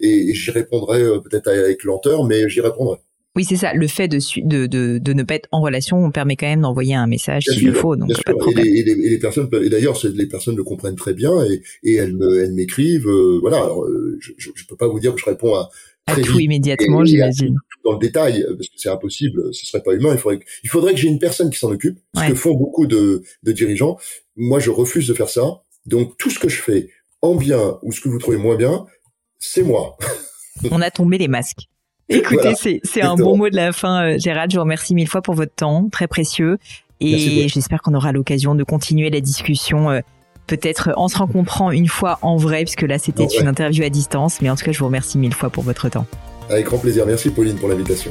et, 0.00 0.30
et 0.30 0.34
j'y 0.34 0.50
répondrai 0.52 0.97
peut-être 0.98 1.48
avec 1.48 1.84
lenteur, 1.84 2.24
mais 2.24 2.48
j'y 2.48 2.60
répondrai. 2.60 2.98
Oui, 3.36 3.44
c'est 3.44 3.56
ça. 3.56 3.72
Le 3.72 3.86
fait 3.86 4.08
de, 4.08 4.18
de, 4.42 4.66
de, 4.66 4.98
de, 4.98 5.12
ne 5.12 5.22
pas 5.22 5.36
être 5.36 5.48
en 5.52 5.60
relation 5.60 6.04
on 6.04 6.10
permet 6.10 6.34
quand 6.34 6.48
même 6.48 6.62
d'envoyer 6.62 6.94
un 6.94 7.06
message 7.06 7.44
s'il 7.44 7.66
le 7.66 7.72
faut. 7.72 7.94
Donc 7.94 8.10
et, 8.10 8.54
les, 8.54 8.80
et, 8.80 9.10
les, 9.10 9.18
personnes, 9.18 9.48
et 9.62 9.68
d'ailleurs, 9.68 9.96
les 10.12 10.26
personnes 10.26 10.56
le 10.56 10.64
comprennent 10.64 10.96
très 10.96 11.14
bien 11.14 11.44
et, 11.44 11.62
et 11.84 11.94
elles 11.94 12.16
m'écrivent. 12.52 13.06
Euh, 13.06 13.38
voilà. 13.40 13.58
Alors, 13.58 13.84
euh, 13.84 14.18
je, 14.20 14.32
je, 14.38 14.66
peux 14.66 14.74
pas 14.74 14.88
vous 14.88 14.98
dire 14.98 15.14
que 15.14 15.20
je 15.20 15.26
réponds 15.26 15.54
à 15.54 15.70
à 16.08 16.16
tout 16.16 16.40
immédiatement, 16.40 17.04
j'imagine. 17.04 17.54
Dans 17.84 17.92
le 17.92 17.98
détail, 17.98 18.44
parce 18.56 18.68
que 18.68 18.74
c'est 18.76 18.88
impossible, 18.88 19.54
ce 19.54 19.66
serait 19.66 19.82
pas 19.82 19.92
humain. 19.92 20.10
Il 20.12 20.18
faudrait, 20.18 20.40
il 20.64 20.70
faudrait 20.70 20.94
que 20.94 20.98
j'ai 20.98 21.08
une 21.08 21.18
personne 21.18 21.50
qui 21.50 21.58
s'en 21.58 21.70
occupe, 21.70 21.98
ce 22.16 22.28
que 22.28 22.34
font 22.34 22.54
beaucoup 22.54 22.86
de, 22.86 23.22
de 23.42 23.52
dirigeants. 23.52 23.98
Moi, 24.34 24.58
je 24.58 24.70
refuse 24.70 25.06
de 25.06 25.14
faire 25.14 25.28
ça. 25.28 25.62
Donc, 25.86 26.16
tout 26.16 26.30
ce 26.30 26.38
que 26.38 26.48
je 26.48 26.60
fais, 26.60 26.88
en 27.20 27.34
bien 27.34 27.78
ou 27.82 27.92
ce 27.92 28.00
que 28.00 28.08
vous 28.08 28.18
trouvez 28.18 28.36
moins 28.36 28.56
bien, 28.56 28.86
c'est 29.38 29.62
moi. 29.62 29.96
On 30.70 30.80
a 30.80 30.90
tombé 30.90 31.18
les 31.18 31.28
masques. 31.28 31.68
Écoutez, 32.08 32.80
c'est 32.82 33.02
un 33.02 33.16
bon 33.16 33.36
mot 33.36 33.50
de 33.50 33.56
la 33.56 33.72
fin, 33.72 34.02
euh, 34.02 34.18
Gérald. 34.18 34.50
Je 34.50 34.56
vous 34.56 34.62
remercie 34.62 34.94
mille 34.94 35.08
fois 35.08 35.20
pour 35.20 35.34
votre 35.34 35.54
temps, 35.54 35.88
très 35.90 36.06
précieux. 36.06 36.58
Et 37.00 37.48
j'espère 37.48 37.82
qu'on 37.82 37.94
aura 37.94 38.12
l'occasion 38.12 38.54
de 38.54 38.64
continuer 38.64 39.10
la 39.10 39.20
discussion, 39.20 39.90
euh, 39.90 40.00
peut-être 40.46 40.90
en 40.96 41.08
se 41.08 41.18
rencontrant 41.18 41.70
une 41.70 41.86
fois 41.86 42.18
en 42.22 42.36
vrai, 42.36 42.64
puisque 42.64 42.82
là 42.82 42.98
c'était 42.98 43.26
une 43.40 43.46
interview 43.46 43.84
à 43.84 43.90
distance. 43.90 44.40
Mais 44.40 44.50
en 44.50 44.56
tout 44.56 44.64
cas, 44.64 44.72
je 44.72 44.78
vous 44.78 44.86
remercie 44.86 45.18
mille 45.18 45.34
fois 45.34 45.50
pour 45.50 45.62
votre 45.62 45.88
temps. 45.88 46.06
Avec 46.50 46.66
grand 46.66 46.78
plaisir. 46.78 47.04
Merci 47.06 47.30
Pauline 47.30 47.56
pour 47.56 47.68
l'invitation. 47.68 48.10